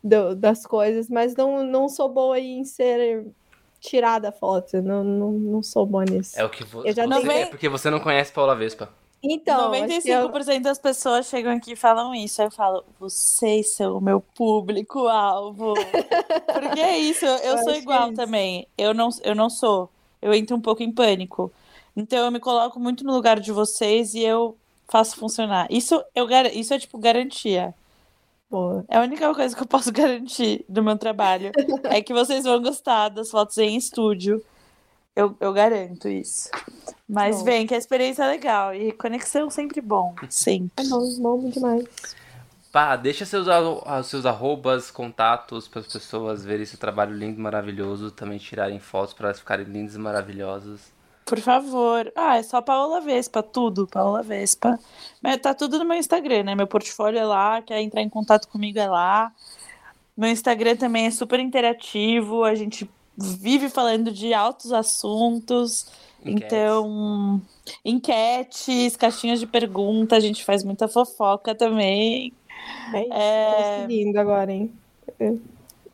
do- 0.03 0.35
das 0.35 0.65
coisas, 0.65 1.09
mas 1.09 1.35
não, 1.35 1.63
não 1.63 1.89
sou 1.89 2.07
boa 2.09 2.39
em 2.39 2.63
ser 2.65 3.25
tirada 3.79 4.29
a 4.29 4.31
foto, 4.31 4.81
não, 4.81 5.03
não, 5.03 5.31
não 5.31 5.63
sou 5.63 5.85
boa 5.85 6.03
nisso. 6.05 6.39
É 6.39 6.43
o 6.43 6.49
que 6.49 6.63
vo- 6.63 6.83
Eu 6.85 6.93
já 6.93 7.03
você 7.05 7.23
não- 7.25 7.31
é 7.31 7.45
porque 7.45 7.69
você 7.69 7.89
não 7.89 7.99
conhece 7.99 8.31
Paula 8.31 8.55
Vespa. 8.55 8.89
Então, 9.27 9.73
acho 9.73 10.01
que 10.01 10.09
eu- 10.09 10.29
95% 10.29 10.61
das 10.63 10.77
pessoas 10.77 11.25
chegam 11.25 11.51
aqui 11.51 11.71
e 11.73 11.75
falam 11.75 12.13
isso. 12.13 12.41
Aí 12.41 12.47
eu 12.47 12.51
falo, 12.51 12.83
vocês 12.99 13.73
são 13.73 13.97
o 13.97 14.01
meu 14.01 14.21
público-alvo. 14.21 15.73
Porque 16.53 16.79
é 16.79 16.97
isso, 16.99 17.25
eu, 17.25 17.35
eu 17.37 17.57
sou 17.59 17.71
acho 17.71 17.79
igual 17.81 18.07
isso. 18.07 18.15
também. 18.15 18.67
Eu 18.77 18.93
não, 18.93 19.09
eu 19.23 19.33
não 19.35 19.49
sou. 19.49 19.89
Eu 20.21 20.33
entro 20.33 20.55
um 20.55 20.61
pouco 20.61 20.83
em 20.83 20.91
pânico. 20.91 21.51
Então 21.95 22.25
eu 22.25 22.31
me 22.31 22.39
coloco 22.39 22.79
muito 22.79 23.03
no 23.03 23.13
lugar 23.13 23.39
de 23.39 23.51
vocês 23.51 24.13
e 24.13 24.21
eu 24.21 24.55
faço 24.87 25.15
funcionar. 25.15 25.67
Isso, 25.71 26.03
eu, 26.13 26.27
isso 26.53 26.73
é 26.73 26.79
tipo 26.79 26.97
garantia. 26.97 27.73
Boa. 28.55 28.85
É 28.87 28.97
a 28.97 29.01
única 29.01 29.33
coisa 29.35 29.53
que 29.53 29.61
eu 29.61 29.67
posso 29.67 29.91
garantir 29.91 30.63
do 30.69 30.81
meu 30.81 30.97
trabalho. 30.97 31.51
é 31.83 32.01
que 32.01 32.13
vocês 32.13 32.45
vão 32.45 32.61
gostar 32.61 33.09
das 33.09 33.29
fotos 33.29 33.57
em 33.57 33.75
estúdio. 33.75 34.41
Eu, 35.13 35.35
eu 35.41 35.51
garanto 35.51 36.07
isso. 36.07 36.49
Mas 37.07 37.39
Bom. 37.39 37.43
vem, 37.43 37.67
que 37.67 37.73
a 37.75 37.77
experiência 37.77 38.23
é 38.23 38.27
legal. 38.27 38.73
E 38.73 38.93
conexão 38.93 39.49
sempre 39.49 39.81
bom. 39.81 40.15
Sempre. 40.29 40.85
É 40.85 40.87
bom, 40.87 41.19
bom 41.19 41.49
demais. 41.49 41.85
Pá, 42.71 42.95
deixa 42.95 43.25
seus, 43.25 43.47
arro- 43.49 43.83
seus 44.03 44.25
arrobas, 44.25 44.89
contatos 44.89 45.67
para 45.67 45.81
as 45.81 45.87
pessoas 45.87 46.45
verem 46.45 46.65
seu 46.65 46.79
trabalho 46.79 47.13
lindo 47.13 47.37
e 47.39 47.43
maravilhoso, 47.43 48.09
também 48.11 48.37
tirarem 48.37 48.79
fotos 48.79 49.13
para 49.13 49.27
elas 49.27 49.39
ficarem 49.39 49.65
lindas 49.65 49.95
e 49.95 49.99
maravilhosas. 49.99 50.93
Por 51.25 51.39
favor. 51.39 52.11
Ah, 52.15 52.37
é 52.37 52.43
só 52.43 52.61
Paola 52.61 53.01
Vespa, 53.01 53.41
tudo. 53.41 53.87
Paola 53.87 54.21
Vespa. 54.21 54.79
Mas 55.21 55.37
tá 55.37 55.55
tudo 55.55 55.79
no 55.79 55.85
meu 55.85 55.97
Instagram, 55.97 56.43
né? 56.43 56.55
Meu 56.55 56.67
portfólio 56.67 57.19
é 57.19 57.25
lá, 57.25 57.61
quer 57.63 57.81
entrar 57.81 58.01
em 58.01 58.09
contato 58.09 58.47
comigo 58.47 58.77
é 58.77 58.87
lá. 58.87 59.31
Meu 60.15 60.29
Instagram 60.29 60.75
também 60.75 61.07
é 61.07 61.11
super 61.11 61.39
interativo, 61.39 62.43
a 62.43 62.53
gente 62.55 62.89
vive 63.17 63.69
falando 63.69 64.11
de 64.11 64.33
altos 64.33 64.71
assuntos. 64.71 65.87
Enquetes. 66.23 66.45
Então, 66.45 67.41
enquetes, 67.83 68.95
caixinhas 68.95 69.39
de 69.39 69.47
pergunta, 69.47 70.15
a 70.15 70.19
gente 70.19 70.45
faz 70.45 70.63
muita 70.63 70.87
fofoca 70.87 71.53
também. 71.53 72.31
É 72.93 73.01
isso. 73.01 73.13
É. 73.13 73.75
Tô 73.75 73.81
seguindo 73.81 74.17
agora, 74.17 74.51
hein? 74.51 74.71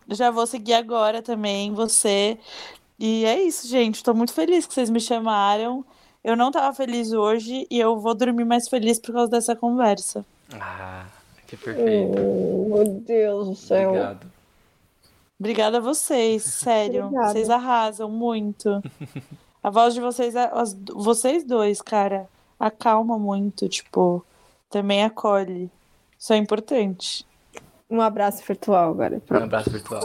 Já 0.09 0.29
vou 0.29 0.45
seguir 0.45 0.73
agora 0.73 1.21
também 1.21 1.73
você. 1.73 2.37
E 3.03 3.25
é 3.25 3.41
isso, 3.41 3.67
gente. 3.67 4.03
Tô 4.03 4.13
muito 4.13 4.31
feliz 4.31 4.67
que 4.67 4.73
vocês 4.75 4.89
me 4.91 4.99
chamaram. 4.99 5.83
Eu 6.23 6.35
não 6.37 6.51
tava 6.51 6.71
feliz 6.75 7.11
hoje 7.11 7.65
e 7.67 7.79
eu 7.79 7.99
vou 7.99 8.13
dormir 8.13 8.45
mais 8.45 8.69
feliz 8.69 8.99
por 8.99 9.11
causa 9.11 9.31
dessa 9.31 9.55
conversa. 9.55 10.23
Ah, 10.53 11.05
que 11.47 11.57
perfeito. 11.57 12.11
Oh, 12.19 12.75
meu 12.75 12.85
Deus 12.85 13.47
do 13.47 13.55
céu. 13.55 13.89
Obrigado. 13.89 14.31
Obrigada 15.39 15.77
a 15.77 15.81
vocês, 15.81 16.43
sério. 16.43 17.05
Obrigada. 17.05 17.31
Vocês 17.33 17.49
arrasam 17.49 18.07
muito. 18.07 18.83
A 19.63 19.71
voz 19.71 19.95
de 19.95 19.99
vocês, 20.01 20.35
as- 20.35 20.77
vocês 20.93 21.43
dois, 21.43 21.81
cara, 21.81 22.29
acalma 22.59 23.17
muito, 23.17 23.67
tipo, 23.67 24.23
também 24.69 25.03
acolhe. 25.03 25.71
Isso 26.19 26.33
é 26.33 26.37
importante. 26.37 27.25
Um 27.89 27.99
abraço 27.99 28.43
virtual 28.45 28.91
agora. 28.91 29.15
Um 29.17 29.19
Pronto. 29.21 29.43
abraço 29.45 29.71
virtual. 29.71 30.03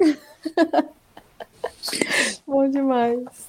Bom 2.46 2.68
demais. 2.68 3.48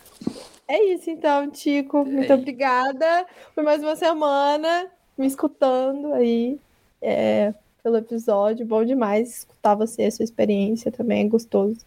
É 0.67 0.83
isso 0.93 1.09
então, 1.09 1.49
Tico. 1.49 2.05
Muito 2.05 2.31
É. 2.31 2.35
obrigada 2.35 3.25
por 3.55 3.63
mais 3.63 3.81
uma 3.81 3.95
semana 3.95 4.87
me 5.17 5.25
escutando 5.27 6.13
aí 6.13 6.59
é, 7.01 7.53
pelo 7.83 7.97
episódio. 7.97 8.65
Bom 8.65 8.83
demais 8.85 9.39
escutar 9.39 9.75
você, 9.75 10.03
a 10.03 10.11
sua 10.11 10.23
experiência 10.23 10.91
também 10.91 11.25
é 11.25 11.29
gostoso. 11.29 11.79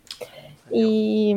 E 0.70 1.32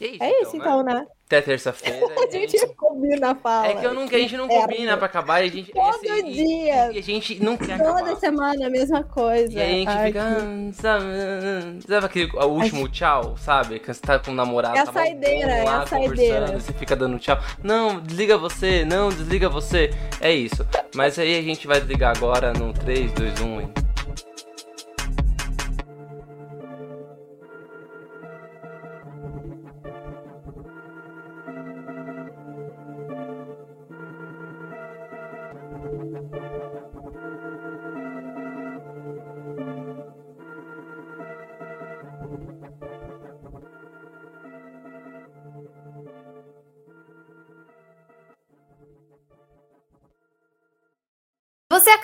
E 0.00 0.04
é 0.04 0.08
isso, 0.10 0.22
é 0.22 0.42
isso 0.42 0.56
então, 0.56 0.82
né? 0.82 1.06
Até 1.32 1.40
terça-feira. 1.40 1.98
A 2.22 2.30
gente 2.30 2.66
combina 2.76 3.30
a 3.30 3.34
fala. 3.34 3.66
É 3.68 3.74
que 3.74 3.84
eu 3.86 3.94
não, 3.94 4.02
a 4.02 4.06
gente 4.06 4.36
não 4.36 4.44
Inferno. 4.46 4.66
combina 4.68 4.96
pra 4.98 5.06
acabar 5.06 5.42
e 5.42 5.48
a 5.48 5.50
gente. 5.50 5.72
Todo 5.72 5.96
esse- 6.04 6.26
e- 6.26 6.32
dia. 6.32 6.92
E, 6.92 6.98
a 6.98 7.02
gente 7.02 7.42
não 7.42 7.56
quer 7.56 7.78
Toda 7.78 7.90
acabar. 8.00 8.16
semana 8.16 8.66
a 8.66 8.70
mesma 8.70 9.02
coisa. 9.02 9.52
E 9.52 9.60
a 9.62 9.64
gente 9.66 9.88
Ai, 9.88 10.06
fica. 10.08 10.22
ah, 10.22 10.72
Sabe, 10.72 12.06
aquele 12.06 12.30
o 12.36 12.46
último 12.46 12.88
tchau, 12.88 13.34
sabe? 13.38 13.78
Que 13.78 13.92
você 13.92 14.00
tá 14.00 14.18
com 14.18 14.30
o 14.30 14.34
namorado, 14.34 14.76
É 14.76 14.80
a 14.80 14.84
tá 14.86 14.92
mó 14.92 14.98
bom 14.98 15.04
saideira, 15.06 15.52
é 15.52 15.60
a 15.60 15.64
lá, 15.64 15.86
saideira. 15.86 16.34
conversando, 16.40 16.60
Você 16.60 16.72
fica 16.74 16.96
dando 16.96 17.18
tchau. 17.18 17.38
Não, 17.62 18.00
desliga 18.00 18.36
você, 18.38 18.84
não, 18.84 19.08
desliga 19.08 19.48
você. 19.48 19.90
É 20.20 20.32
isso. 20.32 20.66
Mas 20.94 21.18
aí 21.18 21.38
a 21.38 21.42
gente 21.42 21.66
vai 21.66 21.78
desligar 21.80 22.14
agora 22.16 22.52
no 22.52 22.72
3, 22.72 23.10
2, 23.12 23.40
1. 23.40 23.60
hein? 23.60 23.72